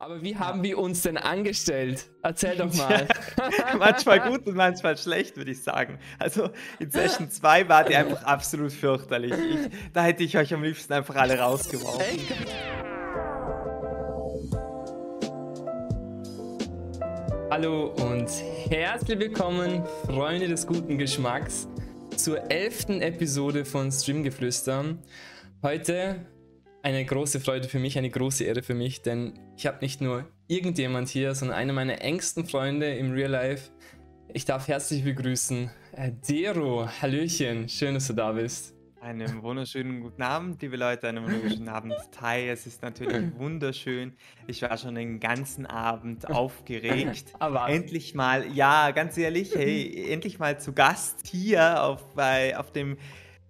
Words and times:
Aber 0.00 0.22
wie 0.22 0.36
haben 0.36 0.62
wir 0.62 0.78
uns 0.78 1.02
denn 1.02 1.16
angestellt? 1.16 2.08
Erzähl 2.22 2.56
doch 2.56 2.72
mal. 2.76 3.08
manchmal 3.76 4.20
gut 4.20 4.46
und 4.46 4.54
manchmal 4.54 4.96
schlecht, 4.96 5.36
würde 5.36 5.50
ich 5.50 5.60
sagen. 5.60 5.98
Also 6.20 6.50
in 6.78 6.88
Session 6.92 7.28
2 7.32 7.68
war 7.68 7.82
die 7.82 7.96
einfach 7.96 8.22
absolut 8.22 8.70
fürchterlich. 8.70 9.32
Ich, 9.32 9.92
da 9.92 10.04
hätte 10.04 10.22
ich 10.22 10.38
euch 10.38 10.54
am 10.54 10.62
liebsten 10.62 10.92
einfach 10.92 11.16
alle 11.16 11.40
rausgeworfen. 11.40 12.00
Echt? 12.00 12.32
Hallo 17.50 17.86
und 17.88 18.28
herzlich 18.70 19.18
willkommen, 19.18 19.82
Freunde 20.06 20.46
des 20.46 20.64
guten 20.64 20.96
Geschmacks, 20.98 21.66
zur 22.14 22.52
elften 22.52 23.02
Episode 23.02 23.64
von 23.64 23.90
Streamgeflüster. 23.90 24.96
Heute 25.60 26.24
eine 26.82 27.04
große 27.04 27.40
Freude 27.40 27.68
für 27.68 27.78
mich, 27.78 27.98
eine 27.98 28.10
große 28.10 28.44
Ehre 28.44 28.62
für 28.62 28.74
mich, 28.74 29.02
denn 29.02 29.38
ich 29.56 29.66
habe 29.66 29.78
nicht 29.80 30.00
nur 30.00 30.28
irgendjemand 30.46 31.08
hier, 31.08 31.34
sondern 31.34 31.56
einer 31.56 31.72
meiner 31.72 32.00
engsten 32.00 32.46
Freunde 32.46 32.94
im 32.94 33.12
Real 33.12 33.30
Life. 33.30 33.70
Ich 34.32 34.44
darf 34.44 34.68
herzlich 34.68 35.04
begrüßen 35.04 35.70
äh, 35.92 36.12
Dero. 36.28 36.88
Hallöchen, 37.00 37.68
schön, 37.68 37.94
dass 37.94 38.06
du 38.06 38.12
da 38.12 38.32
bist. 38.32 38.74
Einen 39.00 39.42
wunderschönen 39.42 40.00
guten 40.00 40.22
Abend, 40.22 40.60
liebe 40.60 40.76
Leute, 40.76 41.08
einen 41.08 41.24
wunderschönen 41.24 41.68
Abend, 41.68 41.94
Tai. 42.10 42.48
Es 42.48 42.66
ist 42.66 42.82
natürlich 42.82 43.32
wunderschön. 43.36 44.12
Ich 44.46 44.60
war 44.62 44.76
schon 44.76 44.96
den 44.96 45.20
ganzen 45.20 45.66
Abend 45.66 46.28
aufgeregt. 46.30 47.32
Aber 47.38 47.68
endlich 47.68 48.14
mal, 48.14 48.46
ja, 48.52 48.90
ganz 48.90 49.16
ehrlich, 49.16 49.54
hey, 49.54 50.06
endlich 50.12 50.38
mal 50.38 50.58
zu 50.60 50.72
Gast 50.72 51.26
hier 51.26 51.82
auf, 51.82 52.12
bei, 52.14 52.58
auf 52.58 52.72
dem 52.72 52.98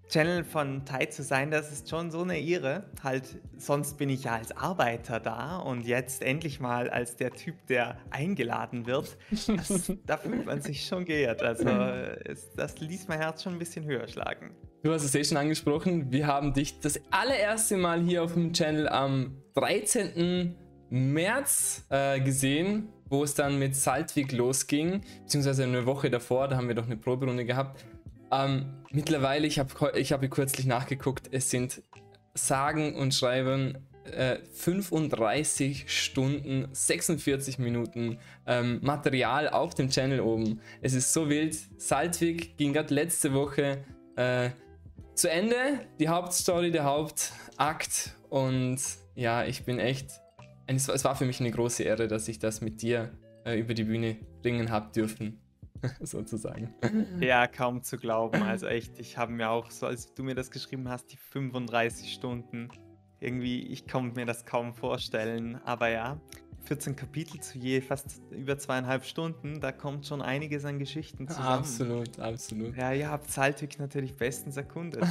Channel 0.09 0.43
von 0.45 0.85
Tai 0.85 1.07
zu 1.07 1.23
sein, 1.23 1.51
das 1.51 1.71
ist 1.71 1.89
schon 1.89 2.11
so 2.11 2.23
eine 2.23 2.39
Ehre. 2.39 2.85
Halt, 3.03 3.39
sonst 3.59 3.98
bin 3.98 4.09
ich 4.09 4.25
ja 4.25 4.37
als 4.37 4.57
Arbeiter 4.57 5.21
da 5.21 5.59
und 5.59 5.84
jetzt 5.84 6.23
endlich 6.23 6.61
mal 6.61 6.89
als 6.89 7.17
der 7.17 7.33
Typ, 7.33 7.55
der 7.67 7.98
eingeladen 8.11 8.87
wird. 8.87 9.19
Das, 9.31 9.93
da 10.07 10.17
fühlt 10.17 10.47
man 10.47 10.62
sich 10.62 10.87
schon 10.87 11.05
geehrt. 11.05 11.42
Also, 11.42 11.69
es, 11.69 12.50
das 12.55 12.78
ließ 12.81 13.09
mein 13.09 13.19
Herz 13.19 13.42
schon 13.42 13.55
ein 13.55 13.59
bisschen 13.59 13.84
höher 13.84 14.09
schlagen. 14.09 14.55
Du 14.83 14.92
hast 14.92 15.05
es 15.05 15.15
eh 15.15 15.25
schon 15.25 15.37
angesprochen. 15.37 16.11
Wir 16.11 16.27
haben 16.27 16.55
dich 16.55 16.81
das 16.81 17.00
allererste 17.11 17.77
Mal 17.77 18.00
hier 18.00 18.22
auf 18.22 18.33
dem 18.33 18.53
Channel 18.53 18.89
am 18.89 19.43
13. 19.55 20.55
März 20.91 21.84
äh, 21.91 22.20
gesehen, 22.20 22.89
wo 23.11 23.25
es 23.25 23.34
dann 23.34 23.59
mit 23.59 23.75
Saltwig 23.75 24.33
losging, 24.33 25.03
beziehungsweise 25.22 25.65
eine 25.65 25.84
Woche 25.87 26.11
davor, 26.11 26.48
da 26.48 26.56
haben 26.56 26.69
wir 26.69 26.75
doch 26.75 26.87
eine 26.87 26.97
Proberunde 26.97 27.45
gehabt. 27.45 27.84
Ähm, 28.31 28.67
mittlerweile, 28.91 29.47
ich 29.47 29.59
habe 29.59 29.98
ich 29.98 30.12
hab 30.12 30.29
kürzlich 30.31 30.67
nachgeguckt, 30.67 31.29
es 31.33 31.51
sind 31.51 31.83
sagen 32.34 32.95
und 32.95 33.15
schreiben 33.15 33.89
äh, 34.12 34.39
35 34.53 35.84
Stunden, 35.91 36.69
46 36.73 37.59
Minuten 37.59 38.19
ähm, 38.47 38.81
Material 38.83 39.49
auf 39.49 39.75
dem 39.75 39.91
Channel 39.91 40.21
oben. 40.21 40.61
Es 40.81 40.95
ist 40.95 41.12
so 41.12 41.29
wild. 41.29 41.56
Saltwig 41.77 42.56
ging 42.56 42.73
gerade 42.73 42.95
letzte 42.95 43.33
Woche 43.34 43.84
äh, 44.17 44.51
zu 45.15 45.31
Ende. 45.31 45.56
Die 45.99 46.09
Hauptstory, 46.09 46.71
der 46.71 46.84
Hauptakt. 46.84 48.17
Und 48.31 48.81
ja, 49.15 49.45
ich 49.45 49.65
bin 49.65 49.79
echt. 49.79 50.11
Es 50.67 51.05
war 51.05 51.17
für 51.17 51.25
mich 51.25 51.41
eine 51.41 51.51
große 51.51 51.83
Ehre, 51.83 52.09
dass 52.09 52.29
ich 52.29 52.39
das 52.39 52.61
mit 52.61 52.83
dir 52.83 53.12
äh, 53.45 53.59
über 53.59 53.75
die 53.75 53.84
Bühne 53.84 54.17
bringen 54.43 54.71
habe 54.71 54.93
dürfen. 54.93 55.41
sozusagen. 56.01 56.75
Ja, 57.21 57.47
kaum 57.47 57.83
zu 57.83 57.97
glauben. 57.97 58.43
Also 58.43 58.67
echt, 58.67 58.98
ich 58.98 59.17
habe 59.17 59.33
mir 59.33 59.51
auch 59.51 59.71
so, 59.71 59.87
als 59.87 60.15
du 60.15 60.23
mir 60.23 60.34
das 60.34 60.51
geschrieben 60.51 60.89
hast, 60.89 61.12
die 61.12 61.17
35 61.17 62.12
Stunden. 62.12 62.69
Irgendwie, 63.21 63.67
ich 63.67 63.89
konnte 63.89 64.19
mir 64.19 64.27
das 64.27 64.45
kaum 64.45 64.75
vorstellen. 64.75 65.61
Aber 65.65 65.89
ja, 65.89 66.21
14 66.69 66.97
Kapitel 66.97 67.41
zu 67.41 67.59
je 67.59 67.81
fast 67.81 68.21
über 68.31 68.59
zweieinhalb 68.59 69.05
Stunden, 69.05 69.59
da 69.61 69.73
kommt 69.73 70.06
schon 70.06 70.21
einiges 70.21 70.67
an 70.67 70.79
Geschichten 70.79 71.27
zusammen. 71.27 71.47
Absolut, 71.47 72.19
absolut. 72.19 72.77
Ja, 72.77 72.93
ihr 72.93 73.11
habt 73.11 73.31
Saltwig 73.31 73.79
natürlich 73.79 74.15
bestens 74.15 74.59
erkundet. 74.59 75.03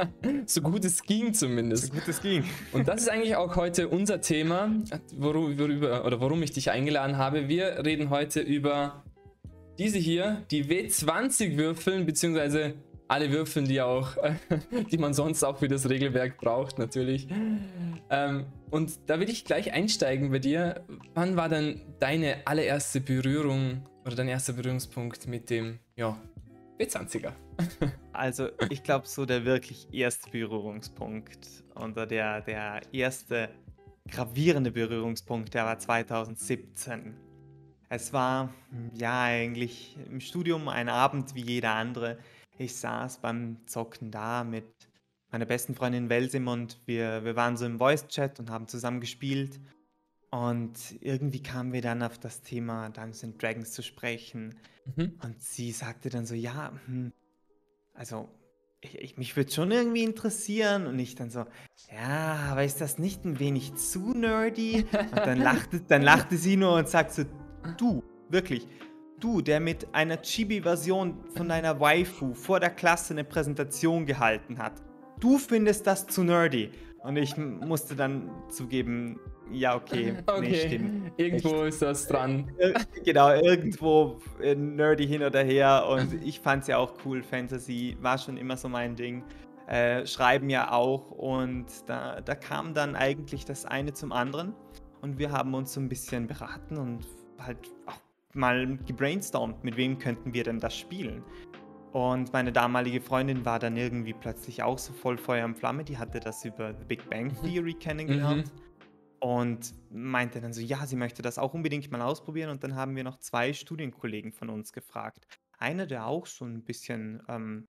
so 0.46 0.60
gut 0.60 0.84
es 0.84 1.02
ging 1.02 1.32
zumindest. 1.32 1.86
So 1.86 1.92
gut 1.92 2.08
es 2.08 2.20
ging. 2.20 2.44
Und 2.72 2.88
das 2.88 3.02
ist 3.02 3.08
eigentlich 3.08 3.36
auch 3.36 3.54
heute 3.54 3.88
unser 3.88 4.20
Thema, 4.20 4.72
worüber, 5.16 6.04
oder 6.04 6.20
warum 6.20 6.42
ich 6.42 6.50
dich 6.50 6.72
eingeladen 6.72 7.16
habe. 7.16 7.48
Wir 7.48 7.84
reden 7.84 8.10
heute 8.10 8.40
über 8.40 9.04
diese 9.78 9.98
hier, 9.98 10.44
die 10.50 10.64
W20 10.64 11.56
würfeln, 11.56 12.06
beziehungsweise 12.06 12.74
alle 13.08 13.30
Würfeln, 13.30 13.66
die 13.66 13.80
auch, 13.80 14.16
die 14.90 14.98
man 14.98 15.14
sonst 15.14 15.44
auch 15.44 15.58
für 15.58 15.68
das 15.68 15.88
Regelwerk 15.88 16.38
braucht, 16.38 16.78
natürlich. 16.78 17.28
Ähm, 18.10 18.46
und 18.70 18.92
da 19.06 19.20
will 19.20 19.28
ich 19.28 19.44
gleich 19.44 19.72
einsteigen 19.72 20.30
bei 20.30 20.38
dir. 20.38 20.84
Wann 21.14 21.36
war 21.36 21.48
denn 21.48 21.80
deine 22.00 22.46
allererste 22.46 23.00
Berührung 23.00 23.82
oder 24.04 24.16
dein 24.16 24.28
erster 24.28 24.54
Berührungspunkt 24.54 25.26
mit 25.26 25.50
dem, 25.50 25.78
ja, 25.96 26.18
W20er? 26.78 27.32
also, 28.12 28.48
ich 28.70 28.82
glaube, 28.82 29.06
so 29.06 29.26
der 29.26 29.44
wirklich 29.44 29.88
erste 29.92 30.30
Berührungspunkt 30.30 31.64
oder 31.76 32.06
der, 32.06 32.40
der 32.40 32.80
erste 32.92 33.50
gravierende 34.10 34.70
Berührungspunkt, 34.70 35.54
der 35.54 35.64
war 35.64 35.78
2017. 35.78 37.14
Es 37.88 38.12
war 38.12 38.52
ja 38.94 39.24
eigentlich 39.24 39.96
im 40.10 40.20
Studium 40.20 40.68
ein 40.68 40.88
Abend 40.88 41.34
wie 41.34 41.42
jeder 41.42 41.74
andere. 41.74 42.18
Ich 42.58 42.76
saß 42.76 43.18
beim 43.18 43.58
Zocken 43.66 44.10
da 44.10 44.44
mit 44.44 44.66
meiner 45.30 45.46
besten 45.46 45.74
Freundin 45.74 46.08
Welsim 46.08 46.46
und 46.46 46.78
wir, 46.86 47.24
wir 47.24 47.36
waren 47.36 47.56
so 47.56 47.66
im 47.66 47.78
Voice-Chat 47.78 48.38
und 48.38 48.50
haben 48.50 48.68
zusammen 48.68 49.00
gespielt. 49.00 49.60
Und 50.30 50.76
irgendwie 51.00 51.42
kamen 51.42 51.72
wir 51.72 51.82
dann 51.82 52.02
auf 52.02 52.18
das 52.18 52.42
Thema 52.42 52.88
Dungeons 52.90 53.38
Dragons 53.38 53.72
zu 53.72 53.82
sprechen. 53.82 54.54
Mhm. 54.96 55.18
Und 55.22 55.42
sie 55.42 55.70
sagte 55.72 56.08
dann 56.08 56.26
so, 56.26 56.34
ja, 56.34 56.72
hm, 56.86 57.12
also 57.94 58.28
ich, 58.80 58.98
ich, 58.98 59.16
mich 59.16 59.36
würde 59.36 59.50
schon 59.50 59.70
irgendwie 59.70 60.02
interessieren. 60.02 60.86
Und 60.86 60.98
ich 60.98 61.14
dann 61.14 61.30
so, 61.30 61.46
ja, 61.92 62.50
aber 62.50 62.64
ist 62.64 62.80
das 62.80 62.98
nicht 62.98 63.24
ein 63.24 63.38
wenig 63.38 63.74
zu 63.74 64.12
nerdy? 64.12 64.86
Und 64.92 65.16
dann 65.16 65.38
lachte, 65.38 65.80
dann 65.80 66.02
lachte 66.02 66.36
sie 66.36 66.56
nur 66.56 66.76
und 66.76 66.88
sagte 66.88 67.22
so, 67.22 67.43
Du, 67.76 68.02
wirklich. 68.28 68.68
Du, 69.20 69.40
der 69.40 69.60
mit 69.60 69.86
einer 69.94 70.20
Chibi-Version 70.20 71.16
von 71.34 71.48
deiner 71.48 71.80
Waifu 71.80 72.34
vor 72.34 72.60
der 72.60 72.70
Klasse 72.70 73.14
eine 73.14 73.24
Präsentation 73.24 74.06
gehalten 74.06 74.58
hat. 74.58 74.82
Du 75.20 75.38
findest 75.38 75.86
das 75.86 76.06
zu 76.06 76.24
nerdy. 76.24 76.70
Und 77.02 77.16
ich 77.16 77.36
musste 77.36 77.94
dann 77.94 78.30
zugeben, 78.48 79.18
ja, 79.52 79.76
okay, 79.76 80.16
okay. 80.26 80.40
Nee, 80.40 80.54
stimmt. 80.54 81.12
Irgendwo 81.16 81.64
Echt. 81.64 81.68
ist 81.68 81.82
das 81.82 82.08
dran. 82.08 82.50
Genau, 83.04 83.30
irgendwo 83.34 84.18
äh, 84.40 84.54
nerdy 84.54 85.06
hin 85.06 85.22
oder 85.22 85.42
her. 85.42 85.86
Und 85.88 86.22
ich 86.24 86.40
fand 86.40 86.62
es 86.62 86.68
ja 86.68 86.78
auch 86.78 86.94
cool. 87.04 87.22
Fantasy 87.22 87.96
war 88.00 88.18
schon 88.18 88.36
immer 88.36 88.56
so 88.56 88.68
mein 88.68 88.96
Ding. 88.96 89.22
Äh, 89.66 90.06
schreiben 90.06 90.50
ja 90.50 90.72
auch. 90.72 91.10
Und 91.10 91.66
da, 91.86 92.20
da 92.20 92.34
kam 92.34 92.74
dann 92.74 92.96
eigentlich 92.96 93.44
das 93.44 93.64
eine 93.64 93.92
zum 93.92 94.12
anderen. 94.12 94.54
Und 95.02 95.18
wir 95.18 95.30
haben 95.30 95.52
uns 95.54 95.74
so 95.74 95.80
ein 95.80 95.88
bisschen 95.88 96.26
beraten 96.26 96.78
und 96.78 97.06
halt 97.38 97.58
auch 97.86 98.00
mal 98.34 98.76
gebrainstormt, 98.86 99.64
mit 99.64 99.76
wem 99.76 99.98
könnten 99.98 100.34
wir 100.34 100.44
denn 100.44 100.60
das 100.60 100.76
spielen. 100.76 101.22
Und 101.92 102.32
meine 102.32 102.50
damalige 102.50 103.00
Freundin 103.00 103.44
war 103.44 103.60
dann 103.60 103.76
irgendwie 103.76 104.14
plötzlich 104.14 104.64
auch 104.64 104.78
so 104.78 104.92
voll 104.92 105.16
Feuer 105.16 105.44
und 105.44 105.56
Flamme. 105.56 105.84
Die 105.84 105.96
hatte 105.96 106.18
das 106.18 106.44
über 106.44 106.74
The 106.74 106.84
Big 106.84 107.08
Bang 107.08 107.26
mhm. 107.26 107.46
Theory 107.46 107.74
kennengelernt. 107.74 108.52
Mhm. 108.52 108.64
Und 109.20 109.74
meinte 109.90 110.40
dann 110.40 110.52
so, 110.52 110.60
ja, 110.60 110.86
sie 110.86 110.96
möchte 110.96 111.22
das 111.22 111.38
auch 111.38 111.54
unbedingt 111.54 111.90
mal 111.90 112.02
ausprobieren. 112.02 112.50
Und 112.50 112.64
dann 112.64 112.74
haben 112.74 112.96
wir 112.96 113.04
noch 113.04 113.20
zwei 113.20 113.52
Studienkollegen 113.52 114.32
von 114.32 114.50
uns 114.50 114.72
gefragt. 114.72 115.26
Einer, 115.56 115.86
der 115.86 116.06
auch 116.06 116.26
so 116.26 116.44
ein 116.44 116.64
bisschen 116.64 117.22
ähm, 117.28 117.68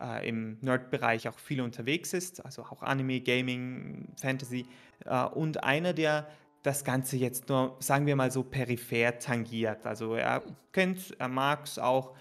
äh, 0.00 0.26
im 0.28 0.58
Nerd-Bereich 0.62 1.28
auch 1.28 1.38
viel 1.38 1.60
unterwegs 1.60 2.12
ist, 2.12 2.44
also 2.44 2.62
auch 2.62 2.82
Anime, 2.82 3.20
Gaming, 3.20 4.14
Fantasy. 4.18 4.66
Äh, 5.04 5.24
und 5.26 5.62
einer, 5.62 5.92
der 5.92 6.28
das 6.66 6.82
Ganze 6.82 7.16
jetzt 7.16 7.48
nur, 7.48 7.76
sagen 7.78 8.06
wir 8.06 8.16
mal 8.16 8.30
so, 8.30 8.42
peripher 8.42 9.18
tangiert. 9.18 9.86
Also 9.86 10.14
er 10.14 10.42
kennt 10.72 10.98
es, 10.98 11.10
er 11.12 11.28
mag 11.28 11.64
es 11.64 11.78
auch. 11.78 12.14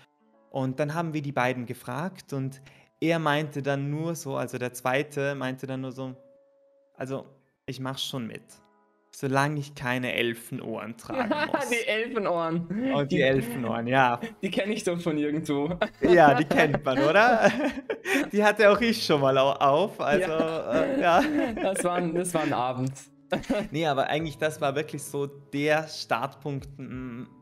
Und 0.51 0.79
dann 0.79 0.93
haben 0.93 1.13
wir 1.13 1.21
die 1.21 1.31
beiden 1.31 1.65
gefragt 1.65 2.31
und 2.31 2.61
er 3.01 3.17
meinte 3.19 3.61
dann 3.61 3.89
nur 3.89 4.15
so, 4.15 4.37
also 4.37 4.57
der 4.57 4.71
zweite 4.73 5.35
meinte 5.35 5.65
dann 5.65 5.81
nur 5.81 5.91
so, 5.91 6.15
also 6.93 7.25
ich 7.65 7.79
mach 7.79 7.97
schon 7.97 8.27
mit. 8.27 8.43
Solange 9.11 9.61
ich 9.61 9.73
keine 9.73 10.13
Elfenohren 10.13 10.95
tragen 10.97 11.29
muss. 11.51 11.69
die 11.69 11.87
Elfenohren. 11.87 12.67
Und 12.67 12.93
oh, 12.93 13.01
die, 13.01 13.15
die 13.15 13.21
Elfenohren, 13.21 13.87
ja. 13.87 14.19
Die 14.41 14.51
kenne 14.51 14.73
ich 14.73 14.83
doch 14.83 14.99
von 14.99 15.17
irgendwo. 15.17 15.69
ja, 16.01 16.35
die 16.35 16.45
kennt 16.45 16.83
man, 16.83 16.99
oder? 16.99 17.51
Die 18.31 18.43
hatte 18.43 18.69
auch 18.69 18.79
ich 18.81 19.03
schon 19.03 19.21
mal 19.21 19.37
auf. 19.37 19.99
Also, 19.99 20.31
ja. 20.31 20.83
Äh, 20.83 21.01
ja. 21.01 21.23
Das, 21.55 21.83
war 21.83 21.95
ein, 21.95 22.13
das 22.13 22.33
war 22.33 22.43
ein 22.43 22.53
Abend. 22.53 22.91
nee, 23.71 23.85
aber 23.85 24.07
eigentlich 24.07 24.37
das 24.37 24.61
war 24.61 24.75
wirklich 24.75 25.03
so 25.03 25.27
der 25.27 25.87
Startpunkt 25.87 26.69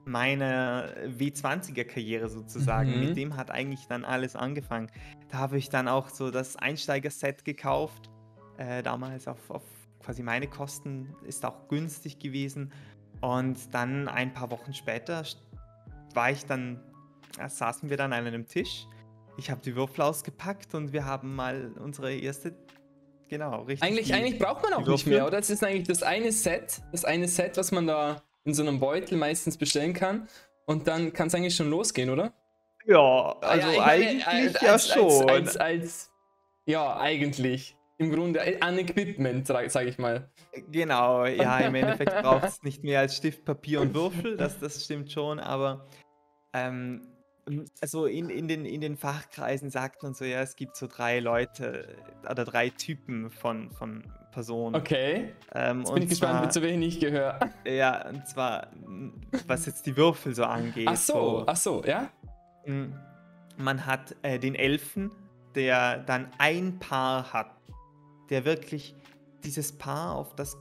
meiner 0.05 0.89
W20er-Karriere 1.05 2.29
sozusagen. 2.29 2.91
Mhm. 2.91 2.99
Mit 3.07 3.17
dem 3.17 3.35
hat 3.35 3.51
eigentlich 3.51 3.87
dann 3.87 4.05
alles 4.05 4.35
angefangen. 4.35 4.89
Da 5.29 5.39
habe 5.39 5.57
ich 5.57 5.69
dann 5.69 5.87
auch 5.87 6.09
so 6.09 6.31
das 6.31 6.55
Einsteiger-Set 6.55 7.45
gekauft. 7.45 8.09
Äh, 8.57 8.83
damals 8.83 9.27
auf, 9.27 9.49
auf 9.49 9.63
quasi 9.99 10.21
meine 10.21 10.47
Kosten 10.47 11.15
ist 11.25 11.45
auch 11.45 11.67
günstig 11.67 12.19
gewesen. 12.19 12.71
Und 13.21 13.73
dann 13.73 14.07
ein 14.07 14.33
paar 14.33 14.51
Wochen 14.51 14.73
später 14.73 15.23
war 16.13 16.31
ich 16.31 16.45
dann, 16.45 16.79
äh, 17.39 17.49
saßen 17.49 17.89
wir 17.89 17.97
dann 17.97 18.13
an 18.13 18.25
einem 18.25 18.47
Tisch. 18.47 18.85
Ich 19.37 19.49
habe 19.49 19.61
die 19.61 19.75
Würfel 19.75 20.03
ausgepackt 20.03 20.75
und 20.75 20.93
wir 20.93 21.05
haben 21.05 21.35
mal 21.35 21.71
unsere 21.79 22.13
erste, 22.13 22.53
genau, 23.29 23.61
richtig. 23.63 23.87
Eigentlich, 23.87 24.07
die- 24.07 24.13
eigentlich 24.13 24.39
braucht 24.39 24.63
man 24.63 24.73
auch 24.73 24.87
nicht 24.87 25.07
mehr, 25.07 25.25
oder? 25.27 25.37
Das 25.37 25.49
ist 25.49 25.63
eigentlich 25.63 25.87
das 25.87 26.03
eine 26.03 26.31
Set, 26.31 26.81
das 26.91 27.05
eine 27.05 27.27
Set, 27.27 27.57
was 27.57 27.71
man 27.71 27.87
da 27.87 28.21
in 28.45 28.53
so 28.53 28.61
einem 28.61 28.79
Beutel 28.79 29.17
meistens 29.17 29.57
bestellen 29.57 29.93
kann. 29.93 30.27
Und 30.65 30.87
dann 30.87 31.11
kann 31.13 31.27
es 31.27 31.35
eigentlich 31.35 31.55
schon 31.55 31.69
losgehen, 31.69 32.09
oder? 32.09 32.33
Ja, 32.85 33.35
also 33.41 33.67
Ja, 33.67 33.71
ich 33.73 33.77
meine, 33.79 34.27
eigentlich 34.27 34.61
äh, 34.61 34.65
ja 34.65 34.71
als, 34.73 34.87
schon. 34.89 35.29
Als, 35.29 35.29
als, 35.29 35.57
als, 35.57 36.11
ja, 36.65 36.97
eigentlich. 36.97 37.77
Im 37.97 38.11
Grunde 38.11 38.39
äh, 38.39 38.59
an 38.59 38.77
Equipment, 38.79 39.47
sage 39.47 39.87
ich 39.87 39.97
mal. 39.97 40.29
Genau, 40.71 41.25
ja, 41.25 41.59
im 41.67 41.75
Endeffekt 41.75 42.21
braucht 42.21 42.43
es 42.45 42.63
nicht 42.63 42.83
mehr 42.83 42.99
als 43.01 43.15
Stift, 43.15 43.45
Papier 43.45 43.81
und 43.81 43.93
Würfel, 43.93 44.35
das, 44.35 44.59
das 44.59 44.83
stimmt 44.83 45.11
schon, 45.11 45.39
aber 45.39 45.87
ähm, 46.53 47.07
also 47.81 48.05
in, 48.05 48.29
in, 48.29 48.47
den, 48.47 48.65
in 48.65 48.81
den 48.81 48.95
Fachkreisen 48.97 49.69
sagt 49.69 50.03
man 50.03 50.13
so, 50.13 50.25
ja, 50.25 50.41
es 50.41 50.55
gibt 50.55 50.77
so 50.77 50.87
drei 50.87 51.19
Leute 51.19 51.97
oder 52.29 52.45
drei 52.45 52.69
Typen 52.69 53.29
von, 53.29 53.71
von 53.71 54.03
Personen. 54.31 54.75
Okay. 54.75 55.33
Ähm, 55.53 55.79
Jetzt 55.79 55.93
bin 55.93 56.03
ich 56.03 56.09
gespannt, 56.09 56.39
zwar, 56.39 56.49
zu 56.49 56.61
welchen 56.61 56.81
ich 56.81 56.99
gehöre. 56.99 57.39
Ja, 57.65 58.07
und 58.09 58.27
zwar, 58.27 58.67
was 59.47 59.65
jetzt 59.65 59.85
die 59.85 59.95
Würfel 59.95 60.33
so 60.33 60.43
angeht. 60.43 60.87
Ach 60.89 60.95
so, 60.95 61.43
ach 61.45 61.55
so, 61.55 61.83
ja? 61.83 62.09
m, 62.63 62.97
Man 63.57 63.85
hat 63.85 64.15
äh, 64.21 64.39
den 64.39 64.55
Elfen, 64.55 65.11
der 65.55 65.99
dann 65.99 66.29
ein 66.37 66.79
Paar 66.79 67.31
hat, 67.33 67.51
der 68.29 68.45
wirklich 68.45 68.95
dieses 69.43 69.77
Paar, 69.77 70.15
auf 70.15 70.35
das 70.35 70.57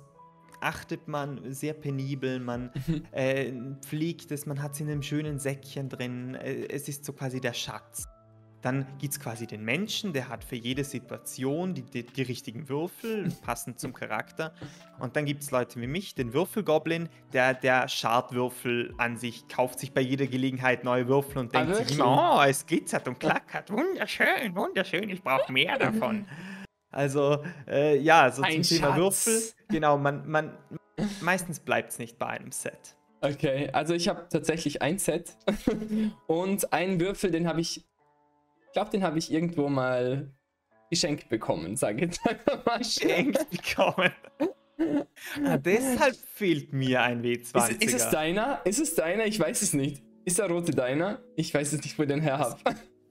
achtet 0.62 1.09
man 1.09 1.53
sehr 1.53 1.75
penibel, 1.75 2.41
man 2.41 2.70
äh, 3.12 3.53
pflegt 3.81 4.31
es, 4.31 4.47
man 4.47 4.62
hat 4.62 4.73
es 4.73 4.81
in 4.81 4.88
einem 4.88 5.03
schönen 5.03 5.38
Säckchen 5.38 5.88
drin, 5.88 6.35
äh, 6.35 6.67
es 6.69 6.88
ist 6.88 7.05
so 7.05 7.12
quasi 7.12 7.41
der 7.41 7.53
Schatz. 7.53 8.09
Dann 8.62 8.87
gibt 8.99 9.12
es 9.12 9.19
quasi 9.19 9.49
den 9.49 9.64
Menschen, 9.64 10.12
der 10.12 10.29
hat 10.29 10.44
für 10.44 10.55
jede 10.55 10.85
Situation 10.85 11.75
die, 11.75 11.82
die, 11.82 12.06
die 12.06 12.23
richtigen 12.23 12.69
Würfel, 12.69 13.29
passend 13.43 13.81
zum 13.81 13.93
Charakter. 13.93 14.55
Und 15.00 15.17
dann 15.17 15.25
gibt 15.25 15.43
es 15.43 15.50
Leute 15.50 15.81
wie 15.81 15.88
mich, 15.88 16.14
den 16.14 16.32
Würfelgoblin, 16.32 17.08
der 17.32 17.55
der 17.55 17.88
Schadwürfel 17.88 18.94
an 18.99 19.17
sich 19.17 19.49
kauft 19.49 19.81
sich 19.81 19.93
bei 19.93 20.00
jeder 20.00 20.29
Gelegenheit 20.29 20.85
neue 20.85 21.08
Würfel 21.08 21.38
und 21.38 21.56
Ah, 21.56 21.65
denkt 21.65 21.88
sich 21.88 21.99
immer, 21.99 22.38
oh, 22.38 22.49
es 22.49 22.65
glitzert 22.65 23.08
und 23.08 23.19
klackert, 23.19 23.69
wunderschön, 23.70 24.55
wunderschön, 24.55 25.11
ich 25.11 25.23
brauche 25.23 25.53
mehr 25.53 25.76
davon. 25.79 26.25
Also, 26.93 27.43
äh, 27.67 27.99
ja, 27.99 28.31
so 28.31 28.43
Ein 28.43 28.62
zum 28.62 28.77
Thema 28.77 28.89
Schatz. 28.89 28.99
Würfel. 28.99 29.43
Genau, 29.69 29.99
man, 29.99 30.29
man, 30.29 30.56
meistens 31.21 31.59
bleibt 31.59 31.91
es 31.93 31.99
nicht 31.99 32.19
bei 32.19 32.27
einem 32.27 32.53
Set. 32.53 32.97
Okay, 33.23 33.71
also 33.73 33.94
ich 33.94 34.09
habe 34.09 34.27
tatsächlich 34.31 34.83
ein 34.83 34.99
Set 34.99 35.37
und 36.27 36.73
einen 36.73 37.00
Würfel, 37.00 37.31
den 37.31 37.47
habe 37.49 37.61
ich, 37.61 37.79
ich 37.79 38.73
glaube, 38.73 38.91
den 38.91 39.03
habe 39.03 39.19
ich 39.19 39.33
irgendwo 39.33 39.69
mal 39.69 40.31
geschenkt 40.91 41.29
bekommen, 41.29 41.77
sage 41.77 42.06
ich 42.06 42.19
mal. 42.67 42.79
Geschenkt 42.79 43.49
bekommen. 43.50 44.12
ah, 45.47 45.56
deshalb 45.56 46.17
fehlt 46.35 46.73
mir 46.73 47.03
ein 47.03 47.23
W20er. 47.23 47.71
Ist, 47.71 47.85
ist 47.85 47.94
es 47.94 48.11
deiner? 48.11 48.61
Ist 48.65 48.81
es 48.81 48.94
deiner? 48.94 49.25
Ich 49.25 49.39
weiß 49.41 49.62
es 49.62 49.73
nicht. 49.73 50.03
Ist 50.25 50.39
der 50.39 50.50
rote 50.50 50.73
deiner? 50.73 51.23
Ich 51.37 51.55
weiß 51.55 51.73
es 51.73 51.83
nicht, 51.83 51.99
wo 51.99 52.03
ich 52.03 52.09
den 52.09 52.21
her 52.21 52.39
habe. 52.39 52.59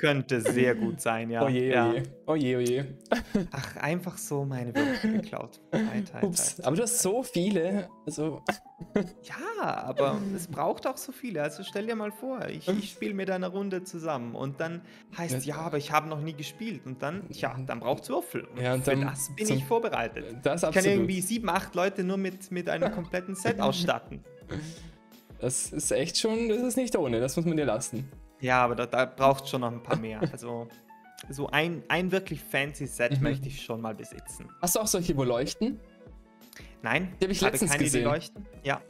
Könnte 0.01 0.42
sehr 0.42 0.75
gut 0.75 1.00
sein, 1.00 1.30
ja. 1.30 1.45
Oh 1.45 1.48
je, 1.48 1.69
oh 1.69 1.74
ja. 1.74 1.94
je. 1.94 2.03
Oh 2.25 2.36
je, 2.36 2.56
oh 2.57 2.59
je. 2.59 2.83
Ach, 3.51 3.77
einfach 3.77 4.18
so 4.18 4.44
meine 4.44 4.75
Würfel 4.75 5.13
geklaut. 5.13 5.62
Halt, 5.71 6.13
halt, 6.13 6.24
Ups. 6.24 6.56
halt. 6.57 6.65
Aber 6.68 6.75
du 6.75 6.81
hast 6.83 7.00
so 7.00 7.21
viele. 7.24 7.88
Also, 8.06 8.42
Ja, 9.24 9.74
aber 9.83 10.19
es 10.36 10.48
braucht 10.48 10.88
auch 10.88 10.98
so 10.98 11.12
viele. 11.12 11.44
Also 11.44 11.63
stell 11.63 11.86
dir 11.86 11.95
mal 11.95 12.12
vor, 12.12 12.48
ich, 12.50 12.68
ich 12.68 12.89
spiele 12.89 13.13
mit 13.13 13.30
einer 13.30 13.48
Runde 13.50 13.83
zusammen 13.83 14.33
und 14.36 14.59
dann 14.59 14.81
heißt 15.18 15.36
es, 15.36 15.45
ja, 15.45 15.57
aber 15.57 15.77
ich 15.77 15.92
habe 15.92 16.09
noch 16.09 16.19
nie 16.21 16.33
gespielt. 16.33 16.81
Und 16.86 17.01
dann, 17.04 17.30
tja, 17.30 17.56
dann 17.68 17.80
braucht 17.80 18.04
es 18.04 18.09
Würfel. 18.09 18.45
Und 18.45 18.59
Ja, 18.59 18.74
und 18.74 18.83
für 18.83 18.92
dann 18.92 19.01
das 19.01 19.30
bin 19.36 19.45
zum- 19.45 19.57
ich 19.57 19.65
vorbereitet. 19.65 20.25
das 20.44 20.56
Ich 20.56 20.62
kann 20.62 20.69
absolut. 20.69 20.88
irgendwie 20.88 21.21
sieben, 21.21 21.47
acht 21.50 21.75
Leute 21.75 22.04
nur 22.04 22.18
mit, 22.18 22.51
mit 22.51 22.68
einem 22.69 22.92
kompletten 22.92 23.36
Set 23.36 23.59
ausstatten. 23.62 24.24
Das 25.39 25.71
ist 25.71 25.92
echt 25.92 26.18
schon, 26.18 26.50
das 26.50 26.62
ist 26.62 26.75
nicht 26.77 26.95
ohne, 26.97 27.19
das 27.19 27.36
muss 27.38 27.45
man 27.45 27.56
dir 27.57 27.65
lassen. 27.65 28.09
Ja, 28.42 28.64
aber 28.64 28.76
da, 28.76 28.86
da 28.86 29.06
braucht 29.06 29.48
schon 29.48 29.62
noch 29.62 29.72
ein 29.72 29.82
paar 29.84 29.98
mehr. 29.98 30.20
Also 30.32 30.68
so 31.30 31.48
ein, 31.48 31.84
ein 31.88 32.12
wirklich 32.12 32.42
fancy 32.42 32.88
Set 32.88 33.18
Mhm. 33.18 33.24
möchte 33.24 33.48
ich 33.48 33.62
schon 33.64 33.80
mal 33.82 33.94
besitzen. 33.96 34.50
Hast 34.62 34.76
du 34.76 34.80
auch 34.80 34.88
solche, 34.88 35.16
wo 35.16 35.24
leuchten? 35.24 35.80
Nein, 36.82 37.14
Die 37.20 37.26
hab 37.26 37.32
ich 37.32 37.42
habe 37.42 37.52
letztens 37.52 37.72
keine, 37.72 37.84
gesehen. 37.84 38.00
die 38.02 38.06
leuchten. 38.06 38.46
Ja, 38.64 38.82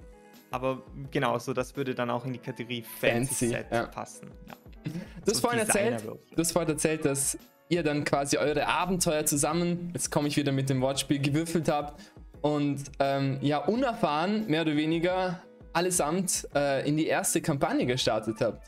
aber 0.49 0.81
genau, 1.11 1.37
so 1.39 1.53
das 1.53 1.75
würde 1.75 1.93
dann 1.93 2.09
auch 2.09 2.25
in 2.25 2.33
die 2.33 2.39
Kategorie 2.39 2.81
Fancy, 2.83 3.27
Fancy, 3.27 3.47
Set 3.49 3.65
ja. 3.71 3.85
passen. 3.87 4.29
Ja. 4.47 4.55
Du 4.85 4.91
hast 5.31 5.35
So 5.35 5.41
vorhin 5.41 5.59
erzählt, 5.59 6.03
du 6.05 6.37
hast 6.37 6.51
vorhin 6.53 6.71
erzählt, 6.71 7.05
dass 7.05 7.37
ihr 7.69 7.83
dann 7.83 8.03
quasi 8.05 8.37
eure 8.37 8.65
Abenteuer 8.67 9.25
zusammen, 9.25 9.91
jetzt 9.93 10.09
komme 10.09 10.27
ich 10.27 10.37
wieder 10.37 10.51
mit 10.51 10.69
dem 10.69 10.81
Wortspiel, 10.81 11.19
gewürfelt 11.19 11.69
habt 11.69 12.01
und 12.41 12.83
ähm, 12.99 13.37
ja, 13.41 13.59
unerfahren, 13.59 14.47
mehr 14.47 14.61
oder 14.63 14.75
weniger, 14.75 15.39
allesamt 15.73 16.47
äh, 16.55 16.87
in 16.87 16.97
die 16.97 17.07
erste 17.07 17.41
Kampagne 17.41 17.85
gestartet 17.85 18.37
habt. 18.41 18.67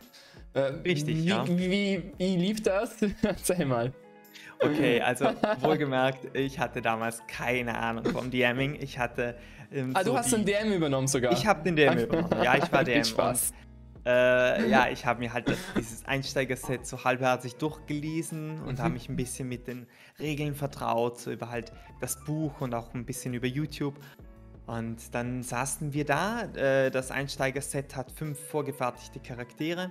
Äh, 0.54 0.60
Richtig, 0.86 1.18
wie, 1.18 1.26
ja. 1.26 1.48
Wie, 1.48 2.12
wie, 2.18 2.36
lief 2.38 2.62
das? 2.62 2.96
Erzähl 3.24 3.66
mal. 3.66 3.92
Okay, 4.60 5.02
also 5.02 5.26
wohlgemerkt, 5.62 6.36
ich 6.38 6.60
hatte 6.60 6.82
damals 6.82 7.22
keine 7.28 7.78
Ahnung 7.78 8.06
vom 8.06 8.30
DMing. 8.32 8.76
Ich 8.80 8.98
hatte. 9.00 9.36
Ähm, 9.72 9.92
Ah, 9.96 10.04
du 10.04 10.12
so 10.12 10.18
hast 10.18 10.32
die, 10.32 10.36
den 10.38 10.46
DM 10.46 10.74
übernommen 10.74 11.08
sogar. 11.08 11.32
Ich 11.34 11.46
habe 11.46 11.64
den 11.64 11.76
DM 11.76 11.98
übernommen. 11.98 12.44
Ja, 12.44 12.56
ich 12.56 12.72
war 12.72 12.80
Viel 12.86 12.94
DM. 12.96 13.04
Spaß. 13.04 13.52
Und, 13.52 14.06
äh, 14.06 14.70
ja, 14.70 14.88
ich 14.90 15.06
habe 15.06 15.20
mir 15.22 15.34
halt 15.34 15.48
das, 15.50 15.58
dieses 15.78 16.06
Einsteigerset 16.06 16.86
so 16.86 17.04
halbherzig 17.04 17.56
durchgelesen 17.56 18.60
und 18.62 18.74
Mhm. 18.78 18.84
habe 18.84 18.94
mich 18.94 19.10
ein 19.10 19.16
bisschen 19.16 19.48
mit 19.50 19.68
den 19.68 19.88
Regeln 20.20 20.56
vertraut, 20.56 21.20
so 21.20 21.32
über 21.32 21.50
halt 21.50 21.72
das 22.02 22.24
Buch 22.26 22.62
und 22.62 22.74
auch 22.76 22.94
ein 22.94 23.06
bisschen 23.06 23.34
über 23.34 23.48
YouTube. 23.48 23.96
Und 24.66 25.14
dann 25.16 25.42
saßen 25.44 25.94
wir 25.94 26.06
da. 26.06 26.44
Äh, 26.56 26.92
das 26.92 27.12
Einsteigerset 27.12 27.96
hat 27.96 28.12
fünf 28.12 28.40
vorgefertigte 28.40 29.20
Charaktere. 29.20 29.90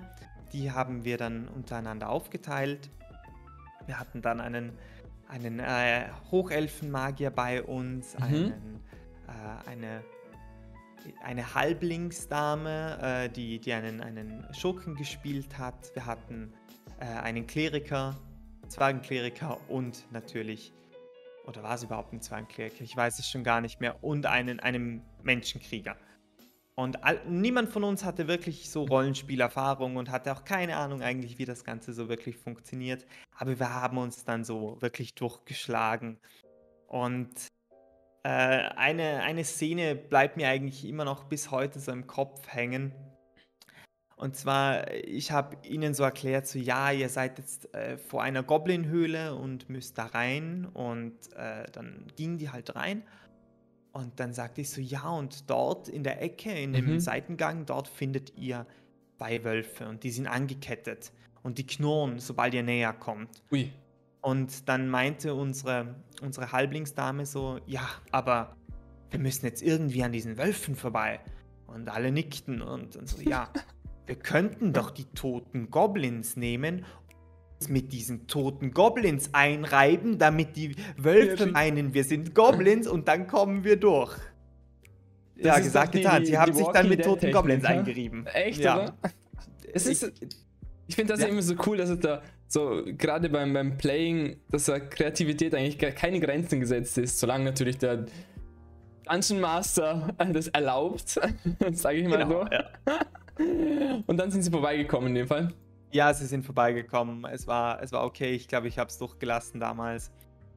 Die 0.52 0.70
haben 0.70 1.04
wir 1.04 1.16
dann 1.16 1.48
untereinander 1.48 2.08
aufgeteilt. 2.10 2.90
Wir 3.86 3.98
hatten 3.98 4.22
dann 4.22 4.40
einen, 4.40 4.72
einen 5.28 5.58
äh, 5.60 6.08
Hochelfenmagier 6.30 7.30
bei 7.30 7.62
uns, 7.62 8.14
Mhm. 8.18 8.22
einen, 8.22 8.80
äh, 9.28 9.68
eine, 9.70 10.04
eine 11.24 11.54
Halblingsdame, 11.54 12.98
äh, 13.00 13.28
die, 13.30 13.58
die 13.58 13.72
einen, 13.72 14.00
einen 14.00 14.46
Schurken 14.52 14.94
gespielt 14.94 15.58
hat. 15.58 15.94
Wir 15.94 16.06
hatten 16.06 16.52
äh, 17.00 17.06
einen 17.06 17.46
Kleriker, 17.46 18.14
Zwergenkleriker 18.68 19.58
und 19.68 20.06
natürlich, 20.12 20.72
oder 21.46 21.62
war 21.62 21.74
es 21.74 21.82
überhaupt 21.82 22.12
ein 22.12 22.20
Zwergenkleriker? 22.20 22.84
Ich 22.84 22.96
weiß 22.96 23.18
es 23.18 23.28
schon 23.28 23.42
gar 23.42 23.60
nicht 23.60 23.80
mehr. 23.80 24.04
Und 24.04 24.26
einen, 24.26 24.60
einen 24.60 25.02
Menschenkrieger. 25.22 25.96
Und 26.74 27.04
all, 27.04 27.20
niemand 27.26 27.68
von 27.68 27.84
uns 27.84 28.04
hatte 28.04 28.28
wirklich 28.28 28.70
so 28.70 28.84
Rollenspielerfahrung 28.84 29.96
und 29.96 30.10
hatte 30.10 30.32
auch 30.32 30.44
keine 30.44 30.76
Ahnung 30.76 31.02
eigentlich, 31.02 31.38
wie 31.38 31.44
das 31.44 31.64
Ganze 31.64 31.92
so 31.92 32.08
wirklich 32.08 32.38
funktioniert. 32.38 33.06
Aber 33.36 33.58
wir 33.58 33.74
haben 33.74 33.98
uns 33.98 34.24
dann 34.24 34.42
so 34.44 34.80
wirklich 34.80 35.14
durchgeschlagen. 35.14 36.18
Und 36.86 37.30
äh, 38.22 38.28
eine, 38.28 39.22
eine 39.22 39.44
Szene 39.44 39.94
bleibt 39.96 40.36
mir 40.36 40.48
eigentlich 40.48 40.86
immer 40.86 41.04
noch 41.04 41.24
bis 41.24 41.50
heute 41.50 41.78
so 41.78 41.92
im 41.92 42.06
Kopf 42.06 42.48
hängen. 42.48 42.92
Und 44.16 44.36
zwar, 44.36 44.90
ich 44.92 45.32
habe 45.32 45.56
ihnen 45.66 45.94
so 45.94 46.04
erklärt, 46.04 46.46
so 46.46 46.58
ja, 46.58 46.92
ihr 46.92 47.08
seid 47.08 47.38
jetzt 47.38 47.74
äh, 47.74 47.98
vor 47.98 48.22
einer 48.22 48.42
Goblin-Höhle 48.42 49.34
und 49.34 49.68
müsst 49.68 49.98
da 49.98 50.06
rein. 50.06 50.64
Und 50.72 51.32
äh, 51.34 51.64
dann 51.72 52.06
gingen 52.16 52.38
die 52.38 52.50
halt 52.50 52.76
rein. 52.76 53.02
Und 53.92 54.18
dann 54.20 54.32
sagte 54.32 54.62
ich 54.62 54.70
so, 54.70 54.80
ja, 54.80 55.08
und 55.10 55.50
dort 55.50 55.88
in 55.88 56.02
der 56.02 56.22
Ecke, 56.22 56.50
in 56.50 56.72
dem 56.72 56.94
Mhm. 56.94 57.00
Seitengang, 57.00 57.66
dort 57.66 57.88
findet 57.88 58.36
ihr 58.36 58.66
zwei 59.18 59.44
Wölfe 59.44 59.88
und 59.88 60.02
die 60.02 60.10
sind 60.10 60.26
angekettet. 60.26 61.12
Und 61.42 61.58
die 61.58 61.66
knurren, 61.66 62.18
sobald 62.18 62.54
ihr 62.54 62.62
näher 62.62 62.92
kommt. 62.92 63.42
Ui. 63.50 63.70
Und 64.20 64.68
dann 64.68 64.88
meinte 64.88 65.34
unsere, 65.34 65.96
unsere 66.22 66.52
Halblingsdame 66.52 67.26
so, 67.26 67.58
ja, 67.66 67.88
aber 68.12 68.56
wir 69.10 69.18
müssen 69.18 69.44
jetzt 69.44 69.62
irgendwie 69.62 70.04
an 70.04 70.12
diesen 70.12 70.38
Wölfen 70.38 70.76
vorbei. 70.76 71.20
Und 71.66 71.88
alle 71.88 72.12
nickten 72.12 72.62
und, 72.62 72.96
und 72.96 73.08
so, 73.08 73.20
ja, 73.20 73.50
wir 74.06 74.16
könnten 74.16 74.72
doch 74.72 74.90
die 74.90 75.06
toten 75.06 75.70
Goblins 75.70 76.36
nehmen 76.36 76.84
mit 77.68 77.92
diesen 77.92 78.26
toten 78.26 78.72
Goblins 78.72 79.30
einreiben, 79.32 80.18
damit 80.18 80.56
die 80.56 80.76
Wölfe 80.96 81.46
meinen, 81.46 81.94
wir 81.94 82.04
sind 82.04 82.34
Goblins 82.34 82.86
und 82.86 83.08
dann 83.08 83.26
kommen 83.26 83.64
wir 83.64 83.76
durch. 83.76 84.16
Das 85.36 85.44
ja, 85.44 85.58
gesagt, 85.58 85.94
die- 85.94 85.98
getan. 86.02 86.24
Sie 86.24 86.38
haben 86.38 86.52
sich 86.52 86.66
dann 86.68 86.88
mit 86.88 87.02
toten 87.02 87.20
Technik, 87.20 87.34
Goblins 87.34 87.62
ne? 87.62 87.68
eingerieben. 87.68 88.26
Echt, 88.26 88.60
ja. 88.60 88.82
oder? 88.82 88.94
Es 89.72 89.86
ist, 89.86 90.02
Ich- 90.02 90.28
ich 90.88 90.94
finde 90.94 91.14
das 91.14 91.20
ja. 91.20 91.26
Ja. 91.26 91.32
immer 91.32 91.42
so 91.42 91.54
cool, 91.66 91.76
dass 91.78 91.88
es 91.90 92.00
da 92.00 92.22
so 92.48 92.82
gerade 92.84 93.30
beim, 93.30 93.52
beim 93.52 93.78
Playing, 93.78 94.36
dass 94.50 94.66
da 94.66 94.78
Kreativität 94.78 95.54
eigentlich 95.54 95.78
gar 95.78 95.90
keine 95.90 96.20
Grenzen 96.20 96.60
gesetzt 96.60 96.98
ist, 96.98 97.18
solange 97.18 97.44
natürlich 97.44 97.78
der, 97.78 98.04
Dungeon 99.04 99.40
Master 99.40 100.14
das 100.32 100.48
erlaubt, 100.48 101.08
sage 101.72 101.98
ich 101.98 102.08
mal 102.08 102.18
genau, 102.18 102.44
so. 102.44 102.50
Ja. 102.52 104.00
Und 104.06 104.16
dann 104.16 104.30
sind 104.30 104.42
sie 104.42 104.50
vorbeigekommen 104.50 105.08
in 105.08 105.14
dem 105.14 105.26
Fall. 105.26 105.52
Ja, 105.92 106.12
sie 106.14 106.26
sind 106.26 106.44
vorbeigekommen. 106.44 107.24
Es 107.26 107.46
war, 107.46 107.82
es 107.82 107.92
war 107.92 108.04
okay. 108.04 108.32
Ich 108.32 108.48
glaube, 108.48 108.66
ich 108.66 108.78
habe 108.78 108.88
es 108.88 108.98
durchgelassen 108.98 109.60
damals. 109.60 110.10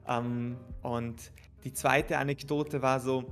Ähm, 0.08 0.58
und 0.82 1.32
die 1.64 1.74
zweite 1.74 2.18
Anekdote 2.18 2.82
war 2.82 3.00
so, 3.00 3.26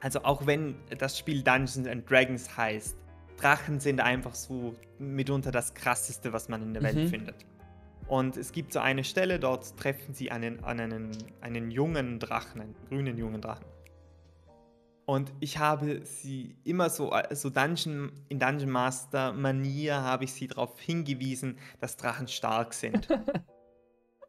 also 0.00 0.22
auch 0.24 0.46
wenn 0.46 0.74
das 0.98 1.16
Spiel 1.16 1.42
Dungeons 1.42 1.86
and 1.86 2.10
Dragons 2.10 2.56
heißt, 2.56 2.96
Drachen 3.36 3.80
sind 3.80 4.00
einfach 4.00 4.34
so 4.34 4.74
mitunter 4.98 5.52
das 5.52 5.74
krasseste, 5.74 6.32
was 6.32 6.48
man 6.48 6.62
in 6.62 6.74
der 6.74 6.82
Welt 6.82 6.96
mhm. 6.96 7.08
findet. 7.08 7.46
Und 8.08 8.36
es 8.36 8.52
gibt 8.52 8.72
so 8.72 8.80
eine 8.80 9.04
Stelle, 9.04 9.38
dort 9.38 9.76
treffen 9.76 10.14
sie 10.14 10.30
einen, 10.30 10.62
einen, 10.64 11.10
einen 11.40 11.70
jungen 11.70 12.18
Drachen, 12.18 12.60
einen 12.60 12.74
grünen 12.88 13.18
jungen 13.18 13.40
Drachen. 13.40 13.66
Und 15.06 15.32
ich 15.38 15.58
habe 15.58 16.04
sie 16.04 16.56
immer 16.64 16.90
so, 16.90 17.14
so 17.30 17.48
Dungeon, 17.48 18.10
in 18.28 18.40
Dungeon 18.40 18.70
Master 18.70 19.32
Manier 19.32 20.02
habe 20.02 20.24
ich 20.24 20.32
sie 20.32 20.48
darauf 20.48 20.80
hingewiesen, 20.80 21.58
dass 21.80 21.96
Drachen 21.96 22.26
stark 22.26 22.74
sind. 22.74 23.08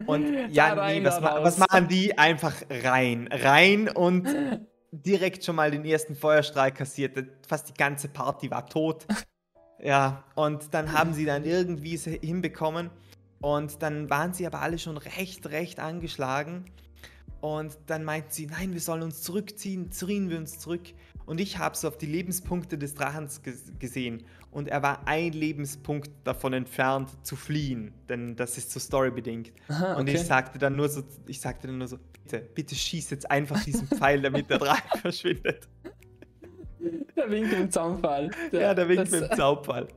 Und 0.06 0.52
ja, 0.52 0.74
rein, 0.74 1.02
nee, 1.02 1.10
was, 1.10 1.22
was, 1.22 1.58
machen 1.58 1.88
die? 1.88 2.18
Einfach 2.18 2.54
rein. 2.70 3.28
Rein 3.32 3.90
und 3.90 4.28
direkt 4.92 5.44
schon 5.44 5.56
mal 5.56 5.72
den 5.72 5.84
ersten 5.86 6.16
Feuerstrahl 6.16 6.72
kassiert. 6.72 7.18
Fast 7.48 7.70
die 7.70 7.74
ganze 7.74 8.08
Party 8.08 8.52
war 8.52 8.68
tot. 8.68 9.06
Ja, 9.80 10.24
und 10.34 10.74
dann 10.74 10.92
haben 10.92 11.14
sie 11.14 11.24
dann 11.24 11.46
irgendwie 11.46 11.98
hinbekommen. 11.98 12.90
Und 13.40 13.84
dann 13.84 14.10
waren 14.10 14.34
sie 14.34 14.48
aber 14.48 14.64
alle 14.64 14.80
schon 14.80 14.98
recht, 14.98 15.46
recht 15.52 15.80
angeschlagen. 15.80 16.66
Und 17.42 17.78
dann 17.86 18.04
meinten 18.04 18.32
sie, 18.32 18.48
nein, 18.48 18.74
wir 18.74 18.82
sollen 18.82 19.04
uns 19.04 19.22
zurückziehen, 19.22 19.92
ziehen 19.92 20.30
wir 20.30 20.38
uns 20.38 20.60
zurück. 20.60 20.82
Und 21.26 21.42
ich 21.42 21.58
habe 21.58 21.76
so 21.76 21.90
auf 21.90 21.98
die 21.98 22.06
Lebenspunkte 22.06 22.78
des 22.78 22.96
Drachens 22.96 23.42
gesehen. 23.80 24.24
Und 24.50 24.70
er 24.70 24.82
war 24.82 25.08
ein 25.08 25.34
Lebenspunkt 25.34 26.10
davon 26.24 26.54
entfernt 26.54 27.12
zu 27.22 27.36
fliehen. 27.36 27.94
Denn 28.08 28.36
das 28.36 28.58
ist 28.58 28.72
so 28.72 28.80
storybedingt. 28.80 29.52
Aha, 29.68 29.92
okay. 29.92 30.00
Und 30.00 30.10
ich 30.10 30.22
sagte 30.22 30.58
dann 30.58 30.76
nur 30.76 30.88
so, 30.88 31.04
ich 31.28 31.42
sagte 31.42 31.68
dann 31.68 31.80
nur 31.80 31.88
so, 31.88 32.00
bitte, 32.14 32.40
bitte 32.40 32.76
schieß 32.76 33.10
jetzt 33.10 33.30
einfach 33.30 33.62
diesen 33.64 33.88
Pfeil, 33.88 34.22
damit 34.22 34.50
der 34.50 34.60
Drache 34.60 34.98
verschwindet. 35.02 35.68
Der 37.16 37.30
Wink 37.30 37.52
im 37.52 37.70
Zaunfall. 37.70 38.32
Der, 38.52 38.62
ja, 38.62 38.74
der 38.74 38.88
Wink 38.88 39.12
im 39.12 39.36
Zaunfall. 39.36 39.88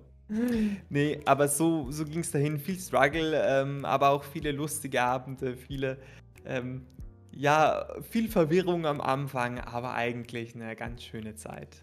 Nee, 0.88 1.20
aber 1.24 1.48
so, 1.48 1.90
so 1.90 2.04
ging 2.04 2.20
es 2.20 2.30
dahin. 2.30 2.58
Viel 2.58 2.78
Struggle, 2.78 3.40
ähm, 3.44 3.84
aber 3.84 4.10
auch 4.10 4.24
viele 4.24 4.52
lustige 4.52 5.02
Abende, 5.02 5.56
viele 5.56 5.98
ähm, 6.44 6.86
ja, 7.32 7.86
viel 8.10 8.28
Verwirrung 8.28 8.86
am 8.86 9.00
Anfang, 9.00 9.60
aber 9.60 9.94
eigentlich 9.94 10.54
eine 10.54 10.74
ganz 10.76 11.02
schöne 11.02 11.34
Zeit. 11.34 11.82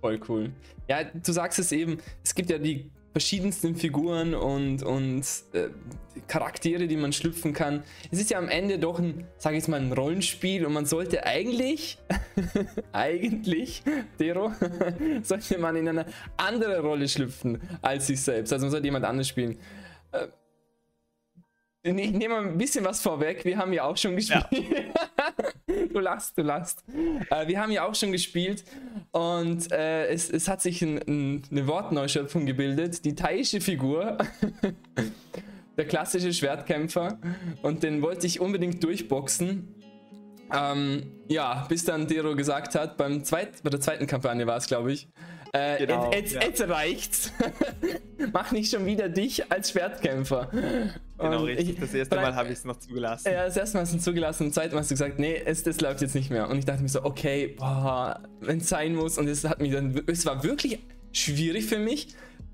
Voll 0.00 0.20
cool. 0.28 0.52
Ja, 0.88 1.04
du 1.04 1.32
sagst 1.32 1.58
es 1.58 1.72
eben, 1.72 1.98
es 2.22 2.34
gibt 2.34 2.50
ja 2.50 2.58
die 2.58 2.90
verschiedensten 3.14 3.76
Figuren 3.76 4.34
und, 4.34 4.82
und 4.82 5.24
äh, 5.52 5.68
Charaktere, 6.26 6.88
die 6.88 6.96
man 6.96 7.12
schlüpfen 7.12 7.52
kann. 7.52 7.84
Es 8.10 8.20
ist 8.20 8.30
ja 8.30 8.38
am 8.38 8.48
Ende 8.48 8.78
doch 8.80 8.98
ein, 8.98 9.24
sag 9.38 9.54
ich 9.54 9.68
mal, 9.68 9.80
ein 9.80 9.92
Rollenspiel 9.92 10.66
und 10.66 10.72
man 10.72 10.84
sollte 10.84 11.24
eigentlich, 11.24 11.98
eigentlich, 12.92 13.84
Dero, 14.18 14.52
sollte 15.22 15.58
man 15.58 15.76
in 15.76 15.88
eine 15.88 16.06
andere 16.36 16.80
Rolle 16.80 17.08
schlüpfen 17.08 17.60
als 17.82 18.08
sich 18.08 18.20
selbst. 18.20 18.52
Also 18.52 18.66
man 18.66 18.72
sollte 18.72 18.86
jemand 18.86 19.04
anders 19.04 19.28
spielen. 19.28 19.58
Äh, 20.10 20.26
ich 21.84 22.12
nehme 22.12 22.36
ein 22.36 22.56
bisschen 22.56 22.84
was 22.84 23.02
vorweg. 23.02 23.44
Wir 23.44 23.58
haben 23.58 23.72
ja 23.72 23.84
auch 23.84 23.96
schon 23.96 24.16
gespielt. 24.16 24.46
Ja. 24.50 25.86
du 25.92 26.00
lachst, 26.00 26.36
du 26.38 26.42
lachst. 26.42 26.82
Äh, 27.30 27.46
wir 27.46 27.60
haben 27.60 27.70
ja 27.70 27.86
auch 27.86 27.94
schon 27.94 28.10
gespielt 28.10 28.64
und 29.12 29.70
äh, 29.70 30.06
es, 30.06 30.30
es 30.30 30.48
hat 30.48 30.62
sich 30.62 30.80
ein, 30.80 30.98
ein, 31.06 31.42
eine 31.50 31.66
Wortneuschöpfung 31.66 32.46
gebildet. 32.46 33.04
Die 33.04 33.14
thaische 33.14 33.60
Figur, 33.60 34.16
der 35.76 35.84
klassische 35.86 36.32
Schwertkämpfer 36.32 37.18
und 37.60 37.82
den 37.82 38.00
wollte 38.00 38.26
ich 38.26 38.40
unbedingt 38.40 38.82
durchboxen. 38.82 39.74
Ähm, 40.52 41.02
ja, 41.28 41.66
bis 41.68 41.84
dann 41.84 42.06
Dero 42.06 42.34
gesagt 42.34 42.74
hat, 42.74 42.96
beim 42.96 43.24
zweit, 43.24 43.62
bei 43.62 43.70
der 43.70 43.80
zweiten 43.80 44.06
Kampagne 44.06 44.46
war 44.46 44.56
es, 44.56 44.66
glaube 44.66 44.92
ich, 44.92 45.08
äh, 45.54 45.78
genau, 45.78 46.10
jetzt, 46.12 46.34
ja. 46.34 46.42
jetzt 46.42 46.68
reicht's. 46.68 47.32
Mach 48.32 48.50
nicht 48.50 48.72
schon 48.72 48.86
wieder 48.86 49.08
dich 49.08 49.52
als 49.52 49.70
Schwertkämpfer. 49.70 50.48
Genau, 50.50 51.38
und 51.38 51.44
richtig. 51.44 51.70
Ich, 51.70 51.80
das 51.80 51.94
erste 51.94 52.16
Mal 52.16 52.34
habe 52.34 52.48
ich 52.48 52.58
es 52.58 52.64
noch 52.64 52.76
zugelassen. 52.80 53.30
Ja, 53.30 53.44
das 53.44 53.56
erste 53.56 53.76
Mal 53.76 53.82
hast 53.82 53.92
du 53.92 53.98
es 53.98 54.02
zugelassen. 54.02 54.42
Und 54.42 54.48
das 54.48 54.54
zweite 54.56 54.74
Mal 54.74 54.80
hast 54.80 54.90
du 54.90 54.94
gesagt, 54.94 55.20
nee, 55.20 55.40
es, 55.44 55.62
das 55.62 55.80
läuft 55.80 56.00
jetzt 56.00 56.16
nicht 56.16 56.28
mehr. 56.28 56.50
Und 56.50 56.58
ich 56.58 56.64
dachte 56.64 56.82
mir 56.82 56.88
so, 56.88 57.04
okay, 57.04 57.56
wenn 58.40 58.58
es 58.58 58.68
sein 58.68 58.96
muss. 58.96 59.16
Und 59.16 59.28
es 59.28 59.44
hat 59.44 59.60
mich 59.60 59.72
dann, 59.72 60.02
es 60.08 60.26
war 60.26 60.42
wirklich 60.42 60.80
schwierig 61.12 61.66
für 61.66 61.78
mich, 61.78 62.08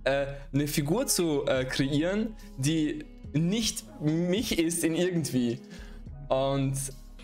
äh, 0.04 0.26
eine 0.52 0.66
Figur 0.66 1.06
zu 1.06 1.46
äh, 1.46 1.64
kreieren, 1.64 2.36
die 2.58 3.06
nicht 3.32 3.84
mich 4.02 4.58
ist 4.58 4.84
in 4.84 4.94
irgendwie. 4.94 5.58
Und 6.28 6.74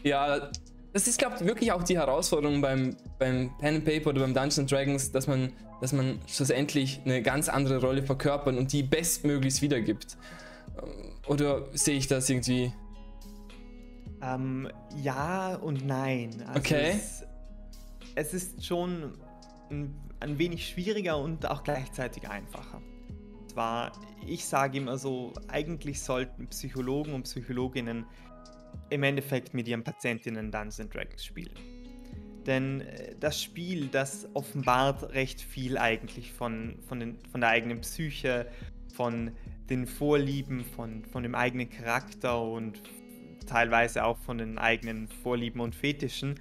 ja, 0.03 0.51
das 0.97 1.07
ist, 1.07 1.19
glaube 1.19 1.37
ich, 1.39 1.45
wirklich 1.45 1.73
auch 1.73 1.83
die 1.83 1.99
Herausforderung 1.99 2.63
beim, 2.63 2.97
beim 3.19 3.51
Pen 3.59 3.75
and 3.75 3.85
Paper 3.85 4.09
oder 4.09 4.23
beim 4.23 4.33
Dungeons 4.33 4.71
Dragons, 4.71 5.13
dass 5.13 5.27
man, 5.27 5.53
dass 5.83 5.93
man 5.93 6.19
schlussendlich 6.27 7.03
eine 7.05 7.21
ganz 7.21 7.51
andere 7.51 7.83
Rolle 7.83 8.03
verkörpert 8.03 8.57
und 8.57 8.73
die 8.73 8.83
bestmöglichst 8.83 9.61
wiedergibt. 9.61 10.17
Oder 11.27 11.67
sehe 11.75 11.99
ich 11.99 12.07
das 12.07 12.31
irgendwie? 12.31 12.73
Ähm, 14.23 14.71
ja 15.03 15.57
und 15.57 15.87
nein. 15.87 16.31
Also 16.47 16.61
okay. 16.61 16.95
Es, 16.95 17.25
es, 18.15 18.33
ist 18.33 18.65
schon 18.65 19.13
ein, 19.71 19.95
ein 20.21 20.39
wenig 20.39 20.67
schwieriger 20.67 21.19
und 21.19 21.45
auch 21.45 21.63
gleichzeitig 21.63 22.27
einfacher. 22.27 22.81
Zwar, 23.49 23.93
ich 24.27 24.47
sage 24.47 24.79
immer 24.79 24.97
so, 24.97 25.35
eigentlich 25.49 26.01
sollten 26.01 26.47
Psychologen 26.47 27.13
und 27.13 27.25
Psychologinnen 27.25 28.07
im 28.91 29.03
Endeffekt 29.03 29.55
mit 29.55 29.69
ihren 29.69 29.83
Patientinnen 29.83 30.51
Dungeons 30.51 30.91
Dragons 30.91 31.25
spielen. 31.25 31.55
Denn 32.47 32.83
äh, 32.83 33.15
das 33.19 33.43
Spiel, 33.43 33.89
das 33.89 34.29
offenbart 34.35 35.13
recht 35.13 35.41
viel 35.41 35.79
eigentlich 35.79 36.33
von, 36.33 36.79
von, 36.87 37.01
den, 37.01 37.19
von 37.31 37.41
der 37.41 37.51
eigenen 37.51 37.81
Psyche, 37.81 38.47
von 38.95 39.33
den 39.69 39.87
Vorlieben, 39.87 40.65
von, 40.65 41.05
von 41.05 41.23
dem 41.23 41.35
eigenen 41.35 41.69
Charakter 41.69 42.41
und 42.41 42.81
teilweise 43.47 44.05
auch 44.05 44.19
von 44.19 44.39
den 44.39 44.59
eigenen 44.59 45.09
Vorlieben 45.09 45.61
und 45.61 45.75
Fetischen. 45.75 46.33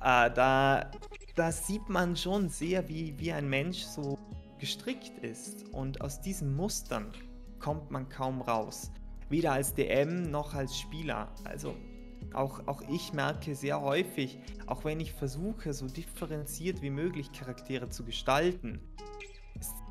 Äh, 0.00 0.30
da, 0.30 0.90
da 1.36 1.52
sieht 1.52 1.88
man 1.88 2.16
schon 2.16 2.48
sehr, 2.48 2.88
wie, 2.88 3.14
wie 3.18 3.32
ein 3.32 3.48
Mensch 3.48 3.82
so 3.82 4.18
gestrickt 4.58 5.18
ist. 5.22 5.68
Und 5.72 6.00
aus 6.00 6.20
diesen 6.20 6.56
Mustern 6.56 7.12
kommt 7.60 7.90
man 7.90 8.08
kaum 8.08 8.40
raus 8.42 8.90
weder 9.28 9.52
als 9.52 9.74
DM 9.74 10.30
noch 10.30 10.54
als 10.54 10.78
Spieler. 10.78 11.32
Also 11.44 11.74
auch, 12.32 12.66
auch 12.66 12.82
ich 12.90 13.12
merke 13.12 13.54
sehr 13.54 13.80
häufig, 13.80 14.38
auch 14.66 14.84
wenn 14.84 15.00
ich 15.00 15.12
versuche, 15.12 15.72
so 15.72 15.86
differenziert 15.86 16.82
wie 16.82 16.90
möglich 16.90 17.32
Charaktere 17.32 17.88
zu 17.88 18.04
gestalten, 18.04 18.80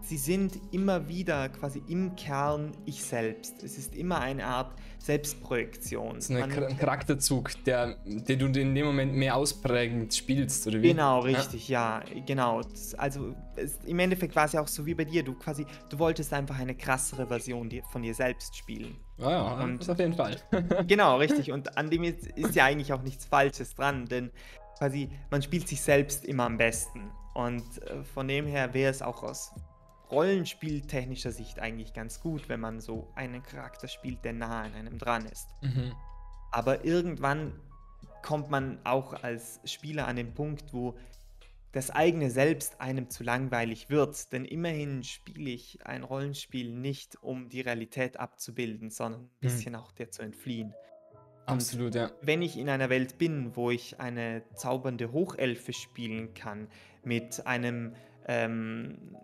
sie 0.01 0.18
sind 0.18 0.60
immer 0.72 1.08
wieder 1.08 1.50
quasi 1.50 1.82
im 1.88 2.15
Kern 2.15 2.72
ich 2.86 3.04
selbst. 3.04 3.63
Es 3.63 3.77
ist 3.77 3.96
immer 3.96 4.20
eine 4.20 4.46
Art 4.46 4.74
Selbstprojektion. 5.00 6.15
Das 6.15 6.30
ist 6.30 6.36
ein 6.36 6.77
Charakterzug, 6.77 7.51
der, 7.65 7.98
den 8.06 8.39
du 8.39 8.46
in 8.60 8.75
dem 8.75 8.86
Moment 8.86 9.13
mehr 9.13 9.36
ausprägend 9.36 10.13
spielst, 10.13 10.68
oder 10.68 10.82
wie? 10.82 10.89
Genau, 10.89 11.20
richtig, 11.20 11.68
ja, 11.68 12.04
ja 12.13 12.22
genau. 12.25 12.62
Also 12.98 13.36
es, 13.56 13.80
im 13.86 14.00
Endeffekt 14.00 14.36
war 14.36 14.46
es 14.46 14.54
ja 14.54 14.62
auch 14.62 14.68
so 14.68 14.86
wie 14.86 14.94
bei 14.94 15.06
dir. 15.06 15.24
Du 15.24 15.34
quasi, 15.34 15.65
du 15.89 16.00
wolltest 16.00 16.34
einfach 16.34 16.60
eine 16.60 16.75
krassere 16.75 17.27
Version 17.27 17.70
von 17.92 18.01
dir 18.01 18.13
selbst 18.13 18.56
spielen. 18.56 18.96
Ja, 19.17 19.31
ja, 19.31 19.63
und, 19.63 19.79
das 19.79 19.89
auf 19.89 20.00
jeden 20.00 20.13
Fall. 20.13 20.36
genau, 20.88 21.17
richtig. 21.17 21.51
Und 21.51 21.77
an 21.77 21.89
dem 21.89 22.03
ist, 22.03 22.27
ist 22.27 22.55
ja 22.55 22.65
eigentlich 22.65 22.91
auch 22.91 23.01
nichts 23.01 23.25
Falsches 23.25 23.75
dran, 23.75 24.05
denn 24.05 24.31
quasi 24.77 25.10
man 25.29 25.41
spielt 25.41 25.67
sich 25.67 25.81
selbst 25.81 26.25
immer 26.25 26.45
am 26.45 26.57
besten. 26.57 27.12
Und 27.34 27.63
äh, 27.84 28.03
von 28.03 28.27
dem 28.27 28.45
her 28.45 28.74
wäre 28.74 28.91
es 28.91 29.01
auch 29.01 29.24
aus 29.24 29.53
rollenspieltechnischer 30.12 31.31
Sicht 31.31 31.60
eigentlich 31.60 31.93
ganz 31.93 32.22
gut, 32.22 32.48
wenn 32.50 32.60
man 32.60 32.79
so 32.79 33.12
einen 33.15 33.41
Charakter 33.43 33.88
spielt, 33.88 34.24
der 34.24 34.34
nah 34.34 34.63
an 34.63 34.74
einem 34.74 34.98
dran 34.98 35.25
ist. 35.25 35.48
Mhm. 35.62 35.93
Aber 36.51 36.86
irgendwann 36.86 37.53
kommt 38.22 38.50
man 38.50 38.79
auch 38.84 39.13
als 39.24 39.60
Spieler 39.65 40.07
an 40.07 40.15
den 40.15 40.34
Punkt, 40.34 40.74
wo 40.74 40.95
das 41.75 41.91
eigene 41.91 42.32
Selbst 42.32 42.79
einem 42.79 43.10
zu 43.10 43.25
langweilig 43.25 43.89
wird. 43.89 44.32
Denn 44.32 44.46
immerhin 44.46 45.03
spiele 45.03 45.50
ich 45.50 45.86
ein 45.86 46.03
Rollenspiel 46.03 46.72
nicht, 46.72 47.22
um 47.22 47.50
die 47.50 47.60
Realität 47.60 48.17
abzubilden, 48.17 48.89
sondern 48.89 49.24
ein 49.24 49.25
mhm. 49.25 49.29
bisschen 49.41 49.74
mhm. 49.74 49.79
auch 49.79 49.91
der 49.91 50.10
zu 50.10 50.22
entfliehen. 50.22 50.74
Absolut, 51.46 51.94
ja. 51.94 52.12
Wenn 52.22 52.41
ich 52.41 52.58
in 52.58 52.70
einer 52.70 52.89
Welt 52.89 53.17
bin, 53.17 53.58
wo 53.58 53.72
ich 53.72 54.00
eine 54.00 54.44
zaubernde 54.55 55.12
Hochelfe 55.12 55.74
spielen 55.74 56.34
kann, 56.34 56.70
mit 57.03 57.46
einem 57.46 57.94
ähm, 58.25 59.17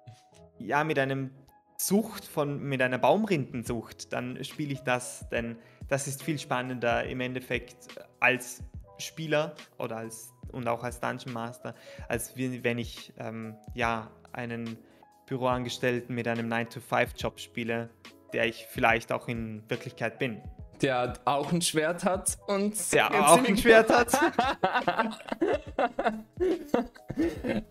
ja, 0.59 0.83
mit 0.83 0.99
einem 0.99 1.31
Sucht 1.77 2.25
von, 2.25 2.61
mit 2.61 2.81
einer 2.81 2.99
Baumrindensucht, 2.99 4.11
dann 4.11 4.43
spiele 4.43 4.73
ich 4.73 4.81
das, 4.81 5.27
denn 5.29 5.55
das 5.87 6.07
ist 6.07 6.21
viel 6.21 6.37
spannender 6.37 7.05
im 7.05 7.21
Endeffekt 7.21 7.87
als 8.19 8.61
Spieler 8.99 9.55
oder 9.79 9.97
als 9.97 10.33
und 10.51 10.67
auch 10.67 10.83
als 10.83 10.99
Dungeon 10.99 11.33
Master, 11.33 11.73
als 12.07 12.35
wenn 12.35 12.77
ich 12.77 13.13
ähm, 13.17 13.55
ja 13.73 14.11
einen 14.33 14.77
Büroangestellten 15.25 16.13
mit 16.13 16.27
einem 16.27 16.51
9-to-5-Job 16.51 17.39
spiele, 17.39 17.89
der 18.33 18.47
ich 18.47 18.65
vielleicht 18.69 19.11
auch 19.11 19.27
in 19.27 19.63
Wirklichkeit 19.69 20.19
bin. 20.19 20.41
Der 20.81 21.13
auch 21.25 21.51
ein 21.51 21.61
Schwert 21.61 22.03
hat 22.03 22.37
und. 22.47 22.73
Der 22.91 23.29
auch 23.29 23.43
ein 23.43 23.55
Schwert 23.55 23.89
hat. 23.89 24.13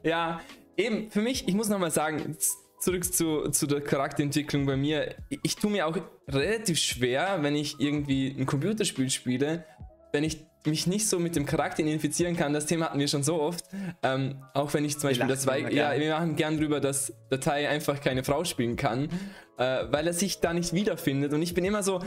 ja, 0.03 0.41
eben, 0.77 1.11
für 1.11 1.21
mich, 1.21 1.49
ich 1.49 1.55
muss 1.55 1.69
nochmal 1.69 1.91
sagen, 1.91 2.37
zurück 2.79 3.05
zu, 3.05 3.51
zu 3.51 3.67
der 3.67 3.81
Charakterentwicklung 3.81 4.65
bei 4.65 4.77
mir. 4.77 5.17
Ich, 5.29 5.41
ich 5.43 5.57
tue 5.57 5.71
mir 5.71 5.87
auch 5.87 5.97
relativ 6.29 6.79
schwer, 6.79 7.43
wenn 7.43 7.57
ich 7.57 7.79
irgendwie 7.79 8.35
ein 8.37 8.47
Computerspiel 8.47 9.11
spiele, 9.11 9.65
wenn 10.13 10.25
ich 10.25 10.47
mich 10.67 10.87
nicht 10.87 11.09
so 11.09 11.19
mit 11.19 11.37
dem 11.37 11.47
Charakter 11.47 11.83
identifizieren 11.83 12.37
kann, 12.37 12.53
das 12.53 12.67
Thema 12.67 12.87
hatten 12.87 12.99
wir 12.99 13.09
schon 13.09 13.23
so 13.23 13.41
oft. 13.41 13.65
Ähm, 14.03 14.43
auch 14.55 14.73
wenn 14.75 14.85
ich 14.85 14.99
zum 14.99 15.11
Beispiel 15.11 15.29
das 15.29 15.43
zwei, 15.43 15.61
ja, 15.71 15.99
wir 15.99 16.13
machen 16.15 16.37
gern 16.37 16.57
drüber, 16.59 16.81
dass 16.81 17.13
Datei 17.31 17.69
einfach 17.69 18.01
keine 18.01 18.25
Frau 18.25 18.45
spielen 18.45 18.77
kann, 18.77 19.09
äh, 19.57 19.85
weil 19.91 20.07
er 20.07 20.13
sich 20.13 20.41
da 20.41 20.53
nicht 20.53 20.73
wiederfindet. 20.73 21.33
Und 21.33 21.43
ich 21.43 21.55
bin 21.55 21.65
immer 21.65 21.83
so, 21.83 22.01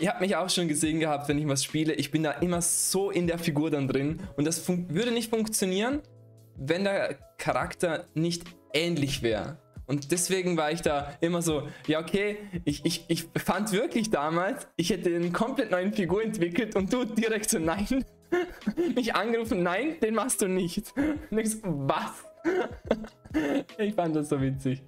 ihr 0.00 0.08
habt 0.08 0.20
mich 0.20 0.36
auch 0.36 0.50
schon 0.50 0.68
gesehen 0.68 1.00
gehabt, 1.00 1.28
wenn 1.28 1.38
ich 1.38 1.46
was 1.46 1.62
spiele, 1.62 1.92
ich 1.94 2.10
bin 2.10 2.22
da 2.22 2.32
immer 2.32 2.62
so 2.62 3.10
in 3.10 3.26
der 3.26 3.38
Figur 3.38 3.70
dann 3.70 3.86
drin. 3.86 4.20
Und 4.36 4.46
das 4.46 4.66
würde 4.68 5.12
nicht 5.12 5.30
funktionieren, 5.30 6.00
wenn 6.56 6.84
der 6.84 7.16
Charakter 7.38 8.06
nicht 8.14 8.44
ähnlich 8.72 9.22
wäre. 9.22 9.58
Und 9.90 10.12
deswegen 10.12 10.56
war 10.56 10.70
ich 10.70 10.82
da 10.82 11.14
immer 11.20 11.42
so, 11.42 11.66
ja 11.88 11.98
okay, 11.98 12.38
ich, 12.64 12.84
ich, 12.84 13.06
ich 13.08 13.26
fand 13.36 13.72
wirklich 13.72 14.08
damals, 14.08 14.68
ich 14.76 14.90
hätte 14.90 15.12
eine 15.12 15.32
komplett 15.32 15.72
neue 15.72 15.90
Figur 15.90 16.22
entwickelt 16.22 16.76
und 16.76 16.92
du 16.92 17.04
direkt 17.04 17.50
so, 17.50 17.58
nein, 17.58 18.04
mich 18.94 19.16
angerufen, 19.16 19.64
nein, 19.64 19.98
den 20.00 20.14
machst 20.14 20.42
du 20.42 20.46
nicht. 20.46 20.94
Und 20.96 21.38
ich 21.38 21.50
so, 21.50 21.58
was? 21.64 22.24
ich 23.78 23.92
fand 23.94 24.14
das 24.14 24.28
so 24.28 24.40
witzig. 24.40 24.80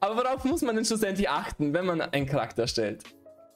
Aber 0.00 0.16
worauf 0.16 0.44
muss 0.44 0.62
man 0.62 0.74
denn 0.74 0.84
schlussendlich 0.84 1.30
achten, 1.30 1.72
wenn 1.72 1.86
man 1.86 2.00
einen 2.00 2.26
Charakter 2.26 2.66
stellt? 2.66 3.04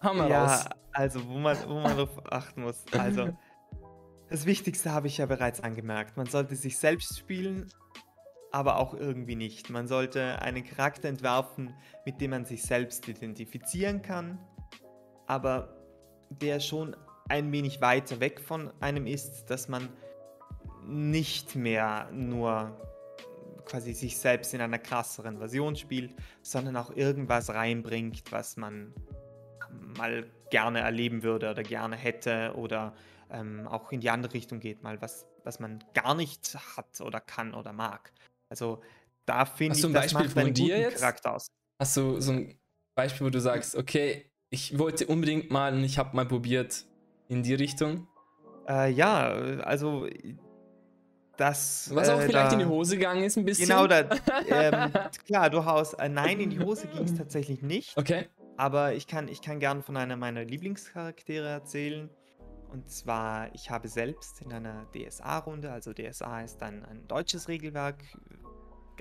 Wir 0.01 0.29
ja, 0.29 0.45
raus. 0.45 0.65
also 0.93 1.27
wo 1.27 1.39
man, 1.39 1.57
wo 1.67 1.75
man 1.75 1.97
darauf 1.97 2.33
achten 2.33 2.63
muss. 2.63 2.85
Also, 2.97 3.37
das 4.31 4.47
Wichtigste 4.47 4.93
habe 4.93 5.09
ich 5.09 5.19
ja 5.19 5.27
bereits 5.27 5.61
angemerkt. 5.61 6.17
Man 6.17 6.27
sollte 6.27 6.55
sich 6.55 6.79
selbst 6.79 7.19
spielen 7.19 7.67
aber 8.53 8.79
auch 8.79 8.95
irgendwie 8.95 9.35
nicht. 9.35 9.71
Man 9.71 9.89
sollte 9.89 10.41
einen 10.43 10.65
Charakter 10.65 11.09
entwerfen, 11.09 11.75
mit 12.05 12.21
dem 12.21 12.31
man 12.31 12.45
sich 12.45 12.63
selbst 12.63 13.09
identifizieren 13.09 14.03
kann, 14.03 14.39
aber 15.27 15.77
der 16.29 16.61
schon 16.61 16.95
ein 17.29 17.51
wenig 17.51 17.81
weiter 17.81 18.21
weg 18.21 18.41
von 18.41 18.71
einem 18.81 19.07
ist, 19.07 19.47
dass 19.47 19.69
man 19.69 19.89
nicht 20.87 21.57
mehr 21.57 22.11
nur 22.13 22.77
quasi 23.65 23.93
sich 23.93 24.19
selbst 24.19 24.53
in 24.55 24.61
einer 24.61 24.79
krasseren 24.79 25.39
Version 25.39 25.77
spielt, 25.77 26.15
sondern 26.43 26.77
auch 26.77 26.95
irgendwas 26.95 27.51
reinbringt, 27.51 28.33
was 28.33 28.57
man 28.57 28.93
mal 29.97 30.27
gerne 30.51 30.81
erleben 30.81 31.23
würde 31.23 31.51
oder 31.51 31.63
gerne 31.63 31.97
hätte 31.97 32.53
oder 32.57 32.95
ähm, 33.31 33.67
auch 33.67 33.93
in 33.93 34.01
die 34.01 34.11
andere 34.11 34.35
Richtung 34.35 34.61
geht, 34.61 34.83
mal 34.83 35.01
was, 35.01 35.27
was 35.45 35.61
man 35.61 35.83
gar 35.95 36.15
nicht 36.15 36.55
hat 36.77 37.01
oder 37.01 37.21
kann 37.21 37.55
oder 37.55 37.73
mag. 37.73 38.13
Also 38.53 38.83
da 39.25 39.47
finde 39.47 39.77
ich, 39.77 39.83
das 39.83 39.93
Beispiel 39.93 40.27
macht 40.27 40.37
einen 40.37 40.53
dir 40.53 40.79
jetzt? 40.79 41.01
Charakter 41.01 41.37
aus. 41.37 41.47
Hast 41.81 41.97
du 41.97 42.21
so 42.21 42.33
ein 42.33 42.61
Beispiel, 42.95 43.27
wo 43.27 43.31
du 43.31 43.41
sagst, 43.41 43.77
okay, 43.77 44.31
ich 44.51 44.79
wollte 44.79 45.07
unbedingt 45.07 45.51
mal 45.51 45.73
und 45.73 45.83
ich 45.85 45.97
habe 45.97 46.15
mal 46.15 46.27
probiert 46.27 46.85
in 47.29 47.43
die 47.43 47.55
Richtung? 47.55 48.07
Äh, 48.69 48.91
ja, 48.93 49.31
also 49.63 50.07
das. 51.39 51.91
Was 51.95 52.11
auch 52.11 52.21
äh, 52.21 52.27
vielleicht 52.27 52.53
da, 52.53 52.53
in 52.53 52.59
die 52.59 52.67
Hose 52.67 52.99
gegangen 52.99 53.25
ist, 53.25 53.39
ein 53.39 53.47
bisschen. 53.47 53.69
Genau, 53.69 53.87
da, 53.87 54.01
ähm, 54.51 54.93
klar, 55.27 55.49
durchaus. 55.49 55.95
Äh, 55.95 56.11
nein, 56.11 56.39
in 56.39 56.51
die 56.51 56.61
Hose 56.61 56.89
ging 56.89 57.05
es 57.05 57.15
tatsächlich 57.17 57.63
nicht. 57.63 57.97
Okay. 57.97 58.29
Aber 58.59 58.93
ich 58.93 59.07
kann, 59.07 59.29
ich 59.29 59.41
kann 59.41 59.61
gern 59.61 59.83
von 59.83 59.97
einer 59.97 60.17
meiner 60.17 60.45
Lieblingscharaktere 60.45 61.49
erzählen. 61.49 62.11
Und 62.71 62.91
zwar, 62.91 63.55
ich 63.55 63.71
habe 63.71 63.89
selbst 63.89 64.41
in 64.41 64.53
einer 64.53 64.87
DSA-Runde, 64.93 65.71
also 65.71 65.93
DSA 65.93 66.41
ist 66.41 66.59
dann 66.59 66.85
ein 66.85 67.07
deutsches 67.07 67.49
Regelwerk, 67.49 67.97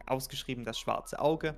ausgeschrieben 0.05 0.63
das 0.63 0.79
schwarze 0.79 1.19
Auge. 1.19 1.55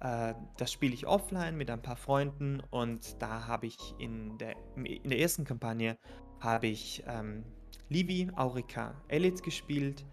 Äh, 0.00 0.34
das 0.56 0.72
spiele 0.72 0.94
ich 0.94 1.06
offline 1.06 1.56
mit 1.56 1.70
ein 1.70 1.82
paar 1.82 1.96
Freunden 1.96 2.60
und 2.70 3.20
da 3.20 3.46
habe 3.46 3.66
ich 3.66 3.76
in 3.98 4.38
der, 4.38 4.54
in 4.76 5.08
der 5.10 5.18
ersten 5.18 5.44
Kampagne 5.44 5.96
habe 6.40 6.68
ich 6.68 7.02
ähm, 7.06 7.44
Livi 7.88 8.30
Aurika 8.36 8.94
Elite 9.08 9.42
gespielt, 9.42 10.04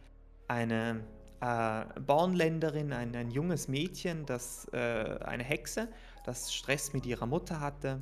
eine 0.47 1.05
äh, 1.41 1.99
Bornländerin, 1.99 2.93
ein, 2.93 3.15
ein 3.15 3.31
junges 3.31 3.67
Mädchen, 3.67 4.25
das 4.25 4.67
äh, 4.73 5.19
eine 5.23 5.43
Hexe, 5.43 5.89
das 6.23 6.53
Stress 6.53 6.93
mit 6.93 7.05
ihrer 7.05 7.25
Mutter 7.25 7.59
hatte 7.59 8.01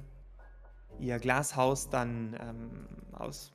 ihr 0.99 1.19
Glashaus 1.19 1.89
dann 1.89 2.37
ähm, 2.39 2.87
aus 3.13 3.51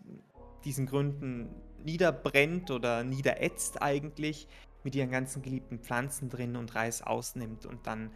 diesen 0.64 0.87
Gründen 0.87 1.48
niederbrennt 1.85 2.70
oder 2.70 3.05
niederätzt 3.05 3.81
eigentlich 3.81 4.48
mit 4.85 4.95
ihren 4.95 5.11
ganzen 5.11 5.43
geliebten 5.43 5.79
Pflanzen 5.79 6.29
drin 6.29 6.57
und 6.57 6.75
Reis 6.75 7.03
ausnimmt 7.03 7.67
und 7.67 7.87
dann 7.87 8.11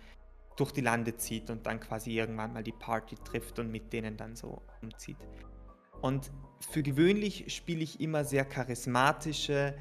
durch 0.56 0.72
die 0.72 0.80
Lande 0.80 1.16
zieht 1.16 1.50
und 1.50 1.66
dann 1.66 1.80
quasi 1.80 2.12
irgendwann 2.12 2.52
mal 2.52 2.62
die 2.62 2.72
Party 2.72 3.16
trifft 3.16 3.58
und 3.58 3.70
mit 3.70 3.92
denen 3.92 4.16
dann 4.16 4.36
so 4.36 4.62
umzieht. 4.82 5.16
Und 6.00 6.30
für 6.70 6.82
gewöhnlich 6.82 7.54
spiele 7.54 7.82
ich 7.82 8.00
immer 8.00 8.24
sehr 8.24 8.44
charismatische, 8.44 9.74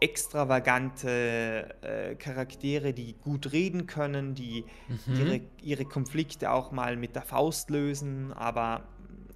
extravagante 0.00 1.74
äh, 1.82 2.14
Charaktere, 2.16 2.92
die 2.94 3.14
gut 3.14 3.52
reden 3.52 3.86
können, 3.86 4.34
die 4.34 4.64
mhm. 5.06 5.14
ihre, 5.14 5.40
ihre 5.62 5.84
Konflikte 5.84 6.50
auch 6.50 6.72
mal 6.72 6.96
mit 6.96 7.14
der 7.14 7.22
Faust 7.22 7.70
lösen, 7.70 8.32
aber 8.32 8.88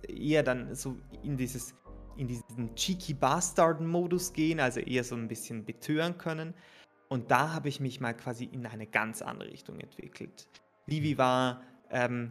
eher 0.08 0.42
dann 0.42 0.74
so 0.74 0.96
in 1.22 1.36
dieses 1.36 1.74
in 2.16 2.28
diesen 2.28 2.74
cheeky 2.74 3.14
Bastard-Modus 3.14 4.32
gehen, 4.32 4.60
also 4.60 4.80
eher 4.80 5.04
so 5.04 5.14
ein 5.14 5.28
bisschen 5.28 5.64
betören 5.64 6.18
können. 6.18 6.54
Und 7.08 7.30
da 7.30 7.52
habe 7.52 7.68
ich 7.68 7.80
mich 7.80 8.00
mal 8.00 8.14
quasi 8.14 8.44
in 8.44 8.66
eine 8.66 8.86
ganz 8.86 9.22
andere 9.22 9.50
Richtung 9.50 9.80
entwickelt. 9.80 10.48
Vivi 10.86 11.18
war 11.18 11.62
ähm, 11.90 12.30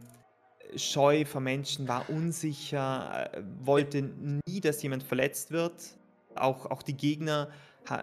scheu 0.75 1.25
vor 1.25 1.41
Menschen, 1.41 1.87
war 1.87 2.09
unsicher, 2.09 3.33
äh, 3.33 3.43
wollte 3.61 4.01
nie, 4.01 4.61
dass 4.61 4.81
jemand 4.83 5.03
verletzt 5.03 5.51
wird. 5.51 5.97
Auch, 6.35 6.65
auch 6.65 6.81
die 6.81 6.97
Gegner 6.97 7.49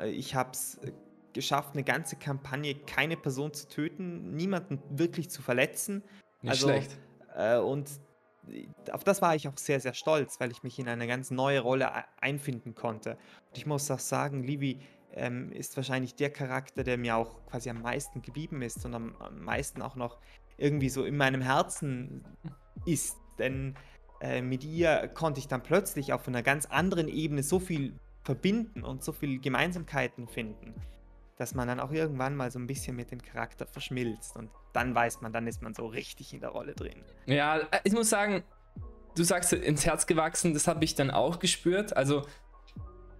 ich 0.06 0.34
habe 0.34 0.50
es 0.52 0.78
äh, 0.78 0.92
geschafft, 1.32 1.70
eine 1.74 1.84
ganze 1.84 2.16
Kampagne 2.16 2.74
keine 2.74 3.16
Person 3.16 3.52
zu 3.52 3.68
töten, 3.68 4.34
niemanden 4.34 4.80
wirklich 4.90 5.30
zu 5.30 5.42
verletzen. 5.42 6.02
Nicht 6.42 6.50
also, 6.50 6.68
schlecht. 6.68 6.98
Äh, 7.34 7.58
und 7.58 7.88
auf 8.92 9.04
das 9.04 9.22
war 9.22 9.34
ich 9.34 9.48
auch 9.48 9.56
sehr, 9.56 9.80
sehr 9.80 9.94
stolz, 9.94 10.40
weil 10.40 10.50
ich 10.50 10.62
mich 10.62 10.78
in 10.78 10.88
eine 10.88 11.06
ganz 11.06 11.30
neue 11.30 11.60
Rolle 11.60 11.90
einfinden 12.20 12.74
konnte. 12.74 13.12
Und 13.12 13.56
ich 13.56 13.66
muss 13.66 13.90
auch 13.90 13.98
sagen, 13.98 14.42
Livy 14.42 14.80
ähm, 15.12 15.52
ist 15.52 15.76
wahrscheinlich 15.76 16.14
der 16.14 16.30
Charakter, 16.30 16.84
der 16.84 16.98
mir 16.98 17.16
auch 17.16 17.44
quasi 17.46 17.70
am 17.70 17.82
meisten 17.82 18.22
geblieben 18.22 18.62
ist 18.62 18.84
und 18.84 18.94
am, 18.94 19.16
am 19.16 19.42
meisten 19.42 19.82
auch 19.82 19.96
noch 19.96 20.18
irgendwie 20.56 20.88
so 20.88 21.04
in 21.04 21.16
meinem 21.16 21.40
Herzen 21.40 22.24
ist. 22.86 23.16
Denn 23.38 23.74
äh, 24.20 24.42
mit 24.42 24.64
ihr 24.64 25.08
konnte 25.14 25.40
ich 25.40 25.48
dann 25.48 25.62
plötzlich 25.62 26.12
auf 26.12 26.28
einer 26.28 26.42
ganz 26.42 26.66
anderen 26.66 27.08
Ebene 27.08 27.42
so 27.42 27.58
viel 27.58 27.98
verbinden 28.22 28.84
und 28.84 29.02
so 29.02 29.12
viele 29.12 29.38
Gemeinsamkeiten 29.38 30.28
finden, 30.28 30.74
dass 31.36 31.54
man 31.54 31.66
dann 31.66 31.80
auch 31.80 31.90
irgendwann 31.90 32.36
mal 32.36 32.50
so 32.50 32.58
ein 32.58 32.66
bisschen 32.66 32.96
mit 32.96 33.10
dem 33.10 33.22
Charakter 33.22 33.66
verschmilzt 33.66 34.36
und 34.36 34.50
dann 34.72 34.94
weiß 34.94 35.20
man, 35.20 35.32
dann 35.32 35.46
ist 35.46 35.62
man 35.62 35.74
so 35.74 35.86
richtig 35.86 36.32
in 36.32 36.40
der 36.40 36.50
Rolle 36.50 36.74
drin. 36.74 37.02
Ja, 37.26 37.58
äh, 37.58 37.80
ich 37.84 37.92
muss 37.92 38.10
sagen, 38.10 38.42
du 39.16 39.24
sagst 39.24 39.52
ins 39.52 39.86
Herz 39.86 40.06
gewachsen, 40.06 40.54
das 40.54 40.66
habe 40.66 40.84
ich 40.84 40.94
dann 40.94 41.10
auch 41.10 41.38
gespürt. 41.38 41.96
Also 41.96 42.26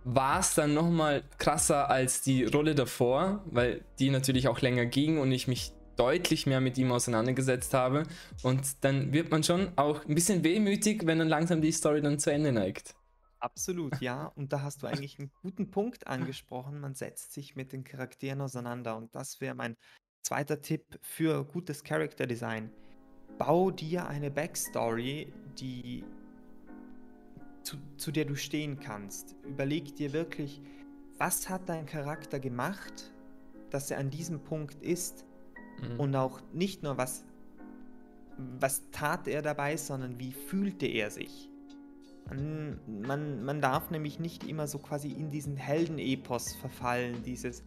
war 0.04 0.40
es 0.40 0.54
dann 0.54 0.74
nochmal 0.74 1.22
krasser 1.38 1.90
als 1.90 2.22
die 2.22 2.44
Rolle 2.44 2.74
davor, 2.74 3.44
weil 3.46 3.84
die 3.98 4.10
natürlich 4.10 4.48
auch 4.48 4.60
länger 4.60 4.86
ging 4.86 5.18
und 5.18 5.30
ich 5.32 5.46
mich 5.46 5.72
deutlich 5.96 6.46
mehr 6.46 6.60
mit 6.60 6.78
ihm 6.78 6.92
auseinandergesetzt 6.92 7.74
habe. 7.74 8.04
Und 8.42 8.82
dann 8.84 9.12
wird 9.12 9.30
man 9.30 9.42
schon 9.42 9.72
auch 9.76 10.06
ein 10.06 10.14
bisschen 10.14 10.42
wehmütig, 10.42 11.06
wenn 11.06 11.18
dann 11.18 11.28
langsam 11.28 11.60
die 11.60 11.72
Story 11.72 12.00
dann 12.00 12.18
zu 12.18 12.32
Ende 12.32 12.52
neigt. 12.52 12.94
Absolut, 13.38 14.00
ja. 14.00 14.26
Und 14.36 14.52
da 14.52 14.62
hast 14.62 14.82
du 14.82 14.86
eigentlich 14.86 15.18
einen 15.18 15.30
guten 15.42 15.70
Punkt 15.70 16.06
angesprochen. 16.06 16.80
Man 16.80 16.94
setzt 16.94 17.32
sich 17.32 17.56
mit 17.56 17.72
den 17.72 17.84
Charakteren 17.84 18.40
auseinander. 18.40 18.96
Und 18.96 19.14
das 19.14 19.40
wäre 19.40 19.54
mein 19.54 19.76
zweiter 20.22 20.60
Tipp 20.60 20.84
für 21.02 21.44
gutes 21.44 21.82
Character 21.84 22.26
Design. 22.26 22.70
Bau 23.38 23.70
dir 23.70 24.06
eine 24.06 24.30
Backstory, 24.30 25.32
die 25.58 26.04
zu, 27.62 27.76
zu 27.96 28.10
der 28.10 28.24
du 28.24 28.36
stehen 28.36 28.80
kannst. 28.80 29.36
Überleg 29.44 29.94
dir 29.96 30.12
wirklich, 30.12 30.60
was 31.18 31.48
hat 31.48 31.68
dein 31.68 31.86
Charakter 31.86 32.40
gemacht, 32.40 33.12
dass 33.70 33.90
er 33.90 33.98
an 33.98 34.10
diesem 34.10 34.40
Punkt 34.40 34.82
ist. 34.82 35.24
Mhm. 35.80 36.00
Und 36.00 36.16
auch 36.16 36.40
nicht 36.52 36.82
nur, 36.82 36.96
was, 36.96 37.24
was 38.58 38.82
tat 38.90 39.28
er 39.28 39.42
dabei, 39.42 39.76
sondern 39.76 40.18
wie 40.18 40.32
fühlte 40.32 40.86
er 40.86 41.10
sich. 41.10 41.48
Man, 42.28 42.78
man, 42.86 43.44
man 43.44 43.60
darf 43.60 43.90
nämlich 43.90 44.20
nicht 44.20 44.44
immer 44.44 44.66
so 44.66 44.78
quasi 44.78 45.08
in 45.08 45.30
diesen 45.30 45.56
Heldenepos 45.56 46.54
verfallen, 46.54 47.22
dieses 47.24 47.64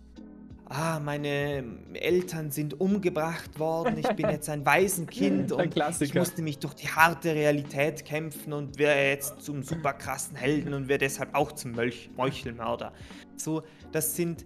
ah, 0.73 0.99
meine 0.99 1.63
Eltern 1.93 2.49
sind 2.51 2.79
umgebracht 2.81 3.59
worden, 3.59 3.97
ich 3.97 4.07
bin 4.09 4.29
jetzt 4.29 4.49
ein 4.49 4.65
Waisenkind 4.65 5.51
und 5.51 5.77
ich 6.01 6.15
musste 6.15 6.41
mich 6.41 6.59
durch 6.59 6.73
die 6.73 6.87
harte 6.87 7.33
Realität 7.35 8.03
kämpfen 8.03 8.53
und 8.53 8.79
wäre 8.79 9.09
jetzt 9.09 9.41
zum 9.41 9.61
super 9.61 9.93
krassen 9.93 10.35
Helden 10.35 10.73
und 10.73 10.87
wäre 10.87 10.99
deshalb 10.99 11.35
auch 11.35 11.51
zum 11.51 11.73
Mölch 11.73 12.09
Meuchelmörder. 12.17 12.91
So, 13.35 13.61
das 13.91 14.15
sind 14.15 14.45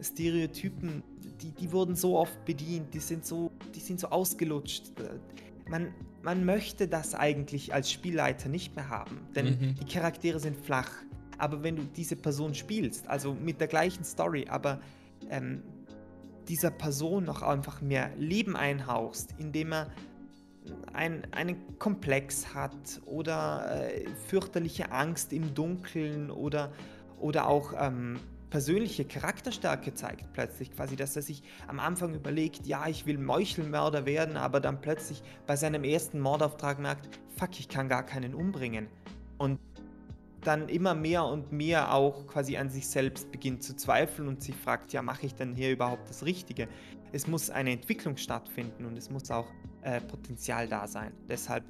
Stereotypen, 0.00 1.02
die, 1.40 1.52
die 1.52 1.72
wurden 1.72 1.94
so 1.94 2.18
oft 2.18 2.44
bedient, 2.44 2.92
die 2.92 3.00
sind 3.00 3.24
so, 3.24 3.52
die 3.74 3.80
sind 3.80 4.00
so 4.00 4.08
ausgelutscht. 4.08 4.92
Man, 5.68 5.94
man 6.22 6.44
möchte 6.44 6.88
das 6.88 7.14
eigentlich 7.14 7.72
als 7.72 7.92
Spielleiter 7.92 8.48
nicht 8.48 8.74
mehr 8.74 8.88
haben, 8.88 9.20
denn 9.34 9.46
mhm. 9.46 9.74
die 9.76 9.84
Charaktere 9.84 10.40
sind 10.40 10.56
flach. 10.56 10.90
Aber 11.38 11.62
wenn 11.62 11.76
du 11.76 11.84
diese 11.84 12.16
Person 12.16 12.52
spielst, 12.54 13.06
also 13.06 13.32
mit 13.32 13.60
der 13.60 13.68
gleichen 13.68 14.02
Story, 14.02 14.46
aber 14.48 14.80
ähm, 15.30 15.62
dieser 16.48 16.70
Person 16.70 17.24
noch 17.24 17.42
einfach 17.42 17.80
mehr 17.80 18.10
Leben 18.16 18.56
einhauchst, 18.56 19.34
indem 19.38 19.72
er 19.72 19.88
ein, 20.92 21.26
einen 21.32 21.78
Komplex 21.78 22.54
hat 22.54 23.00
oder 23.06 23.90
äh, 23.90 24.06
fürchterliche 24.26 24.92
Angst 24.92 25.32
im 25.32 25.54
Dunkeln 25.54 26.30
oder, 26.30 26.72
oder 27.18 27.46
auch 27.46 27.74
ähm, 27.78 28.18
persönliche 28.50 29.04
Charakterstärke 29.04 29.94
zeigt 29.94 30.32
plötzlich 30.32 30.72
quasi, 30.72 30.96
dass 30.96 31.16
er 31.16 31.22
sich 31.22 31.42
am 31.66 31.80
Anfang 31.80 32.14
überlegt, 32.14 32.66
ja, 32.66 32.86
ich 32.88 33.06
will 33.06 33.18
Meuchelmörder 33.18 34.06
werden, 34.06 34.36
aber 34.36 34.60
dann 34.60 34.80
plötzlich 34.80 35.22
bei 35.46 35.56
seinem 35.56 35.84
ersten 35.84 36.20
Mordauftrag 36.20 36.78
merkt, 36.78 37.08
fuck, 37.36 37.58
ich 37.58 37.68
kann 37.68 37.88
gar 37.88 38.04
keinen 38.04 38.34
umbringen. 38.34 38.88
Und 39.36 39.60
dann 40.42 40.68
immer 40.68 40.94
mehr 40.94 41.24
und 41.24 41.52
mehr 41.52 41.92
auch 41.92 42.26
quasi 42.26 42.56
an 42.56 42.70
sich 42.70 42.86
selbst 42.86 43.30
beginnt 43.32 43.62
zu 43.62 43.74
zweifeln 43.76 44.28
und 44.28 44.42
sich 44.42 44.54
fragt, 44.54 44.92
ja, 44.92 45.02
mache 45.02 45.26
ich 45.26 45.34
denn 45.34 45.54
hier 45.54 45.72
überhaupt 45.72 46.08
das 46.08 46.24
Richtige? 46.24 46.68
Es 47.12 47.26
muss 47.26 47.50
eine 47.50 47.72
Entwicklung 47.72 48.16
stattfinden 48.16 48.84
und 48.84 48.96
es 48.96 49.10
muss 49.10 49.30
auch 49.30 49.46
äh, 49.82 50.00
Potenzial 50.00 50.68
da 50.68 50.86
sein. 50.86 51.12
Deshalb, 51.28 51.64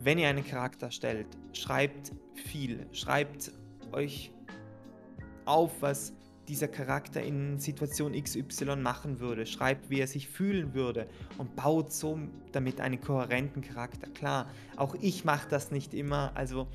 wenn 0.00 0.18
ihr 0.18 0.28
einen 0.28 0.46
Charakter 0.46 0.90
stellt, 0.90 1.26
schreibt 1.52 2.12
viel, 2.34 2.86
schreibt 2.92 3.52
euch 3.92 4.32
auf, 5.44 5.72
was 5.80 6.12
dieser 6.48 6.68
Charakter 6.68 7.22
in 7.22 7.58
Situation 7.58 8.12
XY 8.12 8.76
machen 8.76 9.20
würde, 9.20 9.44
schreibt, 9.44 9.90
wie 9.90 10.00
er 10.00 10.06
sich 10.06 10.28
fühlen 10.28 10.72
würde 10.72 11.06
und 11.36 11.54
baut 11.56 11.92
so 11.92 12.18
damit 12.52 12.80
einen 12.80 13.00
kohärenten 13.00 13.62
Charakter. 13.62 14.08
Klar, 14.08 14.48
auch 14.76 14.94
ich 15.00 15.24
mache 15.24 15.48
das 15.48 15.70
nicht 15.70 15.92
immer, 15.92 16.32
also 16.34 16.68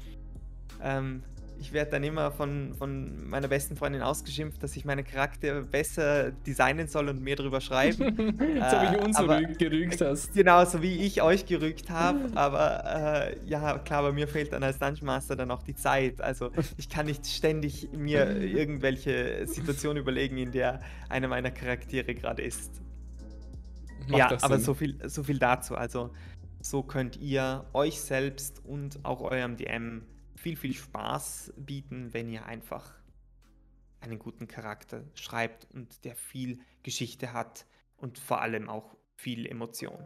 ähm, 0.83 1.23
ich 1.63 1.71
werde 1.71 1.91
dann 1.91 2.03
immer 2.03 2.29
von, 2.31 2.73
von 2.73 3.29
meiner 3.29 3.47
besten 3.47 3.77
Freundin 3.77 4.01
ausgeschimpft, 4.01 4.61
dass 4.61 4.75
ich 4.75 4.83
meine 4.83 5.03
Charaktere 5.03 5.61
besser 5.61 6.31
designen 6.31 6.89
soll 6.89 7.07
und 7.07 7.21
mehr 7.21 7.37
drüber 7.37 7.61
schreiben. 7.61 7.97
so 8.17 8.81
wie 8.81 8.97
du 8.97 9.03
uns 9.03 9.15
aber, 9.15 9.41
gerügt 9.41 10.01
hast. 10.01 10.33
Genau, 10.33 10.65
so 10.65 10.81
wie 10.81 10.97
ich 11.05 11.21
euch 11.21 11.45
gerügt 11.45 11.89
habe. 11.89 12.19
Aber 12.35 13.31
äh, 13.31 13.37
ja, 13.47 13.77
klar, 13.79 14.03
bei 14.03 14.11
mir 14.11 14.27
fehlt 14.27 14.51
dann 14.51 14.61
als 14.61 14.77
Dungeon 14.77 15.05
Master 15.05 15.37
dann 15.37 15.51
auch 15.51 15.63
die 15.63 15.75
Zeit. 15.75 16.19
Also 16.19 16.51
ich 16.77 16.89
kann 16.89 17.05
nicht 17.05 17.25
ständig 17.27 17.89
mir 17.93 18.41
irgendwelche 18.41 19.47
Situationen 19.47 20.03
überlegen, 20.03 20.37
in 20.37 20.51
der 20.51 20.81
einer 21.07 21.29
meiner 21.29 21.51
Charaktere 21.51 22.13
gerade 22.13 22.41
ist. 22.41 22.81
Macht 24.09 24.17
ja, 24.17 24.37
aber 24.41 24.59
so 24.59 24.73
viel, 24.73 24.97
so 25.07 25.23
viel 25.23 25.39
dazu. 25.39 25.75
Also 25.75 26.09
so 26.59 26.83
könnt 26.83 27.15
ihr 27.21 27.63
euch 27.71 28.01
selbst 28.01 28.61
und 28.65 28.99
auch 29.03 29.21
eurem 29.21 29.55
DM 29.55 30.01
viel, 30.43 30.57
viel 30.57 30.73
Spaß 30.73 31.53
bieten, 31.55 32.13
wenn 32.13 32.29
ihr 32.29 32.45
einfach 32.45 32.93
einen 34.01 34.19
guten 34.19 34.45
Charakter 34.45 35.05
schreibt 35.15 35.67
und 35.73 36.03
der 36.03 36.15
viel 36.17 36.59
Geschichte 36.83 37.31
hat 37.31 37.65
und 37.95 38.19
vor 38.19 38.41
allem 38.41 38.69
auch 38.69 38.97
viel 39.15 39.45
Emotion. 39.47 40.05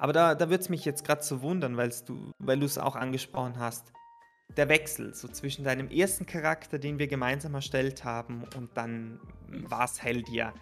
Aber 0.00 0.12
da, 0.12 0.34
da 0.34 0.50
würde 0.50 0.64
es 0.64 0.68
mich 0.68 0.84
jetzt 0.84 1.04
gerade 1.04 1.22
so 1.22 1.42
wundern, 1.42 1.76
du, 2.08 2.32
weil 2.40 2.58
du 2.58 2.66
es 2.66 2.76
auch 2.76 2.96
angesprochen 2.96 3.56
hast. 3.60 3.92
Der 4.56 4.68
Wechsel 4.68 5.14
so 5.14 5.28
zwischen 5.28 5.64
deinem 5.64 5.88
ersten 5.88 6.26
Charakter, 6.26 6.80
den 6.80 6.98
wir 6.98 7.06
gemeinsam 7.06 7.54
erstellt 7.54 8.02
haben, 8.02 8.42
und 8.56 8.76
dann 8.76 9.20
war 9.48 9.84
es 9.84 10.02
Heldia. 10.02 10.52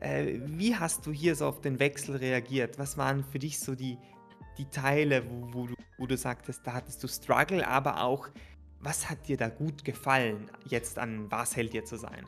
Äh, 0.00 0.40
wie 0.46 0.74
hast 0.74 1.04
du 1.04 1.12
hier 1.12 1.34
so 1.34 1.46
auf 1.46 1.60
den 1.60 1.78
Wechsel 1.78 2.16
reagiert? 2.16 2.78
Was 2.78 2.96
waren 2.96 3.24
für 3.24 3.38
dich 3.38 3.60
so 3.60 3.74
die, 3.74 3.98
die 4.58 4.66
Teile, 4.66 5.22
wo, 5.28 5.52
wo, 5.52 5.66
du, 5.66 5.74
wo 5.96 6.06
du 6.06 6.16
sagtest, 6.16 6.66
da 6.66 6.74
hattest 6.74 7.02
du 7.02 7.08
Struggle, 7.08 7.66
aber 7.66 8.02
auch, 8.02 8.28
was 8.80 9.08
hat 9.08 9.28
dir 9.28 9.36
da 9.36 9.48
gut 9.48 9.84
gefallen, 9.84 10.50
jetzt 10.68 10.98
an 10.98 11.30
Was 11.30 11.56
hält 11.56 11.72
dir 11.72 11.84
zu 11.84 11.96
sein? 11.96 12.24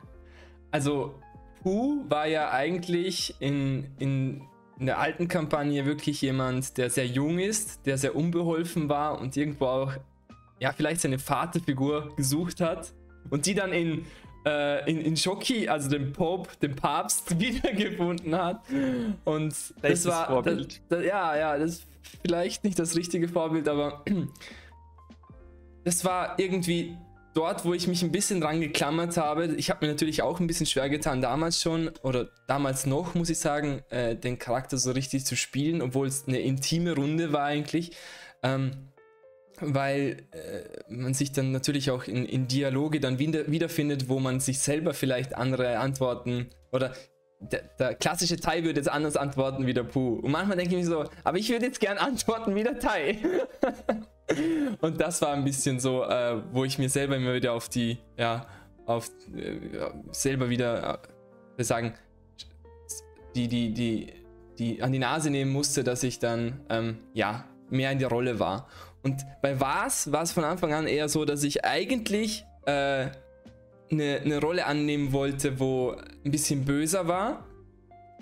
Also, 0.71 1.15
Pu 1.61 2.05
war 2.09 2.27
ja 2.27 2.51
eigentlich 2.51 3.35
in, 3.39 3.91
in, 3.99 4.41
in 4.79 4.87
der 4.87 4.99
alten 4.99 5.27
Kampagne 5.27 5.85
wirklich 5.85 6.21
jemand, 6.21 6.77
der 6.77 6.89
sehr 6.89 7.05
jung 7.05 7.39
ist, 7.39 7.85
der 7.85 7.97
sehr 7.97 8.15
unbeholfen 8.15 8.89
war 8.89 9.19
und 9.19 9.37
irgendwo 9.37 9.65
auch, 9.65 9.93
ja, 10.59 10.71
vielleicht 10.71 11.01
seine 11.01 11.19
Vaterfigur 11.19 12.15
gesucht 12.15 12.61
hat 12.61 12.93
und 13.29 13.45
die 13.45 13.53
dann 13.53 13.73
in 13.73 14.05
äh, 14.45 14.89
in, 14.89 15.01
in 15.01 15.17
Schoki, 15.17 15.67
also 15.67 15.89
dem 15.89 16.13
Pope, 16.13 16.49
dem 16.61 16.75
Papst, 16.75 17.39
wiedergefunden 17.39 18.35
hat. 18.35 18.61
Und 19.23 19.51
das, 19.51 19.73
das 19.81 20.05
war. 20.05 20.41
Das, 20.41 20.67
das, 20.89 21.05
ja, 21.05 21.35
ja, 21.37 21.57
das 21.57 21.85
vielleicht 22.21 22.63
nicht 22.63 22.77
das 22.79 22.95
richtige 22.95 23.27
Vorbild, 23.27 23.67
aber 23.67 24.03
das 25.83 26.05
war 26.05 26.37
irgendwie 26.37 26.97
dort, 27.33 27.65
wo 27.65 27.73
ich 27.73 27.87
mich 27.87 28.03
ein 28.03 28.11
bisschen 28.11 28.41
dran 28.41 28.61
geklammert 28.61 29.17
habe. 29.17 29.55
Ich 29.55 29.69
habe 29.69 29.85
mir 29.85 29.91
natürlich 29.91 30.21
auch 30.21 30.39
ein 30.39 30.47
bisschen 30.47 30.65
schwer 30.65 30.89
getan, 30.89 31.21
damals 31.21 31.61
schon, 31.61 31.91
oder 32.03 32.29
damals 32.47 32.85
noch, 32.85 33.15
muss 33.15 33.29
ich 33.29 33.39
sagen, 33.39 33.81
äh, 33.89 34.15
den 34.15 34.37
Charakter 34.37 34.77
so 34.77 34.91
richtig 34.91 35.25
zu 35.25 35.35
spielen, 35.35 35.81
obwohl 35.81 36.07
es 36.07 36.27
eine 36.27 36.39
intime 36.39 36.95
Runde 36.95 37.31
war 37.31 37.45
eigentlich. 37.45 37.91
Ähm, 38.43 38.91
weil 39.61 40.23
äh, 40.31 40.91
man 40.91 41.13
sich 41.13 41.31
dann 41.31 41.51
natürlich 41.51 41.91
auch 41.91 42.05
in, 42.05 42.25
in 42.25 42.47
Dialoge 42.47 42.99
dann 42.99 43.19
wieder, 43.19 43.49
wiederfindet, 43.51 44.09
wo 44.09 44.19
man 44.19 44.39
sich 44.39 44.59
selber 44.59 44.93
vielleicht 44.93 45.35
andere 45.35 45.77
Antworten 45.77 46.49
oder 46.71 46.95
der, 47.41 47.63
der 47.79 47.95
klassische 47.95 48.37
Tai 48.37 48.63
würde 48.63 48.79
jetzt 48.79 48.89
anders 48.89 49.17
antworten 49.17 49.65
wie 49.65 49.73
der 49.73 49.83
Puh. 49.83 50.19
Und 50.21 50.31
manchmal 50.31 50.57
denke 50.57 50.75
ich 50.75 50.83
mir 50.83 50.89
so, 50.89 51.05
aber 51.23 51.37
ich 51.37 51.49
würde 51.49 51.65
jetzt 51.65 51.79
gern 51.79 51.97
antworten 51.97 52.55
wie 52.55 52.63
der 52.63 52.79
Tai. 52.79 53.17
und 54.81 55.01
das 55.01 55.21
war 55.21 55.33
ein 55.33 55.43
bisschen 55.43 55.79
so, 55.79 56.03
äh, 56.03 56.41
wo 56.51 56.63
ich 56.63 56.77
mir 56.77 56.89
selber 56.89 57.15
immer 57.15 57.33
wieder 57.33 57.53
auf 57.53 57.67
die, 57.67 57.97
ja, 58.17 58.45
auf 58.85 59.09
äh, 59.35 59.59
selber 60.11 60.49
wieder 60.49 60.99
äh, 61.57 61.63
sagen, 61.63 61.93
die, 63.35 63.47
die, 63.47 63.73
die, 63.73 64.13
die 64.59 64.83
an 64.83 64.91
die 64.91 64.99
Nase 64.99 65.29
nehmen 65.29 65.51
musste, 65.51 65.83
dass 65.83 66.03
ich 66.03 66.19
dann, 66.19 66.61
ähm, 66.69 66.97
ja, 67.13 67.45
mehr 67.69 67.91
in 67.91 67.99
der 67.99 68.09
Rolle 68.09 68.39
war. 68.39 68.67
Und 69.01 69.25
bei 69.41 69.59
Was 69.59 70.11
war 70.11 70.23
es 70.23 70.31
von 70.31 70.43
Anfang 70.43 70.73
an 70.73 70.87
eher 70.87 71.09
so, 71.09 71.25
dass 71.25 71.43
ich 71.43 71.65
eigentlich 71.65 72.45
äh, 72.65 73.07
eine, 73.91 74.21
eine 74.23 74.39
Rolle 74.39 74.65
annehmen 74.65 75.11
wollte, 75.11 75.59
wo 75.59 75.95
ein 76.25 76.31
bisschen 76.31 76.65
böser 76.65 77.07
war. 77.07 77.47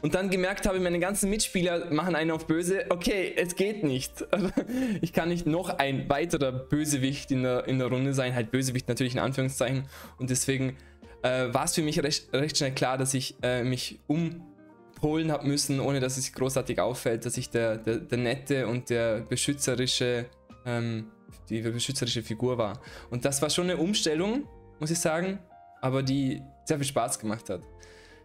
Und 0.02 0.16
dann 0.16 0.30
gemerkt 0.30 0.66
habe, 0.66 0.80
meine 0.80 1.00
ganzen 1.00 1.30
Mitspieler 1.30 1.92
machen 1.92 2.16
einen 2.16 2.32
auf 2.32 2.48
böse. 2.48 2.86
Okay, 2.90 3.34
es 3.36 3.56
geht 3.56 3.84
nicht. 3.84 4.26
Ich 5.02 5.14
kann 5.14 5.30
nicht 5.30 5.46
noch 5.46 5.70
ein 5.70 6.10
weiterer 6.10 6.52
Bösewicht 6.52 7.32
in 7.32 7.44
der, 7.44 7.68
in 7.68 7.80
der 7.80 7.88
Runde 7.88 8.14
sein. 8.14 8.34
Halt 8.34 8.52
Bösewicht 8.52 8.88
natürlich 8.88 9.14
in 9.14 9.20
Anführungszeichen. 9.20 9.84
Und 10.18 10.30
deswegen 10.30 10.78
äh, 11.22 11.54
war 11.54 11.66
es 11.66 11.76
für 11.76 11.82
mich 11.82 12.02
recht, 12.02 12.34
recht, 12.34 12.58
schnell 12.58 12.72
klar, 12.72 12.98
dass 12.98 13.14
ich 13.14 13.36
äh, 13.42 13.64
mich 13.64 14.00
umpolen 14.08 15.32
habe 15.32 15.48
müssen, 15.48 15.80
ohne 15.82 16.00
dass 16.00 16.18
es 16.18 16.32
großartig 16.32 16.80
auffällt, 16.80 17.26
dass 17.26 17.38
ich 17.38 17.50
der, 17.50 17.78
der, 17.78 17.98
der 17.98 18.18
nette 18.18 18.68
und 18.68 18.90
der 18.90 19.22
beschützerische 19.22 20.28
ähm, 20.66 21.08
die 21.50 21.62
beschützerische 21.62 22.24
Figur 22.24 22.58
war. 22.58 22.82
Und 23.10 23.26
das 23.26 23.42
war 23.42 23.50
schon 23.50 23.66
eine 23.66 23.78
Umstellung, 23.78 24.48
muss 24.80 24.92
ich 24.92 25.00
sagen, 25.00 25.40
aber 25.82 26.04
die 26.04 26.42
sehr 26.66 26.78
viel 26.78 26.88
Spaß 26.88 27.20
gemacht 27.20 27.50
hat. 27.50 27.62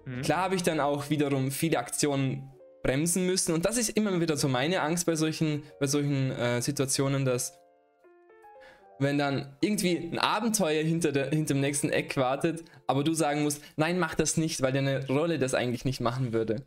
Mhm. 0.05 0.23
Klar 0.23 0.43
habe 0.43 0.55
ich 0.55 0.63
dann 0.63 0.81
auch 0.81 1.11
wiederum 1.11 1.51
viele 1.51 1.79
Aktionen 1.79 2.51
bremsen 2.83 3.27
müssen 3.27 3.55
und 3.55 3.65
das 3.65 3.79
ist 3.79 3.91
immer 3.91 4.21
wieder 4.21 4.37
so 4.37 4.49
meine 4.49 4.83
Angst 4.83 5.07
bei 5.07 5.17
solchen, 5.17 5.63
bei 5.81 5.87
solchen 5.87 6.31
äh, 6.33 6.61
Situationen, 6.61 7.25
dass 7.25 7.59
wenn 8.99 9.19
dann 9.19 9.57
irgendwie 9.61 9.97
ein 9.97 10.19
Abenteuer 10.19 10.83
hinter, 10.83 11.11
der, 11.11 11.31
hinter 11.31 11.55
dem 11.55 11.61
nächsten 11.61 11.91
Eck 11.91 12.17
wartet, 12.17 12.65
aber 12.87 13.03
du 13.03 13.13
sagen 13.13 13.43
musst, 13.43 13.63
nein, 13.77 13.99
mach 13.99 14.15
das 14.15 14.37
nicht, 14.37 14.63
weil 14.63 14.73
deine 14.73 15.07
Rolle 15.09 15.39
das 15.39 15.55
eigentlich 15.55 15.85
nicht 15.85 16.01
machen 16.01 16.33
würde. 16.33 16.67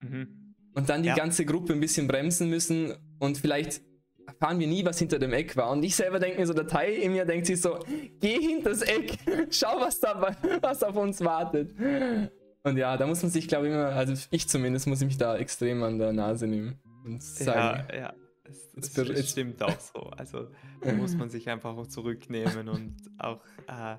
Mhm. 0.00 0.54
Und 0.74 0.88
dann 0.88 1.02
die 1.02 1.08
ja. 1.08 1.14
ganze 1.14 1.44
Gruppe 1.44 1.72
ein 1.72 1.80
bisschen 1.80 2.08
bremsen 2.08 2.48
müssen 2.48 2.94
und 3.18 3.38
vielleicht 3.38 3.80
erfahren 4.28 4.58
wir 4.58 4.66
nie, 4.66 4.84
was 4.84 4.98
hinter 4.98 5.18
dem 5.18 5.32
Eck 5.32 5.56
war. 5.56 5.70
Und 5.70 5.82
ich 5.82 5.96
selber 5.96 6.18
denke 6.18 6.38
mir 6.38 6.46
so, 6.46 6.52
der 6.52 6.66
Teil 6.66 6.92
in 6.92 7.12
mir 7.12 7.24
denkt 7.24 7.46
sich 7.46 7.60
so, 7.60 7.78
geh 8.20 8.38
hinter 8.38 8.70
das 8.70 8.82
Eck, 8.82 9.18
schau, 9.50 9.80
was, 9.80 9.98
da, 10.00 10.36
was 10.60 10.82
auf 10.82 10.96
uns 10.96 11.20
wartet. 11.22 11.74
Und 12.62 12.76
ja, 12.76 12.96
da 12.96 13.06
muss 13.06 13.22
man 13.22 13.30
sich, 13.30 13.48
glaube 13.48 13.68
ich, 13.68 13.72
immer, 13.72 13.86
also 13.86 14.12
ich 14.30 14.48
zumindest, 14.48 14.86
muss 14.86 15.00
ich 15.00 15.06
mich 15.06 15.16
da 15.16 15.36
extrem 15.36 15.82
an 15.82 15.98
der 15.98 16.12
Nase 16.12 16.46
nehmen 16.46 16.78
und 17.04 17.22
sagen. 17.22 17.86
Ja, 17.90 17.96
ja. 17.96 18.14
Das, 18.74 18.94
das, 18.94 19.08
das 19.08 19.30
stimmt 19.30 19.62
auch 19.62 19.78
so. 19.78 20.00
Also 20.04 20.48
da 20.80 20.92
muss 20.92 21.14
man 21.14 21.28
sich 21.28 21.50
einfach 21.50 21.76
auch 21.76 21.86
zurücknehmen 21.86 22.68
und 22.68 22.96
auch, 23.18 23.44
äh, 23.66 23.96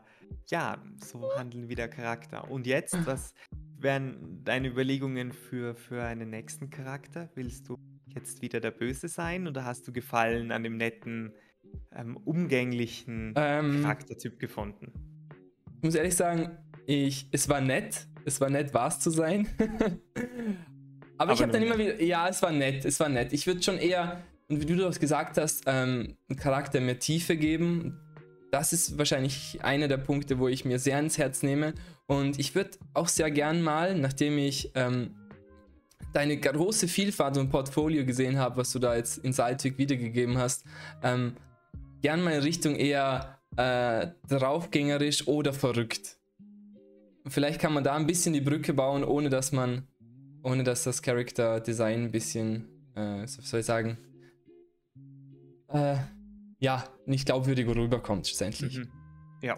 ja, 0.48 0.78
so 1.04 1.30
handeln 1.38 1.70
wie 1.70 1.76
der 1.76 1.88
Charakter. 1.88 2.50
Und 2.50 2.66
jetzt, 2.66 2.98
was 3.06 3.34
wären 3.78 4.44
deine 4.44 4.70
Überlegungen 4.70 5.34
für, 5.34 5.76
für 5.76 6.04
einen 6.04 6.32
nächsten 6.32 6.70
Charakter? 6.70 7.30
Willst 7.36 7.70
du 7.70 7.78
jetzt 8.14 8.42
wieder 8.42 8.60
der 8.60 8.72
Böse 8.72 9.08
sein 9.08 9.48
oder 9.48 9.66
hast 9.66 9.88
du 9.88 9.92
Gefallen 9.92 10.52
an 10.52 10.64
dem 10.64 10.78
netten, 10.78 11.34
ähm, 11.96 12.18
umgänglichen 12.18 13.34
ähm, 13.36 13.82
Charaktertyp 13.82 14.40
gefunden? 14.40 14.94
Ich 15.78 15.84
muss 15.84 15.96
ehrlich 15.96 16.16
sagen, 16.16 16.58
ich, 16.86 17.28
es 17.32 17.48
war 17.48 17.62
nett. 17.62 18.08
Es 18.26 18.42
war 18.42 18.50
nett, 18.50 18.74
was 18.74 19.00
zu 19.00 19.12
sein. 19.12 19.48
Aber, 19.58 19.94
Aber 21.18 21.34
ich 21.34 21.42
habe 21.42 21.52
dann 21.52 21.64
immer 21.64 21.78
wieder, 21.78 22.02
ja, 22.02 22.28
es 22.28 22.42
war 22.42 22.52
nett, 22.52 22.86
es 22.86 23.00
war 23.00 23.10
nett. 23.10 23.32
Ich 23.32 23.48
würde 23.48 23.64
schon 23.64 23.78
eher, 23.78 24.22
und 24.50 24.62
wie 24.62 24.66
du 24.66 24.76
das 24.76 25.00
gesagt 25.00 25.38
hast, 25.38 25.64
ähm, 25.68 26.18
einen 26.28 26.40
Charakter 26.40 26.82
mehr 26.82 27.00
Tiefe 27.00 27.38
geben. 27.38 28.00
Das 28.52 28.74
ist 28.74 28.98
wahrscheinlich 28.98 29.60
einer 29.62 29.88
der 29.88 29.98
Punkte, 29.98 30.40
wo 30.40 30.48
ich 30.48 30.66
mir 30.66 30.80
sehr 30.80 31.00
ins 31.00 31.18
Herz 31.18 31.44
nehme. 31.44 31.74
Und 32.08 32.40
ich 32.40 32.56
würde 32.56 32.72
auch 32.94 33.08
sehr 33.08 33.30
gern 33.30 33.62
mal, 33.62 33.96
nachdem 33.96 34.38
ich 34.38 34.72
ähm, 34.76 35.16
deine 36.14 36.38
große 36.38 36.88
Vielfalt 36.88 37.38
und 37.38 37.50
Portfolio 37.50 38.06
gesehen 38.06 38.38
habe, 38.38 38.58
was 38.58 38.72
du 38.72 38.80
da 38.80 38.96
jetzt 38.96 39.20
in 39.20 39.34
Saltwig 39.34 39.78
wiedergegeben 39.78 40.38
hast, 40.38 40.66
ähm, 41.04 41.36
gern 42.02 42.24
mal 42.24 42.34
in 42.34 42.42
Richtung 42.42 42.76
eher 42.76 43.40
äh, 43.58 44.08
draufgängerisch 44.28 45.28
oder 45.28 45.54
verrückt. 45.54 46.18
Vielleicht 47.28 47.60
kann 47.60 47.74
man 47.74 47.84
da 47.84 47.96
ein 47.96 48.08
bisschen 48.08 48.34
die 48.34 48.42
Brücke 48.42 48.74
bauen, 48.74 49.04
ohne 49.04 49.30
dass 49.30 49.52
man, 49.52 49.88
ohne 50.44 50.64
dass 50.64 50.84
das 50.84 51.02
Character 51.02 51.60
Design 51.60 52.06
ein 52.06 52.12
bisschen, 52.12 52.68
äh, 52.96 53.28
soll 53.28 53.60
ich 53.60 53.66
sagen, 53.66 53.98
äh, 55.68 55.98
ja, 56.60 56.84
nicht 57.06 57.26
glaubwürdig 57.26 57.68
rüberkommt 57.68 58.28
schlussendlich. 58.28 58.80
Mhm. 58.80 58.92
Ja. 59.42 59.58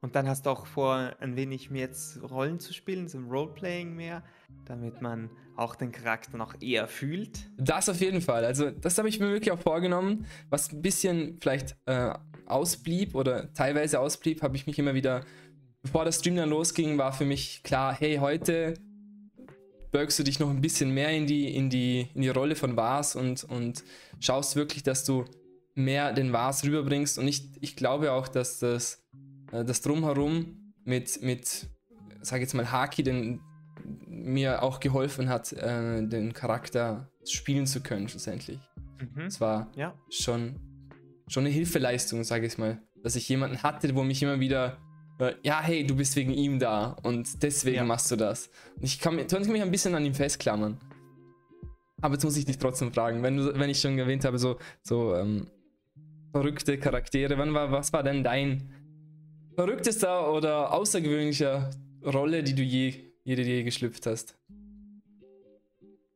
Und 0.00 0.14
dann 0.14 0.28
hast 0.28 0.46
du 0.46 0.50
auch 0.50 0.66
vor, 0.66 1.16
ein 1.18 1.36
wenig 1.36 1.70
mehr 1.70 1.86
jetzt 1.86 2.22
Rollen 2.22 2.60
zu 2.60 2.72
spielen, 2.72 3.08
so 3.08 3.18
ein 3.18 3.28
Roleplaying 3.28 3.96
mehr, 3.96 4.22
damit 4.64 5.00
man 5.00 5.30
auch 5.56 5.74
den 5.74 5.92
Charakter 5.92 6.36
noch 6.36 6.54
eher 6.60 6.86
fühlt. 6.86 7.50
Das 7.56 7.88
auf 7.88 8.00
jeden 8.00 8.20
Fall. 8.20 8.44
Also, 8.44 8.70
das 8.70 8.98
habe 8.98 9.08
ich 9.08 9.18
mir 9.18 9.28
wirklich 9.28 9.52
auch 9.52 9.58
vorgenommen. 9.58 10.26
Was 10.50 10.72
ein 10.72 10.82
bisschen 10.82 11.38
vielleicht 11.40 11.76
äh, 11.86 12.12
ausblieb 12.46 13.14
oder 13.14 13.52
teilweise 13.54 14.00
ausblieb, 14.00 14.42
habe 14.42 14.56
ich 14.56 14.66
mich 14.66 14.78
immer 14.78 14.94
wieder, 14.94 15.24
bevor 15.82 16.04
der 16.04 16.12
Stream 16.12 16.36
dann 16.36 16.50
losging, 16.50 16.98
war 16.98 17.12
für 17.12 17.24
mich 17.24 17.62
klar, 17.62 17.94
hey, 17.94 18.16
heute 18.16 18.74
bürgst 19.90 20.18
du 20.18 20.22
dich 20.22 20.38
noch 20.38 20.50
ein 20.50 20.60
bisschen 20.60 20.90
mehr 20.90 21.10
in 21.10 21.26
die, 21.26 21.54
in 21.54 21.70
die, 21.70 22.08
in 22.14 22.22
die 22.22 22.28
Rolle 22.28 22.56
von 22.56 22.76
Vars 22.76 23.16
und, 23.16 23.44
und 23.44 23.84
schaust 24.20 24.54
wirklich, 24.54 24.82
dass 24.82 25.04
du 25.04 25.24
mehr 25.74 26.12
den 26.12 26.32
Vars 26.32 26.64
rüberbringst. 26.64 27.18
Und 27.18 27.26
ich, 27.26 27.48
ich 27.60 27.74
glaube 27.74 28.12
auch, 28.12 28.28
dass 28.28 28.58
das 28.58 29.02
äh, 29.52 29.64
das 29.64 29.80
Drumherum 29.80 30.72
mit, 30.84 31.22
mit 31.22 31.68
sag 32.20 32.40
jetzt 32.40 32.54
mal, 32.54 32.70
Haki, 32.70 33.02
den 33.02 33.40
mir 34.06 34.62
auch 34.62 34.80
geholfen 34.80 35.28
hat, 35.28 35.52
äh, 35.52 36.06
den 36.06 36.32
Charakter 36.32 37.10
spielen 37.24 37.66
zu 37.66 37.82
können, 37.82 38.08
schlussendlich. 38.08 38.58
Mhm. 39.00 39.22
Es 39.22 39.40
war 39.40 39.70
ja. 39.76 39.94
schon, 40.10 40.58
schon 41.28 41.44
eine 41.44 41.52
Hilfeleistung, 41.52 42.24
sage 42.24 42.46
ich 42.46 42.58
mal, 42.58 42.80
dass 43.02 43.16
ich 43.16 43.28
jemanden 43.28 43.62
hatte, 43.62 43.94
wo 43.94 44.02
mich 44.02 44.22
immer 44.22 44.40
wieder, 44.40 44.78
äh, 45.18 45.34
ja, 45.42 45.60
hey, 45.60 45.86
du 45.86 45.96
bist 45.96 46.16
wegen 46.16 46.32
ihm 46.32 46.58
da 46.58 46.96
und 47.02 47.42
deswegen 47.42 47.76
ja. 47.76 47.84
machst 47.84 48.10
du 48.10 48.16
das. 48.16 48.50
Und 48.76 48.84
ich 48.84 48.98
kann, 48.98 49.26
kann 49.26 49.52
mich 49.52 49.62
ein 49.62 49.70
bisschen 49.70 49.94
an 49.94 50.04
ihm 50.04 50.14
festklammern. 50.14 50.78
Aber 52.00 52.14
jetzt 52.14 52.24
muss 52.24 52.36
ich 52.36 52.44
dich 52.44 52.58
trotzdem 52.58 52.92
fragen, 52.92 53.22
wenn, 53.22 53.36
du, 53.36 53.58
wenn 53.58 53.70
ich 53.70 53.80
schon 53.80 53.98
erwähnt 53.98 54.24
habe, 54.24 54.38
so, 54.38 54.58
so 54.82 55.16
ähm, 55.16 55.48
verrückte 56.32 56.78
Charaktere, 56.78 57.36
wann 57.38 57.54
war, 57.54 57.72
was 57.72 57.92
war 57.92 58.02
denn 58.02 58.22
dein 58.22 58.72
verrücktester 59.56 60.32
oder 60.32 60.72
außergewöhnlicher 60.72 61.70
Rolle, 62.04 62.44
die 62.44 62.54
du 62.54 62.62
je, 62.62 63.07
jede 63.28 63.42
je 63.42 63.62
geschlüpft 63.62 64.06
hast? 64.06 64.38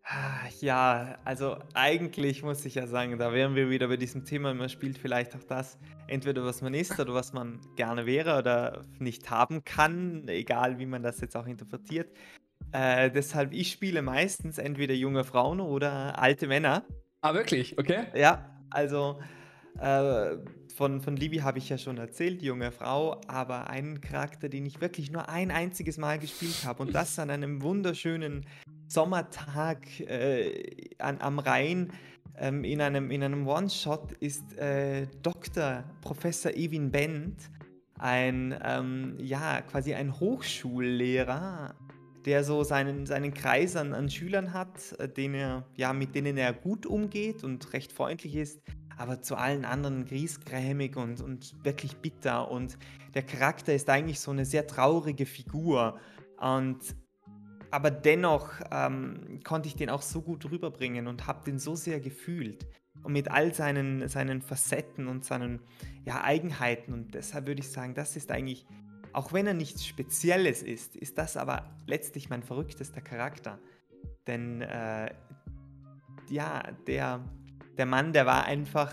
Ah, 0.04 0.48
ja, 0.60 1.18
also 1.24 1.58
eigentlich 1.74 2.42
muss 2.42 2.64
ich 2.64 2.74
ja 2.74 2.86
sagen, 2.86 3.18
da 3.18 3.34
wären 3.34 3.54
wir 3.54 3.68
wieder 3.68 3.86
bei 3.88 3.98
diesem 3.98 4.24
Thema, 4.24 4.54
man 4.54 4.70
spielt 4.70 4.96
vielleicht 4.96 5.36
auch 5.36 5.44
das, 5.44 5.78
entweder 6.08 6.42
was 6.42 6.62
man 6.62 6.72
ist 6.72 6.98
oder 6.98 7.12
was 7.12 7.34
man 7.34 7.60
gerne 7.76 8.06
wäre 8.06 8.38
oder 8.38 8.82
nicht 8.98 9.30
haben 9.30 9.62
kann, 9.62 10.26
egal 10.26 10.78
wie 10.78 10.86
man 10.86 11.02
das 11.02 11.20
jetzt 11.20 11.36
auch 11.36 11.46
interpretiert. 11.46 12.10
Äh, 12.72 13.10
deshalb, 13.10 13.52
ich 13.52 13.70
spiele 13.70 14.00
meistens 14.00 14.56
entweder 14.56 14.94
junge 14.94 15.24
Frauen 15.24 15.60
oder 15.60 16.18
alte 16.18 16.46
Männer. 16.46 16.84
Ah, 17.20 17.34
wirklich? 17.34 17.78
Okay. 17.78 18.06
Ja, 18.14 18.58
also 18.70 19.20
äh, 19.78 20.36
von, 20.74 21.00
von 21.00 21.16
Libby 21.16 21.38
habe 21.38 21.58
ich 21.58 21.68
ja 21.68 21.78
schon 21.78 21.98
erzählt, 21.98 22.40
die 22.40 22.46
junge 22.46 22.72
Frau, 22.72 23.20
aber 23.26 23.68
einen 23.70 24.00
Charakter, 24.00 24.48
den 24.48 24.66
ich 24.66 24.80
wirklich 24.80 25.10
nur 25.10 25.28
ein 25.28 25.50
einziges 25.50 25.98
Mal 25.98 26.18
gespielt 26.18 26.64
habe 26.64 26.82
und 26.82 26.94
das 26.94 27.18
an 27.18 27.30
einem 27.30 27.62
wunderschönen 27.62 28.46
Sommertag 28.88 30.00
äh, 30.00 30.90
an, 30.98 31.20
am 31.20 31.38
Rhein 31.38 31.92
ähm, 32.38 32.64
in 32.64 32.80
einem, 32.80 33.10
in 33.10 33.22
einem 33.22 33.46
One-Shot 33.46 34.12
ist 34.20 34.56
äh, 34.58 35.06
Dr. 35.22 35.84
Professor 36.00 36.52
Evin 36.52 36.90
Bent, 36.90 37.50
ein, 37.98 38.58
ähm, 38.64 39.16
ja, 39.20 39.60
quasi 39.62 39.94
ein 39.94 40.18
Hochschullehrer, 40.18 41.74
der 42.24 42.44
so 42.44 42.64
seinen, 42.64 43.06
seinen 43.06 43.34
Kreis 43.34 43.76
an, 43.76 43.94
an 43.94 44.08
Schülern 44.08 44.52
hat, 44.52 44.92
äh, 44.98 45.08
den 45.08 45.34
er, 45.34 45.66
ja, 45.76 45.92
mit 45.92 46.14
denen 46.14 46.36
er 46.36 46.52
gut 46.52 46.86
umgeht 46.86 47.44
und 47.44 47.72
recht 47.72 47.92
freundlich 47.92 48.36
ist 48.36 48.60
aber 49.02 49.20
zu 49.20 49.34
allen 49.34 49.64
anderen 49.64 50.04
griesgrämig 50.04 50.96
und, 50.96 51.20
und 51.20 51.64
wirklich 51.64 51.96
bitter. 51.96 52.48
Und 52.48 52.78
der 53.14 53.24
Charakter 53.24 53.74
ist 53.74 53.90
eigentlich 53.90 54.20
so 54.20 54.30
eine 54.30 54.44
sehr 54.44 54.68
traurige 54.68 55.26
Figur. 55.26 55.98
Und 56.38 56.78
aber 57.72 57.90
dennoch 57.90 58.60
ähm, 58.70 59.40
konnte 59.42 59.66
ich 59.66 59.74
den 59.74 59.90
auch 59.90 60.02
so 60.02 60.22
gut 60.22 60.48
rüberbringen 60.48 61.08
und 61.08 61.26
habe 61.26 61.42
den 61.44 61.58
so 61.58 61.74
sehr 61.74 61.98
gefühlt. 61.98 62.64
Und 63.02 63.12
mit 63.12 63.28
all 63.28 63.52
seinen, 63.52 64.06
seinen 64.08 64.40
Facetten 64.40 65.08
und 65.08 65.24
seinen 65.24 65.58
ja, 66.04 66.22
Eigenheiten. 66.22 66.92
Und 66.92 67.14
deshalb 67.14 67.48
würde 67.48 67.60
ich 67.60 67.70
sagen, 67.70 67.94
das 67.94 68.14
ist 68.14 68.30
eigentlich, 68.30 68.66
auch 69.12 69.32
wenn 69.32 69.48
er 69.48 69.54
nichts 69.54 69.84
Spezielles 69.84 70.62
ist, 70.62 70.94
ist 70.94 71.18
das 71.18 71.36
aber 71.36 71.74
letztlich 71.86 72.30
mein 72.30 72.44
verrücktester 72.44 73.00
Charakter. 73.00 73.58
Denn 74.28 74.60
äh, 74.60 75.12
ja, 76.30 76.62
der, 76.86 77.24
der 77.78 77.86
Mann, 77.86 78.12
der 78.12 78.26
war 78.26 78.44
einfach 78.44 78.92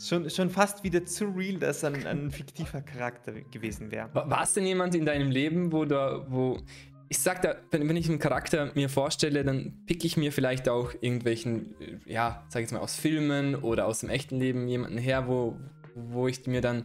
schon, 0.00 0.30
schon 0.30 0.50
fast 0.50 0.84
wieder 0.84 1.04
zu 1.04 1.26
real, 1.26 1.58
dass 1.58 1.82
er 1.82 1.92
ein, 1.92 2.06
ein 2.06 2.30
fiktiver 2.30 2.80
Charakter 2.80 3.32
gewesen 3.32 3.90
wäre. 3.90 4.08
War 4.14 4.42
es 4.42 4.54
denn 4.54 4.66
jemand 4.66 4.94
in 4.94 5.04
deinem 5.04 5.30
Leben, 5.30 5.72
wo 5.72 5.84
da, 5.84 6.24
wo. 6.28 6.58
Ich 7.10 7.20
sag 7.20 7.40
da, 7.40 7.56
wenn, 7.70 7.88
wenn 7.88 7.96
ich 7.96 8.08
einen 8.08 8.18
Charakter 8.18 8.70
mir 8.74 8.90
vorstelle, 8.90 9.42
dann 9.42 9.82
pick 9.86 10.04
ich 10.04 10.18
mir 10.18 10.30
vielleicht 10.30 10.68
auch 10.68 10.92
irgendwelchen, 11.00 11.74
ja, 12.04 12.44
sag 12.48 12.60
ich 12.60 12.64
jetzt 12.64 12.72
mal, 12.72 12.80
aus 12.80 12.96
Filmen 12.96 13.54
oder 13.54 13.86
aus 13.86 14.00
dem 14.00 14.10
echten 14.10 14.38
Leben 14.38 14.68
jemanden 14.68 14.98
her, 14.98 15.26
wo, 15.26 15.58
wo 15.94 16.28
ich 16.28 16.46
mir 16.46 16.60
dann, 16.60 16.84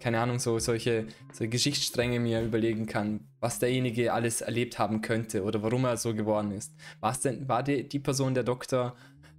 keine 0.00 0.20
Ahnung, 0.20 0.38
so 0.38 0.58
solche, 0.58 1.06
solche 1.32 1.50
Geschichtsstränge 1.50 2.18
mir 2.18 2.40
überlegen 2.40 2.86
kann, 2.86 3.28
was 3.40 3.58
derjenige 3.58 4.14
alles 4.14 4.40
erlebt 4.40 4.78
haben 4.78 5.02
könnte 5.02 5.42
oder 5.44 5.62
warum 5.62 5.84
er 5.84 5.98
so 5.98 6.14
geworden 6.14 6.52
ist. 6.52 6.74
War's 7.00 7.20
denn, 7.20 7.46
war 7.46 7.62
die, 7.62 7.86
die 7.86 7.98
Person 7.98 8.32
der 8.32 8.44
Doktor 8.44 8.96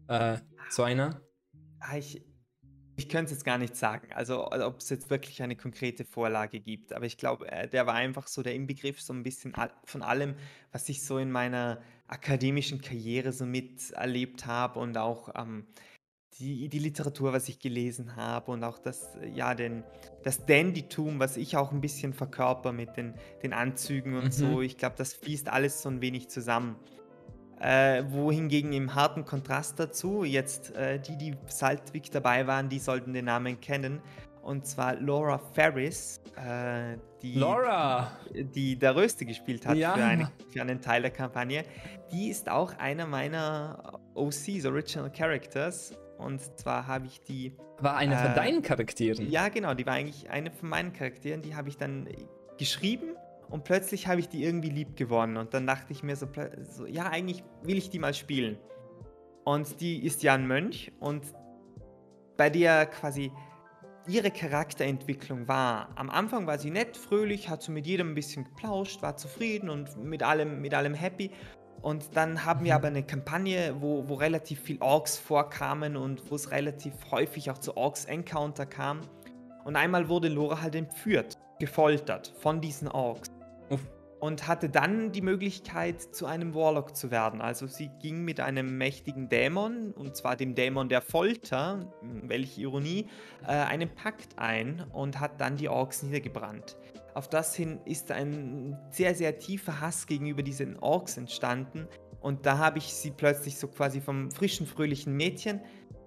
äh, 0.09 0.37
so 0.71 0.83
einer? 0.83 1.21
Ah, 1.79 1.97
ich, 1.97 2.21
ich 2.97 3.09
könnte 3.09 3.25
es 3.25 3.31
jetzt 3.31 3.45
gar 3.45 3.57
nicht 3.57 3.75
sagen, 3.75 4.11
also, 4.13 4.45
also 4.45 4.67
ob 4.67 4.79
es 4.79 4.89
jetzt 4.89 5.09
wirklich 5.09 5.41
eine 5.41 5.55
konkrete 5.55 6.05
Vorlage 6.05 6.59
gibt, 6.59 6.93
aber 6.93 7.05
ich 7.05 7.17
glaube, 7.17 7.49
äh, 7.51 7.67
der 7.67 7.87
war 7.87 7.93
einfach 7.93 8.27
so 8.27 8.43
der 8.43 8.53
Inbegriff 8.53 9.01
so 9.01 9.13
ein 9.13 9.23
bisschen 9.23 9.53
von 9.85 10.01
allem, 10.01 10.35
was 10.71 10.89
ich 10.89 11.03
so 11.03 11.17
in 11.17 11.31
meiner 11.31 11.81
akademischen 12.07 12.81
Karriere 12.81 13.31
so 13.31 13.45
miterlebt 13.45 14.45
habe 14.45 14.79
und 14.79 14.97
auch 14.97 15.29
ähm, 15.35 15.67
die, 16.39 16.69
die 16.69 16.79
Literatur, 16.79 17.33
was 17.33 17.49
ich 17.49 17.59
gelesen 17.59 18.15
habe 18.15 18.51
und 18.51 18.63
auch 18.63 18.79
das, 18.79 19.17
ja, 19.33 19.55
den, 19.55 19.83
das 20.23 20.45
Dandytum, 20.45 21.19
was 21.19 21.37
ich 21.37 21.57
auch 21.57 21.71
ein 21.71 21.81
bisschen 21.81 22.13
verkörper 22.13 22.71
mit 22.71 22.95
den, 22.97 23.13
den 23.43 23.53
Anzügen 23.53 24.15
und 24.15 24.25
mhm. 24.25 24.31
so. 24.31 24.61
Ich 24.61 24.77
glaube, 24.77 24.95
das 24.97 25.13
fließt 25.13 25.49
alles 25.49 25.81
so 25.81 25.89
ein 25.89 26.01
wenig 26.01 26.29
zusammen. 26.29 26.77
Äh, 27.59 28.03
wohingegen 28.09 28.71
im 28.71 28.95
harten 28.95 29.25
Kontrast 29.25 29.79
dazu, 29.79 30.23
jetzt 30.23 30.73
äh, 30.75 30.97
die, 30.97 31.17
die 31.17 31.35
Saltwick 31.47 32.09
dabei 32.09 32.47
waren, 32.47 32.69
die 32.69 32.79
sollten 32.79 33.13
den 33.13 33.25
Namen 33.25 33.59
kennen. 33.59 34.01
Und 34.41 34.65
zwar 34.65 34.95
Laura 34.95 35.37
Ferris, 35.37 36.21
äh, 36.37 36.97
die, 37.21 37.35
Laura. 37.35 38.11
die 38.33 38.77
der 38.77 38.95
Röste 38.95 39.25
gespielt 39.25 39.67
hat 39.67 39.75
ja. 39.75 39.93
für, 39.93 40.03
eine, 40.05 40.31
für, 40.49 40.61
einen 40.61 40.79
Teil 40.79 41.01
der 41.01 41.11
Kampagne. 41.11 41.63
Die 42.13 42.29
ist 42.29 42.49
auch 42.49 42.77
einer 42.77 43.05
meiner 43.05 43.99
OCs, 44.15 44.65
Original 44.65 45.11
Characters. 45.11 45.93
Und 46.17 46.41
zwar 46.57 46.87
habe 46.87 47.07
ich 47.07 47.19
die. 47.21 47.53
War 47.79 47.97
eine 47.97 48.15
von 48.17 48.31
äh, 48.31 48.35
deinen 48.35 48.61
Charakteren? 48.61 49.29
Ja, 49.29 49.49
genau, 49.49 49.73
die 49.73 49.85
war 49.85 49.93
eigentlich 49.93 50.29
eine 50.29 50.49
von 50.49 50.69
meinen 50.69 50.93
Charakteren. 50.93 51.41
Die 51.41 51.55
habe 51.55 51.67
ich 51.67 51.77
dann 51.77 52.07
geschrieben 52.57 53.15
und 53.49 53.63
plötzlich 53.63 54.07
habe 54.07 54.19
ich 54.19 54.29
die 54.29 54.43
irgendwie 54.43 54.69
lieb 54.69 54.95
gewonnen. 54.95 55.37
Und 55.37 55.53
dann 55.53 55.65
dachte 55.65 55.91
ich 55.91 56.03
mir 56.03 56.15
so, 56.15 56.27
so, 56.69 56.85
ja, 56.85 57.09
eigentlich 57.09 57.43
will 57.63 57.77
ich 57.77 57.89
die 57.89 57.99
mal 57.99 58.13
spielen. 58.13 58.57
Und 59.43 59.81
die 59.81 60.05
ist 60.05 60.21
ja 60.21 60.33
ein 60.35 60.47
Mönch 60.47 60.91
und 60.99 61.23
bei 62.37 62.49
der 62.49 62.85
quasi 62.85 63.31
ihre 64.07 64.31
Charakterentwicklung 64.31 65.47
war. 65.47 65.89
Am 65.95 66.09
Anfang 66.09 66.47
war 66.47 66.57
sie 66.57 66.71
nett, 66.71 66.97
fröhlich, 66.97 67.49
hat 67.49 67.61
so 67.61 67.71
mit 67.71 67.85
jedem 67.85 68.11
ein 68.11 68.15
bisschen 68.15 68.43
geplauscht, 68.45 69.01
war 69.01 69.17
zufrieden 69.17 69.69
und 69.69 69.97
mit 70.03 70.23
allem, 70.23 70.61
mit 70.61 70.73
allem 70.73 70.93
happy. 70.93 71.31
Und 71.81 72.15
dann 72.15 72.45
haben 72.45 72.65
wir 72.65 72.73
mhm. 72.73 72.77
aber 72.77 72.87
eine 72.87 73.03
Kampagne, 73.03 73.75
wo, 73.79 74.07
wo 74.07 74.15
relativ 74.15 74.61
viel 74.61 74.81
Orks 74.81 75.17
vorkamen 75.17 75.95
und 75.95 76.29
wo 76.29 76.35
es 76.35 76.51
relativ 76.51 76.93
häufig 77.11 77.49
auch 77.51 77.57
zu 77.57 77.77
Orks-Encounter 77.77 78.65
kam. 78.65 79.01
Und 79.63 79.75
einmal 79.75 80.09
wurde 80.09 80.27
Lora 80.27 80.61
halt 80.61 80.75
entführt, 80.75 81.37
gefoltert 81.59 82.33
von 82.39 82.61
diesen 82.61 82.87
Orks. 82.87 83.29
Und 84.19 84.47
hatte 84.47 84.69
dann 84.69 85.11
die 85.13 85.21
Möglichkeit, 85.21 86.01
zu 86.01 86.25
einem 86.25 86.53
Warlock 86.53 86.95
zu 86.95 87.09
werden. 87.09 87.39
Also 87.41 87.67
sie 87.67 87.89
ging 88.01 88.25
mit 88.25 88.41
einem 88.41 88.77
mächtigen 88.77 89.29
Dämon, 89.29 89.93
und 89.93 90.17
zwar 90.17 90.35
dem 90.35 90.55
Dämon 90.55 90.89
der 90.89 91.01
Folter, 91.01 91.93
welche 92.01 92.61
Ironie, 92.61 93.07
äh, 93.43 93.51
einen 93.51 93.95
Pakt 93.95 94.37
ein 94.37 94.85
und 94.91 95.21
hat 95.21 95.39
dann 95.39 95.55
die 95.55 95.69
Orks 95.69 96.03
niedergebrannt. 96.03 96.75
Auf 97.13 97.29
das 97.29 97.55
hin 97.55 97.79
ist 97.85 98.11
ein 98.11 98.77
sehr, 98.91 99.15
sehr 99.15 99.37
tiefer 99.37 99.79
Hass 99.79 100.05
gegenüber 100.05 100.43
diesen 100.43 100.77
Orks 100.79 101.17
entstanden. 101.17 101.87
Und 102.21 102.45
da 102.45 102.57
habe 102.57 102.77
ich 102.77 102.93
sie 102.93 103.11
plötzlich 103.11 103.57
so 103.57 103.67
quasi 103.67 104.01
vom 104.01 104.31
frischen, 104.31 104.67
fröhlichen 104.67 105.15
Mädchen, 105.15 105.61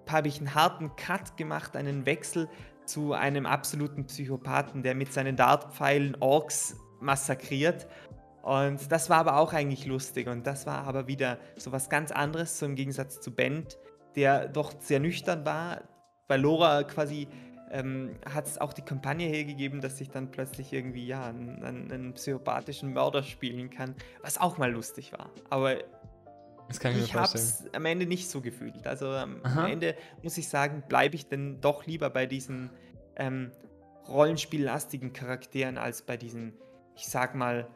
habe 0.09 0.29
ich 0.29 0.39
einen 0.39 0.55
harten 0.55 0.95
Cut 0.97 1.37
gemacht, 1.37 1.77
einen 1.77 2.07
Wechsel 2.07 2.49
zu 2.85 3.13
einem 3.13 3.47
absoluten 3.47 4.07
Psychopathen, 4.07 4.83
der 4.83 4.95
mit 4.95 5.13
seinen 5.13 5.37
Dartpfeilen 5.37 6.17
Orks 6.21 6.77
massakriert. 7.03 7.87
Und 8.43 8.91
das 8.91 9.09
war 9.11 9.19
aber 9.19 9.37
auch 9.37 9.53
eigentlich 9.53 9.87
lustig. 9.87 10.29
Und 10.29 10.47
das 10.47 10.67
war 10.67 10.85
aber 10.85 11.07
wieder 11.07 11.39
so 11.57 11.73
was 11.73 11.89
ganz 11.89 12.11
anderes, 12.11 12.59
so 12.59 12.67
im 12.67 12.75
Gegensatz 12.75 13.21
zu 13.21 13.35
Bent, 13.35 13.79
der 14.17 14.49
doch 14.49 14.73
sehr 14.81 15.01
nüchtern 15.01 15.45
war, 15.45 15.83
weil 16.29 16.41
Lora 16.41 16.83
quasi 16.83 17.29
ähm, 17.71 18.17
hat 18.29 18.47
es 18.47 18.59
auch 18.59 18.73
die 18.73 18.83
Kampagne 18.83 19.27
hergegeben, 19.27 19.81
dass 19.81 20.01
ich 20.01 20.11
dann 20.11 20.31
plötzlich 20.31 20.73
irgendwie 20.73 21.07
ja 21.07 21.25
einen, 21.27 21.91
einen, 21.91 22.13
psychopathischen 22.13 22.93
Mörder 22.93 23.23
spielen 23.23 23.71
kann, 23.71 23.95
was 24.23 24.39
auch 24.39 24.59
mal 24.59 24.71
lustig 24.71 25.13
war. 25.13 25.31
Aber 25.49 25.79
ich 26.69 27.15
habe 27.15 27.35
es 27.35 27.65
am 27.75 27.85
Ende 27.87 28.07
nicht 28.07 28.29
so 28.29 28.41
gefühlt. 28.41 28.87
Also 28.87 29.09
am 29.09 29.41
Aha. 29.43 29.69
Ende 29.69 29.95
muss 30.23 30.37
ich 30.37 30.49
sagen, 30.49 30.83
bleibe 30.89 31.17
ich 31.17 31.29
denn 31.29 31.61
doch 31.61 31.87
lieber 31.87 32.11
bei 32.11 32.27
diesen 32.27 32.71
ähm, 33.17 33.53
rollenspiellastigen 34.09 35.13
Charakteren 35.13 35.79
als 35.79 36.03
bei 36.03 36.17
diesen, 36.17 36.55
ich 36.95 37.09
sag 37.09 37.35
mal, 37.35 37.69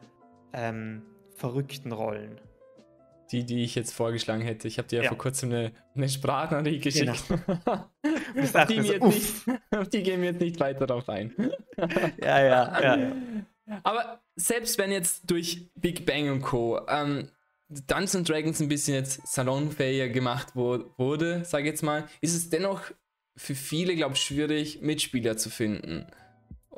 ähm, 0.53 1.03
verrückten 1.35 1.91
Rollen 1.91 2.39
die, 3.31 3.45
die 3.45 3.63
ich 3.63 3.75
jetzt 3.75 3.93
vorgeschlagen 3.93 4.41
hätte. 4.41 4.67
Ich 4.67 4.77
habe 4.77 4.87
dir 4.87 4.97
ja, 4.97 5.03
ja, 5.03 5.09
vor 5.09 5.17
kurzem 5.17 5.51
eine, 5.51 5.71
eine 5.95 6.09
Sprachnachricht 6.09 6.83
geschickt. 6.83 7.23
Genau. 7.27 7.89
auf, 8.53 8.67
die 8.67 8.81
so, 8.81 8.93
nicht, 8.93 9.01
auf, 9.71 9.89
die 9.93 10.03
gehen 10.03 10.21
wir 10.21 10.31
jetzt 10.31 10.41
nicht 10.41 10.59
weiter 10.59 10.87
darauf 10.87 11.09
ein. 11.09 11.33
ja, 12.21 12.43
ja, 12.43 12.81
ja, 12.81 13.11
Aber 13.83 14.21
selbst 14.35 14.77
wenn 14.77 14.91
jetzt 14.91 15.29
durch 15.29 15.69
Big 15.75 16.05
Bang 16.05 16.29
und 16.29 16.41
Co. 16.41 16.79
Ähm, 16.87 17.29
Dungeons 17.69 18.27
Dragons 18.27 18.61
ein 18.61 18.69
bisschen 18.69 18.93
jetzt 18.95 19.27
salonfähiger 19.27 20.07
gemacht 20.07 20.55
wurde, 20.55 21.43
sage 21.43 21.65
ich 21.65 21.71
jetzt 21.71 21.83
mal, 21.83 22.07
ist 22.21 22.33
es 22.33 22.49
dennoch 22.49 22.81
für 23.35 23.55
viele, 23.55 23.93
glaube 23.95 24.15
ich, 24.15 24.21
schwierig, 24.21 24.81
Mitspieler 24.81 25.35
zu 25.35 25.49
finden. 25.49 26.07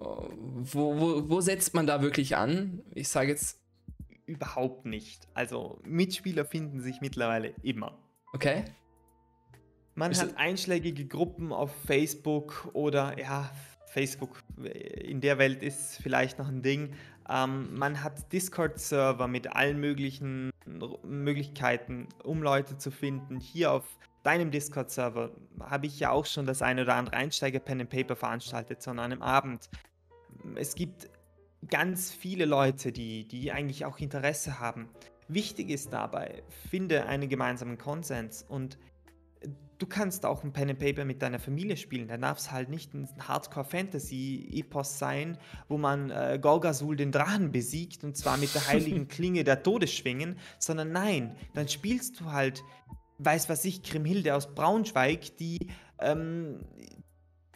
Wo, 0.01 0.99
wo, 0.99 1.29
wo 1.29 1.41
setzt 1.41 1.73
man 1.73 1.85
da 1.85 2.01
wirklich 2.01 2.37
an? 2.37 2.81
Ich 2.95 3.09
sage 3.09 3.29
jetzt 3.29 3.59
überhaupt 4.25 4.85
nicht. 4.85 5.27
Also 5.33 5.79
Mitspieler 5.83 6.45
finden 6.45 6.81
sich 6.81 7.01
mittlerweile 7.01 7.49
immer. 7.63 7.97
Okay. 8.31 8.63
Man 9.95 10.11
Ist 10.11 10.21
hat 10.21 10.37
einschlägige 10.37 11.05
Gruppen 11.05 11.51
auf 11.51 11.75
Facebook 11.85 12.69
oder 12.73 13.19
ja, 13.19 13.51
Facebook 13.87 14.41
in 14.57 15.19
der 15.19 15.37
Welt 15.37 15.61
ist 15.63 15.97
vielleicht 16.01 16.39
noch 16.39 16.47
ein 16.47 16.61
Ding. 16.61 16.93
Ähm, 17.27 17.75
man 17.77 18.01
hat 18.01 18.31
Discord-Server 18.31 19.27
mit 19.27 19.53
allen 19.53 19.79
möglichen 19.79 20.51
Möglichkeiten, 21.03 22.07
um 22.23 22.41
Leute 22.41 22.77
zu 22.77 22.91
finden. 22.91 23.39
Hier 23.39 23.73
auf 23.73 23.97
deinem 24.23 24.51
Discord-Server 24.51 25.31
habe 25.59 25.87
ich 25.87 25.99
ja 25.99 26.11
auch 26.11 26.25
schon 26.25 26.45
das 26.45 26.61
eine 26.61 26.83
oder 26.83 26.95
andere 26.95 27.17
Einsteiger-Pen 27.17 27.81
and 27.81 27.89
Paper 27.89 28.15
veranstaltet, 28.15 28.81
so 28.81 28.91
an 28.91 28.99
einem 28.99 29.21
Abend. 29.21 29.69
Es 30.55 30.75
gibt 30.75 31.09
ganz 31.69 32.11
viele 32.11 32.45
Leute, 32.45 32.91
die, 32.91 33.27
die 33.27 33.51
eigentlich 33.51 33.85
auch 33.85 33.99
Interesse 33.99 34.59
haben. 34.59 34.89
Wichtig 35.27 35.69
ist 35.69 35.93
dabei, 35.93 36.43
finde 36.69 37.05
einen 37.05 37.29
gemeinsamen 37.29 37.77
Konsens 37.77 38.43
und 38.47 38.79
du 39.77 39.87
kannst 39.87 40.25
auch 40.25 40.43
ein 40.43 40.53
Pen 40.53 40.71
and 40.71 40.79
Paper 40.79 41.05
mit 41.05 41.21
deiner 41.21 41.39
Familie 41.39 41.77
spielen. 41.77 42.07
Da 42.07 42.17
darf 42.17 42.37
es 42.37 42.51
halt 42.51 42.69
nicht 42.69 42.93
ein 42.93 43.07
Hardcore-Fantasy-Epos 43.19 44.99
sein, 44.99 45.37
wo 45.67 45.77
man 45.77 46.11
äh, 46.11 46.37
Gorgazul 46.41 46.95
den 46.95 47.11
Drachen 47.11 47.51
besiegt 47.51 48.03
und 48.03 48.17
zwar 48.17 48.37
mit 48.37 48.53
der 48.53 48.67
heiligen 48.67 49.07
Klinge 49.07 49.43
der 49.43 49.63
Todesschwingen, 49.63 50.37
sondern 50.59 50.91
nein, 50.91 51.35
dann 51.53 51.67
spielst 51.67 52.19
du 52.19 52.31
halt, 52.31 52.63
weiß 53.19 53.49
was 53.49 53.65
ich, 53.65 53.81
Grimhilde 53.83 54.35
aus 54.35 54.53
Braunschweig, 54.53 55.37
die 55.37 55.67
ähm, 55.99 56.65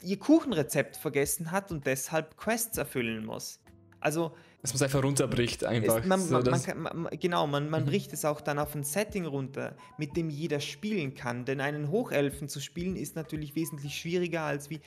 ihr 0.03 0.19
Kuchenrezept 0.19 0.97
vergessen 0.97 1.51
hat 1.51 1.71
und 1.71 1.85
deshalb 1.85 2.37
Quests 2.37 2.77
erfüllen 2.77 3.25
muss. 3.25 3.59
Also. 3.99 4.35
Dass 4.61 4.71
man 4.71 4.75
es 4.75 4.81
einfach 4.83 5.03
runterbricht, 5.03 5.65
einfach. 5.65 5.99
Ist, 5.99 6.05
man, 6.05 6.21
so, 6.21 6.39
man, 6.39 6.43
man 6.43 6.61
kann, 6.61 7.19
genau, 7.19 7.47
man, 7.47 7.69
man 7.69 7.83
mhm. 7.83 7.87
bricht 7.87 8.13
es 8.13 8.23
auch 8.23 8.41
dann 8.41 8.59
auf 8.59 8.75
ein 8.75 8.83
Setting 8.83 9.25
runter, 9.25 9.75
mit 9.97 10.15
dem 10.15 10.29
jeder 10.29 10.59
spielen 10.59 11.15
kann. 11.15 11.45
Denn 11.45 11.59
einen 11.59 11.89
Hochelfen 11.89 12.47
zu 12.47 12.61
spielen 12.61 12.95
ist 12.95 13.15
natürlich 13.15 13.55
wesentlich 13.55 13.95
schwieriger 13.95 14.43
als 14.43 14.69
wie 14.69 14.79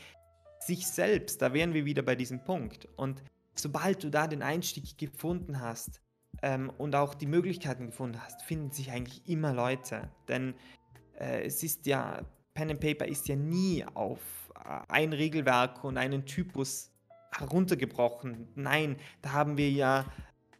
sich 0.61 0.87
selbst. 0.87 1.43
Da 1.43 1.53
wären 1.53 1.75
wir 1.75 1.85
wieder 1.85 2.03
bei 2.03 2.15
diesem 2.15 2.43
Punkt. 2.45 2.89
Und 2.97 3.23
sobald 3.55 4.03
du 4.03 4.11
da 4.11 4.27
den 4.27 4.43
Einstieg 4.43 4.97
gefunden 4.97 5.61
hast 5.61 6.01
ähm, 6.43 6.71
und 6.79 6.95
auch 6.95 7.15
die 7.15 7.27
Möglichkeiten 7.27 7.87
gefunden 7.87 8.23
hast, 8.23 8.43
finden 8.43 8.71
sich 8.71 8.91
eigentlich 8.91 9.29
immer 9.29 9.53
Leute. 9.53 10.11
Denn 10.29 10.55
äh, 11.19 11.43
es 11.45 11.63
ist 11.63 11.87
ja, 11.87 12.23
Pen 12.55 12.71
and 12.71 12.81
Paper 12.81 13.07
ist 13.07 13.29
ja 13.29 13.37
nie 13.37 13.85
auf 13.95 14.21
ein 14.89 15.13
Regelwerk 15.13 15.85
und 15.85 15.97
einen 15.97 16.27
Typus 16.27 16.91
heruntergebrochen. 17.33 18.49
Nein, 18.55 18.97
da 19.23 19.33
haben 19.33 19.57
wir 19.57 19.71
ja 19.71 20.07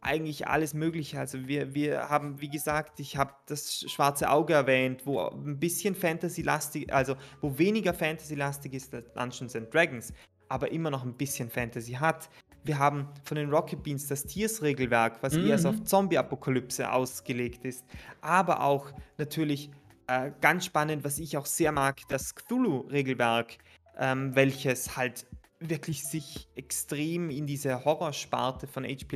eigentlich 0.01 0.47
alles 0.47 0.73
Mögliche. 0.73 1.19
Also 1.19 1.47
wir, 1.47 1.73
wir 1.73 2.09
haben, 2.09 2.39
wie 2.39 2.49
gesagt, 2.49 2.99
ich 2.99 3.17
habe 3.17 3.33
das 3.47 3.85
schwarze 3.89 4.29
Auge 4.29 4.53
erwähnt, 4.53 5.05
wo 5.05 5.19
ein 5.19 5.59
bisschen 5.59 5.95
Fantasy-lastig, 5.95 6.93
also 6.93 7.15
wo 7.41 7.57
weniger 7.57 7.93
Fantasy-lastig 7.93 8.73
ist 8.73 8.93
als 8.93 9.11
Dungeons 9.13 9.55
and 9.55 9.73
Dragons, 9.73 10.13
aber 10.49 10.71
immer 10.71 10.91
noch 10.91 11.03
ein 11.03 11.13
bisschen 11.13 11.49
Fantasy 11.49 11.93
hat. 11.93 12.29
Wir 12.63 12.79
haben 12.79 13.07
von 13.23 13.37
den 13.37 13.49
Rocket 13.49 13.81
Beans 13.83 14.07
das 14.07 14.23
Tiers-Regelwerk, 14.25 15.21
was 15.21 15.33
mhm. 15.33 15.47
eher 15.47 15.57
so 15.57 15.69
auf 15.69 15.83
Zombie-Apokalypse 15.83 16.91
ausgelegt 16.91 17.65
ist. 17.65 17.85
Aber 18.21 18.61
auch 18.61 18.91
natürlich 19.17 19.71
äh, 20.07 20.31
ganz 20.41 20.65
spannend, 20.65 21.03
was 21.03 21.19
ich 21.19 21.37
auch 21.37 21.45
sehr 21.45 21.71
mag, 21.71 21.99
das 22.09 22.35
Cthulhu-Regelwerk, 22.35 23.57
ähm, 23.97 24.35
welches 24.35 24.95
halt 24.95 25.25
wirklich 25.59 26.03
sich 26.03 26.47
extrem 26.55 27.29
in 27.29 27.47
diese 27.47 27.83
Horrorsparte 27.83 28.67
von 28.67 28.83
H.P. 28.83 29.15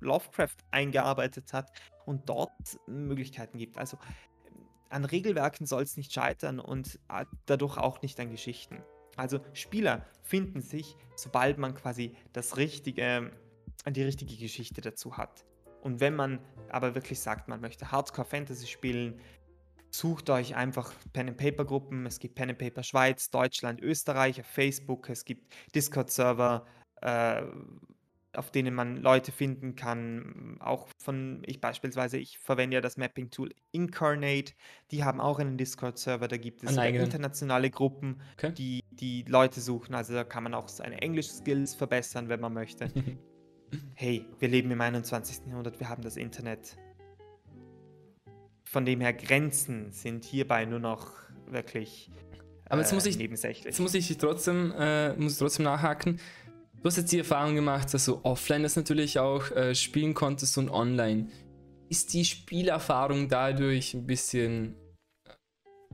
Lovecraft 0.00 0.56
eingearbeitet 0.70 1.52
hat 1.52 1.70
und 2.06 2.28
dort 2.28 2.50
Möglichkeiten 2.86 3.58
gibt. 3.58 3.78
Also 3.78 3.98
an 4.88 5.04
Regelwerken 5.04 5.66
soll 5.66 5.82
es 5.82 5.96
nicht 5.96 6.12
scheitern 6.12 6.60
und 6.60 6.98
äh, 7.08 7.24
dadurch 7.46 7.76
auch 7.76 8.02
nicht 8.02 8.18
an 8.20 8.30
Geschichten. 8.30 8.82
Also 9.16 9.40
Spieler 9.52 10.06
finden 10.22 10.62
sich, 10.62 10.96
sobald 11.16 11.58
man 11.58 11.74
quasi 11.74 12.14
das 12.32 12.56
richtige, 12.56 13.30
die 13.86 14.02
richtige 14.02 14.36
Geschichte 14.36 14.80
dazu 14.80 15.16
hat. 15.16 15.44
Und 15.82 16.00
wenn 16.00 16.14
man 16.14 16.38
aber 16.70 16.94
wirklich 16.94 17.20
sagt, 17.20 17.48
man 17.48 17.60
möchte 17.60 17.90
Hardcore 17.90 18.26
Fantasy 18.26 18.66
spielen, 18.66 19.20
Sucht 19.94 20.30
euch 20.30 20.56
einfach 20.56 20.92
Pen 21.12 21.28
and 21.28 21.36
Paper 21.36 21.66
Gruppen. 21.66 22.06
Es 22.06 22.18
gibt 22.18 22.34
Pen 22.34 22.48
and 22.48 22.58
Paper 22.58 22.82
Schweiz, 22.82 23.30
Deutschland, 23.30 23.80
Österreich 23.82 24.40
auf 24.40 24.46
Facebook. 24.46 25.10
Es 25.10 25.26
gibt 25.26 25.54
Discord-Server, 25.74 26.64
äh, 27.02 27.42
auf 28.32 28.50
denen 28.50 28.74
man 28.74 28.96
Leute 28.96 29.32
finden 29.32 29.76
kann. 29.76 30.56
Auch 30.60 30.88
von 30.96 31.42
ich 31.44 31.60
beispielsweise, 31.60 32.16
ich 32.16 32.38
verwende 32.38 32.76
ja 32.76 32.80
das 32.80 32.96
Mapping-Tool 32.96 33.54
Incarnate. 33.72 34.54
Die 34.90 35.04
haben 35.04 35.20
auch 35.20 35.38
einen 35.38 35.58
Discord-Server. 35.58 36.26
Da 36.26 36.38
gibt 36.38 36.64
es 36.64 36.74
internationale 36.74 37.68
Gruppen, 37.68 38.22
okay. 38.38 38.52
die 38.52 38.82
die 38.92 39.24
Leute 39.28 39.60
suchen. 39.60 39.94
Also 39.94 40.14
da 40.14 40.24
kann 40.24 40.44
man 40.44 40.54
auch 40.54 40.68
seine 40.68 41.02
Englisch-Skills 41.02 41.74
verbessern, 41.74 42.30
wenn 42.30 42.40
man 42.40 42.54
möchte. 42.54 42.90
hey, 43.94 44.24
wir 44.38 44.48
leben 44.48 44.70
im 44.70 44.80
21. 44.80 45.48
Jahrhundert, 45.48 45.80
wir 45.80 45.88
haben 45.88 46.02
das 46.02 46.16
Internet. 46.16 46.78
Von 48.72 48.86
dem 48.86 49.02
her 49.02 49.12
Grenzen 49.12 49.92
sind 49.92 50.24
hierbei 50.24 50.64
nur 50.64 50.78
noch 50.78 51.12
wirklich 51.46 52.10
aber 52.70 52.80
jetzt 52.80 52.94
muss 52.94 53.04
ich, 53.04 53.18
nebensächlich. 53.18 53.66
Jetzt 53.66 53.80
muss 53.80 53.92
ich 53.92 54.16
trotzdem, 54.16 54.72
äh, 54.78 55.12
muss 55.12 55.36
trotzdem 55.36 55.64
nachhaken. 55.64 56.18
Du 56.80 56.86
hast 56.86 56.96
jetzt 56.96 57.12
die 57.12 57.18
Erfahrung 57.18 57.54
gemacht, 57.54 57.92
dass 57.92 58.06
du 58.06 58.20
offline 58.22 58.62
das 58.62 58.76
natürlich 58.76 59.18
auch 59.18 59.50
äh, 59.50 59.74
spielen 59.74 60.14
konntest 60.14 60.56
und 60.56 60.70
online. 60.70 61.28
Ist 61.90 62.14
die 62.14 62.24
Spielerfahrung 62.24 63.28
dadurch 63.28 63.92
ein 63.92 64.06
bisschen 64.06 64.74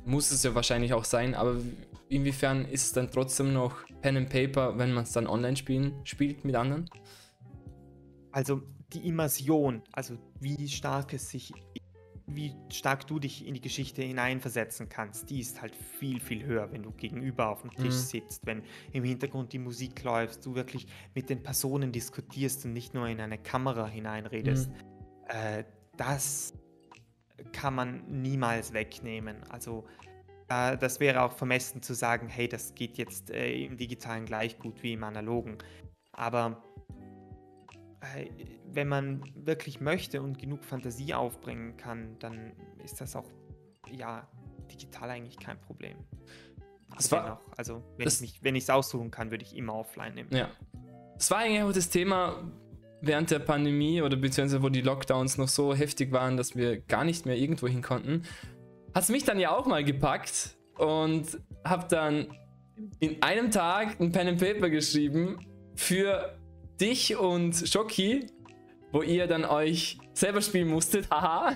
muss 0.04 0.30
es 0.30 0.44
ja 0.44 0.54
wahrscheinlich 0.54 0.92
auch 0.92 1.04
sein, 1.04 1.34
aber 1.34 1.60
inwiefern 2.08 2.64
ist 2.64 2.84
es 2.84 2.92
dann 2.92 3.10
trotzdem 3.10 3.52
noch 3.52 3.74
Pen 4.00 4.16
and 4.16 4.28
Paper, 4.28 4.78
wenn 4.78 4.92
man 4.92 5.02
es 5.02 5.10
dann 5.10 5.26
online 5.26 5.56
spielen, 5.56 5.94
spielt 6.04 6.44
mit 6.44 6.54
anderen? 6.54 6.88
Also 8.30 8.62
die 8.92 9.08
Immersion, 9.08 9.82
also 9.92 10.16
wie 10.38 10.68
stark 10.68 11.12
es 11.12 11.28
sich, 11.28 11.52
wie 12.28 12.54
stark 12.70 13.06
du 13.06 13.18
dich 13.18 13.46
in 13.46 13.54
die 13.54 13.60
Geschichte 13.60 14.02
hineinversetzen 14.02 14.88
kannst, 14.88 15.30
die 15.30 15.40
ist 15.40 15.60
halt 15.62 15.74
viel, 15.74 16.20
viel 16.20 16.44
höher, 16.44 16.70
wenn 16.72 16.82
du 16.82 16.90
gegenüber 16.92 17.48
auf 17.48 17.62
dem 17.62 17.70
Tisch 17.70 17.86
mhm. 17.86 17.90
sitzt, 17.90 18.46
wenn 18.46 18.62
im 18.92 19.04
Hintergrund 19.04 19.52
die 19.52 19.58
Musik 19.58 20.02
läuft, 20.02 20.44
du 20.44 20.54
wirklich 20.54 20.86
mit 21.14 21.30
den 21.30 21.42
Personen 21.42 21.90
diskutierst 21.90 22.66
und 22.66 22.74
nicht 22.74 22.94
nur 22.94 23.08
in 23.08 23.20
eine 23.20 23.38
Kamera 23.38 23.86
hineinredest. 23.86 24.70
Mhm. 24.70 24.74
Äh, 25.28 25.64
das 25.96 26.52
kann 27.52 27.74
man 27.74 28.04
niemals 28.22 28.72
wegnehmen. 28.72 29.42
Also 29.48 29.86
äh, 30.48 30.76
das 30.76 31.00
wäre 31.00 31.22
auch 31.22 31.32
vermessen 31.32 31.82
zu 31.82 31.94
sagen, 31.94 32.28
hey, 32.28 32.48
das 32.48 32.74
geht 32.74 32.98
jetzt 32.98 33.30
äh, 33.30 33.64
im 33.64 33.76
digitalen 33.76 34.26
gleich 34.26 34.58
gut 34.58 34.82
wie 34.82 34.92
im 34.92 35.04
analogen. 35.04 35.58
Aber 36.12 36.62
wenn 38.66 38.88
man 38.88 39.22
wirklich 39.34 39.80
möchte 39.80 40.22
und 40.22 40.38
genug 40.38 40.64
Fantasie 40.64 41.14
aufbringen 41.14 41.76
kann, 41.76 42.18
dann 42.18 42.52
ist 42.84 43.00
das 43.00 43.16
auch 43.16 43.30
ja 43.90 44.28
digital 44.70 45.10
eigentlich 45.10 45.38
kein 45.38 45.60
Problem. 45.60 45.96
Das 46.94 47.10
war, 47.10 47.22
dennoch, 47.22 47.40
also 47.56 47.82
wenn 47.96 48.54
ich 48.54 48.62
es 48.64 48.70
aussuchen 48.70 49.10
kann, 49.10 49.30
würde 49.30 49.44
ich 49.44 49.56
immer 49.56 49.74
offline 49.74 50.14
nehmen. 50.14 50.30
Ja. 50.34 50.48
Das 51.14 51.30
war 51.30 51.38
eigentlich 51.38 51.62
auch 51.62 51.72
das 51.72 51.90
Thema, 51.90 52.50
während 53.00 53.30
der 53.30 53.40
Pandemie 53.40 54.02
oder 54.02 54.16
beziehungsweise 54.16 54.62
wo 54.62 54.68
die 54.68 54.80
Lockdowns 54.80 55.38
noch 55.38 55.48
so 55.48 55.74
heftig 55.74 56.12
waren, 56.12 56.36
dass 56.36 56.56
wir 56.56 56.80
gar 56.80 57.04
nicht 57.04 57.26
mehr 57.26 57.36
irgendwo 57.36 57.68
hin 57.68 57.82
konnten, 57.82 58.22
hat 58.94 59.02
es 59.04 59.08
mich 59.08 59.24
dann 59.24 59.38
ja 59.38 59.56
auch 59.56 59.66
mal 59.66 59.84
gepackt 59.84 60.56
und 60.76 61.38
habe 61.64 61.86
dann 61.88 62.28
in 63.00 63.22
einem 63.22 63.50
Tag 63.50 64.00
ein 64.00 64.12
Pen 64.12 64.28
and 64.28 64.40
Paper 64.40 64.70
geschrieben 64.70 65.38
für 65.74 66.37
dich 66.80 67.16
und 67.16 67.54
Shoki, 67.68 68.26
wo 68.92 69.02
ihr 69.02 69.26
dann 69.26 69.44
euch 69.44 69.98
selber 70.14 70.40
spielen 70.40 70.68
musstet. 70.68 71.08
Haha. 71.10 71.52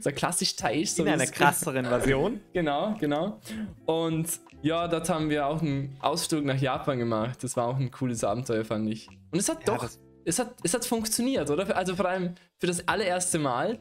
so 0.00 0.10
klassisch 0.10 0.56
Teich. 0.56 0.92
So 0.92 1.02
in 1.02 1.10
einer 1.10 1.26
krasseren 1.26 1.84
Version. 1.84 2.40
genau, 2.52 2.94
genau. 2.98 3.40
Und 3.84 4.28
ja, 4.62 4.88
dort 4.88 5.08
haben 5.08 5.30
wir 5.30 5.46
auch 5.46 5.60
einen 5.60 5.96
Ausflug 6.00 6.44
nach 6.44 6.60
Japan 6.60 6.98
gemacht. 6.98 7.42
Das 7.42 7.56
war 7.56 7.66
auch 7.66 7.76
ein 7.76 7.90
cooles 7.90 8.24
Abenteuer, 8.24 8.64
fand 8.64 8.88
ich. 8.90 9.08
Und 9.30 9.38
es 9.38 9.48
hat 9.48 9.66
ja, 9.66 9.76
doch, 9.76 9.88
es 10.24 10.38
hat, 10.38 10.54
es 10.62 10.74
hat 10.74 10.84
funktioniert, 10.84 11.50
oder? 11.50 11.76
Also 11.76 11.94
vor 11.94 12.06
allem 12.06 12.34
für 12.58 12.66
das 12.66 12.86
allererste 12.88 13.38
Mal. 13.38 13.78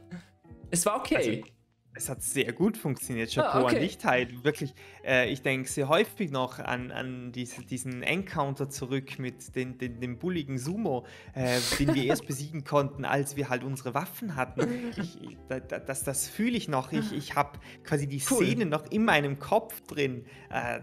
Es 0.70 0.86
war 0.86 0.98
okay. 0.98 1.16
Also, 1.16 1.55
es 1.96 2.10
hat 2.10 2.22
sehr 2.22 2.52
gut 2.52 2.78
funktioniert. 2.78 3.30
Ah, 3.32 3.42
Chapeau 3.42 3.60
ah, 3.60 3.64
okay. 3.64 3.76
an 3.76 3.82
dich, 3.82 3.98
Teil. 3.98 4.28
Wirklich, 4.44 4.74
äh, 5.04 5.30
ich 5.32 5.42
denke 5.42 5.70
sehr 5.70 5.88
häufig 5.88 6.30
noch 6.30 6.60
an, 6.60 6.92
an 6.92 7.32
diese, 7.32 7.64
diesen 7.64 8.04
Encounter 8.04 8.70
zurück 8.70 9.18
mit 9.18 9.56
den, 9.56 9.78
den, 9.78 10.02
dem 10.02 10.20
bulligen 10.20 10.58
Sumo, 10.58 11.06
äh, 11.34 11.60
den 11.80 11.96
wir 11.96 12.04
erst 12.04 12.28
besiegen 12.28 12.66
konnten, 12.66 13.06
als 13.06 13.38
wir 13.38 13.50
halt 13.50 13.64
unsere 13.64 13.94
Waffen 13.94 14.36
hatten. 14.36 14.66
Ich, 14.98 15.18
da, 15.48 15.60
das 15.60 16.04
das 16.04 16.28
fühle 16.28 16.58
ich 16.58 16.68
noch. 16.68 16.92
Ich, 16.92 17.12
ich 17.12 17.36
habe 17.36 17.60
quasi 17.84 18.08
die 18.08 18.22
cool. 18.30 18.46
Szene 18.46 18.66
noch 18.66 18.86
in 18.92 19.06
meinem 19.06 19.40
Kopf 19.40 19.82
drin. 19.82 20.26
Äh, 20.50 20.82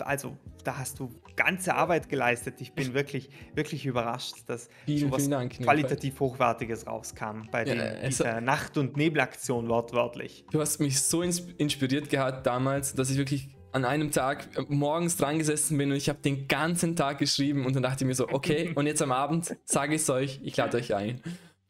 also 0.00 0.36
da 0.62 0.78
hast 0.78 0.98
du 0.98 1.10
ganze 1.36 1.74
Arbeit 1.74 2.08
geleistet. 2.08 2.60
Ich 2.60 2.72
bin 2.72 2.94
wirklich, 2.94 3.30
wirklich 3.54 3.86
überrascht, 3.86 4.36
dass 4.46 4.68
vielen, 4.84 5.10
sowas 5.10 5.28
Dank, 5.28 5.58
qualitativ 5.60 6.20
Hochwertiges 6.20 6.86
rauskam 6.86 7.48
bei 7.50 7.64
ja, 7.64 7.74
den, 7.74 8.08
dieser 8.08 8.40
Nacht- 8.40 8.78
und 8.78 8.96
Nebelaktion 8.96 9.68
wortwörtlich. 9.68 10.44
Du 10.50 10.60
hast 10.60 10.80
mich 10.80 11.00
so 11.00 11.22
inspiriert 11.22 12.08
gehabt 12.10 12.46
damals, 12.46 12.94
dass 12.94 13.10
ich 13.10 13.16
wirklich 13.16 13.48
an 13.74 13.84
einem 13.84 14.12
Tag 14.12 14.48
äh, 14.56 14.62
morgens 14.68 15.16
dran 15.16 15.38
gesessen 15.38 15.76
bin 15.76 15.90
und 15.90 15.96
ich 15.96 16.08
habe 16.08 16.20
den 16.20 16.46
ganzen 16.46 16.94
Tag 16.94 17.18
geschrieben 17.18 17.66
und 17.66 17.74
dann 17.74 17.82
dachte 17.82 18.04
ich 18.04 18.08
mir 18.08 18.14
so, 18.14 18.28
okay, 18.28 18.72
und 18.76 18.86
jetzt 18.86 19.02
am 19.02 19.12
Abend 19.12 19.56
sage 19.64 19.96
ich 19.96 20.02
es 20.02 20.10
euch, 20.10 20.40
ich 20.44 20.56
lade 20.56 20.76
euch 20.76 20.94
ein. 20.94 21.20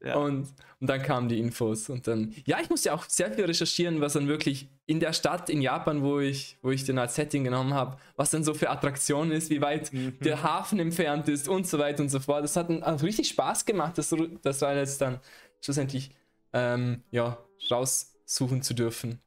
Ja. 0.04 0.16
Und, 0.16 0.52
und 0.80 0.86
dann 0.86 1.02
kamen 1.02 1.28
die 1.28 1.38
Infos. 1.38 1.88
Und 1.88 2.06
dann, 2.06 2.34
ja, 2.44 2.58
ich 2.60 2.68
musste 2.68 2.92
auch 2.92 3.04
sehr 3.08 3.32
viel 3.32 3.44
recherchieren, 3.44 4.00
was 4.00 4.12
dann 4.12 4.28
wirklich 4.28 4.68
in 4.86 5.00
der 5.00 5.12
Stadt 5.14 5.48
in 5.48 5.62
Japan, 5.62 6.02
wo 6.02 6.20
ich, 6.20 6.58
wo 6.60 6.70
ich 6.70 6.84
den 6.84 6.98
als 6.98 7.14
Setting 7.14 7.44
genommen 7.44 7.72
habe, 7.72 7.96
was 8.16 8.30
dann 8.30 8.44
so 8.44 8.52
für 8.52 8.68
Attraktionen 8.68 9.32
ist, 9.32 9.48
wie 9.48 9.62
weit 9.62 9.92
mhm. 9.92 10.18
der 10.20 10.42
Hafen 10.42 10.78
entfernt 10.78 11.28
ist 11.28 11.48
und 11.48 11.66
so 11.66 11.78
weiter 11.78 12.02
und 12.02 12.10
so 12.10 12.20
fort. 12.20 12.44
Das 12.44 12.56
hat 12.56 12.68
dann 12.68 12.82
also 12.82 13.06
richtig 13.06 13.28
Spaß 13.28 13.64
gemacht, 13.64 13.96
das, 13.96 14.14
das 14.42 14.60
war 14.60 14.76
jetzt 14.76 15.00
dann 15.00 15.20
schlussendlich 15.62 16.10
ähm, 16.52 17.02
ja, 17.10 17.38
raussuchen 17.70 18.62
zu 18.62 18.74
dürfen. 18.74 19.20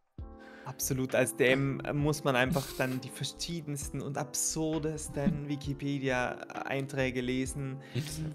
Absolut, 0.67 1.15
als 1.15 1.33
dem 1.37 1.81
muss 1.93 2.25
man 2.25 2.35
einfach 2.35 2.65
dann 2.77 2.99
die 2.99 3.07
verschiedensten 3.07 4.01
und 4.01 4.17
absurdesten 4.17 5.47
Wikipedia-Einträge 5.47 7.21
lesen. 7.21 7.77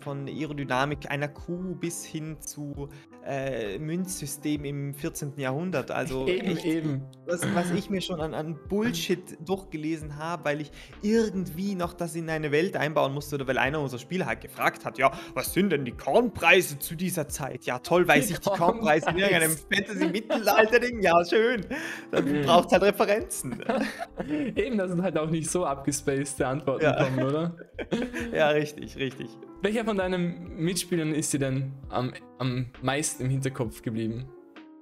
Von 0.01 0.27
Aerodynamik 0.27 1.11
einer 1.11 1.29
Kuh 1.29 1.75
bis 1.75 2.07
hin 2.07 2.41
zu 2.41 2.89
äh, 3.27 3.79
Münzsystem 3.79 4.65
im 4.65 4.95
14. 4.95 5.35
Jahrhundert. 5.37 5.91
Also 5.91 6.27
eben, 6.27 6.57
echt, 6.57 6.65
eben. 6.65 7.03
Was, 7.27 7.43
was, 7.55 7.71
ich 7.73 7.91
mir 7.91 8.01
schon 8.01 8.21
an, 8.21 8.33
an 8.33 8.59
Bullshit 8.69 9.37
durchgelesen 9.47 10.17
habe, 10.17 10.47
weil 10.47 10.63
ich 10.63 10.73
irgendwie 11.03 11.75
noch 11.75 11.93
das 11.93 12.15
in 12.15 12.31
eine 12.31 12.51
Welt 12.51 12.77
einbauen 12.77 13.13
musste 13.13 13.35
oder 13.35 13.47
weil 13.47 13.59
einer 13.59 13.79
unserer 13.79 14.01
Spieler 14.01 14.25
halt 14.25 14.41
gefragt 14.41 14.87
hat, 14.87 14.97
ja, 14.97 15.13
was 15.35 15.53
sind 15.53 15.71
denn 15.71 15.85
die 15.85 15.93
Kornpreise 15.93 16.79
zu 16.79 16.95
dieser 16.97 17.29
Zeit? 17.29 17.65
Ja, 17.67 17.79
toll, 17.79 18.09
weiß 18.09 18.29
die 18.29 18.33
ich 18.33 18.41
die 18.41 18.51
Kornpreise 18.51 19.11
in 19.11 19.19
irgendeinem 19.19 19.57
Fantasy-Mittelalter-Ding. 19.71 21.03
Ja, 21.03 21.23
schön. 21.25 21.67
Dann 22.11 22.22
braucht 22.23 22.67
es 22.67 22.73
halt 22.73 22.83
Referenzen. 22.83 23.63
eben, 24.57 24.79
das 24.79 24.91
sind 24.91 25.03
halt 25.03 25.19
auch 25.19 25.31
nicht 25.31 25.51
so 25.51 25.65
abgespacede 25.65 26.47
Antworten 26.47 26.85
ja. 26.85 27.05
kommen, 27.05 27.23
oder? 27.23 27.57
ja, 28.33 28.49
richtig, 28.49 28.97
richtig. 28.97 29.29
Welcher 29.63 29.85
von 29.85 29.97
deinen 29.97 30.57
Mitspielern 30.57 31.15
ist 31.15 31.33
dir 31.33 31.39
denn 31.39 31.73
am, 31.89 32.13
am 32.39 32.67
meisten 32.83 33.25
im 33.25 33.31
Hinterkopf 33.31 33.83
geblieben? 33.83 34.29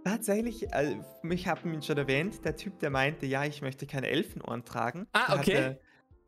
Tatsächlich, 0.05 0.73
äh, 0.73 0.97
ich 1.29 1.47
habe 1.47 1.69
ihn 1.69 1.83
schon 1.83 1.99
erwähnt, 1.99 2.45
der 2.45 2.57
Typ, 2.57 2.79
der 2.79 2.91
meinte, 2.91 3.27
ja, 3.27 3.45
ich 3.45 3.61
möchte 3.61 3.87
keine 3.87 4.09
Elfenohren 4.09 4.65
tragen. 4.65 5.07
Ah, 5.13 5.39
okay. 5.39 5.51
Der 5.53 5.65
hatte, 5.65 5.81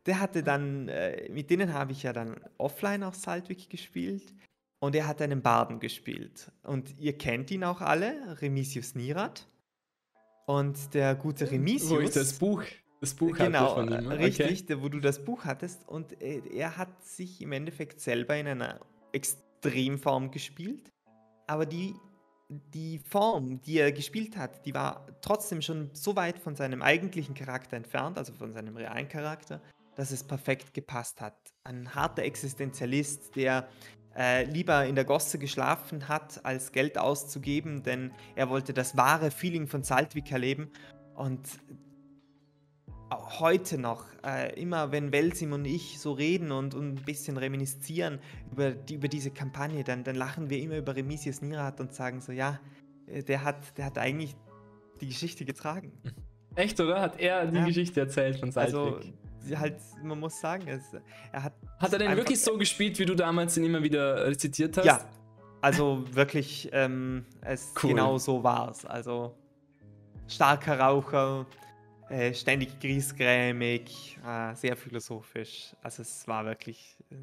der 0.07 0.21
hatte 0.21 0.43
dann, 0.43 0.89
äh, 0.89 1.29
mit 1.31 1.51
denen 1.51 1.73
habe 1.73 1.93
ich 1.93 2.03
ja 2.03 2.13
dann 2.13 2.41
offline 2.59 3.03
auf 3.03 3.15
Saltwig 3.15 3.71
gespielt 3.71 4.35
und 4.81 4.95
er 4.95 5.07
hat 5.07 5.23
einen 5.23 5.43
Barden 5.43 5.81
gespielt. 5.81 6.51
Und 6.65 6.99
ihr 6.99 7.17
kennt 7.17 7.51
ihn 7.51 7.65
auch 7.65 7.81
alle, 7.81 8.41
Remisius 8.43 8.95
Nirat. 8.95 9.49
Und 10.47 10.95
der 10.95 11.15
gute 11.15 11.51
Remisius. 11.51 11.91
Wo 11.91 12.01
ich 12.01 12.11
das 12.11 12.33
Buch 12.35 12.63
das 13.03 13.15
Buch 13.15 13.37
genau, 13.37 13.75
von 13.75 13.93
ihm. 13.93 14.09
Ne? 14.09 14.19
Richtig, 14.19 14.63
okay. 14.63 14.81
wo 14.81 14.89
du 14.89 15.01
das 15.01 15.25
Buch 15.25 15.45
hattest. 15.45 15.89
Und 15.89 16.23
äh, 16.23 16.41
er 16.55 16.77
hat 16.77 17.05
sich 17.05 17.43
im 17.43 17.51
Endeffekt 17.51 18.01
selber 18.01 18.37
in 18.37 18.47
einer 18.47 18.79
Extremform 19.11 20.31
gespielt. 20.31 20.93
Aber 21.49 21.67
die, 21.67 21.97
die 22.49 23.01
Form, 23.01 23.61
die 23.63 23.79
er 23.79 23.91
gespielt 23.91 24.37
hat, 24.37 24.65
die 24.67 24.73
war 24.73 25.05
trotzdem 25.21 25.63
schon 25.63 25.91
so 25.95 26.15
weit 26.15 26.39
von 26.39 26.55
seinem 26.55 26.81
eigentlichen 26.81 27.35
Charakter 27.35 27.77
entfernt, 27.77 28.19
also 28.19 28.33
von 28.33 28.53
seinem 28.53 28.77
realen 28.77 29.09
Charakter, 29.09 29.61
dass 29.97 30.13
es 30.13 30.23
perfekt 30.23 30.73
gepasst 30.73 31.21
hat. 31.21 31.37
Ein 31.65 31.93
harter 31.97 32.23
Existenzialist, 32.23 33.35
der 33.35 33.69
äh, 34.17 34.45
lieber 34.45 34.87
in 34.87 34.95
der 34.95 35.05
Gosse 35.05 35.39
geschlafen 35.39 36.09
hat, 36.09 36.45
als 36.45 36.73
Geld 36.73 36.99
auszugeben, 36.99 37.83
denn 37.83 38.13
er 38.35 38.49
wollte 38.51 38.73
das 38.73 38.97
wahre 38.97 39.31
Feeling 39.31 39.67
von 39.67 39.83
Saltwick 39.83 40.31
erleben. 40.31 40.71
Und 41.15 41.49
heute 43.39 43.79
noch, 43.79 44.05
äh, 44.25 44.59
immer 44.61 44.93
wenn 44.93 45.13
Welsim 45.13 45.53
und 45.53 45.65
ich 45.65 45.99
so 46.01 46.13
reden 46.13 46.53
und, 46.53 46.75
und 46.75 46.99
ein 46.99 47.05
bisschen 47.05 47.37
reminiszieren 47.37 48.21
über, 48.51 48.73
die, 48.73 48.95
über 48.95 49.09
diese 49.09 49.31
Kampagne, 49.31 49.85
dann, 49.85 50.05
dann 50.05 50.17
lachen 50.17 50.51
wir 50.51 50.59
immer 50.59 50.79
über 50.79 50.97
Remisius 50.97 51.43
Nirat 51.43 51.81
und 51.81 51.95
sagen 51.95 52.21
so, 52.21 52.33
ja, 52.33 52.61
äh, 53.07 53.23
der 53.23 53.45
hat, 53.45 53.77
der 53.77 53.87
hat 53.87 53.99
eigentlich 53.99 54.35
die 55.01 55.09
Geschichte 55.09 55.45
getragen. 55.45 55.93
Echt, 56.55 56.79
oder? 56.81 57.01
Hat 57.01 57.19
er 57.19 57.47
die 57.47 57.57
ja. 57.57 57.65
Geschichte 57.65 58.01
erzählt 58.01 58.39
von 58.39 58.53
Saltwig? 58.53 58.75
Also, 58.77 59.01
halt, 59.55 59.77
man 60.03 60.21
muss 60.21 60.41
sagen, 60.41 60.67
es, 60.69 60.83
er 61.33 61.43
hat... 61.43 61.55
Hat 61.79 61.93
er 61.93 61.99
denn 61.99 62.17
wirklich 62.17 62.41
so 62.41 62.57
gespielt, 62.57 62.99
wie 62.99 63.05
du 63.05 63.15
damals 63.15 63.57
ihn 63.57 63.65
immer 63.65 63.83
wieder 63.83 64.27
rezitiert 64.27 64.77
hast? 64.77 64.85
Ja, 64.85 65.01
also 65.61 66.05
wirklich, 66.15 66.69
ähm, 66.73 67.25
es 67.41 67.73
cool. 67.83 67.91
genau 67.91 68.19
so 68.19 68.43
war 68.43 68.71
es. 68.71 68.85
Also, 68.85 69.37
starker 70.27 70.79
Raucher, 70.79 71.47
äh, 72.09 72.35
ständig 72.35 72.81
griesgrämig, 72.81 74.19
äh, 74.27 74.55
sehr 74.55 74.77
philosophisch. 74.77 75.75
Also 75.83 76.03
es 76.03 76.27
war 76.29 76.45
wirklich 76.45 76.97
äh, 77.11 77.17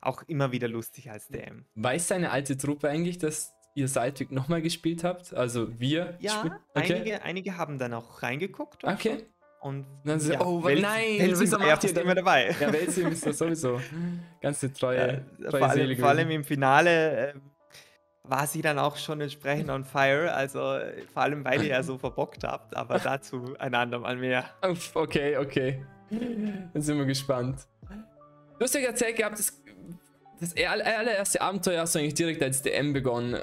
auch 0.00 0.22
immer 0.26 0.52
wieder 0.52 0.68
lustig 0.68 1.10
als 1.10 1.28
DM. 1.28 1.64
Weiß 1.74 2.08
deine 2.08 2.30
alte 2.30 2.56
Truppe 2.56 2.88
eigentlich, 2.88 3.18
dass 3.18 3.54
ihr 3.74 3.88
Saltwig 3.88 4.30
nochmal 4.32 4.62
gespielt 4.62 5.04
habt? 5.04 5.34
Also 5.34 5.78
wir? 5.78 6.16
Ja, 6.20 6.60
okay. 6.74 6.94
einige, 6.94 7.22
einige 7.22 7.56
haben 7.56 7.78
dann 7.78 7.92
auch 7.94 8.22
reingeguckt. 8.22 8.84
Okay. 8.84 9.24
So. 9.64 9.68
Und 9.68 9.86
dann 10.04 10.20
ja, 10.20 10.40
oh 10.42 10.62
Wels, 10.62 10.82
nein, 10.82 11.18
Welsim 11.18 11.60
ja 11.62 11.76
fast 11.76 11.96
immer 11.96 12.14
dabei. 12.14 12.54
Ja, 12.60 12.70
Welsim 12.70 13.08
ist 13.08 13.24
da 13.24 13.32
sowieso 13.32 13.80
ganz 14.42 14.62
eine 14.62 14.74
treue, 14.74 15.24
ja, 15.38 15.48
treue 15.48 15.60
vor, 15.60 15.70
allem, 15.70 15.98
vor 15.98 16.08
allem 16.10 16.30
im 16.30 16.44
Finale 16.44 17.28
äh, 17.28 17.34
war 18.24 18.46
sie 18.46 18.60
dann 18.60 18.78
auch 18.78 18.96
schon 18.96 19.22
entsprechend 19.22 19.70
on 19.70 19.84
fire. 19.84 20.32
Also 20.34 20.58
vor 21.12 21.22
allem, 21.22 21.44
weil 21.44 21.62
ihr 21.62 21.70
ja 21.70 21.82
so 21.82 21.96
verbockt 21.96 22.44
habt, 22.44 22.76
aber 22.76 22.98
dazu 22.98 23.54
ein 23.58 23.74
andermal 23.74 24.16
mehr. 24.16 24.44
Okay, 24.94 25.38
okay. 25.38 25.84
Dann 26.10 26.82
sind 26.82 26.98
wir 26.98 27.06
gespannt. 27.06 27.66
Du 28.58 28.64
hast 28.64 28.74
ja 28.74 28.82
erzählt 28.82 29.16
gehabt, 29.16 29.38
das, 29.38 29.62
das 30.40 30.54
allererste 30.56 31.40
Abenteuer 31.40 31.80
hast 31.80 31.94
du 31.94 32.00
eigentlich 32.00 32.14
direkt 32.14 32.42
als 32.42 32.62
DM 32.62 32.92
begonnen. 32.92 33.40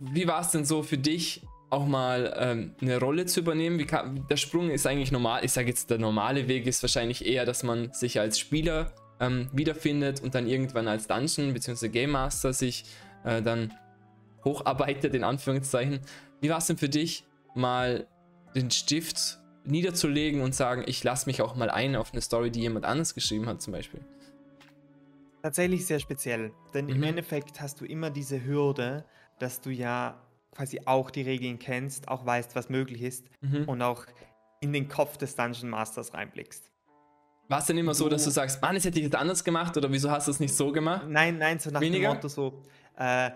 Wie 0.00 0.26
war 0.26 0.40
es 0.40 0.50
denn 0.50 0.64
so 0.64 0.82
für 0.82 0.98
dich, 0.98 1.46
auch 1.70 1.86
mal 1.86 2.34
ähm, 2.38 2.74
eine 2.80 2.98
Rolle 2.98 3.26
zu 3.26 3.40
übernehmen? 3.40 3.78
Wie 3.78 3.86
kann, 3.86 4.26
der 4.28 4.36
Sprung 4.36 4.70
ist 4.70 4.86
eigentlich 4.86 5.12
normal. 5.12 5.44
Ich 5.44 5.52
sage 5.52 5.68
jetzt, 5.68 5.90
der 5.90 5.98
normale 5.98 6.48
Weg 6.48 6.66
ist 6.66 6.82
wahrscheinlich 6.82 7.26
eher, 7.26 7.44
dass 7.44 7.62
man 7.62 7.92
sich 7.92 8.20
als 8.20 8.38
Spieler 8.38 8.92
ähm, 9.20 9.48
wiederfindet 9.52 10.20
und 10.20 10.34
dann 10.34 10.46
irgendwann 10.46 10.88
als 10.88 11.06
Dungeon 11.06 11.52
bzw. 11.52 11.88
Game 11.88 12.10
Master 12.10 12.52
sich 12.52 12.84
äh, 13.24 13.42
dann 13.42 13.72
hocharbeitet, 14.44 15.14
in 15.14 15.24
Anführungszeichen. 15.24 16.00
Wie 16.40 16.50
war 16.50 16.58
es 16.58 16.66
denn 16.66 16.76
für 16.76 16.88
dich, 16.88 17.24
mal 17.54 18.06
den 18.54 18.70
Stift 18.70 19.38
niederzulegen 19.64 20.42
und 20.42 20.54
sagen, 20.54 20.84
ich 20.86 21.02
lasse 21.02 21.26
mich 21.26 21.42
auch 21.42 21.56
mal 21.56 21.70
ein 21.70 21.96
auf 21.96 22.12
eine 22.12 22.20
Story, 22.20 22.50
die 22.50 22.60
jemand 22.60 22.84
anders 22.84 23.14
geschrieben 23.14 23.46
hat, 23.46 23.60
zum 23.60 23.72
Beispiel? 23.72 24.00
Tatsächlich 25.42 25.86
sehr 25.86 25.98
speziell, 25.98 26.52
denn 26.74 26.86
mhm. 26.86 26.92
im 26.92 27.02
Endeffekt 27.02 27.60
hast 27.60 27.80
du 27.80 27.84
immer 27.84 28.10
diese 28.10 28.44
Hürde, 28.44 29.04
dass 29.38 29.60
du 29.60 29.70
ja 29.70 30.25
quasi 30.56 30.80
auch 30.86 31.10
die 31.10 31.22
Regeln 31.22 31.58
kennst, 31.58 32.08
auch 32.08 32.24
weißt, 32.24 32.56
was 32.56 32.68
möglich 32.68 33.02
ist 33.02 33.26
mhm. 33.42 33.64
und 33.64 33.82
auch 33.82 34.06
in 34.60 34.72
den 34.72 34.88
Kopf 34.88 35.16
des 35.18 35.36
Dungeon 35.36 35.68
Masters 35.68 36.14
reinblickst. 36.14 36.70
War 37.48 37.60
es 37.60 37.66
denn 37.66 37.78
immer 37.78 37.94
so, 37.94 38.08
dass 38.08 38.24
du 38.24 38.30
sagst, 38.30 38.60
Mann, 38.60 38.74
das 38.74 38.84
hätte 38.84 38.98
ich 38.98 39.08
das 39.08 39.20
anders 39.20 39.44
gemacht 39.44 39.76
oder 39.76 39.92
wieso 39.92 40.10
hast 40.10 40.26
du 40.26 40.32
es 40.32 40.40
nicht 40.40 40.54
so 40.54 40.72
gemacht? 40.72 41.06
Nein, 41.08 41.38
nein, 41.38 41.58
so 41.58 41.70
nach 41.70 41.80
Weniger? 41.80 42.08
dem 42.08 42.14
Motto 42.14 42.28
so, 42.28 42.62
äh, 42.98 43.30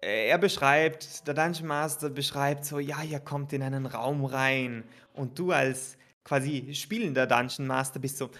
er 0.00 0.38
beschreibt, 0.38 1.26
der 1.26 1.34
Dungeon 1.34 1.68
Master 1.68 2.10
beschreibt 2.10 2.64
so, 2.64 2.78
ja, 2.78 3.02
ihr 3.02 3.20
kommt 3.20 3.52
in 3.52 3.62
einen 3.62 3.86
Raum 3.86 4.24
rein 4.24 4.84
und 5.14 5.38
du 5.38 5.52
als 5.52 5.96
quasi 6.24 6.74
spielender 6.74 7.26
Dungeon 7.26 7.66
Master 7.66 8.00
bist 8.00 8.18
so, 8.18 8.30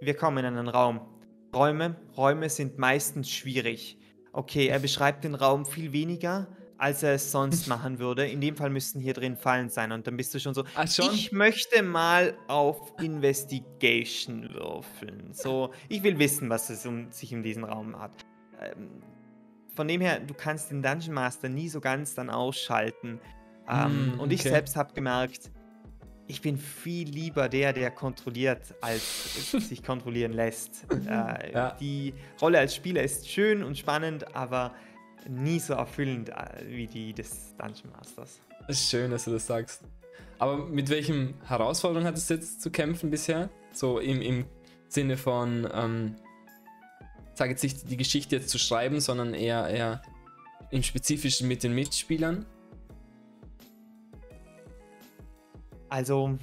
wir 0.00 0.14
kommen 0.14 0.38
in 0.38 0.46
einen 0.46 0.68
Raum. 0.68 1.00
Räume, 1.54 1.96
Räume 2.16 2.48
sind 2.50 2.78
meistens 2.78 3.30
schwierig. 3.30 3.98
Okay, 4.32 4.68
er 4.68 4.78
beschreibt 4.78 5.24
den 5.24 5.34
Raum 5.34 5.66
viel 5.66 5.92
weniger, 5.92 6.46
als 6.78 7.02
er 7.02 7.14
es 7.14 7.30
sonst 7.30 7.66
machen 7.68 7.98
würde. 7.98 8.26
In 8.26 8.40
dem 8.40 8.56
Fall 8.56 8.70
müssten 8.70 9.00
hier 9.00 9.14
drin 9.14 9.36
Fallen 9.36 9.68
sein. 9.68 9.92
Und 9.92 10.06
dann 10.06 10.16
bist 10.16 10.34
du 10.34 10.40
schon 10.40 10.54
so, 10.54 10.64
Ach, 10.74 10.88
schon? 10.88 11.12
ich 11.12 11.32
möchte 11.32 11.82
mal 11.82 12.34
auf 12.46 12.94
Investigation 13.00 14.48
würfeln. 14.54 15.32
So, 15.32 15.72
ich 15.88 16.02
will 16.02 16.18
wissen, 16.18 16.48
was 16.48 16.70
es 16.70 16.86
um, 16.86 17.10
sich 17.10 17.32
in 17.32 17.42
diesem 17.42 17.64
Raum 17.64 17.98
hat. 17.98 18.12
Ähm, 18.60 19.02
von 19.74 19.86
dem 19.86 20.00
her, 20.00 20.20
du 20.20 20.34
kannst 20.34 20.70
den 20.70 20.82
Dungeon 20.82 21.14
Master 21.14 21.48
nie 21.48 21.68
so 21.68 21.80
ganz 21.80 22.14
dann 22.14 22.30
ausschalten. 22.30 23.20
Ähm, 23.68 24.16
mm, 24.16 24.20
und 24.20 24.32
ich 24.32 24.42
selbst 24.42 24.76
habe 24.76 24.94
gemerkt, 24.94 25.50
ich 26.26 26.42
bin 26.42 26.58
viel 26.58 27.08
lieber 27.08 27.48
der, 27.48 27.72
der 27.72 27.90
kontrolliert, 27.90 28.74
als 28.80 29.50
sich 29.68 29.82
kontrollieren 29.82 30.32
lässt. 30.32 30.86
Äh, 30.92 31.52
ja. 31.52 31.76
Die 31.80 32.14
Rolle 32.40 32.58
als 32.58 32.74
Spieler 32.74 33.02
ist 33.02 33.28
schön 33.28 33.62
und 33.62 33.78
spannend, 33.78 34.36
aber 34.36 34.74
nie 35.28 35.58
so 35.58 35.74
erfüllend 35.74 36.30
äh, 36.30 36.64
wie 36.66 36.86
die 36.86 37.12
des 37.12 37.54
Dungeon 37.56 37.90
Masters. 37.96 38.40
Es 38.68 38.80
ist 38.80 38.90
schön, 38.90 39.10
dass 39.10 39.24
du 39.24 39.32
das 39.32 39.46
sagst. 39.46 39.82
Aber 40.38 40.66
mit 40.66 40.88
welchen 40.88 41.34
Herausforderungen 41.46 42.06
hattest 42.06 42.30
du 42.30 42.34
jetzt 42.34 42.62
zu 42.62 42.70
kämpfen 42.70 43.10
bisher? 43.10 43.50
So 43.72 43.98
im, 43.98 44.22
im 44.22 44.44
Sinne 44.88 45.16
von, 45.16 45.68
ähm, 45.72 46.16
sage 47.34 47.50
jetzt 47.50 47.62
nicht 47.62 47.90
die 47.90 47.96
Geschichte 47.96 48.36
jetzt 48.36 48.50
zu 48.50 48.58
schreiben, 48.58 49.00
sondern 49.00 49.34
eher, 49.34 49.68
eher 49.68 50.02
im 50.70 50.82
Spezifischen 50.82 51.48
mit 51.48 51.62
den 51.62 51.74
Mitspielern? 51.74 52.46
Also, 55.88 56.38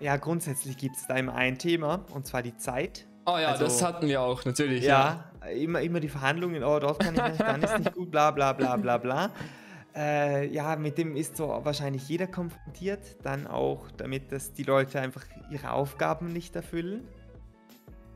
ja, 0.00 0.16
grundsätzlich 0.16 0.76
gibt 0.76 0.96
es 0.96 1.06
da 1.06 1.16
immer 1.16 1.34
ein 1.34 1.58
Thema, 1.58 2.06
und 2.14 2.26
zwar 2.26 2.42
die 2.42 2.56
Zeit. 2.56 3.06
Oh 3.26 3.38
ja, 3.38 3.48
also, 3.48 3.64
das 3.64 3.82
hatten 3.82 4.06
wir 4.08 4.20
auch, 4.20 4.44
natürlich. 4.44 4.84
Ja, 4.84 5.24
ja, 5.42 5.48
Immer, 5.50 5.80
immer 5.80 6.00
die 6.00 6.08
Verhandlungen, 6.08 6.62
oh, 6.64 6.78
dort 6.78 7.00
kann 7.00 7.14
ich 7.14 7.22
nicht, 7.22 7.40
dann 7.40 7.62
ist 7.62 7.78
nicht 7.78 7.94
gut, 7.94 8.10
bla 8.10 8.30
bla 8.30 8.52
bla 8.52 8.76
bla 8.76 8.98
bla. 8.98 9.30
Äh, 9.94 10.46
ja, 10.52 10.76
mit 10.76 10.98
dem 10.98 11.16
ist 11.16 11.36
so 11.36 11.48
wahrscheinlich 11.62 12.08
jeder 12.08 12.26
konfrontiert. 12.26 13.16
Dann 13.22 13.46
auch 13.46 13.90
damit, 13.96 14.32
dass 14.32 14.52
die 14.52 14.62
Leute 14.62 15.00
einfach 15.00 15.24
ihre 15.50 15.72
Aufgaben 15.72 16.28
nicht 16.28 16.54
erfüllen. 16.54 17.08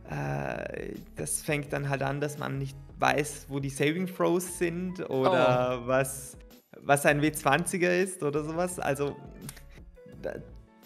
Äh, 0.08 0.94
das 1.16 1.42
fängt 1.42 1.72
dann 1.72 1.88
halt 1.88 2.02
an, 2.02 2.20
dass 2.20 2.38
man 2.38 2.58
nicht 2.58 2.76
weiß, 2.98 3.46
wo 3.48 3.58
die 3.58 3.70
Saving 3.70 4.06
Throws 4.06 4.58
sind 4.58 5.00
oder 5.10 5.80
oh. 5.82 5.88
was, 5.88 6.36
was 6.80 7.06
ein 7.06 7.20
W20er 7.20 8.02
ist 8.02 8.22
oder 8.22 8.44
sowas. 8.44 8.78
Also 8.78 9.16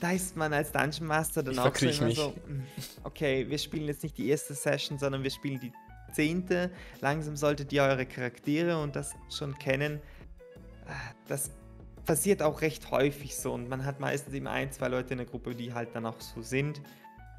da, 0.01 0.13
ist 0.13 0.37
man 0.37 0.53
als 0.53 0.73
Dungeon 0.73 1.07
Master 1.07 1.43
dann 1.43 1.55
ich 1.55 1.61
auch 1.61 1.75
so 1.75 1.87
immer 1.87 2.11
so, 2.11 2.35
hm, 2.47 2.63
okay, 3.05 3.49
wir 3.49 3.59
spielen 3.59 3.87
jetzt 3.87 4.03
nicht 4.03 4.17
die 4.19 4.29
erste 4.29 4.55
Session, 4.55 4.99
sondern 4.99 5.23
wir 5.23 5.31
spielen 5.31 5.61
die 5.61 5.73
zehnte. 6.13 6.71
Langsam 7.01 7.37
solltet 7.37 7.73
ihr 7.73 7.83
eure 7.83 8.07
Charaktere 8.07 8.81
und 8.81 8.97
das 8.97 9.15
schon 9.31 9.59
kennen. 9.59 10.01
Das 11.27 11.51
passiert 12.05 12.43
auch 12.43 12.63
recht 12.63 12.91
häufig 12.91 13.37
so 13.37 13.53
und 13.53 13.69
man 13.69 13.85
hat 13.85 14.01
meistens 14.01 14.33
immer 14.35 14.51
ein, 14.51 14.73
zwei 14.73 14.89
Leute 14.89 15.13
in 15.13 15.19
der 15.19 15.27
Gruppe, 15.27 15.55
die 15.55 15.75
halt 15.75 15.91
dann 15.95 16.07
auch 16.07 16.21
so 16.21 16.43
sind. 16.43 16.81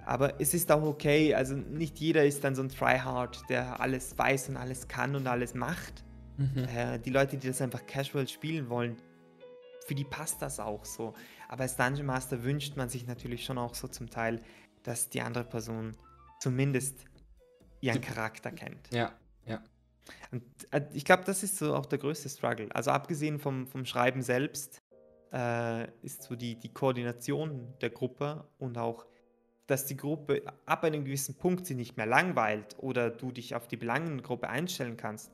Aber 0.05 0.39
es 0.39 0.53
ist 0.53 0.71
auch 0.71 0.83
okay, 0.83 1.33
also 1.35 1.55
nicht 1.55 1.99
jeder 1.99 2.25
ist 2.25 2.43
dann 2.43 2.55
so 2.55 2.61
ein 2.61 2.69
Tryhard, 2.69 3.43
der 3.49 3.79
alles 3.79 4.17
weiß 4.17 4.49
und 4.49 4.57
alles 4.57 4.87
kann 4.87 5.15
und 5.15 5.27
alles 5.27 5.53
macht. 5.53 6.03
Mhm. 6.37 6.65
Äh, 6.73 6.99
die 6.99 7.09
Leute, 7.09 7.37
die 7.37 7.47
das 7.47 7.61
einfach 7.61 7.85
casual 7.85 8.27
spielen 8.27 8.69
wollen, 8.69 8.97
für 9.85 9.95
die 9.95 10.03
passt 10.03 10.41
das 10.41 10.59
auch 10.59 10.85
so. 10.85 11.13
Aber 11.49 11.63
als 11.63 11.75
Dungeon 11.75 12.05
Master 12.05 12.43
wünscht 12.43 12.77
man 12.77 12.87
sich 12.87 13.05
natürlich 13.07 13.43
schon 13.43 13.57
auch 13.57 13.75
so 13.75 13.87
zum 13.87 14.09
Teil, 14.09 14.41
dass 14.83 15.09
die 15.09 15.21
andere 15.21 15.43
Person 15.43 15.97
zumindest 16.39 17.05
ihren 17.81 18.01
Charakter 18.01 18.51
kennt. 18.51 18.87
Ja, 18.93 19.13
ja. 19.45 19.61
Und 20.31 20.43
äh, 20.71 20.85
ich 20.93 21.03
glaube, 21.05 21.23
das 21.25 21.43
ist 21.43 21.57
so 21.57 21.75
auch 21.75 21.87
der 21.87 21.99
größte 21.99 22.29
Struggle. 22.29 22.73
Also 22.73 22.91
abgesehen 22.91 23.39
vom, 23.39 23.67
vom 23.67 23.85
Schreiben 23.85 24.21
selbst 24.21 24.81
äh, 25.33 25.89
ist 26.03 26.23
so 26.23 26.35
die, 26.35 26.55
die 26.55 26.71
Koordination 26.71 27.73
der 27.81 27.89
Gruppe 27.89 28.47
und 28.59 28.77
auch, 28.77 29.05
dass 29.65 29.85
die 29.85 29.97
Gruppe 29.97 30.43
ab 30.65 30.83
einem 30.83 31.03
gewissen 31.03 31.35
Punkt 31.35 31.65
sie 31.65 31.75
nicht 31.75 31.97
mehr 31.97 32.05
langweilt 32.05 32.75
oder 32.79 33.09
du 33.09 33.31
dich 33.31 33.55
auf 33.55 33.67
die 33.67 33.77
Belangengruppe 33.77 34.49
einstellen 34.49 34.97
kannst. 34.97 35.31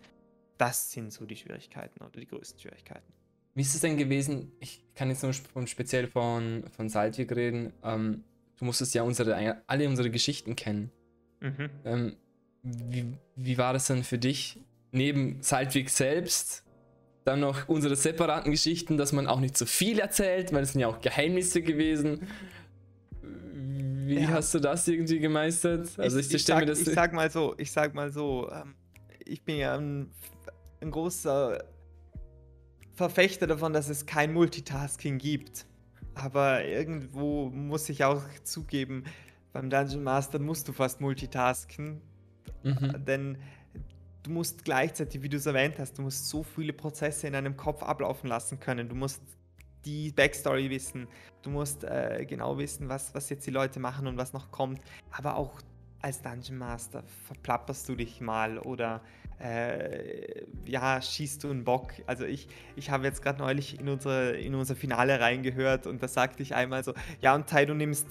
Das 0.57 0.91
sind 0.91 1.11
so 1.11 1.26
die 1.26 1.36
Schwierigkeiten 1.36 2.01
oder 2.01 2.20
die 2.20 2.28
größten 2.28 2.59
Schwierigkeiten. 2.59 3.13
Wie 3.56 3.62
ist 3.62 3.74
es 3.74 3.82
denn 3.82 3.97
gewesen? 3.97 4.51
Ich 4.60 4.84
kann 4.95 5.10
jetzt 5.10 5.24
nur 5.24 5.34
speziell 5.66 6.08
von, 6.08 6.66
von 6.76 6.89
Saltwig 6.89 7.32
reden. 7.34 7.72
Ähm, 7.84 8.24
du 8.60 8.66
musstest 8.66 8.93
ja 8.93 9.03
unsere, 9.03 9.64
alle 9.66 9.88
unsere 9.88 10.12
Geschichten 10.12 10.58
kennen. 10.58 10.91
Mhm. 11.39 11.70
Ähm, 11.86 12.16
wie, 12.64 13.06
wie 13.36 13.58
war 13.58 13.72
das 13.72 13.88
denn 13.88 14.03
für 14.03 14.18
dich, 14.18 14.60
neben 14.91 15.41
Saltwig 15.41 15.89
selbst, 15.89 16.64
dann 17.24 17.39
noch 17.39 17.68
unsere 17.70 17.95
separaten 17.95 18.51
Geschichten, 18.51 18.97
dass 18.97 19.14
man 19.14 19.26
auch 19.26 19.39
nicht 19.39 19.58
so 19.58 19.66
viel 19.66 19.99
erzählt, 19.99 20.51
weil 20.53 20.64
es 20.64 20.74
sind 20.74 20.82
ja 20.82 20.88
auch 20.88 20.99
Geheimnisse 20.99 21.62
gewesen. 21.62 22.28
Wie 23.22 24.20
ja. 24.20 24.28
hast 24.28 24.53
du 24.53 24.60
das 24.60 24.88
irgendwie 24.88 25.20
gemeistert? 25.20 25.97
Also 25.97 26.20
ich, 26.20 26.28
ich, 26.28 26.36
ich, 26.36 26.45
sag, 26.45 26.68
ich 26.68 26.84
sag, 26.84 27.14
mal 27.14 27.32
so, 27.32 27.56
ich 27.58 27.72
sag 27.72 27.93
mal 27.93 28.12
so, 28.12 28.51
ähm, 28.51 28.76
ich 29.26 29.43
bin 29.43 29.58
ja 29.58 29.78
ein, 29.78 30.12
ein 30.82 30.91
großer 30.91 31.64
Verfechter 32.96 33.46
davon, 33.46 33.74
dass 33.74 33.89
es 33.89 34.06
kein 34.06 34.34
Multitasking 34.34 35.18
gibt. 35.18 35.66
Aber 36.14 36.64
irgendwo 36.64 37.50
muss 37.50 37.89
ich 37.89 38.04
auch 38.06 38.24
zugeben, 38.43 39.04
beim 39.52 39.70
Dungeon 39.70 40.04
Master 40.04 40.39
musst 40.39 40.68
du 40.68 40.74
fast 40.74 41.02
multitasken. 41.02 42.02
Mhm. 42.64 43.06
Denn 43.06 43.38
du 44.24 44.32
musst 44.32 44.64
gleichzeitig, 44.64 45.22
wie 45.22 45.30
du 45.30 45.38
es 45.38 45.46
erwähnt 45.46 45.76
hast, 45.78 45.98
du 45.98 46.02
musst 46.02 46.28
so 46.30 46.43
viele 46.43 46.74
Prozesse 46.74 47.28
in 47.28 47.36
einem 47.36 47.58
Kopf 47.58 47.84
ablaufen 47.84 48.28
lassen 48.28 48.60
können. 48.60 48.88
Du 48.89 48.96
musst 48.96 49.22
die 49.84 50.12
Backstory 50.12 50.70
wissen. 50.70 51.08
Du 51.41 51.50
musst 51.50 51.84
äh, 51.84 52.26
genau 52.28 52.58
wissen, 52.58 52.89
was, 52.89 53.14
was 53.14 53.30
jetzt 53.30 53.46
die 53.46 53.52
Leute 53.52 53.80
machen 53.80 54.08
und 54.08 54.18
was 54.18 54.34
noch 54.34 54.52
kommt. 54.52 54.82
Aber 55.12 55.36
auch 55.36 55.62
als 56.02 56.22
Dungeon 56.22 56.58
Master 56.58 57.04
verplapperst 57.26 57.88
du 57.89 57.96
dich 57.96 58.22
mal 58.22 58.60
oder 58.60 59.02
äh, 59.40 60.46
ja, 60.66 61.02
schießt 61.02 61.44
du 61.44 61.50
einen 61.50 61.64
Bock. 61.64 61.94
Also 62.08 62.26
ich, 62.26 62.48
ich 62.76 62.90
habe 62.90 63.06
jetzt 63.06 63.22
gerade 63.22 63.40
neulich 63.40 63.80
in, 63.80 63.90
unsere, 63.90 64.38
in 64.38 64.56
unser 64.56 64.76
Finale 64.76 65.20
reingehört 65.20 65.88
und 65.88 66.02
da 66.02 66.08
sagte 66.08 66.42
ich 66.44 66.56
einmal 66.56 66.84
so, 66.84 66.94
ja 67.22 67.36
und 67.36 67.48
Tai, 67.48 67.66
du 67.66 67.74
nimmst 67.74 68.08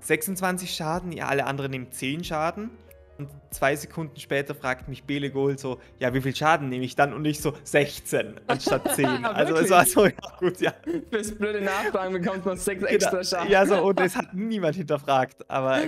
26 0.00 0.74
Schaden, 0.74 1.12
ja, 1.12 1.28
alle 1.28 1.46
anderen 1.46 1.70
nehmen 1.70 1.90
10 1.90 2.24
Schaden. 2.24 2.70
Und 3.18 3.28
zwei 3.50 3.76
Sekunden 3.76 4.18
später 4.18 4.54
fragt 4.54 4.88
mich 4.88 5.04
Bele 5.04 5.30
Gold 5.30 5.60
so, 5.60 5.78
ja, 6.00 6.14
wie 6.14 6.22
viel 6.22 6.34
Schaden 6.34 6.70
nehme 6.70 6.84
ich 6.84 6.96
dann? 6.96 7.12
Und 7.12 7.24
ich 7.26 7.40
so, 7.40 7.52
16 7.62 8.40
anstatt 8.46 8.90
10. 8.94 9.24
also 9.24 9.56
es 9.56 9.70
war 9.70 9.84
so, 9.84 10.06
ja 10.06 10.12
gut, 10.38 10.60
ja. 10.60 10.72
Fürs 11.10 11.32
blöde 11.36 11.60
Nachfragen 11.60 12.14
bekommt 12.14 12.44
man 12.46 12.56
6 12.56 12.80
genau. 12.80 12.90
extra 12.90 13.22
Schaden. 13.22 13.50
Ja, 13.50 13.66
so, 13.66 13.82
und 13.82 14.00
es 14.00 14.16
hat 14.16 14.32
niemand 14.32 14.76
hinterfragt. 14.76 15.48
Aber 15.48 15.80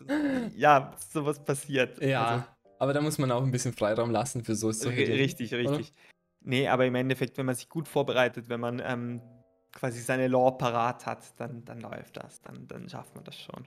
ja, 0.56 0.92
sowas 1.10 1.42
passiert. 1.42 2.00
Ja. 2.02 2.24
Also, 2.26 2.44
aber 2.78 2.92
da 2.92 3.00
muss 3.00 3.18
man 3.18 3.30
auch 3.30 3.42
ein 3.42 3.50
bisschen 3.50 3.72
Freiraum 3.72 4.10
lassen 4.10 4.44
für 4.44 4.54
so 4.54 4.68
Richtig, 4.68 5.52
richtig. 5.54 5.66
Oder? 5.66 5.80
Nee, 6.42 6.68
aber 6.68 6.86
im 6.86 6.94
Endeffekt, 6.94 7.38
wenn 7.38 7.46
man 7.46 7.54
sich 7.54 7.68
gut 7.68 7.88
vorbereitet, 7.88 8.48
wenn 8.48 8.60
man 8.60 8.80
ähm, 8.84 9.20
quasi 9.72 10.00
seine 10.00 10.28
Lore 10.28 10.56
parat 10.58 11.06
hat, 11.06 11.38
dann, 11.40 11.64
dann 11.64 11.80
läuft 11.80 12.16
das, 12.16 12.40
dann, 12.40 12.66
dann 12.68 12.88
schafft 12.88 13.14
man 13.14 13.24
das 13.24 13.38
schon. 13.38 13.66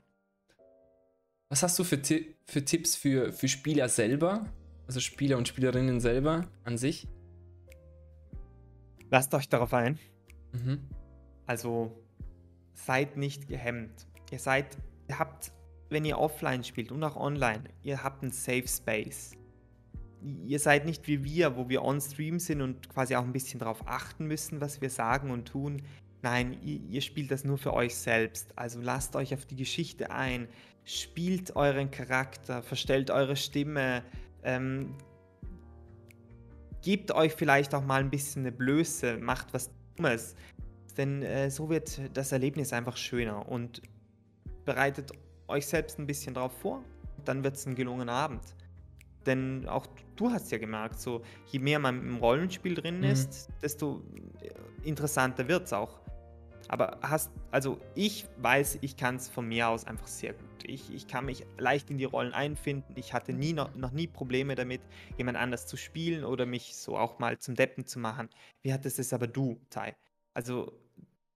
Was 1.50 1.64
hast 1.64 1.78
du 1.80 1.84
für, 1.84 2.00
für 2.46 2.64
Tipps 2.64 2.96
für, 2.96 3.34
für 3.34 3.48
Spieler 3.48 3.90
selber? 3.90 4.46
Also 4.88 5.00
Spieler 5.00 5.38
und 5.38 5.48
Spielerinnen 5.48 6.00
selber 6.00 6.48
an 6.64 6.78
sich? 6.78 7.08
Lasst 9.10 9.34
euch 9.34 9.50
darauf 9.50 9.74
ein. 9.74 10.00
Mhm. 10.52 10.88
Also 11.46 12.04
seid 12.74 13.18
nicht 13.18 13.48
gehemmt. 13.48 14.08
Ihr 14.32 14.40
seid, 14.40 14.78
ihr 15.08 15.20
habt, 15.20 15.52
wenn 15.90 16.06
ihr 16.06 16.18
offline 16.18 16.64
spielt 16.64 16.92
und 16.92 17.04
auch 17.04 17.16
online, 17.16 17.64
ihr 17.84 18.04
habt 18.04 18.24
einen 18.24 18.32
Safe 18.32 18.68
Space 18.68 19.32
ihr 20.22 20.60
seid 20.60 20.86
nicht 20.86 21.08
wie 21.08 21.24
wir, 21.24 21.56
wo 21.56 21.70
wir 21.70 21.84
on-stream 21.84 22.40
sind 22.40 22.62
und 22.62 22.90
quasi 22.90 23.16
auch 23.16 23.24
ein 23.24 23.34
bisschen 23.34 23.60
darauf 23.60 23.88
achten 23.88 24.26
müssen, 24.26 24.62
was 24.62 24.82
wir 24.82 24.90
sagen 24.90 25.32
und 25.32 25.48
tun. 25.48 25.82
Nein, 26.22 26.58
ihr, 26.64 26.80
ihr, 26.90 27.02
spielt 27.02 27.32
das 27.32 27.46
nur 27.46 27.58
für 27.58 27.74
euch 27.74 27.96
selbst. 27.96 28.58
Also 28.58 28.82
lasst 28.82 29.16
euch 29.16 29.34
auf 29.34 29.46
die 29.46 29.56
Geschichte 29.56 30.12
ein, 30.12 30.50
spielt 30.84 31.56
euren 31.56 31.92
Charakter, 31.92 32.62
verstellt 32.62 33.10
eure 33.10 33.36
Stimme, 33.36 34.04
ähm, 34.44 34.96
gebt 36.82 37.12
euch 37.12 37.34
vielleicht 37.34 37.74
auch 37.74 37.86
mal 37.86 38.02
ein 38.02 38.10
bisschen 38.10 38.42
eine 38.42 38.52
Blöße, 38.52 39.18
macht 39.18 39.54
was 39.54 39.72
Dummes. 39.96 40.36
Denn 40.98 41.24
äh, 41.24 41.50
so 41.50 41.70
wird 41.70 42.02
das 42.14 42.34
Erlebnis 42.34 42.74
einfach 42.74 42.98
schöner 42.98 43.48
und 43.48 43.82
bereitet 44.66 45.12
euch 45.50 45.68
selbst 45.68 46.00
ein 46.00 46.08
bisschen 46.08 46.34
darauf 46.34 46.54
vor. 46.60 46.84
Dann 47.26 47.44
wird 47.44 47.56
es 47.56 47.66
ein 47.66 47.76
gelungener 47.76 48.14
Abend. 48.14 48.42
Denn 49.26 49.68
auch 49.68 49.86
du 50.16 50.32
hast 50.32 50.52
ja 50.52 50.58
gemerkt, 50.58 51.00
so 51.00 51.22
je 51.48 51.60
mehr 51.60 51.80
man 51.80 52.00
im 52.00 52.18
Rollenspiel 52.18 52.76
drin 52.76 53.00
mhm. 53.00 53.04
ist, 53.06 53.50
desto 53.62 54.02
äh, 54.42 54.88
interessanter 54.88 55.48
wird 55.48 55.66
es 55.66 55.74
auch. 55.74 56.00
Aber 56.70 57.00
hast, 57.02 57.32
also 57.50 57.82
ich 57.96 58.28
weiß, 58.38 58.78
ich 58.82 58.96
kann 58.96 59.16
es 59.16 59.28
von 59.28 59.48
mir 59.48 59.70
aus 59.70 59.86
einfach 59.86 60.08
sehr 60.08 60.34
gut. 60.34 60.64
Ich, 60.66 60.94
ich 60.94 61.08
kann 61.08 61.26
mich 61.26 61.44
leicht 61.58 61.90
in 61.90 61.98
die 61.98 62.06
Rollen 62.06 62.32
einfinden. 62.32 62.94
Ich 62.96 63.12
hatte 63.12 63.34
nie 63.34 63.54
noch, 63.54 63.74
noch 63.74 63.92
nie 63.92 64.06
Probleme 64.06 64.54
damit, 64.54 64.82
jemand 65.18 65.38
anders 65.38 65.66
zu 65.66 65.78
spielen 65.78 66.24
oder 66.24 66.46
mich 66.46 66.76
so 66.76 66.96
auch 66.96 67.18
mal 67.18 67.40
zum 67.40 67.56
Deppen 67.56 67.88
zu 67.88 67.98
machen. 67.98 68.30
Wie 68.62 68.72
hattest 68.72 69.00
es 69.00 69.14
aber 69.14 69.26
du, 69.26 69.60
Tai? 69.72 69.96
Also 70.36 70.72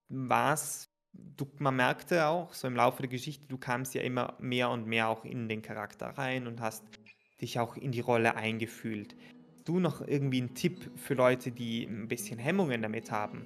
was, 0.08 0.92
du, 1.14 1.48
man 1.60 1.76
merkte 1.76 2.28
auch 2.28 2.54
so 2.54 2.68
im 2.68 2.76
Laufe 2.76 3.02
der 3.02 3.10
Geschichte, 3.10 3.46
du 3.48 3.58
kamst 3.58 3.94
ja 3.94 4.02
immer 4.02 4.36
mehr 4.40 4.70
und 4.70 4.88
mehr 4.88 5.08
auch 5.08 5.26
in 5.26 5.48
den 5.48 5.62
Charakter 5.62 6.08
rein 6.08 6.48
und 6.48 6.62
hast 6.62 6.84
dich 7.42 7.60
auch 7.60 7.76
in 7.76 7.92
die 7.92 8.00
Rolle 8.00 8.36
eingefühlt. 8.36 9.16
Du 9.66 9.80
noch 9.80 10.06
irgendwie 10.06 10.40
einen 10.40 10.56
Tipp 10.56 10.92
für 10.96 11.14
Leute, 11.14 11.52
die 11.52 11.86
ein 11.86 12.08
bisschen 12.08 12.38
Hemmungen 12.38 12.82
damit 12.82 13.12
haben, 13.12 13.46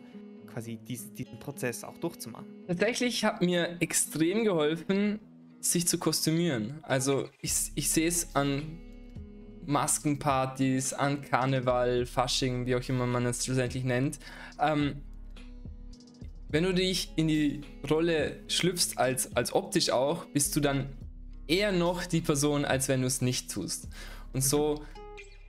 quasi 0.51 0.77
diesen, 0.77 1.13
diesen 1.15 1.39
Prozess 1.39 1.83
auch 1.83 1.97
durchzumachen? 1.97 2.47
Tatsächlich 2.67 3.23
hat 3.23 3.41
mir 3.41 3.77
extrem 3.79 4.43
geholfen, 4.43 5.19
sich 5.59 5.87
zu 5.87 5.99
kostümieren. 5.99 6.79
Also 6.83 7.29
ich, 7.41 7.71
ich 7.75 7.89
sehe 7.89 8.07
es 8.07 8.35
an 8.35 8.79
Maskenpartys, 9.65 10.93
an 10.93 11.21
Karneval, 11.21 12.05
Fasching, 12.05 12.65
wie 12.65 12.75
auch 12.75 12.89
immer 12.89 13.05
man 13.05 13.25
es 13.25 13.45
schlussendlich 13.45 13.83
nennt. 13.83 14.17
Ähm, 14.59 15.01
wenn 16.49 16.63
du 16.63 16.73
dich 16.73 17.11
in 17.15 17.27
die 17.27 17.61
Rolle 17.89 18.39
schlüpfst, 18.47 18.97
als, 18.97 19.35
als 19.35 19.53
optisch 19.53 19.89
auch, 19.89 20.25
bist 20.25 20.55
du 20.55 20.59
dann 20.59 20.89
eher 21.47 21.71
noch 21.71 22.05
die 22.05 22.21
Person, 22.21 22.65
als 22.65 22.87
wenn 22.87 23.01
du 23.01 23.07
es 23.07 23.21
nicht 23.21 23.51
tust. 23.51 23.87
Und 24.33 24.43
so 24.43 24.83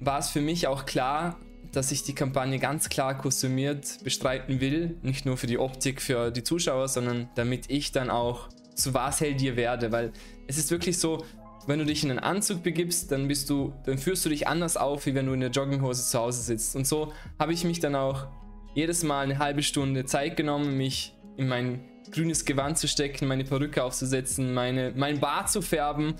war 0.01 0.19
es 0.19 0.29
für 0.29 0.41
mich 0.41 0.67
auch 0.67 0.87
klar, 0.87 1.39
dass 1.73 1.93
ich 1.93 2.03
die 2.03 2.15
Kampagne 2.15 2.59
ganz 2.59 2.89
klar 2.89 3.19
kostümiert 3.19 4.03
bestreiten 4.03 4.61
will. 4.61 4.97
Nicht 5.03 5.27
nur 5.27 5.37
für 5.37 5.47
die 5.47 5.59
Optik, 5.59 6.01
für 6.01 6.31
die 6.31 6.43
Zuschauer, 6.43 6.89
sondern 6.89 7.29
damit 7.35 7.71
ich 7.71 7.93
dann 7.93 8.11
auch 8.11 8.49
zu 8.75 8.95
was 8.95 9.21
hell 9.21 9.35
dir 9.35 9.57
werde. 9.57 9.93
Weil 9.93 10.13
es 10.47 10.57
ist 10.57 10.71
wirklich 10.71 10.99
so, 10.99 11.25
wenn 11.67 11.79
du 11.79 11.85
dich 11.85 12.03
in 12.03 12.11
einen 12.11 12.21
Anzug 12.21 12.63
begibst, 12.63 13.13
dann 13.13 13.29
bist 13.29 13.51
du, 13.51 13.75
dann 13.85 13.99
führst 13.99 14.25
du 14.25 14.31
dich 14.31 14.49
anders 14.49 14.77
auf, 14.77 15.05
wie 15.05 15.15
wenn 15.15 15.27
du 15.27 15.35
in 15.35 15.41
der 15.41 15.51
Jogginghose 15.51 16.07
zu 16.07 16.19
Hause 16.19 16.43
sitzt. 16.43 16.75
Und 16.75 16.87
so 16.87 17.13
habe 17.39 17.53
ich 17.53 17.65
mich 17.65 17.81
dann 17.81 17.95
auch 17.95 18.29
jedes 18.75 19.03
Mal 19.03 19.25
eine 19.25 19.39
halbe 19.39 19.63
Stunde 19.63 20.05
Zeit 20.05 20.37
genommen, 20.37 20.77
mich 20.77 21.15
in 21.37 21.49
mein 21.49 21.81
grünes 22.11 22.45
Gewand 22.45 22.79
zu 22.79 22.89
stecken, 22.89 23.27
meine 23.27 23.45
Perücke 23.45 23.83
aufzusetzen, 23.83 24.55
meine, 24.55 24.93
mein 24.97 25.21
Bart 25.21 25.51
zu 25.51 25.63
färben, 25.63 26.15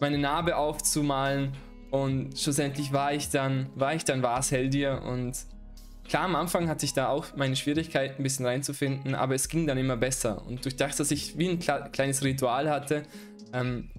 meine 0.00 0.18
Narbe 0.18 0.56
aufzumalen. 0.56 1.52
Und 1.90 2.38
schlussendlich 2.38 2.92
war 2.92 3.12
ich 3.12 3.30
dann, 3.30 3.70
war 3.74 3.94
ich 3.94 4.04
dann 4.04 4.22
Vars 4.22 4.50
Heldir 4.50 5.02
und 5.02 5.36
klar, 6.08 6.24
am 6.24 6.36
Anfang 6.36 6.68
hatte 6.68 6.84
ich 6.84 6.94
da 6.94 7.08
auch 7.08 7.36
meine 7.36 7.56
Schwierigkeiten 7.56 8.20
ein 8.20 8.22
bisschen 8.22 8.46
reinzufinden, 8.46 9.14
aber 9.14 9.34
es 9.34 9.48
ging 9.48 9.66
dann 9.66 9.78
immer 9.78 9.96
besser. 9.96 10.44
Und 10.46 10.64
durch 10.64 10.76
das, 10.76 10.96
dass 10.96 11.10
ich 11.10 11.38
wie 11.38 11.48
ein 11.48 11.58
kleines 11.58 12.22
Ritual 12.22 12.70
hatte, 12.70 13.02
ähm, 13.52 13.90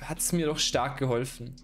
hat 0.00 0.18
es 0.18 0.32
mir 0.32 0.46
doch 0.46 0.58
stark 0.58 0.98
geholfen. 0.98 1.54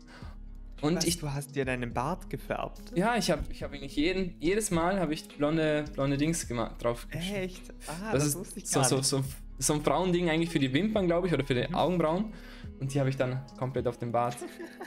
Und 0.80 0.96
Was, 0.96 1.04
ich, 1.04 1.18
du 1.18 1.30
hast 1.30 1.54
dir 1.54 1.64
deinen 1.64 1.92
Bart 1.92 2.30
gefärbt. 2.30 2.92
Ja, 2.94 3.16
ich 3.16 3.30
habe 3.30 3.42
ich 3.50 3.62
hab 3.62 3.72
eigentlich 3.72 3.96
jeden, 3.96 4.34
jedes 4.40 4.70
Mal 4.70 4.98
habe 4.98 5.12
ich 5.12 5.28
blonde, 5.28 5.84
blonde 5.92 6.16
Dings 6.16 6.48
gemacht, 6.48 6.82
drauf. 6.82 7.06
Echt? 7.10 7.62
Ah, 7.86 8.12
das, 8.12 8.24
das 8.24 8.36
wusste 8.36 8.60
ich 8.60 8.70
gar 8.70 8.84
so, 8.84 8.96
nicht. 8.96 9.06
So, 9.06 9.18
so, 9.18 9.24
so 9.58 9.74
ein 9.74 9.82
Frauending 9.82 10.30
eigentlich 10.30 10.50
für 10.50 10.58
die 10.58 10.72
Wimpern, 10.72 11.06
glaube 11.06 11.26
ich, 11.26 11.34
oder 11.34 11.44
für 11.44 11.54
die 11.54 11.68
mhm. 11.68 11.74
Augenbrauen. 11.74 12.32
Und 12.80 12.94
die 12.94 12.98
habe 12.98 13.10
ich 13.10 13.16
dann 13.16 13.44
komplett 13.58 13.86
auf 13.86 13.98
den 13.98 14.10
Bart. 14.10 14.36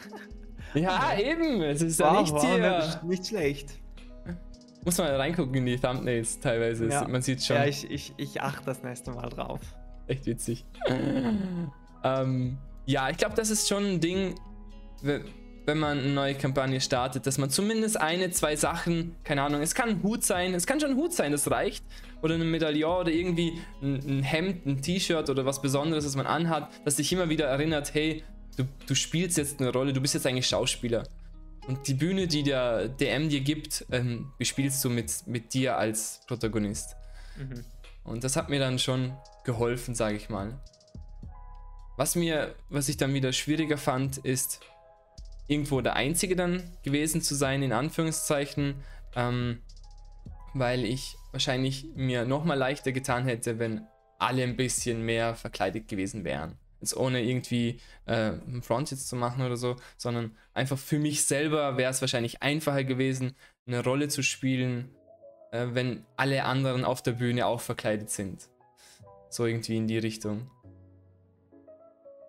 ja, 0.73 1.17
eben. 1.17 1.61
Es 1.61 1.81
ist 1.81 1.99
wow, 1.99 2.13
ja 2.13 2.21
nicht 2.21 2.33
wow, 2.33 2.43
hier. 2.43 3.01
Nicht 3.03 3.27
schlecht. 3.27 3.79
Muss 4.83 4.97
man 4.97 5.07
reingucken 5.07 5.55
in 5.55 5.65
die 5.65 5.77
Thumbnails 5.77 6.39
teilweise. 6.39 6.87
Ja. 6.87 7.07
Man 7.07 7.21
sieht 7.21 7.43
schon. 7.43 7.55
Ja, 7.55 7.65
ich, 7.65 7.89
ich, 7.89 8.13
ich 8.17 8.41
achte 8.41 8.65
das 8.65 8.83
nächste 8.83 9.11
Mal 9.11 9.29
drauf. 9.29 9.61
Echt 10.07 10.25
witzig. 10.25 10.65
ähm, 12.03 12.57
ja, 12.85 13.09
ich 13.09 13.17
glaube, 13.17 13.35
das 13.35 13.49
ist 13.49 13.69
schon 13.69 13.85
ein 13.85 13.99
Ding 14.01 14.35
wenn 15.03 15.25
man 15.77 15.99
eine 15.99 16.09
neue 16.09 16.35
Kampagne 16.35 16.81
startet, 16.81 17.25
dass 17.25 17.37
man 17.37 17.49
zumindest 17.49 17.99
eine, 17.99 18.31
zwei 18.31 18.55
Sachen, 18.55 19.15
keine 19.23 19.43
Ahnung, 19.43 19.61
es 19.61 19.75
kann 19.75 19.89
ein 19.89 20.03
Hut 20.03 20.23
sein, 20.23 20.53
es 20.53 20.67
kann 20.67 20.79
schon 20.79 20.91
ein 20.91 20.97
Hut 20.97 21.13
sein, 21.13 21.31
das 21.31 21.49
reicht, 21.49 21.83
oder 22.21 22.35
eine 22.35 22.45
Medaillon 22.45 23.01
oder 23.01 23.11
irgendwie 23.11 23.61
ein, 23.81 24.19
ein 24.19 24.23
Hemd, 24.23 24.65
ein 24.65 24.81
T-Shirt 24.81 25.29
oder 25.29 25.45
was 25.45 25.61
Besonderes, 25.61 26.05
was 26.05 26.15
man 26.15 26.25
anhat, 26.25 26.69
das 26.85 26.97
dich 26.97 27.11
immer 27.13 27.29
wieder 27.29 27.45
erinnert, 27.45 27.93
hey, 27.93 28.23
du, 28.57 28.63
du 28.87 28.95
spielst 28.95 29.37
jetzt 29.37 29.59
eine 29.59 29.71
Rolle, 29.71 29.93
du 29.93 30.01
bist 30.01 30.13
jetzt 30.13 30.27
eigentlich 30.27 30.47
Schauspieler. 30.47 31.07
Und 31.67 31.87
die 31.87 31.93
Bühne, 31.93 32.27
die 32.27 32.43
der 32.43 32.89
DM 32.89 33.29
dir 33.29 33.39
gibt, 33.39 33.85
ähm, 33.91 34.31
bespielst 34.37 34.83
du 34.83 34.89
mit, 34.89 35.25
mit 35.27 35.53
dir 35.53 35.77
als 35.77 36.21
Protagonist. 36.27 36.95
Mhm. 37.37 37.63
Und 38.03 38.23
das 38.25 38.35
hat 38.35 38.49
mir 38.49 38.59
dann 38.59 38.79
schon 38.79 39.13
geholfen, 39.45 39.95
sage 39.95 40.17
ich 40.17 40.29
mal. 40.29 40.59
Was 41.95 42.15
mir, 42.15 42.55
was 42.69 42.89
ich 42.89 42.97
dann 42.97 43.13
wieder 43.13 43.31
schwieriger 43.31 43.77
fand, 43.77 44.17
ist, 44.17 44.59
irgendwo 45.47 45.81
der 45.81 45.95
Einzige 45.95 46.35
dann 46.35 46.63
gewesen 46.83 47.21
zu 47.21 47.35
sein, 47.35 47.63
in 47.63 47.73
Anführungszeichen, 47.73 48.75
ähm, 49.15 49.59
weil 50.53 50.85
ich 50.85 51.15
wahrscheinlich 51.31 51.85
mir 51.95 52.25
nochmal 52.25 52.57
leichter 52.57 52.91
getan 52.91 53.25
hätte, 53.25 53.59
wenn 53.59 53.87
alle 54.19 54.43
ein 54.43 54.55
bisschen 54.55 55.03
mehr 55.03 55.35
verkleidet 55.35 55.87
gewesen 55.87 56.23
wären. 56.23 56.57
Jetzt 56.79 56.95
ohne 56.95 57.21
irgendwie 57.23 57.79
äh, 58.05 58.33
einen 58.33 58.61
Front 58.61 58.91
jetzt 58.91 59.07
zu 59.07 59.15
machen 59.15 59.45
oder 59.45 59.55
so, 59.55 59.75
sondern 59.97 60.35
einfach 60.53 60.77
für 60.77 60.99
mich 60.99 61.23
selber 61.23 61.77
wäre 61.77 61.91
es 61.91 62.01
wahrscheinlich 62.01 62.41
einfacher 62.41 62.83
gewesen, 62.83 63.35
eine 63.65 63.83
Rolle 63.83 64.09
zu 64.09 64.21
spielen, 64.21 64.89
äh, 65.51 65.67
wenn 65.71 66.05
alle 66.17 66.43
anderen 66.43 66.83
auf 66.83 67.01
der 67.01 67.13
Bühne 67.13 67.45
auch 67.45 67.61
verkleidet 67.61 68.09
sind. 68.09 68.49
So 69.29 69.45
irgendwie 69.45 69.77
in 69.77 69.87
die 69.87 69.97
Richtung. 69.97 70.51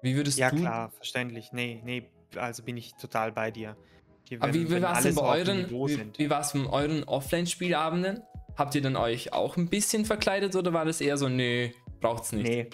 Wie 0.02 0.16
würdest 0.16 0.38
ja, 0.38 0.50
du? 0.50 0.56
Ja, 0.56 0.62
klar, 0.62 0.90
verständlich. 0.90 1.52
Nee, 1.52 1.80
nee, 1.84 2.08
also 2.38 2.62
bin 2.62 2.76
ich 2.76 2.94
total 2.94 3.32
bei 3.32 3.50
dir. 3.50 3.76
Wenn, 4.28 4.42
Aber 4.42 4.54
wie, 4.54 4.70
wie 4.70 4.82
war 4.82 4.96
es 4.96 5.02
denn 5.02 5.14
bei 5.14 5.22
euren, 5.22 5.70
wie, 5.70 6.18
wie 6.18 6.30
war's 6.30 6.52
bei 6.52 6.66
euren 6.66 7.04
Offline-Spielabenden? 7.04 8.22
Habt 8.56 8.74
ihr 8.74 8.82
dann 8.82 8.96
euch 8.96 9.32
auch 9.32 9.56
ein 9.56 9.68
bisschen 9.68 10.04
verkleidet 10.04 10.54
oder 10.56 10.72
war 10.72 10.84
das 10.84 11.00
eher 11.00 11.18
so, 11.18 11.28
nee, 11.28 11.74
braucht's 12.00 12.32
nicht? 12.32 12.48
Nee, 12.48 12.70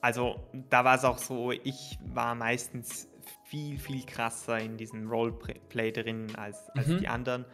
also 0.00 0.36
da 0.70 0.84
war 0.84 0.96
es 0.96 1.04
auch 1.04 1.18
so, 1.18 1.50
ich 1.50 1.98
war 2.04 2.34
meistens 2.34 3.08
viel, 3.44 3.78
viel 3.78 4.04
krasser 4.04 4.58
in 4.58 4.76
diesem 4.76 5.08
Roleplay 5.08 5.92
drin 5.92 6.34
als, 6.36 6.68
als 6.76 6.88
mhm. 6.88 6.98
die 6.98 7.08
anderen. 7.08 7.44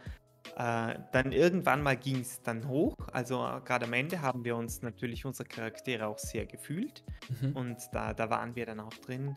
Äh, 0.57 0.99
dann 1.11 1.31
irgendwann 1.31 1.81
mal 1.81 1.95
ging 1.95 2.19
es 2.19 2.41
dann 2.41 2.67
hoch. 2.67 2.95
Also 3.11 3.37
gerade 3.65 3.85
am 3.85 3.93
Ende 3.93 4.21
haben 4.21 4.43
wir 4.43 4.55
uns 4.55 4.81
natürlich 4.81 5.25
unsere 5.25 5.47
Charaktere 5.47 6.07
auch 6.07 6.19
sehr 6.19 6.45
gefühlt. 6.45 7.03
Mhm. 7.41 7.55
Und 7.55 7.77
da, 7.93 8.13
da 8.13 8.29
waren 8.29 8.55
wir 8.55 8.65
dann 8.65 8.79
auch 8.79 8.93
drin. 8.93 9.35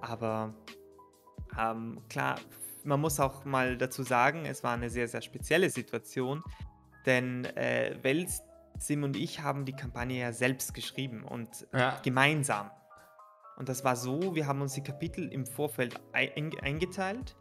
Aber 0.00 0.54
ähm, 1.58 2.00
klar, 2.08 2.36
man 2.84 3.00
muss 3.00 3.20
auch 3.20 3.44
mal 3.44 3.76
dazu 3.76 4.02
sagen, 4.02 4.44
es 4.46 4.62
war 4.64 4.74
eine 4.74 4.90
sehr, 4.90 5.08
sehr 5.08 5.22
spezielle 5.22 5.70
Situation, 5.70 6.42
denn 7.06 7.44
äh, 7.44 7.96
Wels, 8.02 8.42
Sim 8.78 9.02
und 9.02 9.16
ich 9.16 9.42
haben 9.42 9.64
die 9.64 9.72
Kampagne 9.72 10.20
ja 10.20 10.32
selbst 10.32 10.72
geschrieben 10.74 11.24
und 11.24 11.66
ja. 11.72 11.98
gemeinsam. 12.02 12.70
Und 13.56 13.68
das 13.68 13.84
war 13.84 13.96
so, 13.96 14.36
wir 14.36 14.46
haben 14.46 14.62
uns 14.62 14.74
die 14.74 14.82
Kapitel 14.82 15.28
im 15.32 15.44
Vorfeld 15.44 16.00
eingeteilt 16.12 17.34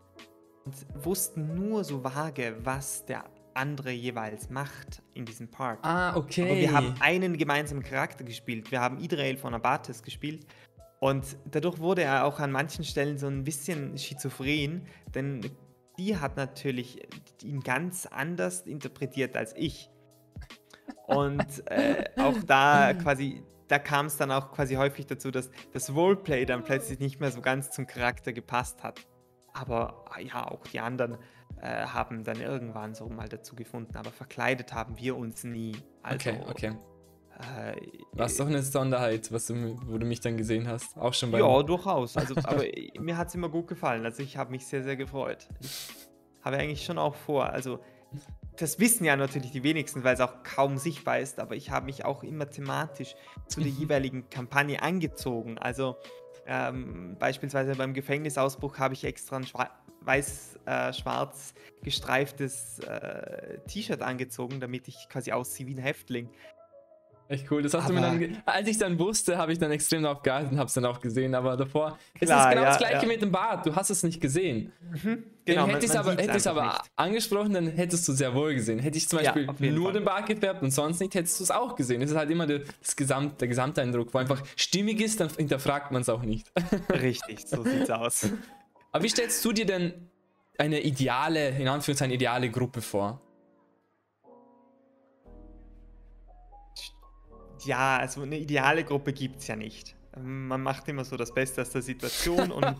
und 0.66 1.05
wussten 1.05 1.53
nur 1.53 1.84
so 1.84 2.03
vage, 2.03 2.58
was 2.64 3.05
der 3.05 3.26
andere 3.53 3.91
jeweils 3.91 4.49
macht 4.49 5.01
in 5.14 5.26
diesem 5.26 5.49
Part. 5.49 5.80
Ah, 5.84 6.16
okay. 6.16 6.43
Aber 6.43 6.55
wir 6.55 6.72
haben 6.72 6.95
einen 6.99 7.38
gemeinsamen 7.38 7.84
Charakter 7.84 8.24
gespielt. 8.24 8.72
Wir 8.72 8.82
haben 8.82 8.99
Idrael 8.99 9.38
von 9.38 9.53
Abates 9.53 10.03
gespielt. 10.03 10.45
Und 11.00 11.38
dadurch 11.45 11.80
wurde 11.80 12.04
er 12.04 12.26
auch 12.26 12.39
an 12.39 12.52
manchen 12.52 12.84
Stellen 12.84 13.18
so 13.18 13.28
ein 13.28 13.43
bisschen 13.43 13.98
schizophren, 13.98 14.88
denn 15.14 15.41
die 15.98 16.18
hat 16.18 16.38
natürlich 16.38 17.08
ihn 17.43 17.62
ganz 17.62 18.06
anders 18.06 18.62
interpretiert 18.62 19.36
als 19.36 19.54
ich. 19.56 19.89
Und 21.08 21.68
äh, 21.68 22.06
auch 22.18 22.38
da 22.45 22.93
quasi, 22.93 23.43
da 23.68 23.80
kam 23.80 24.08
es 24.08 24.18
dann 24.18 24.32
auch 24.32 24.52
quasi 24.52 24.76
häufig 24.76 25.06
dazu, 25.06 25.32
dass 25.32 25.50
das 25.74 25.93
Roleplay 25.93 26.45
dann 26.45 26.64
plötzlich 26.64 27.00
nicht 27.00 27.20
mehr 27.20 27.32
so 27.32 27.41
ganz 27.41 27.72
zum 27.72 27.88
Charakter 27.88 28.34
gepasst 28.34 28.84
hat. 28.84 29.00
Aber 29.54 30.06
ah 30.10 30.20
ja, 30.20 30.48
auch 30.48 30.66
die 30.68 30.80
anderen 30.80 31.18
äh, 31.62 31.86
haben 31.86 32.24
dann 32.24 32.39
irgendwann 32.39 32.93
so 32.93 33.08
mal 33.08 33.28
dazu 33.28 33.56
gefunden, 33.56 33.95
aber 33.95 34.12
verkleidet 34.12 34.74
haben 34.74 34.98
wir 34.98 35.18
uns 35.18 35.43
nie. 35.43 35.76
Also, 36.04 36.30
okay, 36.30 36.41
okay. 36.48 36.72
Äh, 37.40 37.76
Was 38.14 38.38
doch 38.38 38.48
eine 38.48 38.64
Sonderheit, 38.64 39.32
was 39.32 39.46
du, 39.48 39.80
wo 39.86 39.98
du 39.98 40.06
mich 40.06 40.22
dann 40.22 40.38
gesehen 40.38 40.68
hast. 40.68 40.98
Auch 40.98 41.14
schon 41.14 41.32
bei. 41.32 41.40
Ja, 41.40 41.64
durchaus. 41.64 42.18
Also, 42.18 42.36
aber 42.44 42.64
mir 43.00 43.18
hat 43.18 43.28
es 43.28 43.36
immer 43.36 43.50
gut 43.50 43.68
gefallen. 43.68 44.06
Also 44.06 44.24
ich 44.24 44.38
habe 44.38 44.52
mich 44.52 44.66
sehr, 44.66 44.84
sehr 44.84 44.96
gefreut. 44.96 45.48
Ich 45.62 46.44
habe 46.44 46.58
eigentlich 46.58 46.84
schon 46.84 46.98
auch 46.98 47.16
vor. 47.16 47.50
Also 47.50 47.80
das 48.58 48.80
wissen 48.80 49.06
ja 49.06 49.16
natürlich 49.16 49.52
die 49.52 49.64
wenigsten, 49.64 50.04
weil 50.04 50.16
es 50.16 50.22
auch 50.22 50.42
kaum 50.44 50.78
sichtbar 50.78 51.20
ist, 51.20 51.40
aber 51.40 51.56
ich 51.56 51.70
habe 51.70 51.86
mich 51.86 52.06
auch 52.06 52.24
immer 52.24 52.50
thematisch 52.50 53.16
zu 53.48 53.60
der 53.60 53.70
jeweiligen 53.70 54.30
Kampagne 54.30 54.82
angezogen. 54.82 55.60
Also 55.60 55.96
ähm, 56.48 57.18
beispielsweise 57.20 57.76
beim 57.76 57.94
Gefängnisausbruch 57.94 58.80
habe 58.80 58.96
ich 58.96 59.04
extra 59.04 59.38
ein 59.38 59.46
weiß-schwarz 60.02 61.54
äh, 61.56 61.84
gestreiftes 61.84 62.80
äh, 62.80 63.60
T-Shirt 63.68 64.02
angezogen, 64.02 64.60
damit 64.60 64.88
ich 64.88 65.08
quasi 65.10 65.34
aussehe 65.34 65.68
wie 65.68 65.76
ein 65.76 65.80
Häftling. 65.80 66.30
Echt 67.30 67.51
cool. 67.51 67.61
Das 67.61 67.73
hast 67.73 67.86
aber 67.86 67.99
du 67.99 68.17
mir 68.17 68.30
dann. 68.30 68.41
Als 68.45 68.67
ich 68.69 68.78
dann 68.78 68.97
wusste, 68.97 69.38
habe 69.38 69.51
ich 69.51 69.59
dann 69.59 69.71
extrem 69.71 70.03
darauf 70.03 70.21
gehalten 70.21 70.53
und 70.53 70.59
habe 70.59 70.67
es 70.67 70.73
dann 70.73 70.86
auch 70.86 70.99
gesehen. 71.01 71.36
Aber 71.36 71.57
davor 71.57 71.97
klar, 72.19 72.39
ist 72.39 72.45
es 72.45 72.49
genau 72.49 72.61
ja, 72.61 72.69
das 72.69 72.78
gleiche 72.78 73.01
ja. 73.01 73.07
mit 73.07 73.21
dem 73.21 73.32
Bart. 73.32 73.65
Du 73.65 73.75
hast 73.75 73.89
es 73.89 74.03
nicht 74.03 74.21
gesehen. 74.21 74.71
Mhm, 75.03 75.23
genau. 75.43 75.67
Hätte 75.67 75.86
ich 75.86 75.91
es 75.91 75.95
aber, 75.95 76.11
hätte 76.15 76.49
aber 76.49 76.82
angesprochen, 76.95 77.53
dann 77.53 77.67
hättest 77.67 78.07
du 78.07 78.13
es 78.13 78.17
sehr 78.17 78.34
wohl 78.34 78.53
gesehen. 78.53 78.80
Hätte 78.80 78.97
ich 78.97 79.09
zum 79.09 79.19
Beispiel 79.19 79.47
ja, 79.59 79.71
nur 79.71 79.86
Fall. 79.86 79.93
den 79.93 80.05
Bart 80.05 80.25
gefärbt 80.25 80.63
und 80.63 80.71
sonst 80.71 81.01
nicht, 81.01 81.15
hättest 81.15 81.39
du 81.39 81.43
es 81.43 81.51
auch 81.51 81.75
gesehen. 81.75 82.01
Es 82.01 82.11
ist 82.11 82.17
halt 82.17 82.32
immer 82.32 82.47
das 82.47 82.95
Gesamt, 82.95 83.41
der 83.41 83.49
Gesamteindruck, 83.49 84.13
wo 84.13 84.19
einfach 84.19 84.41
stimmig 84.55 85.01
ist, 85.01 85.19
dann 85.19 85.30
hinterfragt 85.30 85.91
man 85.91 86.03
es 86.03 86.09
auch 86.09 86.23
nicht. 86.23 86.49
Richtig, 86.89 87.45
so 87.45 87.61
sieht's 87.63 87.89
aus. 87.89 88.30
Aber 88.93 89.03
wie 89.03 89.09
stellst 89.09 89.43
du 89.43 89.51
dir 89.51 89.65
denn 89.65 90.09
eine 90.57 90.80
ideale, 90.80 91.49
in 91.49 91.67
Anführungszeichen 91.67 92.13
ideale 92.13 92.49
Gruppe 92.49 92.82
vor? 92.82 93.21
Ja, 97.68 97.97
also 97.97 98.22
eine 98.22 98.38
ideale 98.38 98.84
Gruppe 98.84 99.13
gibt 99.13 99.41
es 99.41 99.47
ja 99.47 99.55
nicht. 99.55 99.95
Man 100.20 100.63
macht 100.63 100.88
immer 100.88 101.05
so 101.05 101.15
das 101.15 101.32
Beste 101.32 101.61
aus 101.61 101.70
der 101.70 101.84
Situation 101.84 102.51
und 102.51 102.78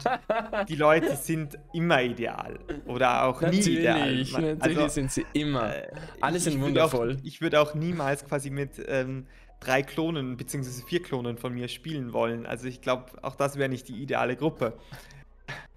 die 0.68 0.76
Leute 0.76 1.16
sind 1.16 1.56
immer 1.72 2.02
ideal 2.02 2.58
oder 2.88 3.26
auch 3.26 3.42
natürlich, 3.42 3.68
nie 3.68 3.74
ideal. 3.74 4.26
Man, 4.32 4.58
natürlich 4.58 4.78
also, 4.78 4.88
sind 4.88 5.12
sie 5.12 5.26
immer. 5.34 5.76
Äh, 5.76 5.92
Alle 6.20 6.40
sind 6.40 6.60
wundervoll. 6.60 7.18
Auch, 7.18 7.24
ich 7.24 7.40
würde 7.40 7.62
auch 7.62 7.76
niemals 7.76 8.26
quasi 8.26 8.50
mit 8.50 8.84
ähm, 8.88 9.28
drei 9.60 9.84
Klonen 9.84 10.36
bzw. 10.36 10.84
vier 10.88 11.04
Klonen 11.04 11.38
von 11.38 11.54
mir 11.54 11.68
spielen 11.68 12.12
wollen. 12.12 12.48
Also 12.48 12.66
ich 12.68 12.82
glaube, 12.82 13.12
auch 13.22 13.36
das 13.36 13.56
wäre 13.58 13.70
nicht 13.70 13.88
die 13.88 14.02
ideale 14.02 14.36
Gruppe. 14.36 14.74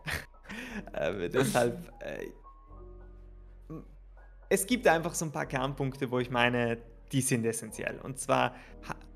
äh, 0.94 1.28
deshalb, 1.28 1.76
äh, 2.00 2.26
es 4.48 4.66
gibt 4.66 4.88
einfach 4.88 5.14
so 5.14 5.26
ein 5.26 5.32
paar 5.32 5.46
Kernpunkte, 5.46 6.10
wo 6.10 6.20
ich 6.20 6.30
meine, 6.30 6.78
die 7.12 7.20
sind 7.20 7.44
essentiell. 7.44 7.98
Und 8.00 8.18
zwar, 8.18 8.54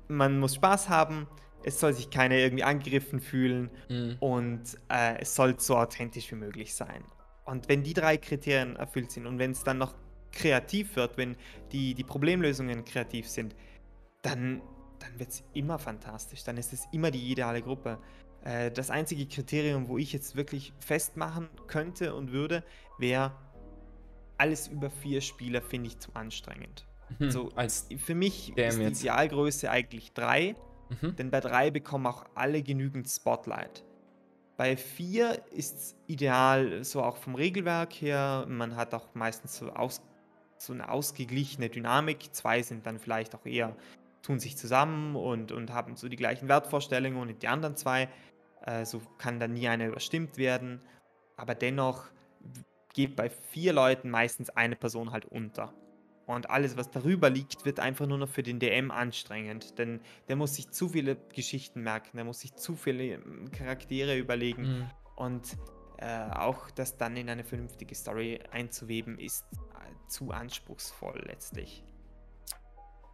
man 0.07 0.39
muss 0.39 0.55
Spaß 0.55 0.89
haben, 0.89 1.27
es 1.63 1.79
soll 1.79 1.93
sich 1.93 2.09
keiner 2.09 2.35
irgendwie 2.35 2.63
angegriffen 2.63 3.19
fühlen 3.19 3.71
mhm. 3.89 4.17
und 4.19 4.61
äh, 4.89 5.19
es 5.19 5.35
soll 5.35 5.59
so 5.59 5.77
authentisch 5.77 6.31
wie 6.31 6.35
möglich 6.35 6.75
sein. 6.75 7.03
Und 7.43 7.69
wenn 7.69 7.83
die 7.83 7.93
drei 7.93 8.17
Kriterien 8.17 8.75
erfüllt 8.75 9.11
sind 9.11 9.25
und 9.25 9.39
wenn 9.39 9.51
es 9.51 9.63
dann 9.63 9.77
noch 9.77 9.95
kreativ 10.31 10.95
wird, 10.95 11.17
wenn 11.17 11.35
die, 11.71 11.95
die 11.95 12.03
Problemlösungen 12.03 12.85
kreativ 12.85 13.27
sind, 13.27 13.55
dann, 14.21 14.61
dann 14.99 15.19
wird 15.19 15.29
es 15.29 15.43
immer 15.53 15.79
fantastisch. 15.79 16.43
Dann 16.43 16.57
ist 16.57 16.73
es 16.73 16.87
immer 16.91 17.09
die 17.09 17.31
ideale 17.31 17.61
Gruppe. 17.61 17.99
Äh, 18.43 18.71
das 18.71 18.89
einzige 18.89 19.25
Kriterium, 19.25 19.87
wo 19.87 19.97
ich 19.97 20.13
jetzt 20.13 20.35
wirklich 20.35 20.73
festmachen 20.79 21.49
könnte 21.67 22.13
und 22.13 22.31
würde, 22.31 22.63
wäre, 22.99 23.31
alles 24.37 24.67
über 24.67 24.89
vier 24.89 25.21
Spieler 25.21 25.61
finde 25.61 25.87
ich 25.87 25.99
zu 25.99 26.13
anstrengend. 26.13 26.85
Mhm. 27.19 27.31
So, 27.31 27.49
als 27.55 27.87
für 27.97 28.15
mich 28.15 28.57
ist 28.57 28.79
die 28.79 28.83
Idealgröße 28.83 29.69
eigentlich 29.69 30.13
drei, 30.13 30.55
mhm. 31.01 31.15
denn 31.15 31.31
bei 31.31 31.39
drei 31.39 31.71
bekommen 31.71 32.07
auch 32.07 32.25
alle 32.35 32.61
genügend 32.61 33.07
Spotlight. 33.07 33.83
Bei 34.57 34.77
vier 34.77 35.41
ist 35.51 35.75
es 35.75 35.95
ideal, 36.07 36.83
so 36.83 37.03
auch 37.03 37.17
vom 37.17 37.35
Regelwerk 37.35 37.93
her. 37.93 38.45
Man 38.47 38.75
hat 38.75 38.93
auch 38.93 39.13
meistens 39.13 39.57
so, 39.57 39.69
aus, 39.69 40.01
so 40.57 40.71
eine 40.71 40.89
ausgeglichene 40.89 41.69
Dynamik. 41.69 42.33
Zwei 42.33 42.61
sind 42.61 42.85
dann 42.85 42.97
vielleicht 42.97 43.35
auch 43.35 43.45
eher, 43.45 43.75
tun 44.21 44.39
sich 44.39 44.55
zusammen 44.55 45.17
und, 45.17 45.51
und 45.51 45.73
haben 45.73 45.97
so 45.97 46.07
die 46.07 46.15
gleichen 46.15 46.47
Wertvorstellungen 46.47 47.19
und 47.19 47.43
die 47.43 47.47
anderen 47.49 47.75
zwei. 47.75 48.07
Äh, 48.61 48.85
so 48.85 49.01
kann 49.17 49.39
dann 49.41 49.53
nie 49.53 49.67
einer 49.67 49.87
überstimmt 49.87 50.37
werden. 50.37 50.81
Aber 51.35 51.53
dennoch 51.53 52.05
geht 52.93 53.17
bei 53.17 53.29
vier 53.29 53.73
Leuten 53.73 54.09
meistens 54.09 54.49
eine 54.49 54.77
Person 54.77 55.11
halt 55.11 55.25
unter. 55.25 55.73
Und 56.25 56.49
alles, 56.49 56.75
was 56.75 56.89
darüber 56.89 57.29
liegt, 57.29 57.65
wird 57.65 57.79
einfach 57.79 58.07
nur 58.07 58.17
noch 58.17 58.29
für 58.29 58.41
den 58.41 58.59
DM 58.59 58.89
anstrengend. 58.89 59.77
Denn 59.77 60.01
der 60.27 60.35
muss 60.35 60.55
sich 60.55 60.71
zu 60.71 60.89
viele 60.89 61.17
Geschichten 61.33 61.81
merken, 61.81 62.17
der 62.17 62.25
muss 62.25 62.39
sich 62.39 62.55
zu 62.55 62.75
viele 62.75 63.03
ähm, 63.03 63.51
Charaktere 63.51 64.17
überlegen. 64.17 64.63
Mhm. 64.63 64.85
Und 65.15 65.57
äh, 65.97 66.29
auch 66.31 66.71
das 66.71 66.97
dann 66.97 67.15
in 67.15 67.29
eine 67.29 67.43
vernünftige 67.43 67.93
Story 67.95 68.39
einzuweben, 68.51 69.19
ist 69.19 69.45
äh, 69.53 70.07
zu 70.07 70.31
anspruchsvoll 70.31 71.23
letztlich. 71.27 71.83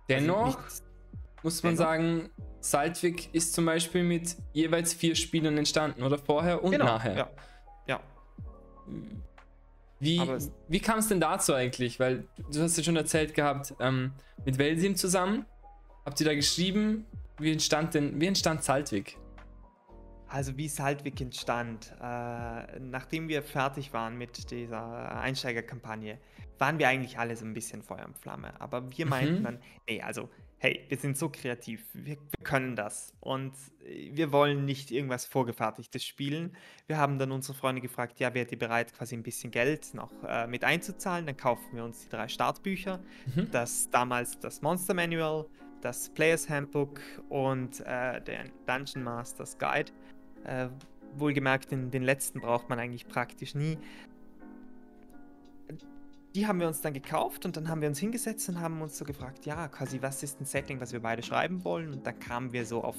Dennoch 0.09 0.63
also 0.63 0.83
muss 1.43 1.63
man 1.63 1.75
dennoch, 1.75 1.87
sagen, 1.89 2.29
Saltwick 2.59 3.33
ist 3.33 3.53
zum 3.53 3.65
Beispiel 3.65 4.03
mit 4.03 4.35
jeweils 4.53 4.93
vier 4.93 5.15
Spielern 5.15 5.57
entstanden, 5.57 6.03
oder 6.03 6.17
vorher 6.17 6.63
und 6.63 6.71
genau, 6.71 6.85
nachher. 6.85 7.17
Ja. 7.17 7.29
ja. 7.87 7.99
Wie, 10.01 10.19
wie 10.67 10.79
kam 10.79 10.97
es 10.97 11.07
denn 11.09 11.19
dazu 11.19 11.53
eigentlich? 11.53 11.99
Weil 11.99 12.27
du 12.51 12.61
hast 12.61 12.75
ja 12.75 12.83
schon 12.83 12.95
erzählt 12.95 13.35
gehabt, 13.35 13.75
ähm, 13.79 14.13
mit 14.45 14.57
Welsim 14.57 14.95
zusammen. 14.95 15.45
Habt 16.05 16.19
ihr 16.19 16.25
da 16.25 16.33
geschrieben? 16.33 17.05
Wie 17.37 17.51
entstand 17.51 17.93
denn, 17.93 18.19
wie 18.19 18.25
entstand 18.25 18.63
Saltwig? 18.63 19.17
Also 20.27 20.57
wie 20.57 20.69
Saltwig 20.69 21.21
entstand, 21.21 21.93
äh, 22.01 22.79
nachdem 22.79 23.27
wir 23.27 23.43
fertig 23.43 23.93
waren 23.93 24.17
mit 24.17 24.49
dieser 24.49 25.15
Einsteigerkampagne, 25.19 26.17
waren 26.57 26.79
wir 26.79 26.87
eigentlich 26.87 27.19
alle 27.19 27.35
so 27.35 27.45
ein 27.45 27.53
bisschen 27.53 27.83
Feuer 27.83 28.05
und 28.05 28.17
Flamme. 28.17 28.59
Aber 28.59 28.91
wir 28.97 29.05
meinten 29.05 29.39
mhm. 29.39 29.43
dann, 29.43 29.59
nee, 29.87 30.01
also 30.01 30.29
hey, 30.61 30.85
wir 30.89 30.97
sind 30.97 31.17
so 31.17 31.27
kreativ, 31.27 31.83
wir, 31.93 32.17
wir, 32.17 32.43
können 32.43 32.75
das 32.75 33.15
und 33.19 33.51
äh, 33.83 34.11
wir 34.13 34.31
wollen 34.31 34.63
nicht 34.63 34.91
irgendwas 34.91 35.25
Vorgefertigtes 35.25 36.05
spielen. 36.05 36.55
Wir 36.85 36.97
haben 36.97 37.17
dann 37.17 37.31
unsere 37.31 37.57
Freunde 37.57 37.81
gefragt, 37.81 38.19
ja, 38.19 38.35
wärt 38.35 38.51
ihr 38.51 38.59
bereit, 38.59 38.93
quasi 38.93 39.15
ein 39.15 39.23
bisschen 39.23 39.49
Geld 39.49 39.95
noch 39.95 40.11
äh, 40.23 40.45
mit 40.45 40.63
einzuzahlen? 40.63 41.25
Dann 41.25 41.35
kaufen 41.35 41.75
wir 41.75 41.83
uns 41.83 42.03
die 42.03 42.09
drei 42.09 42.27
Startbücher, 42.27 42.99
mhm. 43.35 43.49
das 43.51 43.89
damals 43.89 44.39
das 44.39 44.61
Monster 44.61 44.93
Manual, 44.93 45.47
das 45.81 46.09
Players 46.09 46.47
Handbook 46.47 47.01
und 47.27 47.79
äh, 47.79 48.21
der 48.21 48.43
Dungeon 48.67 49.03
Masters 49.03 49.57
Guide. 49.57 49.91
Äh, 50.43 50.69
wohlgemerkt, 51.15 51.71
den, 51.71 51.89
den 51.91 52.03
letzten 52.03 52.39
braucht 52.39 52.69
man 52.69 52.79
eigentlich 52.79 53.07
praktisch 53.07 53.55
nie 53.55 53.77
die 56.35 56.47
haben 56.47 56.59
wir 56.59 56.67
uns 56.67 56.81
dann 56.81 56.93
gekauft 56.93 57.45
und 57.45 57.57
dann 57.57 57.67
haben 57.67 57.81
wir 57.81 57.89
uns 57.89 57.99
hingesetzt 57.99 58.47
und 58.49 58.59
haben 58.59 58.81
uns 58.81 58.97
so 58.97 59.05
gefragt, 59.05 59.45
ja, 59.45 59.67
quasi, 59.67 60.01
was 60.01 60.23
ist 60.23 60.39
ein 60.39 60.45
Setting, 60.45 60.79
was 60.79 60.93
wir 60.93 61.01
beide 61.01 61.23
schreiben 61.23 61.63
wollen? 61.63 61.91
Und 61.91 62.05
dann 62.07 62.19
kamen 62.19 62.53
wir 62.53 62.65
so 62.65 62.83
auf 62.83 62.95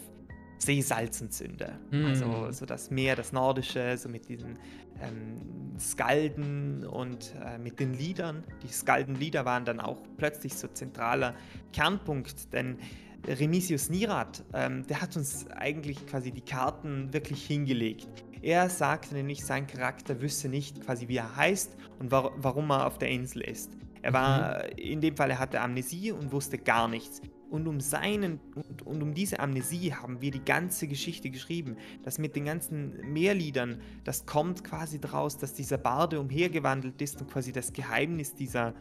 Seesalzenzünde. 0.58 1.78
Mm. 1.90 2.04
Also 2.06 2.52
so 2.52 2.66
das 2.66 2.90
Meer, 2.90 3.16
das 3.16 3.32
Nordische, 3.32 3.96
so 3.96 4.08
mit 4.08 4.28
diesen 4.28 4.58
ähm, 5.00 5.78
Skalden 5.78 6.86
und 6.86 7.34
äh, 7.44 7.58
mit 7.58 7.80
den 7.80 7.94
Liedern. 7.94 8.44
Die 8.62 8.72
Skaldenlieder 8.72 9.44
waren 9.44 9.64
dann 9.64 9.80
auch 9.80 10.02
plötzlich 10.18 10.54
so 10.54 10.68
zentraler 10.68 11.34
Kernpunkt, 11.72 12.52
denn 12.52 12.78
Remisius 13.26 13.88
Nirat, 13.88 14.44
ähm, 14.52 14.86
der 14.86 15.00
hat 15.00 15.16
uns 15.16 15.48
eigentlich 15.50 16.06
quasi 16.06 16.32
die 16.32 16.40
Karten 16.40 17.12
wirklich 17.12 17.44
hingelegt. 17.46 18.08
Er 18.42 18.68
sagte 18.68 19.14
nämlich, 19.14 19.44
sein 19.44 19.66
Charakter 19.66 20.20
wüsste 20.20 20.48
nicht 20.48 20.80
quasi, 20.84 21.08
wie 21.08 21.16
er 21.16 21.36
heißt 21.36 21.76
und 22.00 22.10
war, 22.10 22.32
warum 22.36 22.70
er 22.70 22.86
auf 22.86 22.98
der 22.98 23.08
Insel 23.08 23.42
ist. 23.42 23.70
Er 24.02 24.12
war, 24.12 24.64
mhm. 24.64 24.78
in 24.78 25.00
dem 25.00 25.16
Fall, 25.16 25.30
er 25.30 25.38
hatte 25.38 25.60
Amnesie 25.60 26.10
und 26.10 26.32
wusste 26.32 26.58
gar 26.58 26.88
nichts. 26.88 27.22
und 27.50 27.68
um 27.68 27.80
seinen 27.80 28.40
und, 28.54 28.82
und, 28.82 29.02
um 29.02 29.14
diese 29.14 29.38
Amnesie 29.38 29.92
haben 29.92 30.22
wir 30.22 30.30
die 30.30 30.44
ganze 30.44 30.88
Geschichte 30.88 31.28
geschrieben. 31.30 31.76
Das 32.02 32.18
mit 32.18 32.34
den 32.34 32.46
ganzen 32.46 33.12
Mehrliedern, 33.12 33.80
das 34.04 34.24
kommt 34.24 34.64
quasi 34.64 34.98
daraus, 34.98 35.36
dass 35.36 35.52
dieser 35.52 35.78
Barde 35.78 36.18
umhergewandelt 36.18 37.00
ist 37.02 37.20
und 37.20 37.30
quasi 37.30 37.52
das 37.52 37.72
Geheimnis 37.72 38.34
dieser 38.34 38.72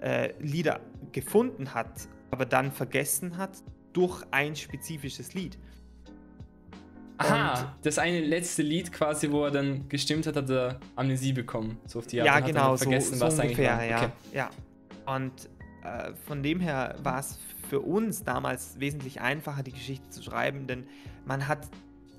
äh, 0.00 0.32
Lieder 0.40 0.80
gefunden 1.10 1.72
hat, 1.74 2.08
aber 2.30 2.44
dann 2.44 2.70
vergessen 2.70 3.38
hat 3.38 3.62
durch 3.94 4.22
ein 4.30 4.54
spezifisches 4.54 5.34
Lied. 5.34 5.58
Aha, 7.18 7.76
das 7.82 7.98
eine 7.98 8.20
letzte 8.20 8.62
Lied 8.62 8.92
quasi, 8.92 9.30
wo 9.30 9.44
er 9.44 9.50
dann 9.50 9.88
gestimmt 9.88 10.26
hat, 10.26 10.36
hat 10.36 10.48
er 10.50 10.80
Amnesie 10.96 11.32
bekommen. 11.32 11.78
So 11.86 11.98
auf 11.98 12.06
die 12.06 12.20
Art. 12.20 12.26
Ja, 12.26 12.40
genau, 12.40 12.76
vergessen, 12.76 13.14
so, 13.14 13.20
so 13.20 13.26
was 13.26 13.38
ungefähr, 13.38 13.78
eigentlich 13.78 13.90
war. 13.90 14.00
Ja, 14.00 14.06
okay. 14.06 14.10
ja. 14.32 15.14
Und 15.14 15.32
äh, 15.84 16.12
von 16.26 16.42
dem 16.42 16.60
her 16.60 16.96
war 17.02 17.20
es 17.20 17.38
für 17.68 17.80
uns 17.80 18.22
damals 18.22 18.78
wesentlich 18.78 19.20
einfacher, 19.20 19.62
die 19.62 19.72
Geschichte 19.72 20.08
zu 20.10 20.22
schreiben, 20.22 20.66
denn 20.66 20.86
man 21.26 21.46
hat 21.46 21.68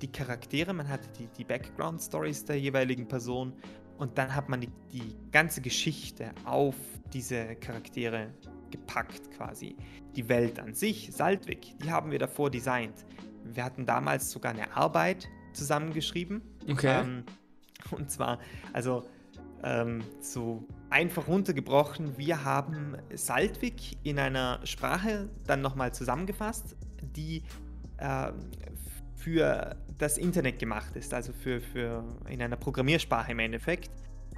die 0.02 0.10
Charaktere, 0.10 0.72
man 0.72 0.88
hat 0.88 1.00
die, 1.18 1.28
die 1.36 1.44
Background-Stories 1.44 2.44
der 2.44 2.58
jeweiligen 2.58 3.08
Person 3.08 3.52
und 3.98 4.16
dann 4.16 4.34
hat 4.34 4.48
man 4.48 4.60
die, 4.60 4.70
die 4.92 5.16
ganze 5.30 5.60
Geschichte 5.60 6.30
auf 6.44 6.74
diese 7.12 7.56
Charaktere 7.56 8.28
gepackt 8.70 9.30
quasi. 9.32 9.76
Die 10.16 10.28
Welt 10.28 10.58
an 10.58 10.74
sich, 10.74 11.10
Saltwig, 11.12 11.74
die 11.82 11.90
haben 11.90 12.10
wir 12.10 12.18
davor 12.18 12.50
designt. 12.50 13.04
Wir 13.44 13.64
hatten 13.64 13.86
damals 13.86 14.30
sogar 14.30 14.52
eine 14.52 14.74
Arbeit 14.76 15.28
zusammengeschrieben. 15.52 16.42
Okay. 16.68 17.00
Ähm, 17.00 17.24
und 17.90 18.10
zwar, 18.10 18.38
also 18.72 19.04
ähm, 19.62 20.02
so 20.20 20.66
einfach 20.88 21.28
runtergebrochen, 21.28 22.16
wir 22.16 22.44
haben 22.44 22.96
Saltwig 23.14 23.98
in 24.02 24.18
einer 24.18 24.60
Sprache 24.64 25.28
dann 25.46 25.60
nochmal 25.60 25.92
zusammengefasst, 25.92 26.76
die 27.02 27.42
äh, 27.98 28.32
für 29.16 29.76
das 29.98 30.16
Internet 30.16 30.58
gemacht 30.58 30.96
ist, 30.96 31.12
also 31.12 31.32
für, 31.32 31.60
für 31.60 32.04
in 32.28 32.40
einer 32.40 32.56
Programmiersprache 32.56 33.32
im 33.32 33.38
Endeffekt 33.38 33.90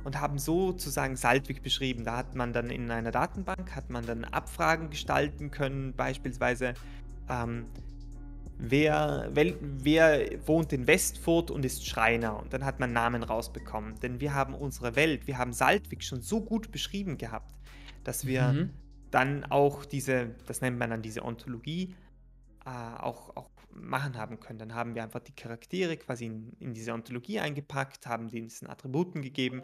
und 0.05 0.21
haben 0.21 0.39
sozusagen 0.39 1.17
Saltwig 1.17 1.63
beschrieben. 1.63 2.05
Da 2.05 2.17
hat 2.17 2.35
man 2.35 2.53
dann 2.53 2.71
in 2.71 2.91
einer 2.91 3.13
Datenbank, 3.13 3.75
hat 3.77 3.91
man 3.91 4.05
dann 4.05 4.25
Abfragen 4.25 4.91
gestalten 4.91 5.51
können, 5.53 5.95
beispielsweise 5.95 6.75
ähm, 7.29 7.67
wer, 8.63 9.29
wel, 9.33 9.57
wer 9.61 10.47
wohnt 10.47 10.73
in 10.73 10.87
Westfurt 10.87 11.51
und 11.51 11.65
ist 11.65 11.87
Schreiner. 11.87 12.39
Und 12.39 12.53
dann 12.53 12.65
hat 12.65 12.81
man 12.81 12.93
Namen 12.93 13.23
rausbekommen. 13.23 13.99
Denn 14.01 14.21
wir 14.21 14.35
haben 14.35 14.55
unsere 14.55 14.95
Welt, 14.97 15.27
wir 15.27 15.37
haben 15.37 15.53
Saltwig 15.53 16.05
schon 16.05 16.23
so 16.23 16.41
gut 16.41 16.71
beschrieben 16.71 17.19
gehabt, 17.19 17.53
dass 18.05 18.27
wir 18.27 18.53
mhm. 18.53 18.71
dann 19.11 19.45
auch 19.45 19.85
diese, 19.85 20.31
das 20.47 20.61
nennt 20.61 20.79
man 20.79 20.91
dann 20.91 21.03
diese 21.03 21.25
Ontologie, 21.25 21.95
äh, 22.65 22.71
auch, 22.71 23.37
auch 23.37 23.51
machen 23.75 24.17
haben 24.17 24.39
können. 24.39 24.59
Dann 24.61 24.75
haben 24.75 24.95
wir 24.95 25.03
einfach 25.03 25.21
die 25.21 25.35
Charaktere 25.35 25.97
quasi 25.97 26.27
in, 26.27 26.53
in 26.61 26.73
diese 26.73 26.93
Ontologie 26.93 27.41
eingepackt, 27.41 28.07
haben 28.07 28.29
diesen 28.29 28.71
Attributen 28.71 29.23
gegeben 29.23 29.63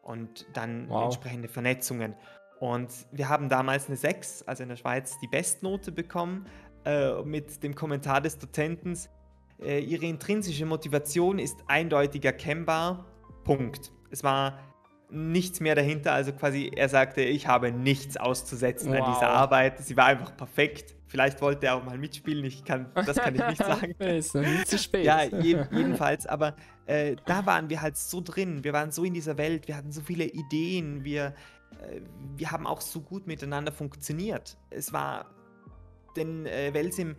und 0.00 0.46
dann 0.54 0.88
wow. 0.88 1.04
entsprechende 1.04 1.48
Vernetzungen. 1.48 2.14
Und 2.60 2.90
wir 3.12 3.28
haben 3.28 3.48
damals 3.48 3.86
eine 3.86 3.96
6, 3.96 4.42
also 4.42 4.64
in 4.64 4.68
der 4.68 4.76
Schweiz, 4.76 5.16
die 5.20 5.28
Bestnote 5.28 5.92
bekommen 5.92 6.46
äh, 6.88 7.22
mit 7.22 7.62
dem 7.62 7.74
Kommentar 7.74 8.22
des 8.22 8.38
Dozenten, 8.38 8.98
äh, 9.60 9.78
ihre 9.80 10.06
intrinsische 10.06 10.64
Motivation 10.64 11.38
ist 11.38 11.58
eindeutig 11.66 12.24
erkennbar. 12.24 13.04
Punkt. 13.44 13.92
Es 14.10 14.24
war 14.24 14.58
nichts 15.10 15.60
mehr 15.60 15.74
dahinter, 15.74 16.12
also 16.12 16.32
quasi 16.32 16.70
er 16.74 16.88
sagte, 16.88 17.20
ich 17.20 17.46
habe 17.46 17.72
nichts 17.72 18.16
auszusetzen 18.16 18.92
wow. 18.92 19.00
an 19.02 19.12
dieser 19.12 19.28
Arbeit. 19.28 19.78
Sie 19.80 19.98
war 19.98 20.06
einfach 20.06 20.34
perfekt. 20.34 20.94
Vielleicht 21.08 21.42
wollte 21.42 21.66
er 21.66 21.76
auch 21.76 21.84
mal 21.84 21.98
mitspielen, 21.98 22.42
ich 22.44 22.64
kann, 22.64 22.90
das 22.94 23.16
kann 23.18 23.34
ich 23.34 23.46
nicht 23.46 23.58
sagen. 23.64 23.94
ist 23.98 24.34
nicht 24.34 24.68
zu 24.68 24.78
spät. 24.78 25.04
Ja, 25.04 25.24
je, 25.24 25.64
jedenfalls, 25.70 26.26
aber 26.26 26.56
äh, 26.86 27.16
da 27.26 27.44
waren 27.44 27.68
wir 27.68 27.82
halt 27.82 27.98
so 27.98 28.22
drin, 28.22 28.64
wir 28.64 28.72
waren 28.72 28.92
so 28.92 29.04
in 29.04 29.12
dieser 29.12 29.36
Welt, 29.36 29.68
wir 29.68 29.76
hatten 29.76 29.92
so 29.92 30.00
viele 30.00 30.24
Ideen, 30.24 31.04
wir, 31.04 31.34
äh, 31.82 32.00
wir 32.36 32.50
haben 32.50 32.66
auch 32.66 32.80
so 32.80 33.00
gut 33.02 33.26
miteinander 33.26 33.72
funktioniert. 33.72 34.56
Es 34.70 34.92
war 34.94 35.26
denn 36.16 36.46
äh, 36.46 36.72
Welsim 36.72 37.16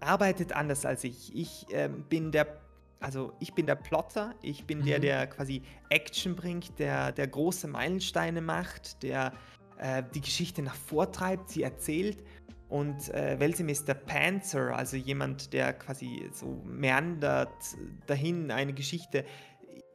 arbeitet 0.00 0.52
anders 0.52 0.86
als 0.86 1.04
ich. 1.04 1.34
Ich 1.34 1.66
äh, 1.72 1.88
bin 1.88 2.32
der, 2.32 2.60
also 3.00 3.32
ich 3.38 3.54
bin 3.54 3.66
der 3.66 3.76
Plotter, 3.76 4.34
ich 4.42 4.66
bin 4.66 4.80
mhm. 4.80 4.86
der, 4.86 4.98
der 4.98 5.26
quasi 5.26 5.62
Action 5.88 6.34
bringt, 6.36 6.78
der, 6.78 7.12
der 7.12 7.28
große 7.28 7.68
Meilensteine 7.68 8.40
macht, 8.40 9.02
der 9.02 9.32
äh, 9.78 10.02
die 10.14 10.20
Geschichte 10.20 10.62
nach 10.62 10.74
vortreibt, 10.74 11.50
sie 11.50 11.62
erzählt. 11.62 12.22
Und 12.68 13.12
äh, 13.12 13.38
Welsim 13.40 13.68
ist 13.68 13.88
der 13.88 13.94
Panzer, 13.94 14.76
also 14.76 14.96
jemand, 14.96 15.52
der 15.52 15.72
quasi 15.72 16.30
so 16.32 16.62
meandert 16.64 17.48
dahin 18.06 18.52
eine 18.52 18.72
Geschichte 18.72 19.24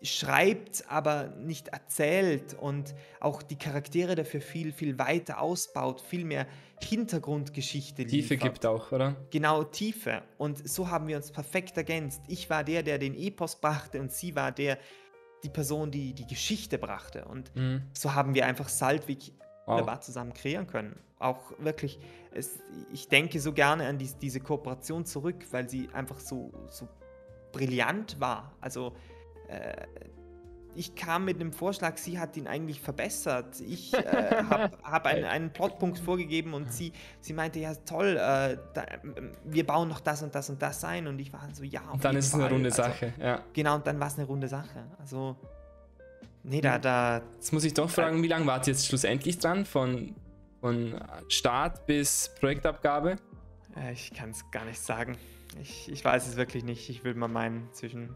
schreibt, 0.06 0.89
aber 0.89 1.34
nicht 1.38 1.70
erzählt 1.70 2.53
und 2.53 2.93
auch 3.20 3.41
die 3.41 3.58
Charaktere 3.58 4.16
dafür 4.16 4.41
viel, 4.41 4.72
viel 4.72 4.97
weiter 4.99 5.41
ausbaut, 5.41 6.01
viel 6.01 6.26
mehr 6.26 6.47
Hintergrundgeschichte 6.82 8.03
liefert. 8.03 8.12
Tiefe 8.12 8.38
gibt 8.38 8.66
auch, 8.66 8.91
oder? 8.91 9.16
Genau, 9.32 9.64
Tiefe. 9.64 10.24
Und 10.38 10.68
so 10.68 10.89
haben 10.89 11.08
wir 11.08 11.18
uns 11.18 11.32
perfekt 11.32 11.78
ergänzt. 11.78 12.22
Ich 12.28 12.49
war 12.49 12.64
der, 12.64 12.84
der 12.84 12.97
den 12.97 13.16
Epos 13.16 13.56
brachte 13.56 13.99
und 13.99 14.12
sie 14.12 14.36
war 14.36 14.51
der, 14.51 14.78
die 15.43 15.49
Person, 15.49 15.91
die 15.91 16.14
die 16.14 16.28
Geschichte 16.28 16.78
brachte. 16.78 17.26
Und 17.26 17.56
mhm. 17.56 17.84
so 17.93 18.14
haben 18.14 18.36
wir 18.36 18.45
einfach 18.45 18.70
Saltwig 18.70 19.34
wow. 19.66 19.76
wunderbar 19.76 20.01
zusammen 20.01 20.34
kreieren 20.34 20.68
können. 20.68 20.99
Auch 21.18 21.53
wirklich, 21.60 21.99
es, 22.32 22.60
ich 22.91 23.08
denke 23.08 23.39
so 23.39 23.53
gerne 23.53 23.88
an 23.88 23.97
die, 23.97 24.10
diese 24.22 24.39
Kooperation 24.39 25.06
zurück, 25.06 25.45
weil 25.51 25.70
sie 25.70 25.89
einfach 25.93 26.20
so, 26.20 26.51
so 26.70 26.88
brillant 27.53 28.20
war. 28.20 28.51
Also 28.60 28.93
äh, 29.48 29.86
ich 30.76 30.96
kam 30.96 31.26
mit 31.26 31.39
einem 31.39 31.54
Vorschlag, 31.54 31.98
sie 31.98 32.20
hat 32.20 32.36
ihn 32.38 32.48
eigentlich 32.48 32.82
verbessert. 32.82 33.60
Ich 33.62 33.93
äh, 33.93 34.43
habe 34.50 34.78
hab 34.84 35.06
einen, 35.06 35.24
einen, 35.24 35.52
Plotpunkt 35.52 36.00
vorgegeben 36.00 36.54
und 36.54 36.72
sie, 36.72 36.91
sie 37.22 37.34
meinte, 37.34 37.60
ja 37.60 37.74
toll, 37.74 38.18
äh, 38.18 38.58
da, 38.74 38.86
wir 39.46 39.66
bauen 39.66 39.88
noch 39.88 40.02
das 40.02 40.22
und 40.22 40.36
das 40.36 40.50
und 40.50 40.62
das 40.62 40.84
ein. 40.84 41.08
Und 41.08 41.20
ich 41.20 41.32
war 41.32 41.48
so, 41.54 41.64
ja. 41.64 41.82
Und 41.91 42.04
dann 42.04 42.16
ist 42.16 42.28
es 42.28 42.34
eine 42.36 42.50
runde 42.50 42.70
also, 42.70 42.84
Sache, 42.84 43.14
ja. 43.20 43.41
Genau, 43.54 43.76
und 43.76 43.88
dann 43.88 44.00
war 44.00 44.08
es 44.08 44.18
eine 44.18 44.28
runde 44.28 44.48
Sache. 44.48 44.84
Also, 45.00 45.38
nee, 46.43 46.62
da, 46.62 46.78
da. 46.78 47.22
Jetzt 47.36 47.54
muss 47.54 47.64
ich 47.64 47.74
doch 47.74 47.89
fragen, 47.89 48.22
wie 48.22 48.28
lange 48.28 48.46
wart 48.46 48.68
ihr 48.68 48.74
jetzt 48.74 48.86
schlussendlich 48.88 49.39
dran? 49.39 49.66
Von, 49.66 50.16
von 50.60 51.00
Start 51.30 51.86
bis 51.86 52.32
Projektabgabe? 52.39 53.16
Äh, 53.78 53.93
ich 53.93 54.14
kann 54.14 54.32
es 54.32 54.50
gar 54.52 54.66
nicht 54.66 54.80
sagen. 54.80 55.18
Ich, 55.62 55.89
ich 55.89 56.04
weiß 56.04 56.28
es 56.28 56.36
wirklich 56.36 56.66
nicht. 56.66 56.89
Ich 56.89 57.06
würde 57.06 57.18
mal 57.18 57.30
meinen, 57.30 57.70
zwischen 57.72 58.14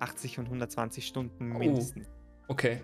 80 0.00 0.38
und 0.38 0.46
120 0.46 1.06
Stunden 1.06 1.48
mindestens. 1.48 2.08
Oh, 2.08 2.52
okay. 2.52 2.80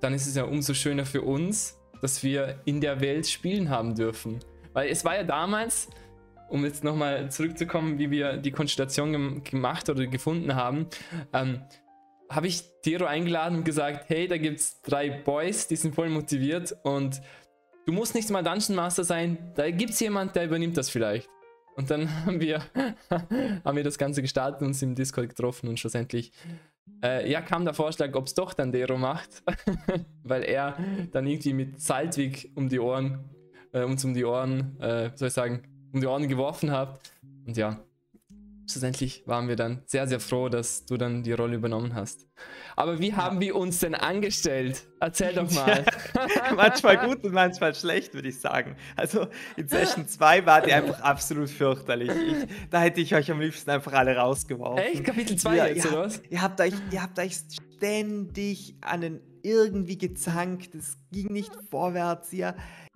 Dann 0.00 0.14
ist 0.14 0.26
es 0.26 0.34
ja 0.34 0.44
umso 0.44 0.74
schöner 0.74 1.06
für 1.06 1.22
uns, 1.22 1.78
dass 2.00 2.22
wir 2.22 2.60
in 2.64 2.80
der 2.80 3.00
Welt 3.00 3.26
spielen 3.26 3.70
haben 3.70 3.94
dürfen. 3.94 4.40
Weil 4.72 4.90
es 4.90 5.04
war 5.04 5.14
ja 5.14 5.22
damals, 5.22 5.88
um 6.48 6.64
jetzt 6.64 6.82
nochmal 6.82 7.30
zurückzukommen, 7.30 7.98
wie 7.98 8.10
wir 8.10 8.36
die 8.36 8.50
Konstellation 8.50 9.12
gem 9.12 9.44
gemacht 9.44 9.88
oder 9.88 10.06
gefunden 10.06 10.54
haben, 10.54 10.86
ähm, 11.32 11.62
habe 12.28 12.46
ich 12.46 12.64
Tero 12.82 13.04
eingeladen 13.04 13.58
und 13.58 13.64
gesagt, 13.64 14.08
hey, 14.08 14.26
da 14.26 14.38
gibt 14.38 14.58
es 14.58 14.80
drei 14.82 15.10
Boys, 15.10 15.68
die 15.68 15.76
sind 15.76 15.94
voll 15.94 16.08
motiviert 16.08 16.74
und 16.82 17.20
du 17.86 17.92
musst 17.92 18.14
nicht 18.14 18.30
mal 18.30 18.42
Dungeon 18.42 18.74
Master 18.74 19.04
sein, 19.04 19.52
da 19.54 19.70
gibt 19.70 19.90
es 19.90 20.00
jemand, 20.00 20.34
der 20.34 20.46
übernimmt 20.46 20.76
das 20.76 20.88
vielleicht. 20.88 21.28
Und 21.74 21.90
dann 21.90 22.08
haben 22.26 22.40
wir, 22.40 22.62
haben 23.64 23.76
wir 23.76 23.84
das 23.84 23.98
Ganze 23.98 24.22
gestartet 24.22 24.60
und 24.60 24.68
uns 24.68 24.82
im 24.82 24.94
Discord 24.94 25.28
getroffen 25.28 25.68
und 25.68 25.78
schlussendlich 25.78 26.32
äh, 27.02 27.30
ja, 27.30 27.40
kam 27.40 27.64
der 27.64 27.74
Vorschlag, 27.74 28.14
ob 28.14 28.26
es 28.26 28.34
doch 28.34 28.54
dann 28.54 28.72
Dero 28.72 28.96
macht, 28.96 29.42
weil 30.22 30.44
er 30.44 30.76
dann 31.10 31.26
irgendwie 31.26 31.52
mit 31.52 31.80
Saltwig 31.80 32.52
um 32.54 32.68
die 32.68 32.78
Ohren, 32.78 33.24
äh, 33.72 33.82
uns 33.82 34.04
um 34.04 34.14
die 34.14 34.24
Ohren, 34.24 34.80
äh, 34.80 35.10
soll 35.14 35.28
ich 35.28 35.34
sagen, 35.34 35.62
um 35.92 36.00
die 36.00 36.06
Ohren 36.06 36.28
geworfen 36.28 36.70
hat. 36.70 37.00
Und 37.46 37.56
ja, 37.56 37.80
schlussendlich 38.70 39.22
waren 39.26 39.48
wir 39.48 39.56
dann 39.56 39.82
sehr, 39.86 40.06
sehr 40.06 40.20
froh, 40.20 40.48
dass 40.48 40.84
du 40.86 40.96
dann 40.96 41.22
die 41.22 41.32
Rolle 41.32 41.56
übernommen 41.56 41.94
hast. 41.94 42.26
Aber 42.76 42.98
wie 42.98 43.14
haben 43.14 43.40
wir 43.40 43.56
uns 43.56 43.80
denn 43.80 43.94
angestellt? 43.94 44.86
Erzähl 45.00 45.34
doch 45.34 45.50
mal. 45.54 45.84
manchmal 46.56 46.98
gut 47.06 47.24
und 47.24 47.32
manchmal 47.32 47.74
schlecht, 47.74 48.14
würde 48.14 48.28
ich 48.28 48.40
sagen. 48.40 48.76
Also 48.96 49.28
in 49.56 49.68
Session 49.68 50.06
2 50.06 50.46
war 50.46 50.62
die 50.62 50.72
einfach 50.72 51.00
absolut 51.00 51.50
fürchterlich. 51.50 52.10
Ich, 52.10 52.68
da 52.70 52.80
hätte 52.80 53.00
ich 53.00 53.14
euch 53.14 53.30
am 53.30 53.40
liebsten 53.40 53.70
einfach 53.70 53.92
alle 53.92 54.16
rausgeworfen. 54.16 54.84
Echt? 54.84 55.04
Kapitel 55.04 55.36
2 55.36 55.56
ja, 55.56 55.66
jetzt, 55.66 55.86
oder 55.86 56.04
was? 56.04 56.22
Ihr 56.30 56.42
habt, 56.42 56.60
euch, 56.60 56.74
ihr 56.90 57.02
habt 57.02 57.18
euch 57.18 57.36
ständig 57.76 58.76
an 58.80 59.00
den 59.00 59.20
irgendwie 59.42 59.98
gezankt. 59.98 60.74
Es 60.74 60.96
ging 61.10 61.32
nicht 61.32 61.52
vorwärts. 61.70 62.32
Ihr, 62.32 62.54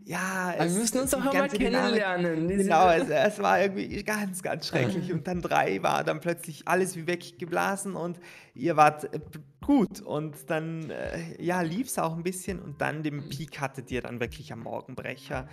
ja, 0.08 0.54
es, 0.56 0.72
wir 0.72 0.80
müssen 0.82 1.00
uns 1.00 1.14
auch 1.14 1.24
mal 1.24 1.48
kennenlernen. 1.48 2.46
Genau, 2.46 2.88
es, 2.90 3.08
es, 3.08 3.38
war 3.40 3.60
irgendwie 3.60 4.04
ganz, 4.04 4.40
ganz 4.40 4.68
schrecklich. 4.68 5.12
Und 5.12 5.26
dann 5.26 5.42
drei 5.42 5.82
war 5.82 6.04
dann 6.04 6.20
plötzlich 6.20 6.68
alles 6.68 6.94
wie 6.94 7.08
weggeblasen 7.08 7.96
und 7.96 8.20
ihr 8.54 8.76
wart 8.76 9.12
äh, 9.12 9.18
gut. 9.64 10.00
Und 10.00 10.48
dann, 10.48 10.90
äh, 10.90 11.42
ja, 11.42 11.60
lief 11.62 11.88
es 11.88 11.98
auch 11.98 12.16
ein 12.16 12.22
bisschen. 12.22 12.62
Und 12.62 12.80
dann 12.80 13.02
den 13.02 13.28
Peak 13.28 13.60
hattet 13.60 13.90
ihr 13.90 14.00
dann 14.00 14.20
wirklich 14.20 14.52
am 14.52 14.60
Morgenbrecher. 14.60 15.48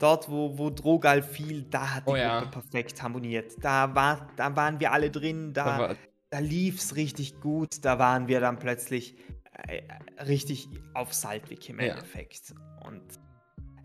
dort, 0.00 0.28
wo, 0.28 0.58
wo 0.58 0.70
Drogal 0.70 1.22
fiel, 1.22 1.62
da 1.70 1.94
hat 1.94 2.08
die 2.08 2.10
Oh 2.10 2.16
ja. 2.16 2.40
Gruppe 2.40 2.60
perfekt 2.60 3.00
harmoniert. 3.04 3.52
Da, 3.60 3.94
war, 3.94 4.26
da 4.36 4.56
waren 4.56 4.80
wir 4.80 4.90
alle 4.90 5.12
drin, 5.12 5.52
da, 5.52 5.64
Aber 5.64 5.96
da 6.30 6.40
lief 6.40 6.78
es 6.78 6.96
richtig 6.96 7.38
gut. 7.40 7.84
Da 7.84 8.00
waren 8.00 8.26
wir 8.26 8.40
dann 8.40 8.58
plötzlich 8.58 9.14
äh, 9.68 9.82
richtig 10.24 10.68
auf 10.92 11.14
Saltwig 11.14 11.68
im 11.68 11.78
Ja. 11.78 11.92
Endeffekt. 11.94 12.52
Und 12.84 13.02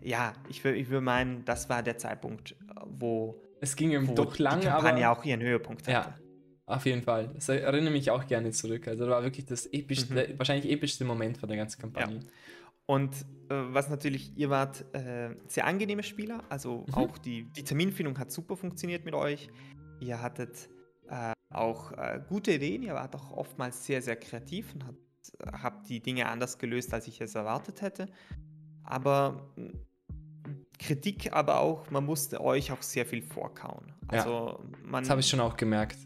ja, 0.08 0.32
ich 0.48 0.64
würde 0.64 0.78
ich 0.78 0.88
meinen, 0.88 1.44
das 1.44 1.68
war 1.68 1.82
der 1.82 1.98
Zeitpunkt, 1.98 2.52
äh, 2.52 2.56
wo, 2.86 3.40
es 3.60 3.76
ging 3.76 3.90
ihm 3.92 4.14
doch 4.14 4.36
die 4.36 4.42
lang, 4.42 4.60
Kampagne 4.60 5.06
aber 5.08 5.18
auch 5.20 5.24
ihren 5.24 5.40
Höhepunkt 5.42 5.82
hatte. 5.82 5.92
Ja. 5.92 6.14
auf 6.66 6.86
jeden 6.86 7.02
Fall. 7.02 7.30
Das 7.34 7.48
erinnere 7.48 7.92
mich 7.92 8.10
auch 8.10 8.26
gerne 8.26 8.50
zurück. 8.52 8.88
Also 8.88 9.04
das 9.04 9.12
war 9.12 9.22
wirklich 9.22 9.46
das 9.46 9.66
epischste, 9.66 10.14
Mhm. 10.14 10.38
wahrscheinlich 10.38 10.70
epischste 10.70 11.04
Moment 11.04 11.38
von 11.38 11.48
der 11.48 11.58
ganzen 11.58 11.80
Kampagne. 11.80 12.20
Und 12.86 13.14
äh, 13.50 13.54
was 13.74 13.90
natürlich, 13.90 14.36
ihr 14.36 14.48
wart 14.48 14.84
äh, 14.94 15.34
sehr 15.46 15.66
angenehme 15.66 16.02
Spieler, 16.02 16.42
also 16.48 16.84
Mhm. 16.88 16.94
auch 16.94 17.18
die, 17.18 17.44
die 17.52 17.64
Terminfindung 17.64 18.18
hat 18.18 18.30
super 18.32 18.56
funktioniert 18.56 19.04
mit 19.04 19.14
euch. 19.14 19.48
Ihr 20.00 20.22
hattet 20.22 20.68
äh, 21.08 21.32
auch 21.50 21.92
äh, 21.92 22.20
gute 22.28 22.52
Ideen, 22.52 22.82
ihr 22.82 22.94
wart 22.94 23.14
auch 23.16 23.30
oftmals 23.32 23.84
sehr, 23.84 24.00
sehr 24.02 24.16
kreativ 24.16 24.74
und 24.74 24.86
habt, 24.86 25.62
habt 25.62 25.88
die 25.88 26.00
Dinge 26.00 26.28
anders 26.28 26.58
gelöst, 26.58 26.94
als 26.94 27.08
ich 27.08 27.20
es 27.20 27.34
erwartet 27.34 27.82
hätte. 27.82 28.06
Aber 28.84 29.52
Kritik 30.78 31.32
aber 31.32 31.58
auch, 31.60 31.90
man 31.90 32.04
musste 32.04 32.40
euch 32.40 32.70
auch 32.72 32.82
sehr 32.82 33.04
viel 33.04 33.22
vorkauen. 33.22 33.92
Ja. 34.12 34.18
Also 34.20 34.60
man, 34.84 35.02
Das 35.02 35.10
habe 35.10 35.20
ich 35.20 35.28
schon 35.28 35.40
auch 35.40 35.56
gemerkt. 35.56 35.98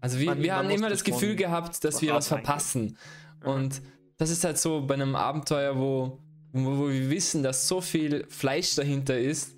Also 0.00 0.18
wir, 0.18 0.26
Man- 0.26 0.42
wir 0.42 0.52
man 0.54 0.64
haben 0.66 0.70
immer 0.70 0.90
das 0.90 1.02
Gefühl 1.04 1.34
gehabt, 1.36 1.82
dass 1.84 2.02
wir 2.02 2.14
was 2.14 2.28
verpassen. 2.28 2.98
Ja. 3.42 3.50
Und 3.52 3.80
das 4.18 4.30
ist 4.30 4.44
halt 4.44 4.58
so 4.58 4.86
bei 4.86 4.94
einem 4.94 5.16
Abenteuer, 5.16 5.78
wo, 5.78 6.18
wo, 6.52 6.78
wo 6.78 6.88
wir 6.88 7.08
wissen, 7.10 7.42
dass 7.42 7.66
so 7.66 7.80
viel 7.80 8.26
Fleisch 8.28 8.74
dahinter 8.76 9.18
ist, 9.18 9.56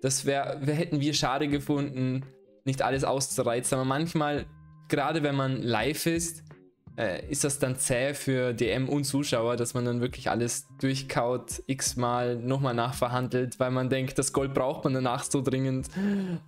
das 0.00 0.24
wär, 0.24 0.58
wär, 0.62 0.74
hätten 0.74 1.00
wir 1.00 1.12
schade 1.14 1.48
gefunden, 1.48 2.24
nicht 2.64 2.82
alles 2.82 3.02
auszureizen. 3.02 3.74
Aber 3.76 3.84
manchmal, 3.84 4.46
gerade 4.88 5.22
wenn 5.24 5.34
man 5.34 5.60
live 5.60 6.06
ist, 6.06 6.44
äh, 6.98 7.24
ist 7.30 7.44
das 7.44 7.58
dann 7.58 7.76
zäh 7.76 8.12
für 8.12 8.52
DM 8.52 8.88
und 8.88 9.04
Zuschauer, 9.04 9.56
dass 9.56 9.72
man 9.72 9.84
dann 9.84 10.00
wirklich 10.00 10.30
alles 10.30 10.66
durchkaut, 10.80 11.62
x-mal 11.66 12.36
nochmal 12.36 12.74
nachverhandelt, 12.74 13.60
weil 13.60 13.70
man 13.70 13.88
denkt, 13.88 14.18
das 14.18 14.32
Gold 14.32 14.52
braucht 14.52 14.84
man 14.84 14.94
danach 14.94 15.22
so 15.22 15.40
dringend. 15.40 15.88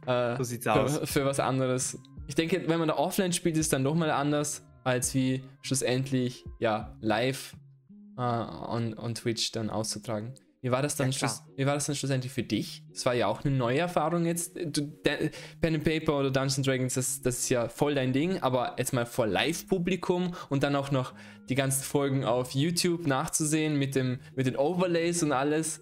Äh, 0.07 0.37
So 0.37 0.43
sieht's 0.43 0.65
für, 0.65 0.73
aus. 0.73 1.01
für 1.05 1.25
was 1.25 1.39
anderes. 1.39 1.99
Ich 2.27 2.35
denke, 2.35 2.65
wenn 2.67 2.79
man 2.79 2.89
da 2.89 2.97
offline 2.97 3.33
spielt, 3.33 3.57
ist 3.57 3.67
es 3.67 3.69
dann 3.71 3.83
nochmal 3.83 4.11
anders, 4.11 4.63
als 4.83 5.15
wie 5.15 5.43
schlussendlich 5.63 6.45
ja 6.59 6.97
live 7.01 7.55
äh, 8.19 8.21
on, 8.23 8.95
on 8.99 9.15
Twitch 9.15 9.53
dann 9.53 9.71
auszutragen. 9.71 10.35
Wie 10.63 10.71
war 10.71 10.83
das 10.83 10.95
dann 10.97 11.11
Ja, 11.11 11.33
wie 11.57 11.65
war 11.65 11.75
das 11.75 11.87
dann 11.87 11.97
schlussendlich 11.97 12.33
für 12.33 12.43
dich? 12.43 12.85
Das 12.91 13.07
war 13.07 13.15
ja 13.15 13.29
auch 13.29 13.45
eine 13.45 13.57
neue 13.57 13.79
Erfahrung 13.79 14.27
jetzt. 14.27 14.57
Du, 14.57 14.87
Pen 15.03 15.31
and 15.63 15.85
Paper 15.85 16.19
oder 16.19 16.31
Dungeons 16.31 16.67
Dragons, 16.67 16.95
das, 16.95 17.23
das 17.23 17.39
ist 17.39 17.49
ja 17.49 17.69
voll 17.69 17.95
dein 17.95 18.13
Ding, 18.13 18.39
aber 18.43 18.75
jetzt 18.77 18.93
mal 18.93 19.07
vor 19.07 19.27
Live-Publikum 19.27 20.35
und 20.51 20.63
dann 20.63 20.77
auch 20.77 20.91
noch 20.91 21.15
die 21.49 21.55
ganzen 21.55 21.83
Folgen 21.83 22.25
auf 22.25 22.53
YouTube 22.53 23.07
nachzusehen 23.07 23.79
mit, 23.79 23.95
dem, 23.95 24.21
mit 24.37 24.47
den 24.47 24.57
Overlays 24.57 25.23
und 25.23 25.33
alles. 25.33 25.81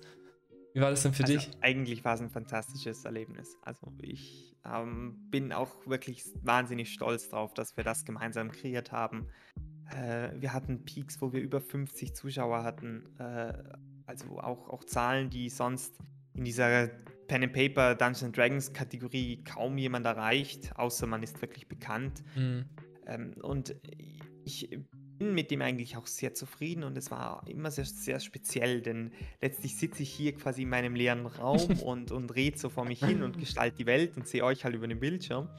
Wie 0.74 0.81
war 0.81 0.91
das 0.91 1.03
denn 1.03 1.12
für 1.12 1.24
also 1.24 1.35
dich? 1.35 1.51
Eigentlich 1.61 2.05
war 2.05 2.14
es 2.14 2.20
ein 2.20 2.31
fantastisches 2.31 3.05
Erlebnis. 3.05 3.57
Also 3.62 3.93
ich 4.01 4.57
ähm, 4.64 5.26
bin 5.29 5.53
auch 5.53 5.87
wirklich 5.87 6.24
wahnsinnig 6.43 6.93
stolz 6.93 7.29
drauf, 7.29 7.53
dass 7.53 7.76
wir 7.76 7.83
das 7.83 8.05
gemeinsam 8.05 8.53
kreiert 8.53 8.93
haben. 8.93 9.26
Äh, 9.91 10.31
wir 10.41 10.53
hatten 10.53 10.85
Peaks, 10.85 11.20
wo 11.20 11.33
wir 11.33 11.41
über 11.41 11.61
50 11.61 12.14
Zuschauer 12.14 12.62
hatten. 12.62 13.07
Äh, 13.18 13.55
also 14.09 14.40
auch, 14.40 14.68
auch 14.68 14.84
Zahlen, 14.84 15.28
die 15.28 15.50
sonst 15.50 15.98
in 16.34 16.44
dieser 16.44 16.88
Pen 17.28 17.44
and 17.44 17.52
Paper 17.52 17.94
Dungeons 17.94 18.34
Dragons 18.34 18.72
Kategorie 18.72 19.44
kaum 19.44 19.76
jemand 19.76 20.06
erreicht, 20.06 20.72
außer 20.76 21.06
man 21.06 21.22
ist 21.22 21.40
wirklich 21.42 21.68
bekannt. 21.68 22.24
Hm. 22.34 22.64
Ähm, 23.06 23.34
und 23.42 23.76
ich 24.44 24.70
bin 25.18 25.34
mit 25.34 25.50
dem 25.50 25.61
eigentlich 25.61 25.98
auch 25.98 26.06
sehr 26.06 26.32
zufrieden 26.32 26.84
und 26.84 26.96
es 26.96 27.11
war 27.11 27.46
immer 27.48 27.70
sehr, 27.70 27.84
sehr 27.84 28.18
speziell, 28.20 28.80
denn 28.80 29.12
letztlich 29.42 29.76
sitze 29.76 30.02
ich 30.02 30.11
hier 30.11 30.34
quasi 30.34 30.62
in 30.62 30.70
meinem 30.70 30.94
leeren 30.94 31.26
Raum 31.26 31.61
und, 31.84 32.11
und 32.11 32.34
rede 32.34 32.56
so 32.56 32.70
vor 32.70 32.86
mich 32.86 33.04
hin 33.04 33.22
und 33.22 33.38
gestalte 33.38 33.76
die 33.76 33.86
Welt 33.86 34.16
und 34.16 34.26
sehe 34.26 34.42
euch 34.42 34.64
halt 34.64 34.74
über 34.74 34.88
den 34.88 35.00
Bildschirm. 35.00 35.50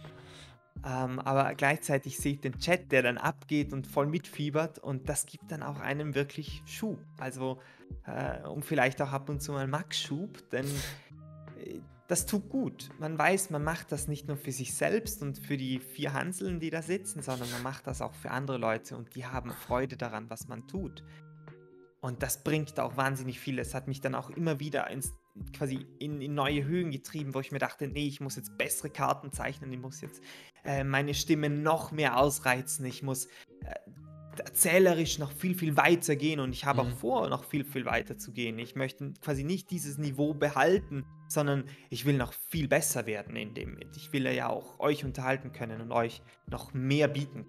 Ähm, 0.84 1.20
aber 1.20 1.54
gleichzeitig 1.56 2.18
sehe 2.18 2.34
ich 2.34 2.40
den 2.40 2.58
Chat, 2.58 2.92
der 2.92 3.04
dann 3.04 3.18
abgeht 3.18 3.74
und 3.74 3.86
voll 3.86 4.08
mitfiebert 4.08 4.80
und 4.80 5.08
das 5.08 5.28
gibt 5.28 5.52
dann 5.52 5.62
auch 5.62 5.80
einem 5.80 6.16
wirklich 6.16 6.64
Schub. 6.66 7.00
Also, 7.18 7.60
äh, 8.06 8.48
und 8.48 8.66
vielleicht 8.66 9.02
auch 9.02 9.12
ab 9.12 9.30
und 9.30 9.42
zu 9.42 9.52
mal 9.52 9.68
Max-Schub, 9.68 10.50
denn 10.52 10.66
äh, 11.58 11.80
das 12.08 12.26
tut 12.26 12.50
gut. 12.50 12.90
Man 13.00 13.18
weiß, 13.18 13.52
man 13.52 13.64
macht 13.64 13.92
das 13.92 14.08
nicht 14.08 14.28
nur 14.28 14.36
für 14.36 14.52
sich 14.52 14.74
selbst 14.74 15.22
und 15.22 15.38
für 15.38 15.58
die 15.58 15.80
vier 15.80 16.14
Hanseln, 16.14 16.60
die 16.60 16.72
da 16.72 16.82
sitzen, 16.82 17.22
sondern 17.22 17.52
man 17.52 17.62
macht 17.62 17.86
das 17.86 18.02
auch 18.02 18.14
für 18.16 18.32
andere 18.32 18.58
Leute 18.58 18.98
und 18.98 19.14
die 19.16 19.28
haben 19.28 19.52
Freude 19.52 19.96
daran, 19.96 20.30
was 20.30 20.48
man 20.48 20.68
tut. 20.68 21.04
Und 22.02 22.24
das 22.24 22.44
bringt 22.44 22.80
auch 22.80 22.98
wahnsinnig 22.98 23.40
viel. 23.40 23.60
Es 23.60 23.76
hat 23.76 23.88
mich 23.88 24.02
dann 24.02 24.16
auch 24.16 24.30
immer 24.30 24.60
wieder 24.60 24.90
ins, 24.90 25.14
quasi 25.56 25.86
in, 26.00 26.22
in 26.22 26.34
neue 26.34 26.64
Höhen 26.64 26.92
getrieben, 26.92 27.36
wo 27.36 27.42
ich 27.42 27.52
mir 27.52 27.60
dachte, 27.60 27.88
nee, 27.88 28.08
ich 28.08 28.22
muss 28.22 28.38
jetzt 28.38 28.58
bessere 28.58 28.90
Karten 28.90 29.32
zeichnen, 29.32 29.72
ich 29.72 29.80
muss 29.80 30.02
jetzt 30.02 30.24
äh, 30.64 30.84
meine 30.84 31.14
Stimme 31.14 31.50
noch 31.50 31.92
mehr 31.92 32.18
ausreizen, 32.18 32.86
ich 32.86 33.04
muss 33.04 33.26
äh, 33.26 33.76
erzählerisch 34.40 35.20
noch 35.20 35.32
viel, 35.32 35.56
viel 35.56 35.76
weiter 35.78 36.16
gehen 36.16 36.40
und 36.40 36.52
ich 36.54 36.66
habe 36.66 36.84
Mhm. 36.84 36.90
auch 36.92 36.96
vor, 36.98 37.30
noch 37.30 37.44
viel, 37.46 37.64
viel 37.64 37.86
weiter 37.86 38.18
zu 38.18 38.32
gehen. 38.32 38.58
Ich 38.60 38.76
möchte 38.76 39.14
quasi 39.22 39.44
nicht 39.44 39.72
dieses 39.72 39.98
Niveau 39.98 40.34
behalten, 40.34 41.06
sondern 41.28 41.66
ich 41.90 42.06
will 42.06 42.18
noch 42.18 42.34
viel 42.34 42.68
besser 42.68 43.06
werden 43.06 43.36
in 43.36 43.54
dem. 43.54 43.78
Ich 43.96 44.12
will 44.14 44.26
ja 44.28 44.50
auch 44.50 44.80
euch 44.80 45.06
unterhalten 45.06 45.52
können 45.52 45.82
und 45.82 45.92
euch 45.92 46.22
noch 46.50 46.74
mehr 46.74 47.08
bieten. 47.08 47.46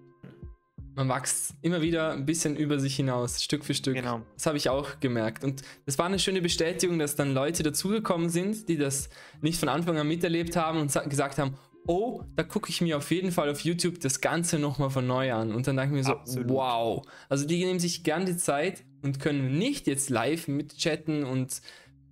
Man 0.93 1.07
wächst 1.07 1.53
immer 1.61 1.81
wieder 1.81 2.11
ein 2.11 2.25
bisschen 2.25 2.57
über 2.57 2.77
sich 2.77 2.97
hinaus, 2.97 3.41
Stück 3.41 3.63
für 3.63 3.73
Stück. 3.73 3.95
Genau. 3.95 4.23
Das 4.33 4.45
habe 4.45 4.57
ich 4.57 4.67
auch 4.67 4.99
gemerkt. 4.99 5.41
Und 5.45 5.61
das 5.85 5.97
war 5.97 6.05
eine 6.05 6.19
schöne 6.19 6.41
Bestätigung, 6.41 6.99
dass 6.99 7.15
dann 7.15 7.33
Leute 7.33 7.63
dazugekommen 7.63 8.29
sind, 8.29 8.67
die 8.67 8.75
das 8.77 9.09
nicht 9.41 9.57
von 9.57 9.69
Anfang 9.69 9.97
an 9.97 10.07
miterlebt 10.09 10.57
haben 10.57 10.79
und 10.81 10.91
sa- 10.91 11.05
gesagt 11.05 11.37
haben, 11.37 11.55
oh, 11.87 12.23
da 12.35 12.43
gucke 12.43 12.69
ich 12.69 12.81
mir 12.81 12.97
auf 12.97 13.11
jeden 13.11 13.31
Fall 13.31 13.49
auf 13.49 13.61
YouTube 13.61 13.99
das 13.99 14.21
Ganze 14.21 14.59
nochmal 14.59 14.89
von 14.89 15.05
neu 15.07 15.33
an. 15.33 15.53
Und 15.53 15.67
dann 15.67 15.77
denke 15.77 15.95
ich 15.95 15.97
mir 15.99 16.03
so, 16.03 16.17
Absolut. 16.17 16.49
wow. 16.49 17.07
Also 17.29 17.45
die 17.45 17.63
nehmen 17.63 17.79
sich 17.79 18.03
gern 18.03 18.25
die 18.25 18.37
Zeit 18.37 18.83
und 19.01 19.19
können 19.19 19.57
nicht 19.57 19.87
jetzt 19.87 20.09
live 20.09 20.47
mitchatten 20.47 21.23
und 21.23 21.61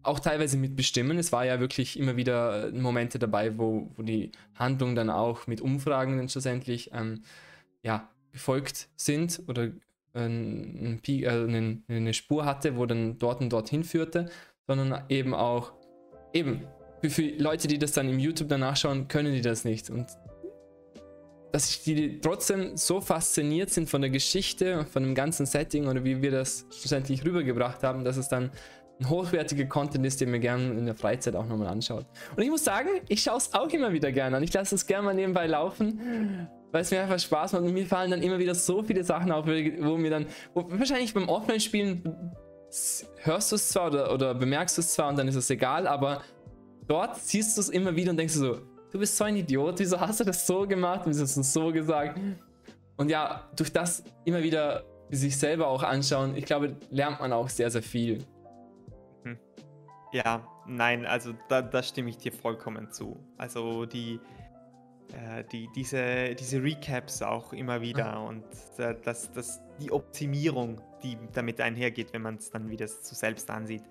auch 0.02 0.20
teilweise 0.20 0.58
mitbestimmen. 0.58 1.18
Es 1.18 1.32
war 1.32 1.46
ja 1.46 1.60
wirklich 1.60 2.00
immer 2.00 2.16
wieder 2.16 2.72
Momente 2.72 3.20
dabei, 3.20 3.58
wo, 3.58 3.92
wo 3.96 4.02
die 4.02 4.32
Handlung 4.56 4.96
dann 4.96 5.10
auch 5.10 5.46
mit 5.48 5.62
Umfragen 5.62 6.18
dann 6.18 6.30
schlussendlich 6.30 6.92
ähm, 6.94 7.24
ja, 7.84 8.10
gefolgt 8.32 8.90
sind 8.96 9.42
oder 9.48 9.70
äh, 10.16 10.26
äh, 10.26 11.28
eine, 11.28 11.82
eine 11.88 12.14
Spur 12.14 12.46
hatte, 12.46 12.78
wo 12.78 12.86
dann 12.86 13.18
dort 13.18 13.42
und 13.42 13.52
dorthin 13.52 13.84
führte, 13.84 14.30
sondern 14.68 15.04
eben 15.10 15.34
auch, 15.34 15.74
eben, 16.34 16.66
für, 17.02 17.10
für 17.10 17.22
Leute, 17.38 17.68
die 17.68 17.80
das 17.80 17.92
dann 17.94 18.10
im 18.10 18.20
YouTube 18.20 18.50
danach 18.50 18.78
schauen, 18.78 19.08
können 19.08 19.34
die 19.34 19.42
das 19.42 19.66
nicht. 19.66 19.90
Und 19.90 20.08
dass 21.52 21.82
die 21.84 22.20
trotzdem 22.22 22.78
so 22.78 23.02
fasziniert 23.02 23.70
sind 23.72 23.90
von 23.90 24.02
der 24.02 24.10
Geschichte, 24.10 24.86
von 24.86 25.04
dem 25.04 25.16
ganzen 25.16 25.46
Setting 25.46 25.88
oder 25.88 26.04
wie 26.04 26.22
wir 26.22 26.32
das 26.32 26.66
schlussendlich 26.70 27.26
rübergebracht 27.26 27.84
haben, 27.84 28.04
dass 28.04 28.18
es 28.18 28.30
dann 28.30 28.52
ein 29.00 29.10
hochwertiger 29.10 29.66
Content 29.66 30.06
ist, 30.06 30.20
den 30.20 30.30
man 30.30 30.42
gerne 30.42 30.72
in 30.72 30.86
der 30.86 30.96
Freizeit 30.96 31.36
auch 31.36 31.46
nochmal 31.46 31.68
anschaut. 31.68 32.06
Und 32.36 32.44
ich 32.44 32.50
muss 32.50 32.64
sagen, 32.64 32.90
ich 33.08 33.24
schaue 33.24 33.38
es 33.38 33.54
auch 33.54 33.70
immer 33.70 33.94
wieder 33.94 34.12
gerne 34.12 34.38
an. 34.38 34.44
Ich 34.44 34.54
lasse 34.54 34.76
es 34.76 34.86
gerne 34.86 35.06
mal 35.06 35.14
nebenbei 35.14 35.48
laufen, 35.48 36.50
weil 36.72 36.82
es 36.82 36.92
mir 36.92 37.02
einfach 37.02 37.18
Spaß 37.18 37.54
macht. 37.54 37.64
Und 37.64 37.74
mir 37.74 37.86
fallen 37.86 38.12
dann 38.12 38.22
immer 38.22 38.40
wieder 38.40 38.54
so 38.54 38.84
viele 38.84 39.04
Sachen 39.04 39.32
auf, 39.32 39.48
wo 39.48 39.98
mir 39.98 40.10
dann, 40.10 40.28
wo, 40.54 40.66
wahrscheinlich 40.70 41.14
beim 41.14 41.30
Offline-Spielen 41.30 42.04
hörst 43.24 43.52
du 43.52 43.56
es 43.56 43.70
zwar 43.70 43.88
oder, 43.88 44.14
oder 44.14 44.36
bemerkst 44.36 44.78
du 44.78 44.82
es 44.82 44.94
zwar 44.94 45.10
und 45.10 45.18
dann 45.18 45.28
ist 45.28 45.36
es 45.36 45.50
egal, 45.50 45.88
aber 45.88 46.22
dort 46.90 47.18
siehst 47.18 47.56
du 47.56 47.62
es 47.62 47.70
immer 47.70 47.96
wieder 47.96 48.12
und 48.12 48.18
denkst 48.18 48.34
du 48.34 48.40
so, 48.40 48.58
du 48.92 49.00
bist 49.00 49.16
so 49.16 49.24
ein 49.24 49.36
Idiot, 49.36 49.80
wieso 49.80 50.00
hast 50.00 50.20
du 50.20 50.24
das 50.24 50.46
so 50.46 50.68
gemacht, 50.68 51.02
wieso 51.06 51.24
hast 51.24 51.38
du 51.38 51.42
es 51.42 51.54
so 51.54 51.72
gesagt? 51.72 52.20
Und 52.98 53.10
ja, 53.10 53.48
durch 53.56 53.72
das 53.72 54.04
immer 54.26 54.44
wieder 54.44 54.84
sich 55.10 55.38
selber 55.38 55.68
auch 55.68 55.84
anschauen, 55.84 56.36
ich 56.36 56.46
glaube, 56.46 56.76
lernt 56.90 57.20
man 57.20 57.32
auch 57.32 57.48
sehr, 57.50 57.70
sehr 57.72 57.84
viel. 57.84 58.26
Ja, 60.12 60.48
nein, 60.66 61.06
also 61.06 61.34
da, 61.50 61.62
da 61.62 61.84
stimme 61.84 62.10
ich 62.10 62.18
dir 62.18 62.32
vollkommen 62.32 62.92
zu. 62.92 63.24
Also 63.38 63.86
die, 63.86 64.20
äh, 65.14 65.44
die 65.52 65.70
diese, 65.76 66.34
diese 66.34 66.64
Recaps 66.64 67.22
auch 67.22 67.54
immer 67.54 67.82
wieder 67.82 68.24
und 68.24 68.44
äh, 68.80 68.96
das, 69.04 69.32
das, 69.32 69.62
die 69.80 69.92
Optimierung, 69.92 70.82
die 71.04 71.16
damit 71.34 71.62
einhergeht, 71.62 72.12
wenn 72.12 72.24
man 72.24 72.36
es 72.38 72.50
dann 72.50 72.70
wieder 72.70 72.88
so 72.88 73.14
selbst 73.14 73.52
ansieht, 73.52 73.84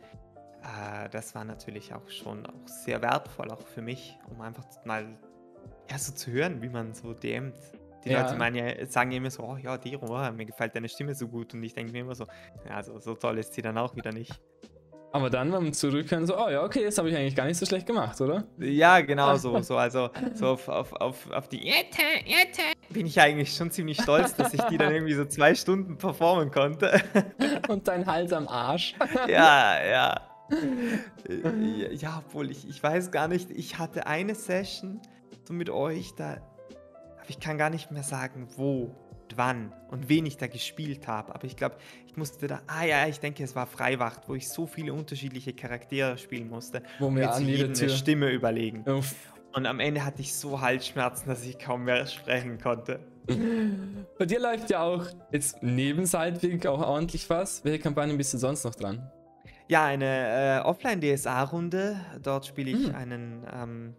äh, 0.68 1.08
das 1.10 1.34
war 1.34 1.44
natürlich 1.44 1.94
auch 1.94 2.08
schon 2.08 2.46
auch 2.46 2.66
sehr 2.66 3.00
wertvoll, 3.02 3.50
auch 3.50 3.66
für 3.66 3.82
mich, 3.82 4.18
um 4.30 4.40
einfach 4.40 4.64
mal 4.84 5.06
ja, 5.90 5.98
so 5.98 6.12
zu 6.12 6.30
hören, 6.30 6.60
wie 6.62 6.68
man 6.68 6.94
so 6.94 7.14
DMt. 7.14 7.54
Die 8.04 8.10
Ja. 8.10 8.22
Leute 8.22 8.36
meinen 8.36 8.56
ja, 8.56 8.86
sagen 8.86 9.10
immer 9.12 9.30
so, 9.30 9.42
oh 9.42 9.56
ja, 9.56 9.76
Dero, 9.76 10.06
oh, 10.06 10.32
mir 10.32 10.46
gefällt 10.46 10.74
deine 10.74 10.88
Stimme 10.88 11.14
so 11.14 11.26
gut 11.26 11.54
und 11.54 11.62
ich 11.62 11.74
denke 11.74 11.92
mir 11.92 12.00
immer 12.00 12.14
so, 12.14 12.26
ja, 12.68 12.76
also 12.76 12.98
so 12.98 13.14
toll 13.14 13.38
ist 13.38 13.54
sie 13.54 13.62
dann 13.62 13.76
auch 13.76 13.96
wieder 13.96 14.12
nicht. 14.12 14.40
Aber 15.10 15.30
dann 15.30 15.50
beim 15.50 15.72
Zurückhören 15.72 16.26
so, 16.26 16.38
oh 16.38 16.50
ja, 16.50 16.62
okay, 16.62 16.84
das 16.84 16.98
habe 16.98 17.08
ich 17.08 17.16
eigentlich 17.16 17.34
gar 17.34 17.46
nicht 17.46 17.56
so 17.56 17.64
schlecht 17.64 17.86
gemacht, 17.86 18.20
oder? 18.20 18.44
Ja, 18.58 19.00
genau 19.00 19.36
so. 19.36 19.58
so 19.62 19.76
also 19.76 20.10
so 20.34 20.48
auf, 20.48 20.68
auf, 20.68 20.92
auf, 20.92 21.30
auf 21.30 21.48
die 21.48 21.64
Jette, 21.64 22.02
Jette 22.26 22.62
bin 22.90 23.06
ich 23.06 23.18
eigentlich 23.18 23.54
schon 23.54 23.70
ziemlich 23.70 24.00
stolz, 24.00 24.34
dass 24.36 24.52
ich 24.52 24.62
die 24.64 24.76
dann 24.76 24.92
irgendwie 24.92 25.14
so 25.14 25.24
zwei 25.24 25.54
Stunden 25.54 25.96
performen 25.96 26.50
konnte. 26.50 27.00
Und 27.68 27.88
dein 27.88 28.06
Hals 28.06 28.32
am 28.32 28.48
Arsch. 28.48 28.94
ja, 29.28 29.82
ja. 29.84 30.27
Äh, 30.50 31.94
ja, 31.94 32.22
obwohl 32.26 32.50
ich, 32.50 32.68
ich 32.68 32.82
weiß 32.82 33.10
gar 33.10 33.28
nicht, 33.28 33.50
ich 33.50 33.78
hatte 33.78 34.06
eine 34.06 34.34
Session 34.34 35.00
so 35.44 35.52
mit 35.52 35.70
euch, 35.70 36.14
da, 36.14 36.38
aber 37.18 37.28
ich 37.28 37.40
kann 37.40 37.58
gar 37.58 37.70
nicht 37.70 37.90
mehr 37.90 38.02
sagen, 38.02 38.48
wo 38.56 38.94
wann 39.36 39.72
und 39.90 40.08
wen 40.08 40.26
ich 40.26 40.36
da 40.36 40.46
gespielt 40.46 41.06
habe. 41.06 41.34
Aber 41.34 41.44
ich 41.44 41.56
glaube, 41.56 41.76
ich 42.06 42.16
musste 42.16 42.46
da, 42.46 42.62
ah 42.66 42.84
ja, 42.84 43.06
ich 43.06 43.20
denke, 43.20 43.44
es 43.44 43.54
war 43.54 43.66
Freiwacht, 43.66 44.28
wo 44.28 44.34
ich 44.34 44.48
so 44.48 44.66
viele 44.66 44.92
unterschiedliche 44.92 45.52
Charaktere 45.52 46.18
spielen 46.18 46.48
musste. 46.48 46.82
Wo 46.98 47.10
mir 47.10 47.32
an 47.32 47.46
jedem 47.46 47.74
eine 47.74 47.90
Stimme 47.90 48.30
überlegen. 48.30 48.84
Uff. 48.88 49.14
Und 49.54 49.66
am 49.66 49.80
Ende 49.80 50.04
hatte 50.04 50.20
ich 50.20 50.34
so 50.34 50.60
Halsschmerzen, 50.60 51.28
dass 51.28 51.44
ich 51.44 51.58
kaum 51.58 51.84
mehr 51.84 52.06
sprechen 52.06 52.58
konnte. 52.60 53.00
Bei 54.18 54.26
dir 54.26 54.40
läuft 54.40 54.70
ja 54.70 54.82
auch 54.82 55.06
jetzt 55.32 55.62
neben 55.62 56.06
Sidewick 56.06 56.66
auch 56.66 56.80
ordentlich 56.80 57.28
was. 57.28 57.64
Welche 57.64 57.80
Kampagne 57.80 58.14
bist 58.14 58.32
du 58.34 58.38
sonst 58.38 58.64
noch 58.64 58.74
dran? 58.74 59.10
Ja, 59.68 59.84
eine 59.84 60.60
äh, 60.60 60.66
Offline-DSA-Runde. 60.66 62.00
Dort 62.22 62.46
spiele 62.46 62.70
ich 62.70 62.86
hm. 62.86 62.94
einen 62.94 63.46
ähm, 63.52 63.94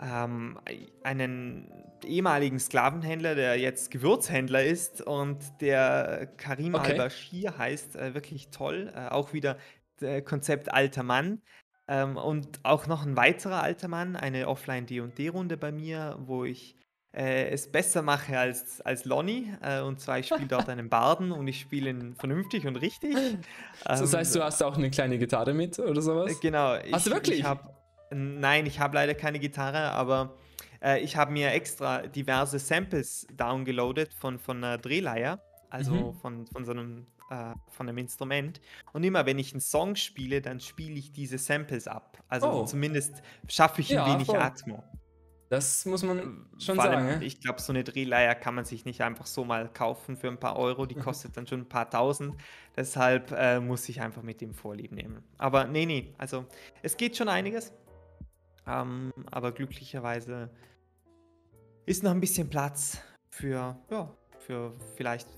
ähm, 0.00 0.58
einen 1.04 1.70
ehemaligen 2.04 2.58
Sklavenhändler, 2.58 3.34
der 3.34 3.58
jetzt 3.58 3.90
Gewürzhändler 3.90 4.64
ist 4.64 5.00
und 5.00 5.38
der 5.60 6.28
Karim 6.36 6.74
okay. 6.74 6.92
al-Bashir 6.92 7.56
heißt, 7.56 7.96
äh, 7.96 8.14
wirklich 8.14 8.48
toll. 8.48 8.92
Äh, 8.94 9.08
auch 9.08 9.32
wieder 9.32 9.56
äh, 10.00 10.20
Konzept 10.22 10.72
alter 10.72 11.02
Mann. 11.04 11.42
Ähm, 11.88 12.16
und 12.16 12.60
auch 12.64 12.86
noch 12.86 13.04
ein 13.04 13.16
weiterer 13.16 13.62
alter 13.62 13.88
Mann, 13.88 14.16
eine 14.16 14.48
Offline-D&D-Runde 14.48 15.56
bei 15.56 15.72
mir, 15.72 16.16
wo 16.20 16.44
ich 16.44 16.76
äh, 17.14 17.50
es 17.50 17.70
besser 17.70 18.02
mache 18.02 18.38
als, 18.38 18.80
als 18.80 19.04
Lonnie. 19.04 19.52
Äh, 19.60 19.80
und 19.80 20.00
zwar, 20.00 20.18
ich 20.18 20.28
spiele 20.28 20.46
dort 20.46 20.68
einen 20.68 20.88
Barden 20.88 21.32
und 21.32 21.46
ich 21.46 21.60
spiele 21.60 21.90
ihn 21.90 22.14
vernünftig 22.14 22.66
und 22.66 22.76
richtig. 22.76 23.16
Das 23.84 24.14
heißt, 24.14 24.34
du 24.34 24.38
ähm, 24.38 24.44
hast 24.44 24.62
auch 24.62 24.76
eine 24.76 24.90
kleine 24.90 25.18
Gitarre 25.18 25.54
mit 25.54 25.78
oder 25.78 26.00
sowas? 26.00 26.40
Genau. 26.40 26.74
Hast 26.74 26.84
ich, 26.84 27.04
du 27.04 27.10
wirklich? 27.10 27.38
Ich 27.40 27.44
hab, 27.44 27.82
Nein, 28.14 28.66
ich 28.66 28.78
habe 28.78 28.94
leider 28.94 29.14
keine 29.14 29.38
Gitarre, 29.38 29.92
aber 29.92 30.36
äh, 30.82 31.00
ich 31.00 31.16
habe 31.16 31.32
mir 31.32 31.52
extra 31.52 32.06
diverse 32.06 32.58
Samples 32.58 33.26
downgeloadet 33.34 34.12
von, 34.12 34.38
von 34.38 34.58
einer 34.58 34.78
Drehleier, 34.78 35.40
also 35.70 35.92
mhm. 35.92 36.14
von, 36.14 36.46
von 36.46 36.64
so 36.64 36.72
einem, 36.72 37.06
äh, 37.30 37.54
von 37.70 37.88
einem 37.88 37.98
Instrument. 37.98 38.60
Und 38.92 39.04
immer 39.04 39.24
wenn 39.24 39.38
ich 39.38 39.52
einen 39.52 39.60
Song 39.60 39.96
spiele, 39.96 40.42
dann 40.42 40.60
spiele 40.60 40.98
ich 40.98 41.12
diese 41.12 41.38
Samples 41.38 41.88
ab. 41.88 42.22
Also 42.28 42.50
oh. 42.50 42.64
zumindest 42.64 43.22
schaffe 43.48 43.80
ich 43.80 43.90
ja, 43.90 44.04
ein 44.04 44.14
wenig 44.14 44.26
voll. 44.26 44.38
Atmo. 44.38 44.84
Das 45.52 45.84
muss 45.84 46.02
man 46.02 46.46
schon 46.56 46.76
Vor 46.76 46.84
allem, 46.84 47.08
sagen. 47.10 47.22
Ich 47.22 47.42
glaube, 47.42 47.60
so 47.60 47.74
eine 47.74 47.84
Drehleier 47.84 48.34
kann 48.34 48.54
man 48.54 48.64
sich 48.64 48.86
nicht 48.86 49.02
einfach 49.02 49.26
so 49.26 49.44
mal 49.44 49.68
kaufen 49.68 50.16
für 50.16 50.28
ein 50.28 50.40
paar 50.40 50.56
Euro. 50.56 50.86
Die 50.86 50.94
mhm. 50.94 51.00
kostet 51.00 51.36
dann 51.36 51.46
schon 51.46 51.60
ein 51.60 51.68
paar 51.68 51.90
tausend. 51.90 52.36
Deshalb 52.74 53.30
äh, 53.32 53.60
muss 53.60 53.86
ich 53.90 54.00
einfach 54.00 54.22
mit 54.22 54.40
dem 54.40 54.54
Vorlieb 54.54 54.92
nehmen. 54.92 55.22
Aber 55.36 55.66
nee, 55.66 55.84
nee, 55.84 56.14
also 56.16 56.46
es 56.80 56.96
geht 56.96 57.18
schon 57.18 57.28
einiges. 57.28 57.70
Ähm, 58.66 59.12
aber 59.30 59.52
glücklicherweise 59.52 60.48
ist 61.84 62.02
noch 62.02 62.12
ein 62.12 62.20
bisschen 62.20 62.48
Platz 62.48 63.02
für, 63.28 63.78
ja, 63.90 64.10
für 64.38 64.72
vielleicht 64.96 65.28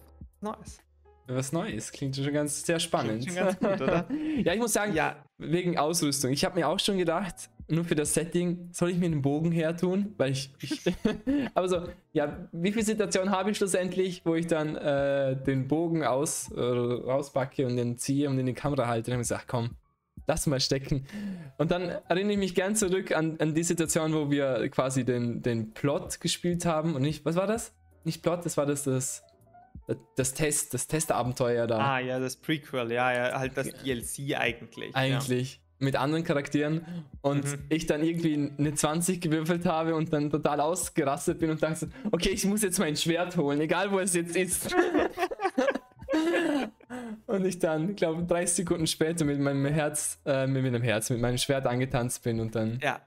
Neues. 0.41 0.79
Was 1.27 1.51
Neues. 1.51 1.91
Klingt 1.91 2.15
schon 2.15 2.33
ganz 2.33 2.65
sehr 2.65 2.79
spannend. 2.79 3.23
Klingt 3.23 3.37
schon 3.37 3.47
ganz 3.47 3.59
gut, 3.59 3.81
oder? 3.81 4.09
ja, 4.45 4.53
ich 4.53 4.61
muss 4.61 4.75
sagen, 4.75 4.95
ja. 4.95 5.25
wegen 5.39 5.77
Ausrüstung. 5.77 6.31
Ich 6.31 6.45
habe 6.45 6.55
mir 6.55 6.69
auch 6.69 6.79
schon 6.79 6.99
gedacht, 6.99 7.51
nur 7.69 7.85
für 7.85 7.95
das 7.95 8.15
Setting 8.15 8.69
soll 8.73 8.91
ich 8.91 8.99
mir 8.99 9.07
einen 9.07 9.23
Bogen 9.23 9.53
hertun, 9.53 10.15
weil 10.17 10.33
ich. 10.33 10.53
ich 10.61 10.83
aber 11.55 11.69
so, 11.69 11.89
ja, 12.13 12.49
wie 12.53 12.73
viele 12.73 12.85
Situationen 12.85 13.31
habe 13.31 13.51
ich 13.51 13.57
schlussendlich, 13.57 14.23
wo 14.25 14.35
ich 14.35 14.47
dann 14.47 14.77
äh, 14.77 15.37
den 15.43 15.69
Bogen 15.69 16.05
aus, 16.05 16.51
äh, 16.53 16.61
rauspacke 16.61 17.67
und 17.67 17.77
den 17.77 17.97
ziehe 17.99 18.29
und 18.29 18.39
in 18.39 18.47
die 18.47 18.55
Kamera 18.55 18.87
halte? 18.87 19.11
Und 19.11 19.13
dann 19.13 19.15
habe 19.15 19.23
ich 19.23 19.29
gesagt, 19.29 19.49
komm, 19.49 19.71
lass 20.27 20.47
mal 20.47 20.61
stecken. 20.61 21.07
Und 21.59 21.71
dann 21.71 21.83
erinnere 22.09 22.33
ich 22.33 22.39
mich 22.39 22.55
gern 22.55 22.77
zurück 22.77 23.17
an, 23.17 23.39
an 23.41 23.55
die 23.55 23.63
Situation, 23.65 24.13
wo 24.13 24.31
wir 24.31 24.69
quasi 24.71 25.05
den, 25.05 25.43
den 25.43 25.73
Plot 25.73 26.21
gespielt 26.21 26.67
haben 26.67 26.95
und 26.95 27.03
nicht, 27.03 27.25
was 27.25 27.37
war 27.37 27.47
das? 27.47 27.75
Nicht 28.05 28.23
Plot, 28.23 28.45
das 28.45 28.57
war 28.57 28.67
das, 28.67 28.85
das, 28.85 29.23
das 30.17 30.35
Test, 30.35 30.75
das 30.75 30.87
Testabenteuer 30.87 31.67
da. 31.67 31.79
Ah, 31.79 31.99
ja, 31.99 32.19
das 32.19 32.37
Prequel, 32.37 32.93
ja, 32.93 33.13
ja, 33.13 33.39
halt 33.39 33.57
das 33.57 33.69
DLC 33.69 34.37
eigentlich. 34.37 34.95
Eigentlich. 34.95 35.55
Ja. 35.55 35.64
Mit 35.79 35.97
anderen 35.97 36.25
Charakteren 36.25 36.85
und 37.21 37.45
mhm. 37.45 37.65
ich 37.69 37.87
dann 37.87 38.03
irgendwie 38.03 38.53
eine 38.59 38.75
20 38.75 39.21
gewürfelt 39.21 39.67
habe 39.67 39.95
und 39.95 40.13
dann 40.13 40.31
total 40.31 40.61
ausgerastet 40.61 41.41
bin 41.41 41.51
und 41.51 41.63
dachte, 41.63 41.91
okay, 42.13 42.31
ich 42.31 42.45
muss 42.47 42.63
jetzt 42.63 42.79
mein 42.79 42.97
Schwert 42.97 43.37
holen, 43.37 43.61
egal 43.61 43.91
wo 43.91 43.99
es 43.99 44.15
jetzt 44.15 44.37
ist. 44.37 44.75
und 47.27 47.45
ich 47.45 47.59
dann, 47.59 47.97
glaube 47.97 48.25
30 48.25 48.57
Sekunden 48.57 48.87
später 48.87 49.25
mit 49.25 49.41
meinem 49.41 49.67
Herz, 49.67 50.21
äh, 50.25 50.47
mit 50.47 50.63
meinem 50.63 50.83
Herz, 50.83 51.11
mit 51.11 51.21
meinem 51.21 51.39
Schwert 51.39 51.67
angetanzt 51.67 52.23
bin 52.23 52.41
und 52.41 52.55
dann. 52.55 52.79
Ja. 52.83 53.01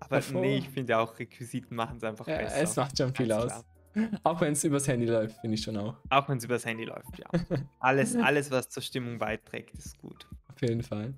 Aber 0.00 0.16
davor. 0.16 0.42
nee, 0.42 0.58
ich 0.58 0.68
finde 0.68 0.98
auch 0.98 1.18
Requisiten 1.18 1.74
machen 1.74 1.96
es 1.96 2.04
einfach 2.04 2.28
ja, 2.28 2.36
besser. 2.36 2.62
Es 2.62 2.76
macht 2.76 2.98
schon 2.98 3.14
viel 3.14 3.28
Ganz 3.28 3.44
aus. 3.44 3.52
Klar. 3.52 3.64
Auch 4.24 4.40
wenn 4.40 4.52
es 4.52 4.64
übers 4.64 4.88
Handy 4.88 5.06
läuft, 5.06 5.40
finde 5.40 5.54
ich 5.54 5.62
schon 5.62 5.76
auch. 5.76 5.96
Auch 6.10 6.28
wenn 6.28 6.38
es 6.38 6.44
übers 6.44 6.66
Handy 6.66 6.84
läuft, 6.84 7.18
ja. 7.18 7.26
alles, 7.78 8.16
alles, 8.16 8.50
was 8.50 8.68
zur 8.68 8.82
Stimmung 8.82 9.18
beiträgt, 9.18 9.72
ist 9.74 9.98
gut. 9.98 10.26
Auf 10.54 10.62
jeden 10.62 10.82
Fall. 10.82 11.14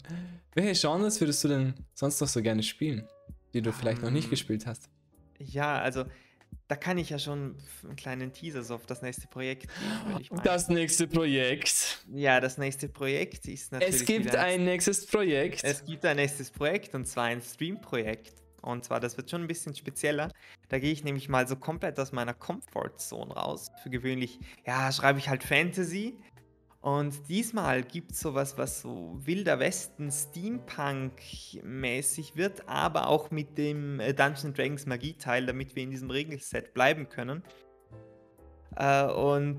Welche 0.55 0.81
Genres 0.81 1.21
würdest 1.21 1.45
du 1.45 1.49
denn 1.49 1.75
sonst 1.95 2.21
noch 2.21 2.29
so 2.29 2.41
gerne 2.43 2.63
spielen, 2.63 3.07
die 3.53 3.63
du 3.63 3.73
vielleicht 3.73 3.99
um, 3.99 4.05
noch 4.05 4.11
nicht 4.11 4.25
ähm, 4.25 4.31
gespielt 4.31 4.67
hast? 4.67 4.89
Ja, 5.39 5.79
also 5.79 6.05
da 6.69 6.75
kann 6.75 6.99
ich 6.99 7.11
ja 7.11 7.19
schon 7.19 7.57
einen 7.85 7.97
kleinen 7.97 8.33
Teaser 8.33 8.63
so 8.63 8.75
auf 8.75 8.87
das 8.87 9.03
nächste 9.03 9.29
Projekt 9.29 9.69
geben. 10.19 10.41
Das 10.43 10.69
nächste 10.69 11.07
Projekt. 11.07 12.05
Ja, 12.13 12.41
das 12.41 12.59
nächste 12.59 12.89
Projekt 12.89 13.47
ist 13.47 13.73
natürlich. 13.73 13.95
Es 13.95 14.07
gibt 14.07 14.35
ein 14.35 14.65
nächstes 14.65 15.07
Projekt. 15.07 15.63
Es 15.63 15.85
gibt 15.85 16.05
ein 16.05 16.17
nächstes 16.17 16.51
Projekt 16.51 16.95
und 16.95 17.07
zwar 17.07 17.25
ein 17.25 17.41
Stream-Projekt. 17.41 18.43
Und 18.63 18.85
zwar, 18.85 18.99
das 18.99 19.17
wird 19.17 19.31
schon 19.31 19.43
ein 19.43 19.47
bisschen 19.47 19.77
spezieller. 19.77 20.33
Da 20.69 20.81
gehe 20.81 20.91
ich 20.91 21.05
nämlich 21.05 21.29
mal 21.29 21.47
so 21.47 21.55
komplett 21.55 22.01
aus 22.01 22.11
meiner 22.11 22.35
Comfort-Zone 22.35 23.33
raus. 23.33 23.71
Für 23.83 23.91
gewöhnlich, 23.91 24.41
ja, 24.67 24.91
schreibe 24.91 25.21
ich 25.21 25.29
halt 25.29 25.45
Fantasy. 25.45 26.19
Und 26.87 27.29
diesmal 27.29 27.83
gibt 27.83 28.13
es 28.13 28.21
sowas, 28.21 28.57
was 28.59 28.83
so 28.83 29.19
Wilder 29.27 29.59
Westen 29.59 30.13
Steampunk-mäßig 30.13 32.37
wird, 32.37 32.69
aber 32.69 33.09
auch 33.09 33.33
mit 33.33 33.59
dem 33.59 33.99
äh, 33.99 34.15
Dungeons 34.15 34.57
Dragons 34.57 34.87
Magie-Teil, 34.87 35.47
damit 35.47 35.75
wir 35.75 35.83
in 35.83 35.91
diesem 35.91 36.13
Regelset 36.13 36.73
bleiben 36.75 37.09
können. 37.09 37.43
Äh, 38.77 39.07
und 39.07 39.59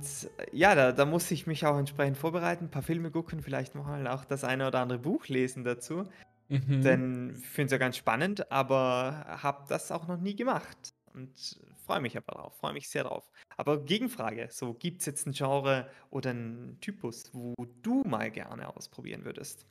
ja, 0.53 0.73
da, 0.73 0.93
da, 0.93 1.03
muss 1.03 1.29
ich 1.29 1.47
mich 1.47 1.65
auch 1.65 1.77
entsprechend 1.77 2.17
vorbereiten, 2.17 2.67
ein 2.67 2.71
paar 2.71 2.81
Filme 2.81 3.11
gucken, 3.11 3.41
vielleicht 3.41 3.75
mal 3.75 4.07
auch 4.07 4.23
das 4.23 4.45
eine 4.45 4.65
oder 4.65 4.79
andere 4.79 4.99
Buch 4.99 5.27
lesen 5.27 5.65
dazu. 5.65 6.05
Mhm. 6.47 6.81
Denn 6.81 7.35
ich 7.37 7.45
finde 7.45 7.65
es 7.65 7.71
ja 7.73 7.77
ganz 7.77 7.97
spannend, 7.97 8.49
aber 8.53 9.25
habe 9.27 9.65
das 9.67 9.91
auch 9.91 10.07
noch 10.07 10.21
nie 10.21 10.37
gemacht. 10.37 10.93
Und 11.13 11.59
freue 11.85 11.99
mich 11.99 12.15
aber 12.15 12.31
drauf, 12.31 12.55
freue 12.55 12.71
mich 12.71 12.87
sehr 12.87 13.03
drauf. 13.03 13.29
Aber 13.57 13.83
Gegenfrage, 13.83 14.47
so 14.51 14.73
gibt 14.73 15.01
es 15.01 15.07
jetzt 15.07 15.25
ein 15.27 15.33
Genre 15.33 15.89
oder 16.09 16.29
einen 16.29 16.77
Typus, 16.79 17.31
wo 17.33 17.55
du 17.81 18.03
mal 18.03 18.31
gerne 18.31 18.75
ausprobieren 18.75 19.25
würdest? 19.25 19.65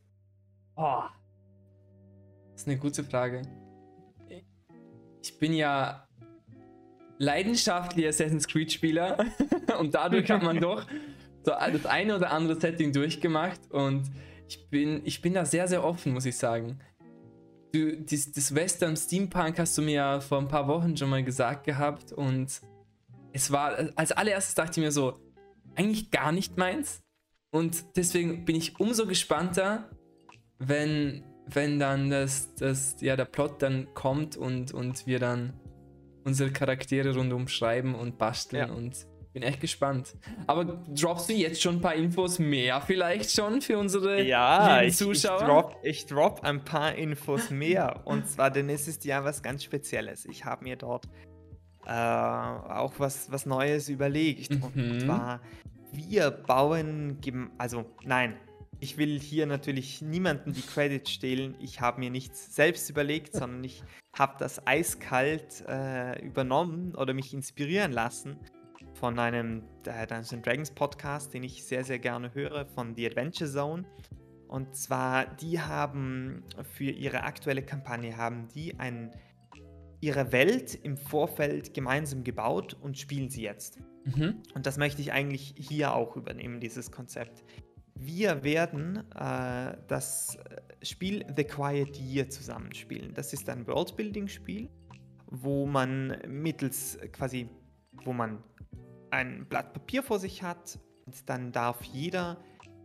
Oh, 0.77 1.05
das 2.53 2.63
ist 2.63 2.69
eine 2.69 2.79
gute 2.79 3.05
Frage. 3.05 3.43
Ich 5.23 5.39
bin 5.39 5.53
ja 5.55 6.07
leidenschaftlicher 7.19 8.09
Assassin's 8.09 8.47
Creed 8.47 8.73
Spieler 8.73 9.25
und 9.81 9.95
dadurch 9.95 10.31
hat 10.31 10.43
man 10.43 10.61
doch 10.61 10.87
so 11.45 11.53
das 11.53 11.87
eine 11.87 12.17
oder 12.17 12.33
andere 12.33 12.61
Setting 12.61 12.93
durchgemacht 12.93 13.71
und 13.71 14.11
ich 14.49 14.69
bin, 14.69 15.01
ich 15.05 15.23
bin 15.23 15.35
da 15.35 15.45
sehr, 15.45 15.67
sehr 15.69 15.83
offen, 15.85 16.13
muss 16.13 16.27
ich 16.27 16.37
sagen 16.37 16.79
du, 17.77 17.97
das, 17.97 18.33
das 18.33 18.55
Western 18.55 18.97
Steampunk 18.97 19.59
hast 19.59 19.77
du 19.77 19.83
mir 19.83 19.95
ja 19.95 20.21
vor 20.21 20.39
ein 20.39 20.49
paar 20.49 20.69
Wochen 20.69 20.97
schon 20.97 21.11
mal 21.11 21.23
gesagt 21.23 21.65
gehabt 21.65 22.13
und 22.13 22.61
es 23.37 23.51
war, 23.51 23.77
als 23.97 24.13
allererstes 24.13 24.55
dachte 24.55 24.81
ich 24.81 24.85
mir 24.85 24.91
so, 24.91 25.21
eigentlich 25.75 26.11
gar 26.11 26.33
nicht 26.33 26.57
meins. 26.57 27.03
Und 27.51 27.85
deswegen 27.97 28.45
bin 28.47 28.57
ich 28.57 28.81
umso 28.81 29.07
gespannter, 29.07 29.91
wenn, 30.59 31.23
wenn 31.47 31.79
dann 31.79 32.09
das, 32.09 32.55
das, 32.55 32.97
ja, 33.01 33.15
der 33.15 33.27
Plot 33.27 33.61
dann 33.61 33.93
kommt 33.93 34.37
und, 34.37 34.73
und 34.73 35.07
wir 35.07 35.19
dann 35.19 35.53
unsere 36.25 36.51
Charaktere 36.51 37.15
rundum 37.15 37.47
schreiben 37.47 37.95
und 37.95 38.17
basteln 38.17 38.69
ja. 38.69 38.75
und 38.75 39.07
bin 39.35 39.43
echt 39.43 39.61
gespannt. 39.61 40.17
Aber 40.47 40.65
droppst 40.65 41.29
du 41.29 41.35
jetzt 41.35 41.61
schon 41.61 41.77
ein 41.77 41.81
paar 41.83 41.95
Infos 41.95 42.39
mehr 42.39 42.81
vielleicht 42.81 43.31
schon 43.31 43.61
für 43.61 43.77
unsere 43.77 44.23
ja, 44.23 44.81
ich, 44.81 44.97
Zuschauer? 44.97 45.41
Ich 45.41 45.47
drop, 45.47 45.77
ich 45.83 46.07
drop 46.07 46.41
ein 46.43 46.65
paar 46.65 46.95
Infos 46.95 47.51
mehr. 47.51 48.01
Und 48.07 48.27
zwar, 48.27 48.51
denn 48.51 48.71
es 48.71 48.89
ist 48.89 49.05
ja 49.05 49.25
was 49.25 49.43
ganz 49.43 49.63
Spezielles. 49.63 50.25
Ich 50.25 50.47
habe 50.47 50.65
mir 50.65 50.77
dort 50.77 51.07
äh, 51.87 51.91
auch 51.91 52.95
was, 52.99 53.31
was 53.31 53.47
Neues 53.47 53.89
überlegt. 53.89 54.51
Mhm. 54.51 54.63
Und 54.63 55.01
zwar, 55.01 55.41
wir 55.93 56.31
bauen, 56.31 57.19
also 57.59 57.87
nein, 58.05 58.37
ich 58.81 58.99
will 58.99 59.19
hier 59.19 59.47
natürlich 59.47 60.03
niemanden 60.03 60.53
die 60.53 60.63
Credits 60.63 61.11
stehlen. 61.11 61.55
Ich 61.61 61.81
habe 61.81 62.01
mir 62.01 62.11
nichts 62.11 62.55
selbst 62.55 62.91
überlegt, 62.91 63.33
sondern 63.35 63.65
ich 63.65 63.83
habe 64.17 64.35
das 64.39 64.67
eiskalt 64.67 65.65
äh, 65.69 66.25
übernommen 66.25 66.95
oder 66.95 67.15
mich 67.15 67.33
inspirieren 67.33 67.93
lassen 67.93 68.37
von 68.95 69.19
einem 69.19 69.63
äh, 69.87 70.07
Dungeons 70.07 70.43
Dragons 70.43 70.71
Podcast, 70.71 71.35
den 71.35 71.43
ich 71.43 71.65
sehr, 71.65 71.85
sehr 71.85 71.99
gerne 71.99 72.35
höre, 72.35 72.67
von 72.67 72.95
The 72.95 73.07
Adventure 73.07 73.51
Zone. 73.51 73.85
Und 74.49 74.75
zwar, 74.77 75.27
die 75.27 75.61
haben 75.61 76.45
für 76.73 76.91
ihre 76.91 77.25
aktuelle 77.25 77.63
Kampagne, 77.63 78.17
haben 78.17 78.49
die 78.55 78.79
ein, 78.79 79.11
ihre 80.01 80.33
Welt 80.33 80.75
im 80.75 80.97
Vorfeld 80.97 81.75
gemeinsam 81.75 82.25
gebaut 82.25 82.77
und 82.81 82.99
spielen 82.99 83.31
sie 83.31 83.43
jetzt. 83.43 83.79
Mhm. 84.05 84.43
Und 84.55 84.67
das 84.67 84.79
möchte 84.79 85.01
ich 85.01 85.13
eigentlich 85.13 85.55
hier 85.57 85.95
auch 85.95 86.17
übernehmen, 86.17 86.61
dieses 86.61 86.91
Konzept. 86.91 87.45
Wir 87.95 88.45
werden 88.45 89.11
äh, 89.15 89.77
das 89.89 90.39
Spiel 90.83 91.25
The 91.35 91.45
Quiet 91.45 91.99
Year 91.99 92.29
zusammenspielen. 92.29 93.15
Das 93.15 93.33
ist 93.33 93.49
ein 93.49 93.67
Worldbuilding-Spiel, 93.67 94.69
wo 95.31 95.67
man 95.67 96.19
mittels 96.29 96.99
quasi, 97.13 97.49
wo 98.05 98.13
man 98.13 98.43
ein 99.11 99.47
Blatt 99.49 99.73
Papier 99.73 100.03
vor 100.03 100.19
sich 100.19 100.43
hat 100.43 100.79
und 101.07 101.29
dann 101.29 101.53
darf 101.53 101.83
jeder 101.85 102.37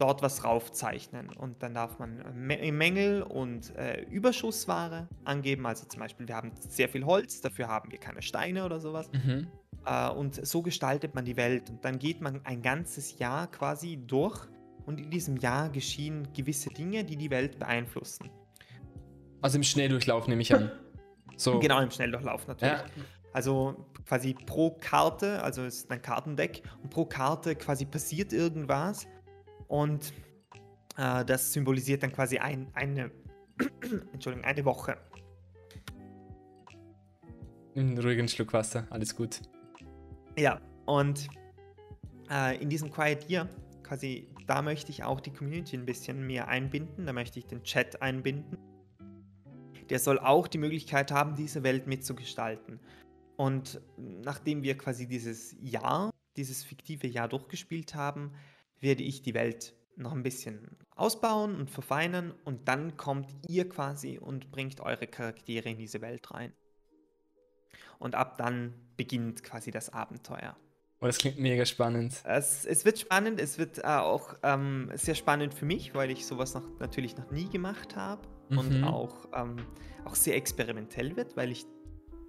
dort 0.02 0.24
was 0.24 0.44
raufzeichnen 0.44 1.30
und 1.30 1.62
dann 1.62 1.76
darf 1.76 2.00
man 2.00 2.24
Mängel 2.36 3.22
und 3.22 3.76
äh, 3.76 4.02
Überschussware 4.10 5.08
angeben. 5.24 5.68
Also 5.68 5.86
zum 5.86 6.00
Beispiel, 6.00 6.28
wir 6.28 6.36
haben 6.36 6.52
sehr 6.58 6.90
viel 6.90 7.06
Holz, 7.06 7.42
dafür 7.42 7.68
haben 7.68 7.92
wir 7.92 8.00
keine 8.00 8.24
Steine 8.24 8.66
oder 8.66 8.80
sowas. 8.80 9.12
Mhm. 9.14 9.48
Äh, 9.86 10.10
und 10.10 10.44
so 10.46 10.64
gestaltet 10.64 11.14
man 11.14 11.26
die 11.26 11.38
Welt 11.38 11.70
und 11.70 11.86
dann 11.86 12.00
geht 12.00 12.20
man 12.20 12.44
ein 12.46 12.64
ganzes 12.64 13.20
Jahr 13.20 13.46
quasi 13.52 14.00
durch 14.08 14.40
und 14.86 15.00
in 15.00 15.12
diesem 15.12 15.38
Jahr 15.38 15.70
geschehen 15.70 16.28
gewisse 16.34 16.70
Dinge, 16.70 17.04
die 17.04 17.16
die 17.16 17.30
Welt 17.30 17.60
beeinflussen. 17.60 18.32
Also 19.42 19.58
im 19.58 19.64
Schnelldurchlauf 19.64 20.28
nehme 20.28 20.42
ich 20.42 20.54
an. 20.54 20.72
So. 21.38 21.58
Genau, 21.58 21.82
im 21.82 21.90
Schnelldurchlauf 21.90 22.46
natürlich. 22.48 22.72
Ja. 22.72 22.86
Also 23.34 23.88
quasi 24.06 24.36
pro 24.46 24.78
Karte, 24.80 25.42
also 25.42 25.64
es 25.64 25.78
ist 25.78 25.92
ein 25.92 26.00
Kartendeck 26.00 26.62
und 26.84 26.92
pro 26.92 27.06
Karte 27.06 27.56
quasi 27.56 27.86
passiert 27.86 28.32
irgendwas 28.32 29.08
und 29.72 30.12
äh, 30.98 31.24
das 31.24 31.54
symbolisiert 31.54 32.04
dann 32.04 32.12
quasi 32.12 32.40
ein, 32.40 32.68
eine, 32.74 33.10
Entschuldigung, 34.12 34.44
eine 34.44 34.66
Woche. 34.66 34.98
Einen 37.74 37.98
ruhigen 37.98 38.28
Schluck 38.28 38.52
Wasser, 38.52 38.86
alles 38.90 39.16
gut. 39.16 39.40
Ja, 40.38 40.60
und 40.86 41.30
äh, 42.30 42.62
in 42.62 42.70
diesem 42.70 42.92
Quiet 42.92 43.30
Year, 43.30 43.48
quasi, 43.82 44.28
da 44.46 44.62
möchte 44.62 44.92
ich 44.92 45.06
auch 45.06 45.22
die 45.22 45.32
Community 45.32 45.78
ein 45.78 45.86
bisschen 45.86 46.28
mehr 46.28 46.50
einbinden, 46.50 47.06
da 47.06 47.14
möchte 47.14 47.40
ich 47.40 47.46
den 47.46 47.64
Chat 47.64 48.02
einbinden. 48.02 48.58
Der 49.90 50.00
soll 50.00 50.20
auch 50.20 50.50
die 50.50 50.58
Möglichkeit 50.58 51.14
haben, 51.14 51.36
diese 51.36 51.64
Welt 51.64 51.88
mitzugestalten. 51.88 52.82
Und 53.38 53.80
nachdem 53.98 54.64
wir 54.64 54.78
quasi 54.78 55.08
dieses 55.08 55.56
Jahr, 55.62 56.12
dieses 56.36 56.62
fiktive 56.66 57.08
Jahr 57.08 57.30
durchgespielt 57.30 57.96
haben, 57.96 58.34
werde 58.82 59.04
ich 59.04 59.22
die 59.22 59.34
Welt 59.34 59.74
noch 59.96 60.12
ein 60.12 60.24
bisschen 60.24 60.78
ausbauen 60.96 61.56
und 61.56 61.70
verfeinern 61.70 62.34
und 62.44 62.68
dann 62.68 62.98
kommt 62.98 63.30
ihr 63.48 63.70
quasi 63.70 64.18
und 64.18 64.52
bringt 64.52 64.82
eure 64.82 65.08
Charaktere 65.08 65.70
in 65.70 65.78
diese 65.78 66.02
Welt 66.02 66.32
rein. 66.32 66.54
Und 68.00 68.16
ab 68.16 68.38
dann 68.38 68.74
beginnt 68.98 69.44
quasi 69.44 69.72
das 69.72 69.90
Abenteuer. 69.90 70.58
Oh, 71.00 71.08
das 71.08 71.18
klingt 71.18 71.40
mega 71.40 71.66
spannend. 71.66 72.22
Es, 72.26 72.66
es 72.66 72.86
wird 72.86 73.00
spannend, 73.00 73.40
es 73.40 73.58
wird 73.58 73.80
äh, 73.80 73.88
auch 73.88 74.36
ähm, 74.44 74.92
sehr 74.94 75.16
spannend 75.16 75.54
für 75.54 75.66
mich, 75.66 75.96
weil 75.96 76.12
ich 76.12 76.26
sowas 76.26 76.54
noch, 76.54 76.68
natürlich 76.80 77.18
noch 77.18 77.32
nie 77.32 77.50
gemacht 77.50 77.96
habe 77.96 78.22
mhm. 78.50 78.58
und 78.58 78.84
auch, 78.84 79.28
ähm, 79.34 79.58
auch 80.06 80.14
sehr 80.14 80.36
experimentell 80.36 81.16
wird, 81.16 81.36
weil 81.36 81.52
ich 81.52 81.66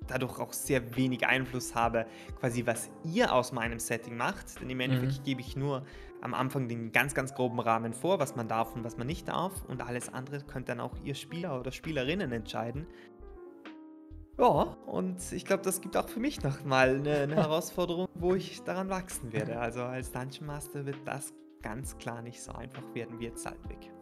dadurch 0.06 0.38
auch 0.38 0.52
sehr 0.52 0.96
wenig 0.96 1.26
Einfluss 1.26 1.74
habe, 1.74 2.06
quasi 2.40 2.66
was 2.66 2.90
ihr 3.04 3.32
aus 3.32 3.52
meinem 3.52 3.78
Setting 3.78 4.16
macht. 4.16 4.60
Denn 4.60 4.70
im 4.70 4.80
Endeffekt 4.80 5.20
mhm. 5.20 5.24
gebe 5.24 5.40
ich 5.40 5.56
nur 5.56 5.84
am 6.20 6.34
Anfang 6.34 6.68
den 6.68 6.92
ganz, 6.92 7.14
ganz 7.14 7.34
groben 7.34 7.58
Rahmen 7.60 7.92
vor, 7.92 8.20
was 8.20 8.36
man 8.36 8.48
darf 8.48 8.74
und 8.74 8.84
was 8.84 8.96
man 8.96 9.06
nicht 9.06 9.28
darf. 9.28 9.52
Und 9.66 9.82
alles 9.82 10.12
andere 10.12 10.40
könnt 10.40 10.68
dann 10.68 10.80
auch 10.80 10.96
ihr 11.04 11.14
Spieler 11.14 11.58
oder 11.58 11.72
Spielerinnen 11.72 12.32
entscheiden. 12.32 12.86
Ja, 14.38 14.76
und 14.86 15.20
ich 15.32 15.44
glaube, 15.44 15.62
das 15.62 15.80
gibt 15.80 15.96
auch 15.96 16.08
für 16.08 16.20
mich 16.20 16.42
nochmal 16.42 16.96
eine, 16.96 17.16
eine 17.18 17.34
Herausforderung, 17.36 18.08
wo 18.14 18.34
ich 18.34 18.62
daran 18.62 18.88
wachsen 18.88 19.32
werde. 19.32 19.58
Also 19.58 19.82
als 19.82 20.10
Dungeon 20.10 20.46
Master 20.46 20.86
wird 20.86 20.96
das 21.04 21.32
ganz 21.62 21.96
klar 21.98 22.22
nicht 22.22 22.42
so 22.42 22.52
einfach 22.52 22.82
werden 22.94 23.18
wie 23.20 23.24
jetzt 23.24 23.42
Saltweg. 23.42 23.92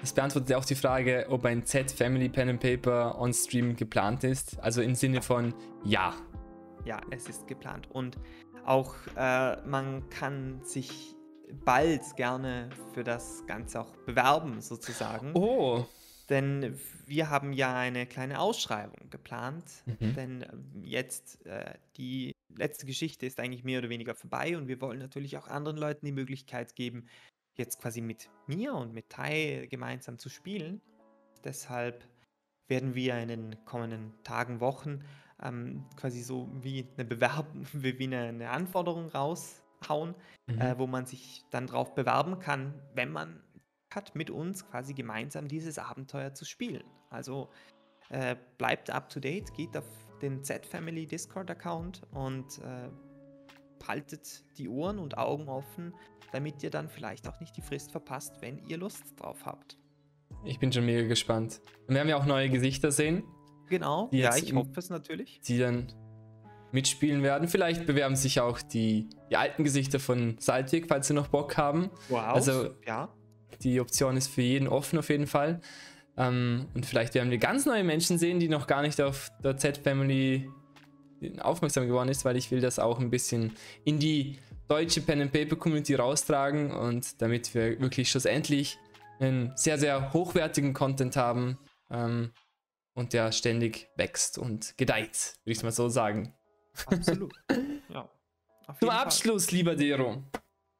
Das 0.00 0.12
beantwortet 0.12 0.50
ja 0.50 0.58
auch 0.58 0.64
die 0.64 0.74
Frage, 0.74 1.26
ob 1.28 1.44
ein 1.44 1.64
Z-Family 1.64 2.28
Pen 2.28 2.50
and 2.50 2.60
Paper 2.60 3.18
on 3.18 3.32
Stream 3.32 3.74
geplant 3.74 4.24
ist. 4.24 4.58
Also 4.60 4.82
im 4.82 4.94
Sinne 4.94 5.22
von 5.22 5.54
ja. 5.84 6.14
Ja, 6.84 7.00
es 7.10 7.28
ist 7.28 7.46
geplant. 7.46 7.90
Und 7.90 8.18
auch 8.64 8.94
äh, 9.16 9.56
man 9.66 10.08
kann 10.10 10.62
sich 10.62 11.14
bald 11.64 12.02
gerne 12.16 12.70
für 12.92 13.04
das 13.04 13.46
Ganze 13.46 13.80
auch 13.80 13.96
bewerben, 14.04 14.60
sozusagen. 14.60 15.32
Oh. 15.34 15.86
Denn 16.28 16.78
wir 17.06 17.30
haben 17.30 17.52
ja 17.52 17.76
eine 17.76 18.06
kleine 18.06 18.40
Ausschreibung 18.40 19.10
geplant. 19.10 19.64
Mhm. 19.86 20.14
Denn 20.14 20.46
jetzt 20.82 21.44
äh, 21.46 21.74
die 21.96 22.34
letzte 22.56 22.86
Geschichte 22.86 23.26
ist 23.26 23.40
eigentlich 23.40 23.64
mehr 23.64 23.80
oder 23.80 23.88
weniger 23.88 24.14
vorbei 24.14 24.56
und 24.56 24.68
wir 24.68 24.80
wollen 24.80 24.98
natürlich 24.98 25.36
auch 25.36 25.48
anderen 25.48 25.76
Leuten 25.76 26.06
die 26.06 26.12
Möglichkeit 26.12 26.76
geben, 26.76 27.06
jetzt 27.56 27.80
quasi 27.80 28.00
mit 28.00 28.30
mir 28.46 28.74
und 28.74 28.92
mit 28.92 29.08
Tai 29.10 29.66
gemeinsam 29.70 30.18
zu 30.18 30.28
spielen. 30.28 30.80
Deshalb 31.44 32.08
werden 32.68 32.94
wir 32.94 33.18
in 33.18 33.28
den 33.28 33.64
kommenden 33.64 34.12
Tagen, 34.22 34.60
Wochen 34.60 35.04
ähm, 35.42 35.84
quasi 35.96 36.22
so 36.22 36.48
wie 36.62 36.88
eine 36.96 37.04
Bewerbung, 37.04 37.66
wie 37.72 38.04
eine, 38.04 38.28
eine 38.28 38.50
Anforderung 38.50 39.08
raushauen, 39.08 40.14
mhm. 40.46 40.60
äh, 40.60 40.78
wo 40.78 40.86
man 40.86 41.06
sich 41.06 41.44
dann 41.50 41.66
darauf 41.66 41.94
bewerben 41.94 42.38
kann, 42.38 42.74
wenn 42.94 43.10
man 43.10 43.42
hat, 43.94 44.14
mit 44.14 44.30
uns 44.30 44.68
quasi 44.68 44.92
gemeinsam 44.92 45.46
dieses 45.46 45.78
Abenteuer 45.78 46.34
zu 46.34 46.44
spielen. 46.44 46.84
Also 47.10 47.50
äh, 48.08 48.36
bleibt 48.58 48.90
up 48.90 49.08
to 49.08 49.20
date, 49.20 49.52
geht 49.54 49.76
auf 49.76 49.86
den 50.20 50.42
Z-Family 50.42 51.06
Discord-Account 51.06 52.02
und 52.10 52.58
äh, 52.58 52.90
haltet 53.86 54.44
die 54.58 54.68
Ohren 54.68 54.98
und 54.98 55.18
Augen 55.18 55.48
offen, 55.48 55.94
damit 56.34 56.64
ihr 56.64 56.70
dann 56.70 56.88
vielleicht 56.88 57.28
auch 57.28 57.38
nicht 57.38 57.56
die 57.56 57.62
Frist 57.62 57.92
verpasst, 57.92 58.34
wenn 58.40 58.58
ihr 58.66 58.76
Lust 58.76 59.04
drauf 59.16 59.46
habt. 59.46 59.78
Ich 60.44 60.58
bin 60.58 60.72
schon 60.72 60.84
mega 60.84 61.06
gespannt. 61.06 61.60
Und 61.86 61.94
wir 61.94 62.00
haben 62.00 62.08
ja 62.08 62.16
auch 62.16 62.26
neue 62.26 62.50
Gesichter 62.50 62.90
sehen. 62.90 63.22
Genau, 63.68 64.08
ja, 64.10 64.36
ich 64.36 64.52
hoffe 64.52 64.72
es 64.76 64.90
natürlich. 64.90 65.40
Die 65.42 65.58
dann 65.58 65.92
mitspielen 66.72 67.22
werden. 67.22 67.46
Vielleicht 67.46 67.86
bewerben 67.86 68.16
sich 68.16 68.40
auch 68.40 68.60
die, 68.60 69.08
die 69.30 69.36
alten 69.36 69.62
Gesichter 69.62 70.00
von 70.00 70.36
Saltweg, 70.40 70.88
falls 70.88 71.06
sie 71.06 71.14
noch 71.14 71.28
Bock 71.28 71.56
haben. 71.56 71.88
Wow, 72.08 72.34
also, 72.34 72.70
ja. 72.84 73.14
Die 73.62 73.80
Option 73.80 74.16
ist 74.16 74.26
für 74.26 74.42
jeden 74.42 74.66
offen 74.66 74.98
auf 74.98 75.10
jeden 75.10 75.28
Fall. 75.28 75.60
Ähm, 76.16 76.66
und 76.74 76.84
vielleicht 76.84 77.14
werden 77.14 77.30
wir 77.30 77.38
ganz 77.38 77.64
neue 77.64 77.84
Menschen 77.84 78.18
sehen, 78.18 78.40
die 78.40 78.48
noch 78.48 78.66
gar 78.66 78.82
nicht 78.82 79.00
auf 79.00 79.30
der 79.44 79.56
Z-Family 79.56 80.50
aufmerksam 81.38 81.86
geworden 81.86 82.08
ist, 82.08 82.24
weil 82.24 82.36
ich 82.36 82.50
will 82.50 82.60
das 82.60 82.80
auch 82.80 82.98
ein 82.98 83.10
bisschen 83.10 83.52
in 83.84 84.00
die 84.00 84.38
deutsche 84.68 85.00
Pen 85.00 85.22
and 85.22 85.32
Paper 85.32 85.56
Community 85.56 85.94
raustragen 85.94 86.70
und 86.70 87.20
damit 87.20 87.54
wir 87.54 87.80
wirklich 87.80 88.10
schlussendlich 88.10 88.78
einen 89.20 89.52
sehr, 89.56 89.78
sehr 89.78 90.12
hochwertigen 90.12 90.72
Content 90.72 91.16
haben 91.16 91.58
ähm, 91.90 92.32
und 92.94 93.12
der 93.12 93.32
ständig 93.32 93.88
wächst 93.96 94.38
und 94.38 94.76
gedeiht, 94.76 95.34
würde 95.44 95.52
ich 95.56 95.62
mal 95.62 95.72
so 95.72 95.88
sagen. 95.88 96.34
Absolut. 96.86 97.34
ja. 97.88 98.08
Zum 98.80 98.88
Abschluss, 98.88 99.46
Fall. 99.46 99.56
lieber 99.56 99.76
Dero, 99.76 100.22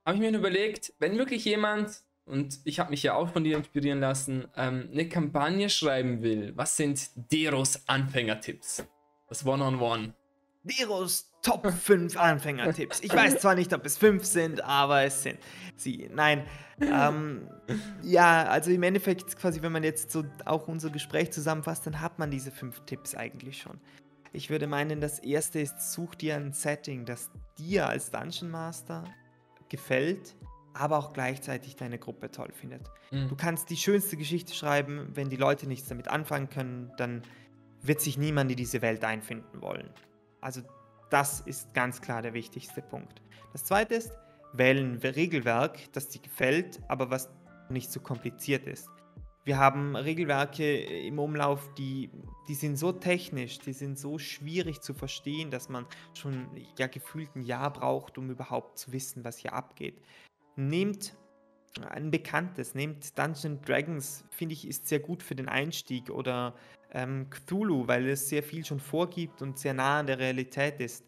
habe 0.05 0.17
ich 0.17 0.21
mir 0.21 0.37
überlegt, 0.37 0.95
wenn 0.99 1.19
wirklich 1.19 1.45
jemand, 1.45 2.03
und 2.25 2.59
ich 2.65 2.81
habe 2.81 2.91
mich 2.91 3.03
ja 3.03 3.15
auch 3.15 3.29
von 3.29 3.45
dir 3.45 3.57
inspirieren 3.57 4.01
lassen, 4.01 4.49
ähm, 4.57 4.89
eine 4.91 5.09
Kampagne 5.09 5.69
schreiben 5.69 6.23
will, 6.23 6.53
was 6.57 6.77
sind 6.77 7.11
Deros 7.31 7.87
Anfängertipps? 7.87 8.87
Das 9.29 9.45
One-on-One. 9.45 9.79
-on 9.79 10.09
-One. 10.09 10.24
Deros 10.65 11.31
Top 11.43 11.71
5 11.73 12.17
Anfängertipps. 12.17 13.01
Ich 13.01 13.15
weiß 13.15 13.39
zwar 13.39 13.55
nicht, 13.55 13.73
ob 13.73 13.85
es 13.85 13.99
5 13.99 14.25
sind, 14.25 14.65
aber 14.65 15.03
es 15.03 15.23
sind 15.23 15.39
sie. 15.77 16.09
Nein. 16.13 16.45
Ähm, 16.81 17.49
ja, 18.03 18.45
also 18.45 18.71
im 18.71 18.83
Endeffekt, 18.83 19.37
quasi, 19.37 19.63
wenn 19.63 19.73
man 19.73 19.85
jetzt 19.85 20.11
so 20.11 20.25
auch 20.45 20.67
unser 20.67 20.91
Gespräch 20.91 21.31
zusammenfasst, 21.33 21.87
dann 21.87 22.01
hat 22.01 22.19
man 22.19 22.31
diese 22.31 22.51
5 22.51 22.81
Tipps 22.87 23.15
eigentlich 23.15 23.59
schon. 23.59 23.79
Ich 24.33 24.51
würde 24.51 24.67
meinen, 24.67 25.01
das 25.01 25.21
erste 25.21 25.61
ist, 25.61 25.93
such 25.93 26.17
dir 26.17 26.35
ein 26.35 26.53
Setting, 26.53 27.05
das 27.05 27.31
dir 27.57 27.87
als 27.89 28.11
Dungeon 28.11 28.51
Master 28.51 29.05
gefällt, 29.69 30.35
aber 30.73 30.99
auch 30.99 31.13
gleichzeitig 31.13 31.77
deine 31.77 31.99
Gruppe 31.99 32.31
toll 32.33 32.51
findet. 32.53 32.91
Mhm. 33.13 33.29
Du 33.29 33.37
kannst 33.37 33.71
die 33.71 33.77
schönste 33.77 34.17
Geschichte 34.17 34.53
schreiben, 34.53 35.09
wenn 35.15 35.29
die 35.29 35.37
Leute 35.37 35.69
nichts 35.69 35.89
damit 35.89 36.09
anfangen 36.09 36.51
können, 36.51 36.93
dann 36.97 37.23
wird 37.83 38.01
sich 38.01 38.19
niemand 38.19 38.51
in 38.51 38.57
diese 38.57 38.83
Welt 38.83 39.05
einfinden 39.05 39.61
wollen. 39.61 39.89
Also 40.45 40.61
das 41.09 41.41
ist 41.41 41.73
ganz 41.73 42.03
klar 42.03 42.21
der 42.21 42.35
wichtigste 42.35 42.83
Punkt. 42.83 43.23
Das 43.53 43.65
zweite 43.65 43.95
ist, 43.95 44.13
wählen 44.53 44.99
Regelwerk, 44.99 45.91
das 45.93 46.11
dir 46.11 46.21
gefällt, 46.21 46.83
aber 46.87 47.11
was 47.11 47.31
nicht 47.71 47.91
so 47.91 47.99
kompliziert 47.99 48.67
ist. 48.67 48.91
Wir 49.45 49.59
haben 49.59 49.97
Regelwerke 49.97 50.81
im 50.81 51.19
Umlauf, 51.19 51.73
die, 51.75 52.11
die 52.47 52.55
sind 52.55 52.77
so 52.77 52.93
technisch, 52.93 53.59
die 53.59 53.73
sind 53.73 53.99
so 53.99 54.19
schwierig 54.19 54.83
zu 54.83 54.93
verstehen, 54.93 55.51
dass 55.51 55.71
man 55.71 55.87
schon 56.13 56.47
ja 56.79 56.89
gefühlt 56.89 57.35
ein 57.37 57.43
Jahr 57.43 57.73
braucht, 57.73 58.19
um 58.19 58.29
überhaupt 58.31 58.79
zu 58.79 58.93
wissen, 58.93 59.25
was 59.25 59.39
hier 59.39 59.55
abgeht. 59.55 59.99
Nehmt 60.57 61.17
ein 61.89 62.11
bekanntes, 62.11 62.75
nehmt 62.75 63.19
Dungeons 63.19 63.63
Dragons, 63.63 64.25
finde 64.31 64.53
ich, 64.53 64.69
ist 64.69 64.89
sehr 64.89 65.01
gut 65.01 65.23
für 65.23 65.35
den 65.35 65.49
Einstieg 65.49 66.11
oder 66.11 66.55
ähm, 66.95 67.29
Cthulhu, 67.29 67.87
weil 67.87 68.09
es 68.09 68.29
sehr 68.29 68.43
viel 68.43 68.65
schon 68.65 68.81
vorgibt 68.81 69.43
und 69.43 69.59
sehr 69.59 69.75
nah 69.75 69.99
an 69.99 70.07
der 70.07 70.19
Realität 70.19 70.81
ist. 70.81 71.05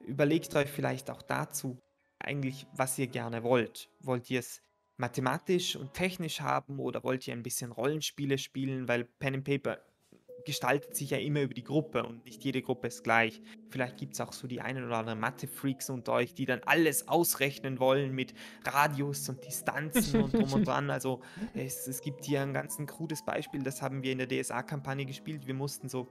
Überlegt 0.00 0.54
euch 0.56 0.68
vielleicht 0.68 1.10
auch 1.10 1.22
dazu 1.22 1.78
eigentlich, 2.18 2.66
was 2.74 2.98
ihr 2.98 3.06
gerne 3.06 3.42
wollt. 3.42 3.88
Wollt 4.00 4.28
ihr 4.30 4.40
es 4.40 4.60
mathematisch 4.96 5.76
und 5.76 5.94
technisch 5.94 6.40
haben 6.40 6.78
oder 6.78 7.02
wollt 7.04 7.26
ihr 7.26 7.34
ein 7.34 7.42
bisschen 7.42 7.72
Rollenspiele 7.72 8.36
spielen, 8.36 8.88
weil 8.88 9.04
Pen 9.04 9.36
and 9.36 9.44
Paper 9.44 9.78
gestaltet 10.44 10.96
sich 10.96 11.10
ja 11.10 11.18
immer 11.18 11.42
über 11.42 11.54
die 11.54 11.64
Gruppe 11.64 12.04
und 12.04 12.24
nicht 12.24 12.42
jede 12.44 12.62
Gruppe 12.62 12.88
ist 12.88 13.04
gleich. 13.04 13.40
Vielleicht 13.70 13.96
gibt 13.96 14.14
es 14.14 14.20
auch 14.20 14.32
so 14.32 14.46
die 14.46 14.60
einen 14.60 14.84
oder 14.84 14.98
anderen 14.98 15.20
Mathe-Freaks 15.20 15.90
unter 15.90 16.12
euch, 16.12 16.34
die 16.34 16.44
dann 16.44 16.60
alles 16.66 17.08
ausrechnen 17.08 17.78
wollen 17.78 18.14
mit 18.14 18.34
Radius 18.64 19.28
und 19.28 19.44
Distanzen 19.44 20.22
und 20.22 20.34
drum 20.34 20.52
und 20.52 20.66
dran. 20.66 20.90
Also 20.90 21.20
es, 21.54 21.86
es 21.86 22.00
gibt 22.02 22.24
hier 22.24 22.42
ein 22.42 22.52
ganz 22.52 22.78
ein 22.78 22.86
krudes 22.86 23.24
Beispiel, 23.24 23.62
das 23.62 23.82
haben 23.82 24.02
wir 24.02 24.12
in 24.12 24.18
der 24.18 24.28
DSA-Kampagne 24.28 25.06
gespielt. 25.06 25.46
Wir 25.46 25.54
mussten 25.54 25.88
so 25.88 26.08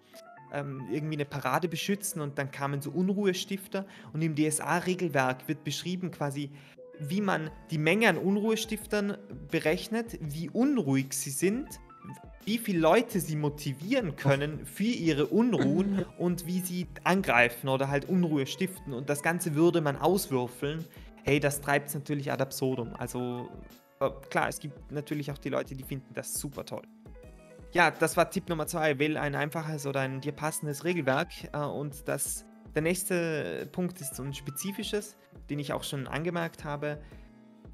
ähm, 0.51 0.87
irgendwie 0.91 1.15
eine 1.15 1.25
Parade 1.25 1.67
beschützen 1.67 2.21
und 2.21 2.37
dann 2.37 2.51
kamen 2.51 2.81
so 2.81 2.91
Unruhestifter 2.91 3.85
und 4.13 4.21
im 4.21 4.35
DSA-Regelwerk 4.35 5.47
wird 5.47 5.63
beschrieben 5.63 6.11
quasi, 6.11 6.51
wie 6.99 7.21
man 7.21 7.49
die 7.71 7.77
Menge 7.77 8.09
an 8.09 8.17
Unruhestiftern 8.17 9.17
berechnet, 9.49 10.17
wie 10.21 10.49
unruhig 10.49 11.13
sie 11.13 11.29
sind, 11.29 11.79
wie 12.45 12.57
viele 12.57 12.79
Leute 12.79 13.19
sie 13.19 13.35
motivieren 13.35 14.15
können 14.15 14.65
für 14.65 14.83
ihre 14.83 15.27
Unruhen 15.27 16.05
und 16.17 16.47
wie 16.47 16.61
sie 16.61 16.87
angreifen 17.03 17.69
oder 17.69 17.89
halt 17.89 18.09
Unruhe 18.09 18.47
stiften. 18.47 18.93
Und 18.93 19.09
das 19.09 19.21
Ganze 19.21 19.55
würde 19.55 19.81
man 19.81 19.97
auswürfeln. 19.97 20.85
Hey, 21.23 21.39
das 21.39 21.61
treibt 21.61 21.89
es 21.89 21.93
natürlich 21.93 22.31
ad 22.31 22.41
absurdum. 22.41 22.93
Also 22.97 23.49
äh, 23.99 24.09
klar, 24.29 24.47
es 24.49 24.59
gibt 24.59 24.91
natürlich 24.91 25.31
auch 25.31 25.37
die 25.37 25.49
Leute, 25.49 25.75
die 25.75 25.83
finden 25.83 26.13
das 26.13 26.33
super 26.33 26.65
toll. 26.65 26.83
Ja, 27.71 27.91
das 27.91 28.17
war 28.17 28.31
Tipp 28.31 28.49
Nummer 28.49 28.65
zwei. 28.65 28.97
Wähl 28.97 29.15
ein 29.17 29.35
einfaches 29.35 29.85
oder 29.85 29.99
ein 29.99 30.21
dir 30.21 30.31
passendes 30.31 30.83
Regelwerk. 30.83 31.29
Äh, 31.53 31.59
und 31.59 32.07
das, 32.07 32.45
der 32.73 32.81
nächste 32.81 33.69
Punkt 33.71 34.01
ist 34.01 34.15
so 34.15 34.23
ein 34.23 34.33
spezifisches, 34.33 35.17
den 35.49 35.59
ich 35.59 35.73
auch 35.73 35.83
schon 35.83 36.07
angemerkt 36.07 36.63
habe. 36.63 36.99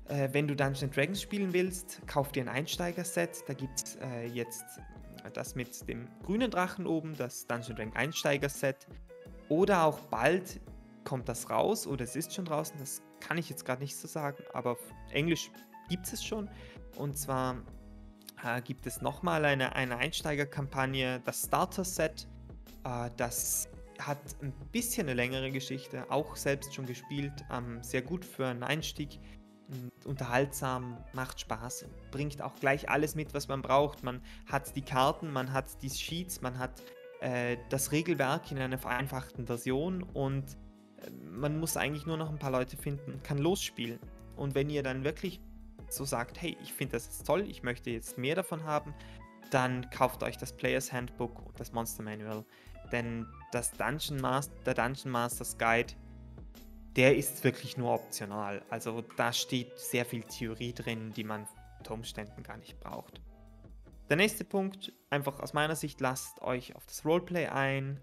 Äh, 0.08 0.30
wenn 0.32 0.48
du 0.48 0.56
Dungeons 0.56 0.94
Dragons 0.94 1.22
spielen 1.22 1.54
willst, 1.54 2.02
kauf 2.08 2.32
dir 2.32 2.44
ein 2.44 2.50
Einsteiger-Set. 2.50 3.44
Da 3.48 3.54
gibt 3.54 3.84
es 3.84 3.96
äh, 3.96 4.28
jetzt 4.28 4.66
das 5.34 5.56
mit 5.56 5.88
dem 5.90 6.08
grünen 6.24 6.52
Drachen 6.52 6.86
oben, 6.86 7.16
das 7.18 7.48
Dungeons 7.48 7.76
Dragons 7.76 7.96
Einsteiger-Set. 7.96 8.88
Oder 9.50 9.84
auch 9.84 10.00
bald 10.00 10.60
kommt 11.04 11.30
das 11.30 11.50
raus 11.50 11.88
oder 11.88 12.04
es 12.04 12.16
ist 12.16 12.34
schon 12.34 12.46
draußen, 12.46 12.78
das 12.80 13.02
kann 13.20 13.38
ich 13.38 13.50
jetzt 13.50 13.64
gerade 13.64 13.82
nicht 13.82 13.96
so 13.96 14.08
sagen, 14.08 14.44
aber 14.54 14.72
auf 14.72 14.94
Englisch 15.12 15.52
gibt 15.88 16.12
es 16.12 16.24
schon. 16.24 16.50
Und 16.98 17.18
zwar 17.18 17.58
äh, 18.44 18.62
gibt 18.62 18.88
es 18.88 19.02
nochmal 19.02 19.46
eine, 19.46 19.76
eine 19.76 19.98
Einsteigerkampagne, 19.98 21.22
das 21.24 21.44
Starter-Set. 21.44 22.28
Äh, 22.84 23.10
das 23.18 23.70
hat 24.00 24.18
ein 24.42 24.54
bisschen 24.72 25.08
eine 25.08 25.14
längere 25.14 25.52
Geschichte, 25.52 26.10
auch 26.12 26.36
selbst 26.36 26.74
schon 26.74 26.86
gespielt, 26.86 27.34
ähm, 27.52 27.82
sehr 27.82 28.02
gut 28.02 28.26
für 28.26 28.48
einen 28.48 28.64
Einstieg. 28.64 29.20
Unterhaltsam, 30.06 30.98
macht 31.14 31.40
Spaß, 31.40 31.86
bringt 32.12 32.42
auch 32.42 32.56
gleich 32.56 32.90
alles 32.90 33.16
mit, 33.16 33.34
was 33.34 33.48
man 33.48 33.62
braucht. 33.62 34.04
Man 34.04 34.22
hat 34.46 34.76
die 34.76 34.84
Karten, 34.84 35.32
man 35.32 35.52
hat 35.52 35.82
die 35.82 35.90
Sheets, 35.90 36.42
man 36.42 36.60
hat 36.60 36.84
äh, 37.22 37.58
das 37.70 37.92
Regelwerk 37.92 38.52
in 38.52 38.60
einer 38.60 38.78
vereinfachten 38.78 39.48
Version 39.48 40.04
und 40.04 40.44
äh, 40.98 41.10
man 41.32 41.60
muss 41.60 41.78
eigentlich 41.78 42.06
nur 42.06 42.18
noch 42.18 42.30
ein 42.30 42.40
paar 42.40 42.52
Leute 42.52 42.78
finden 42.78 43.22
kann 43.24 43.40
losspielen. 43.40 44.00
Und 44.36 44.54
wenn 44.54 44.70
ihr 44.70 44.84
dann 44.84 45.04
wirklich 45.04 45.42
so 45.90 46.06
sagt, 46.06 46.42
hey, 46.42 46.58
ich 46.62 46.74
finde 46.74 46.94
das 46.94 47.06
jetzt 47.06 47.26
toll, 47.26 47.48
ich 47.50 47.64
möchte 47.64 47.90
jetzt 47.90 48.18
mehr 48.18 48.36
davon 48.36 48.64
haben, 48.64 48.94
dann 49.52 49.90
kauft 49.90 50.24
euch 50.24 50.38
das 50.38 50.54
Players 50.54 50.92
Handbook 50.92 51.46
und 51.46 51.60
das 51.60 51.72
Monster 51.72 52.04
Manual. 52.04 52.46
Denn 52.92 53.26
das 53.52 53.72
Dungeon 53.72 54.20
Master, 54.20 54.54
der 54.66 54.74
Dungeon 54.74 55.12
Masters 55.12 55.58
Guide, 55.58 55.94
der 56.96 57.16
ist 57.16 57.44
wirklich 57.44 57.78
nur 57.78 57.94
optional. 57.94 58.64
Also 58.70 59.04
da 59.18 59.34
steht 59.34 59.78
sehr 59.80 60.06
viel 60.06 60.24
Theorie 60.24 60.74
drin, 60.74 61.12
die 61.16 61.24
man 61.24 61.48
unter 61.80 61.94
Umständen 61.94 62.42
gar 62.44 62.58
nicht 62.58 62.80
braucht. 62.80 63.22
Der 64.10 64.18
nächste 64.18 64.46
Punkt, 64.46 64.94
einfach 65.10 65.40
aus 65.40 65.54
meiner 65.54 65.76
Sicht, 65.76 66.00
lasst 66.00 66.42
euch 66.42 66.76
auf 66.76 66.86
das 66.86 67.04
Roleplay 67.06 67.48
ein. 67.48 68.00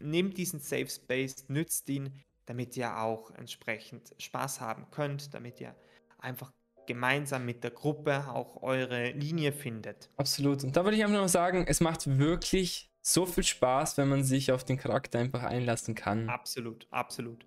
Nehmt 0.00 0.36
diesen 0.36 0.60
Safe 0.60 0.88
Space, 0.88 1.48
nützt 1.48 1.88
ihn, 1.88 2.12
damit 2.46 2.76
ihr 2.76 2.98
auch 2.98 3.30
entsprechend 3.30 4.14
Spaß 4.18 4.60
haben 4.60 4.90
könnt, 4.90 5.34
damit 5.34 5.60
ihr 5.60 5.74
einfach 6.18 6.52
gemeinsam 6.86 7.44
mit 7.44 7.64
der 7.64 7.70
Gruppe 7.70 8.28
auch 8.28 8.62
eure 8.62 9.10
Linie 9.10 9.52
findet. 9.52 10.10
Absolut. 10.16 10.62
Und 10.64 10.76
da 10.76 10.84
würde 10.84 10.96
ich 10.96 11.04
einfach 11.04 11.16
nur 11.18 11.28
sagen, 11.28 11.64
es 11.66 11.80
macht 11.80 12.18
wirklich 12.18 12.90
so 13.06 13.24
viel 13.24 13.44
Spaß, 13.44 13.98
wenn 13.98 14.08
man 14.08 14.24
sich 14.24 14.50
auf 14.50 14.64
den 14.64 14.78
Charakter 14.78 15.20
einfach 15.20 15.44
einlassen 15.44 15.94
kann. 15.94 16.28
Absolut, 16.28 16.88
absolut. 16.90 17.46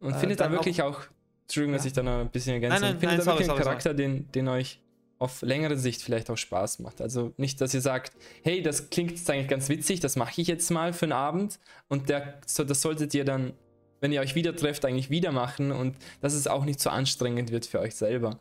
Und 0.00 0.14
äh, 0.14 0.18
findet 0.18 0.40
da 0.40 0.50
wirklich 0.50 0.82
auch, 0.82 0.98
auch 0.98 1.06
Entschuldigung, 1.42 1.74
ja. 1.74 1.78
dass 1.78 1.86
ich 1.86 1.92
da 1.92 2.02
noch 2.02 2.20
ein 2.20 2.30
bisschen 2.30 2.54
ergänze, 2.54 2.80
nein, 2.80 2.82
nein, 2.82 3.00
findet 3.00 3.18
nein, 3.18 3.18
da 3.20 3.26
wirklich 3.26 3.46
sorry, 3.46 3.58
einen 3.58 3.64
Charakter, 3.64 3.90
sorry. 3.90 3.96
Den, 3.96 4.32
den 4.32 4.48
euch 4.48 4.80
auf 5.18 5.42
längere 5.42 5.76
Sicht 5.76 6.02
vielleicht 6.02 6.28
auch 6.28 6.36
Spaß 6.36 6.80
macht. 6.80 7.00
Also 7.00 7.32
nicht, 7.36 7.60
dass 7.60 7.72
ihr 7.72 7.80
sagt, 7.80 8.14
hey, 8.42 8.62
das 8.62 8.90
klingt 8.90 9.12
jetzt 9.12 9.30
eigentlich 9.30 9.48
ganz 9.48 9.68
witzig, 9.68 10.00
das 10.00 10.16
mache 10.16 10.40
ich 10.40 10.48
jetzt 10.48 10.70
mal 10.70 10.92
für 10.92 11.06
einen 11.06 11.12
Abend 11.12 11.60
und 11.88 12.08
der, 12.08 12.40
so, 12.44 12.64
das 12.64 12.82
solltet 12.82 13.14
ihr 13.14 13.24
dann, 13.24 13.52
wenn 14.00 14.10
ihr 14.10 14.20
euch 14.20 14.34
wieder 14.34 14.56
trefft, 14.56 14.84
eigentlich 14.84 15.08
wieder 15.08 15.30
machen 15.30 15.70
und 15.70 15.96
dass 16.20 16.34
es 16.34 16.48
auch 16.48 16.64
nicht 16.64 16.80
so 16.80 16.90
anstrengend 16.90 17.52
wird 17.52 17.64
für 17.64 17.78
euch 17.78 17.94
selber. 17.94 18.40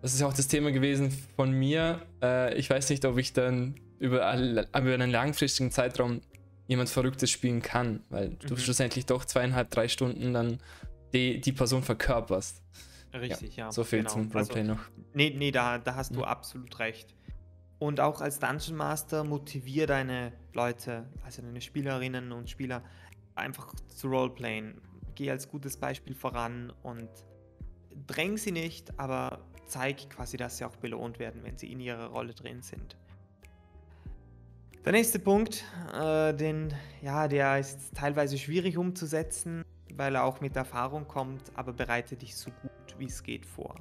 Das 0.00 0.14
ist 0.14 0.20
ja 0.20 0.28
auch 0.28 0.32
das 0.32 0.46
Thema 0.46 0.70
gewesen 0.70 1.10
von 1.34 1.50
mir. 1.50 2.02
Äh, 2.22 2.54
ich 2.56 2.70
weiß 2.70 2.88
nicht, 2.90 3.04
ob 3.04 3.18
ich 3.18 3.32
dann 3.32 3.74
über, 4.02 4.34
über 4.34 4.94
einen 4.94 5.10
langfristigen 5.10 5.70
Zeitraum 5.70 6.22
jemand 6.66 6.88
Verrücktes 6.88 7.30
spielen 7.30 7.62
kann, 7.62 8.02
weil 8.10 8.30
mhm. 8.30 8.38
du 8.40 8.56
schlussendlich 8.56 9.06
doch 9.06 9.24
zweieinhalb, 9.24 9.70
drei 9.70 9.86
Stunden 9.86 10.32
dann 10.34 10.58
die, 11.12 11.40
die 11.40 11.52
Person 11.52 11.82
verkörperst. 11.84 12.62
Richtig, 13.14 13.56
ja. 13.56 13.66
ja 13.66 13.72
so 13.72 13.84
viel 13.84 14.00
genau. 14.00 14.10
zum 14.10 14.32
Roleplay 14.32 14.62
also, 14.62 14.72
noch. 14.72 14.80
Nee, 15.14 15.32
nee, 15.36 15.52
da, 15.52 15.78
da 15.78 15.94
hast 15.94 16.14
du 16.14 16.20
mhm. 16.20 16.24
absolut 16.24 16.78
recht. 16.80 17.14
Und 17.78 18.00
auch 18.00 18.20
als 18.20 18.40
Dungeon 18.40 18.76
Master 18.76 19.22
motivier 19.22 19.86
deine 19.86 20.32
Leute, 20.52 21.08
also 21.24 21.42
deine 21.42 21.60
Spielerinnen 21.60 22.32
und 22.32 22.50
Spieler, 22.50 22.82
einfach 23.36 23.72
zu 23.88 24.08
Roleplayen. 24.08 24.80
Geh 25.14 25.30
als 25.30 25.48
gutes 25.48 25.76
Beispiel 25.76 26.14
voran 26.14 26.72
und 26.82 27.08
dräng 28.06 28.36
sie 28.36 28.52
nicht, 28.52 28.98
aber 28.98 29.44
zeigt 29.66 30.10
quasi, 30.10 30.36
dass 30.36 30.58
sie 30.58 30.64
auch 30.64 30.76
belohnt 30.76 31.20
werden, 31.20 31.44
wenn 31.44 31.56
sie 31.56 31.70
in 31.70 31.80
ihrer 31.80 32.06
Rolle 32.06 32.34
drin 32.34 32.62
sind. 32.62 32.96
Der 34.84 34.90
nächste 34.90 35.20
Punkt, 35.20 35.64
äh, 35.94 36.34
den, 36.34 36.74
ja, 37.02 37.28
der 37.28 37.60
ist 37.60 37.94
teilweise 37.94 38.36
schwierig 38.36 38.76
umzusetzen, 38.76 39.64
weil 39.94 40.16
er 40.16 40.24
auch 40.24 40.40
mit 40.40 40.56
Erfahrung 40.56 41.06
kommt, 41.06 41.52
aber 41.54 41.72
bereite 41.72 42.16
dich 42.16 42.34
so 42.34 42.50
gut 42.50 42.98
wie 42.98 43.04
es 43.04 43.22
geht 43.22 43.46
vor. 43.46 43.76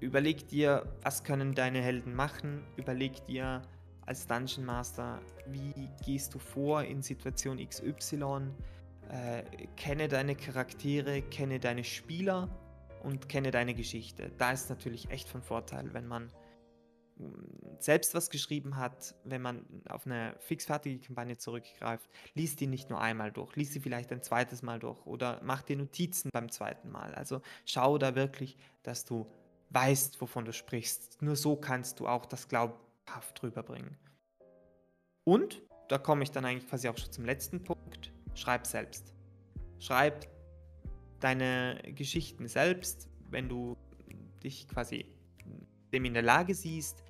Überleg 0.00 0.48
dir, 0.48 0.86
was 1.02 1.22
können 1.22 1.54
deine 1.54 1.82
Helden 1.82 2.14
machen, 2.14 2.62
überleg 2.78 3.26
dir 3.26 3.60
als 4.06 4.26
Dungeon 4.26 4.64
Master, 4.64 5.20
wie 5.48 5.90
gehst 6.02 6.32
du 6.32 6.38
vor 6.38 6.82
in 6.82 7.02
Situation 7.02 7.58
XY, 7.58 8.52
äh, 9.10 9.42
kenne 9.76 10.08
deine 10.08 10.34
Charaktere, 10.34 11.20
kenne 11.20 11.60
deine 11.60 11.84
Spieler 11.84 12.48
und 13.02 13.28
kenne 13.28 13.50
deine 13.50 13.74
Geschichte. 13.74 14.30
Da 14.38 14.52
ist 14.52 14.70
natürlich 14.70 15.10
echt 15.10 15.28
von 15.28 15.42
Vorteil, 15.42 15.92
wenn 15.92 16.06
man 16.06 16.30
selbst 17.78 18.14
was 18.14 18.30
geschrieben 18.30 18.76
hat, 18.76 19.14
wenn 19.24 19.42
man 19.42 19.64
auf 19.88 20.06
eine 20.06 20.34
fixfertige 20.38 21.00
Kampagne 21.00 21.36
zurückgreift, 21.36 22.08
liest 22.34 22.60
die 22.60 22.66
nicht 22.66 22.90
nur 22.90 23.00
einmal 23.00 23.32
durch, 23.32 23.56
liest 23.56 23.72
sie 23.72 23.80
vielleicht 23.80 24.12
ein 24.12 24.22
zweites 24.22 24.62
Mal 24.62 24.78
durch 24.78 25.06
oder 25.06 25.40
mach 25.42 25.62
dir 25.62 25.76
Notizen 25.76 26.30
beim 26.32 26.50
zweiten 26.50 26.90
Mal. 26.90 27.14
Also 27.14 27.40
schau 27.64 27.98
da 27.98 28.14
wirklich, 28.14 28.56
dass 28.82 29.04
du 29.04 29.30
weißt, 29.70 30.20
wovon 30.20 30.44
du 30.44 30.52
sprichst. 30.52 31.22
Nur 31.22 31.36
so 31.36 31.56
kannst 31.56 32.00
du 32.00 32.06
auch 32.06 32.26
das 32.26 32.48
glaubhaft 32.48 33.42
rüberbringen. 33.42 33.96
Und, 35.24 35.62
da 35.88 35.98
komme 35.98 36.22
ich 36.22 36.30
dann 36.30 36.44
eigentlich 36.44 36.68
quasi 36.68 36.88
auch 36.88 36.98
schon 36.98 37.12
zum 37.12 37.24
letzten 37.24 37.64
Punkt, 37.64 38.12
schreib 38.34 38.66
selbst. 38.66 39.14
Schreib 39.78 40.28
deine 41.20 41.80
Geschichten 41.94 42.48
selbst, 42.48 43.08
wenn 43.28 43.48
du 43.48 43.76
dich 44.42 44.68
quasi 44.68 45.06
dem 45.92 46.04
in 46.04 46.14
der 46.14 46.22
Lage 46.22 46.54
siehst, 46.54 47.04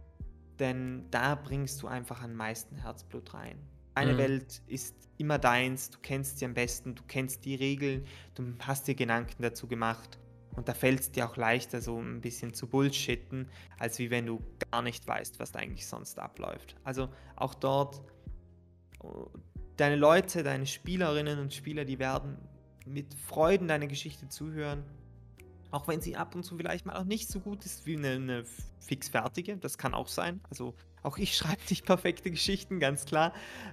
denn 0.60 1.06
da 1.10 1.34
bringst 1.34 1.82
du 1.82 1.88
einfach 1.88 2.22
am 2.22 2.34
meisten 2.34 2.76
Herzblut 2.76 3.34
rein. 3.34 3.58
Deine 3.94 4.12
mhm. 4.14 4.18
Welt 4.18 4.62
ist 4.66 4.94
immer 5.18 5.38
deins, 5.38 5.90
du 5.90 5.98
kennst 6.00 6.38
sie 6.38 6.44
am 6.44 6.54
besten, 6.54 6.94
du 6.94 7.02
kennst 7.06 7.44
die 7.44 7.54
Regeln, 7.54 8.06
du 8.34 8.54
hast 8.60 8.86
dir 8.86 8.94
Gedanken 8.94 9.42
dazu 9.42 9.66
gemacht 9.66 10.18
Und 10.56 10.68
da 10.68 10.74
fällt 10.74 11.00
es 11.00 11.12
dir 11.12 11.28
auch 11.28 11.36
leichter, 11.36 11.80
so 11.80 12.00
ein 12.00 12.20
bisschen 12.20 12.54
zu 12.54 12.66
bullshitten, 12.66 13.48
als 13.78 13.98
wie 13.98 14.10
wenn 14.10 14.26
du 14.26 14.42
gar 14.70 14.82
nicht 14.82 15.06
weißt, 15.06 15.38
was 15.38 15.52
da 15.52 15.60
eigentlich 15.60 15.86
sonst 15.86 16.18
abläuft. 16.18 16.76
Also 16.84 17.08
auch 17.36 17.54
dort, 17.54 18.02
deine 19.76 19.96
Leute, 19.96 20.42
deine 20.42 20.66
Spielerinnen 20.66 21.38
und 21.38 21.54
Spieler, 21.54 21.84
die 21.84 21.98
werden 21.98 22.36
mit 22.84 23.14
Freuden 23.14 23.68
deine 23.68 23.86
Geschichte 23.86 24.28
zuhören. 24.28 24.84
Auch 25.70 25.86
wenn 25.88 26.00
sie 26.00 26.16
ab 26.16 26.34
und 26.34 26.42
zu 26.42 26.56
vielleicht 26.56 26.86
mal 26.86 26.96
auch 26.96 27.04
nicht 27.04 27.28
so 27.28 27.40
gut 27.40 27.64
ist 27.64 27.86
wie 27.86 27.96
eine, 27.96 28.12
eine 28.12 28.44
fixfertige, 28.80 29.56
das 29.56 29.78
kann 29.78 29.94
auch 29.94 30.08
sein. 30.08 30.40
Also 30.50 30.74
auch 31.02 31.18
ich 31.18 31.36
schreibe 31.36 31.60
nicht 31.70 31.84
perfekte 31.84 32.30
Geschichten, 32.30 32.80
ganz 32.80 33.04
klar. 33.04 33.32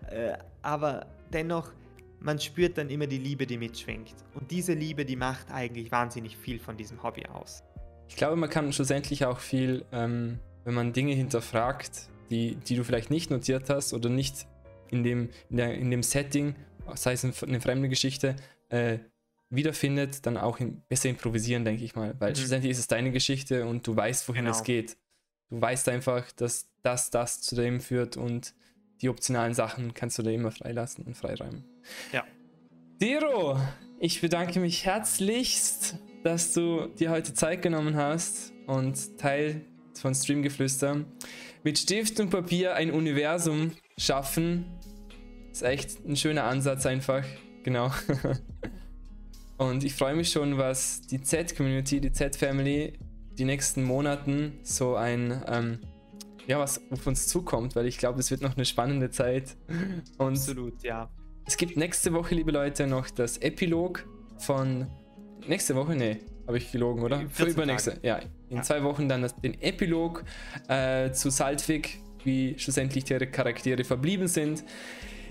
Äh, 0.09 0.37
aber 0.61 1.07
dennoch, 1.33 1.71
man 2.19 2.39
spürt 2.39 2.77
dann 2.77 2.89
immer 2.89 3.07
die 3.07 3.17
Liebe, 3.17 3.45
die 3.45 3.57
mitschwingt. 3.57 4.15
Und 4.33 4.49
diese 4.51 4.73
Liebe, 4.73 5.05
die 5.05 5.15
macht 5.15 5.51
eigentlich 5.51 5.91
wahnsinnig 5.91 6.37
viel 6.37 6.59
von 6.59 6.77
diesem 6.77 7.01
Hobby 7.03 7.25
aus. 7.27 7.63
Ich 8.09 8.15
glaube, 8.15 8.35
man 8.35 8.49
kann 8.49 8.71
schlussendlich 8.71 9.25
auch 9.25 9.39
viel, 9.39 9.85
ähm, 9.91 10.39
wenn 10.63 10.73
man 10.73 10.93
Dinge 10.93 11.13
hinterfragt, 11.13 12.09
die, 12.29 12.55
die 12.55 12.75
du 12.75 12.83
vielleicht 12.83 13.09
nicht 13.09 13.29
notiert 13.31 13.69
hast 13.69 13.93
oder 13.93 14.09
nicht 14.09 14.47
in 14.89 15.03
dem, 15.03 15.29
in, 15.49 15.57
der, 15.57 15.73
in 15.75 15.91
dem 15.91 16.03
Setting, 16.03 16.55
sei 16.95 17.13
es 17.13 17.43
eine 17.43 17.61
fremde 17.61 17.89
Geschichte, 17.89 18.35
äh, 18.69 18.99
wiederfindet, 19.49 20.25
dann 20.25 20.37
auch 20.37 20.59
besser 20.89 21.09
improvisieren, 21.09 21.63
denke 21.65 21.83
ich 21.83 21.95
mal. 21.95 22.15
Weil 22.19 22.31
mhm. 22.31 22.35
schlussendlich 22.35 22.71
ist 22.71 22.79
es 22.79 22.87
deine 22.87 23.11
Geschichte 23.11 23.65
und 23.65 23.85
du 23.87 23.95
weißt, 23.95 24.27
wohin 24.27 24.45
genau. 24.45 24.55
es 24.55 24.63
geht. 24.63 24.97
Du 25.49 25.61
weißt 25.61 25.87
einfach, 25.89 26.31
dass 26.33 26.69
das, 26.83 27.09
das 27.09 27.41
zu 27.41 27.55
dem 27.55 27.79
führt 27.79 28.17
und 28.17 28.53
die 29.01 29.09
optionalen 29.09 29.53
Sachen 29.53 29.93
kannst 29.93 30.17
du 30.17 30.23
da 30.23 30.31
immer 30.31 30.51
freilassen 30.51 31.05
und 31.05 31.15
freiräumen. 31.15 31.63
Ja. 32.11 32.25
Diro, 33.01 33.59
ich 33.99 34.21
bedanke 34.21 34.59
mich 34.59 34.85
herzlichst, 34.85 35.97
dass 36.23 36.53
du 36.53 36.87
dir 36.87 37.11
heute 37.11 37.33
Zeit 37.33 37.61
genommen 37.61 37.95
hast 37.95 38.51
und 38.65 39.17
Teil 39.17 39.61
von 39.93 40.13
Streamgeflüster 40.13 41.05
mit 41.63 41.77
Stift 41.77 42.19
und 42.19 42.29
Papier 42.29 42.75
ein 42.75 42.91
Universum 42.91 43.71
schaffen. 43.97 44.65
Ist 45.51 45.63
echt 45.63 46.05
ein 46.05 46.15
schöner 46.15 46.43
Ansatz 46.43 46.85
einfach. 46.85 47.23
Genau. 47.63 47.91
und 49.57 49.83
ich 49.83 49.93
freue 49.95 50.15
mich 50.15 50.29
schon, 50.29 50.57
was 50.57 51.01
die 51.01 51.21
Z-Community, 51.21 51.99
die 51.99 52.11
Z-Family 52.11 52.93
die 53.37 53.45
nächsten 53.45 53.83
Monaten 53.83 54.59
so 54.63 54.95
ein 54.95 55.43
ähm, 55.47 55.79
ja, 56.47 56.59
was 56.59 56.81
auf 56.91 57.05
uns 57.05 57.27
zukommt, 57.27 57.75
weil 57.75 57.85
ich 57.85 57.97
glaube, 57.97 58.19
es 58.19 58.31
wird 58.31 58.41
noch 58.41 58.55
eine 58.55 58.65
spannende 58.65 59.11
Zeit. 59.11 59.55
Und 60.17 60.37
Absolut, 60.37 60.81
ja. 60.81 61.09
Es 61.45 61.57
gibt 61.57 61.77
nächste 61.77 62.13
Woche, 62.13 62.35
liebe 62.35 62.51
Leute, 62.51 62.87
noch 62.87 63.09
das 63.09 63.37
Epilog 63.37 64.05
von. 64.39 64.87
Nächste 65.47 65.75
Woche? 65.75 65.95
Nee, 65.95 66.17
habe 66.45 66.57
ich 66.57 66.71
gelogen, 66.71 67.03
oder? 67.03 67.21
Für 67.29 67.45
übernächste. 67.45 67.91
Tage. 67.91 68.07
Ja, 68.07 68.19
in 68.49 68.57
ja. 68.57 68.63
zwei 68.63 68.83
Wochen 68.83 69.07
dann 69.07 69.21
das, 69.21 69.35
den 69.35 69.61
Epilog 69.61 70.23
äh, 70.67 71.11
zu 71.11 71.29
Saltwig, 71.29 71.99
wie 72.23 72.55
schlussendlich 72.57 73.03
die 73.03 73.17
Charaktere 73.17 73.83
verblieben 73.83 74.27
sind. 74.27 74.63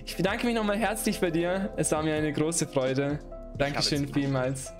Ich 0.06 0.16
bedanke 0.16 0.46
mich 0.46 0.54
nochmal 0.54 0.78
herzlich 0.78 1.20
bei 1.20 1.30
dir. 1.30 1.72
Es 1.76 1.92
war 1.92 2.02
mir 2.02 2.14
eine 2.14 2.32
große 2.32 2.66
Freude. 2.66 3.18
Dankeschön 3.58 4.08
vielmals. 4.08 4.72